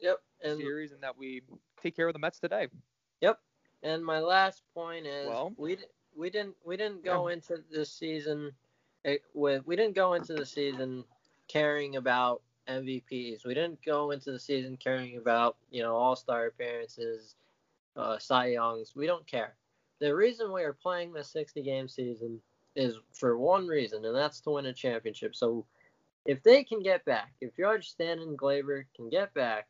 Yep. 0.00 0.20
And 0.42 0.58
series, 0.58 0.92
and 0.92 1.02
that 1.02 1.16
we 1.16 1.42
take 1.80 1.96
care 1.96 2.08
of 2.08 2.12
the 2.12 2.18
Mets 2.18 2.38
today. 2.38 2.68
Yep. 3.20 3.38
And 3.82 4.04
my 4.04 4.18
last 4.18 4.62
point 4.74 5.06
is 5.06 5.28
Well- 5.28 5.52
we 5.56 5.78
we 6.16 6.30
didn't 6.30 6.56
we 6.64 6.76
didn't 6.76 7.04
go 7.04 7.28
into 7.28 7.62
this 7.70 7.92
season 7.92 8.52
eh, 9.04 9.18
with 9.32 9.66
we 9.66 9.76
didn't 9.76 9.94
go 9.94 10.14
into 10.14 10.34
the 10.34 10.46
season 10.46 11.04
caring 11.48 11.96
about 11.96 12.42
MVPs. 12.68 13.44
We 13.44 13.54
didn't 13.54 13.82
go 13.84 14.10
into 14.10 14.32
the 14.32 14.38
season 14.38 14.76
caring 14.76 15.16
about 15.16 15.56
you 15.70 15.82
know 15.82 15.96
All 15.96 16.16
Star 16.16 16.46
appearances, 16.46 17.36
uh, 17.96 18.18
Cy 18.18 18.46
Youngs. 18.46 18.94
We 18.94 19.06
don't 19.06 19.26
care. 19.26 19.56
The 20.04 20.14
reason 20.14 20.52
we 20.52 20.62
are 20.64 20.74
playing 20.74 21.14
the 21.14 21.24
60 21.24 21.62
game 21.62 21.88
season 21.88 22.38
is 22.76 22.98
for 23.14 23.38
one 23.38 23.66
reason, 23.66 24.04
and 24.04 24.14
that's 24.14 24.38
to 24.40 24.50
win 24.50 24.66
a 24.66 24.72
championship. 24.74 25.34
So 25.34 25.64
if 26.26 26.42
they 26.42 26.62
can 26.62 26.82
get 26.82 27.06
back, 27.06 27.32
if 27.40 27.56
George 27.56 27.88
Stanton 27.88 28.28
and 28.28 28.38
Gleyber 28.38 28.84
can 28.94 29.08
get 29.08 29.32
back, 29.32 29.66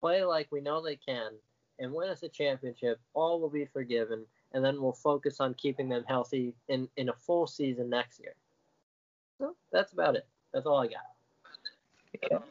play 0.00 0.24
like 0.24 0.50
we 0.50 0.62
know 0.62 0.82
they 0.82 0.96
can, 0.96 1.32
and 1.78 1.92
win 1.92 2.08
us 2.08 2.22
a 2.22 2.30
championship, 2.30 2.98
all 3.12 3.38
will 3.38 3.50
be 3.50 3.66
forgiven, 3.66 4.24
and 4.52 4.64
then 4.64 4.80
we'll 4.80 4.94
focus 4.94 5.38
on 5.38 5.52
keeping 5.52 5.90
them 5.90 6.04
healthy 6.08 6.54
in, 6.68 6.88
in 6.96 7.10
a 7.10 7.14
full 7.14 7.46
season 7.46 7.90
next 7.90 8.18
year. 8.20 8.36
So 9.36 9.54
that's 9.70 9.92
about 9.92 10.16
it. 10.16 10.26
That's 10.54 10.64
all 10.64 10.78
I 10.78 10.88
got. 12.30 12.42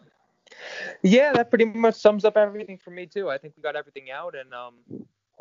Yeah, 1.02 1.34
that 1.34 1.50
pretty 1.50 1.66
much 1.66 1.96
sums 1.96 2.26
up 2.26 2.38
everything 2.38 2.78
for 2.78 2.92
me 2.92 3.08
too. 3.08 3.28
I 3.28 3.40
think 3.40 3.56
we 3.58 3.64
got 3.64 3.76
everything 3.76 4.12
out, 4.12 4.36
and 4.36 4.54
um, 4.54 4.76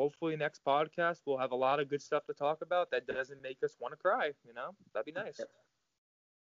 hopefully 0.02 0.34
next 0.36 0.64
podcast 0.64 1.20
we'll 1.26 1.38
have 1.38 1.52
a 1.52 1.56
lot 1.56 1.78
of 1.78 1.88
good 1.88 2.02
stuff 2.02 2.26
to 2.26 2.34
talk 2.34 2.60
about 2.60 2.90
that 2.90 3.06
doesn't 3.06 3.40
make 3.40 3.58
us 3.62 3.76
want 3.78 3.92
to 3.92 3.96
cry. 3.96 4.32
You 4.44 4.52
know, 4.52 4.74
that'd 4.92 5.06
be 5.06 5.12
nice. 5.12 5.40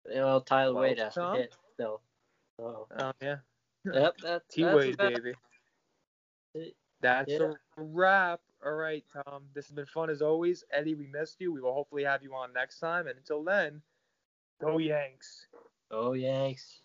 You 0.09 0.15
know, 0.15 0.41
Tyler 0.41 0.73
Well, 0.73 0.83
Wade 0.83 0.99
has 0.99 1.13
to 1.13 1.31
hit 1.35 1.55
still. 1.73 2.01
So, 2.59 2.87
Oh 2.99 3.11
yeah, 3.21 3.37
yep, 3.85 4.17
that, 4.17 4.41
T 4.49 4.63
that's 4.63 4.75
Wade, 4.75 4.97
baby. 4.97 5.33
That's 7.01 7.31
Yeah. 7.31 7.53
a 7.77 7.81
wrap. 7.81 8.41
All 8.65 8.73
right, 8.73 9.05
Tom. 9.13 9.43
This 9.53 9.67
has 9.67 9.75
been 9.75 9.85
fun 9.85 10.09
as 10.09 10.21
always. 10.21 10.63
Eddie, 10.71 10.95
we 10.95 11.07
missed 11.07 11.39
you. 11.39 11.53
We 11.53 11.61
will 11.61 11.73
hopefully 11.73 12.03
have 12.03 12.23
you 12.23 12.33
on 12.33 12.51
next 12.51 12.79
time. 12.79 13.07
And 13.07 13.17
until 13.17 13.43
then, 13.43 13.81
go 14.59 14.79
Yanks. 14.79 15.47
Oh, 15.91 16.13
Yanks. 16.13 16.81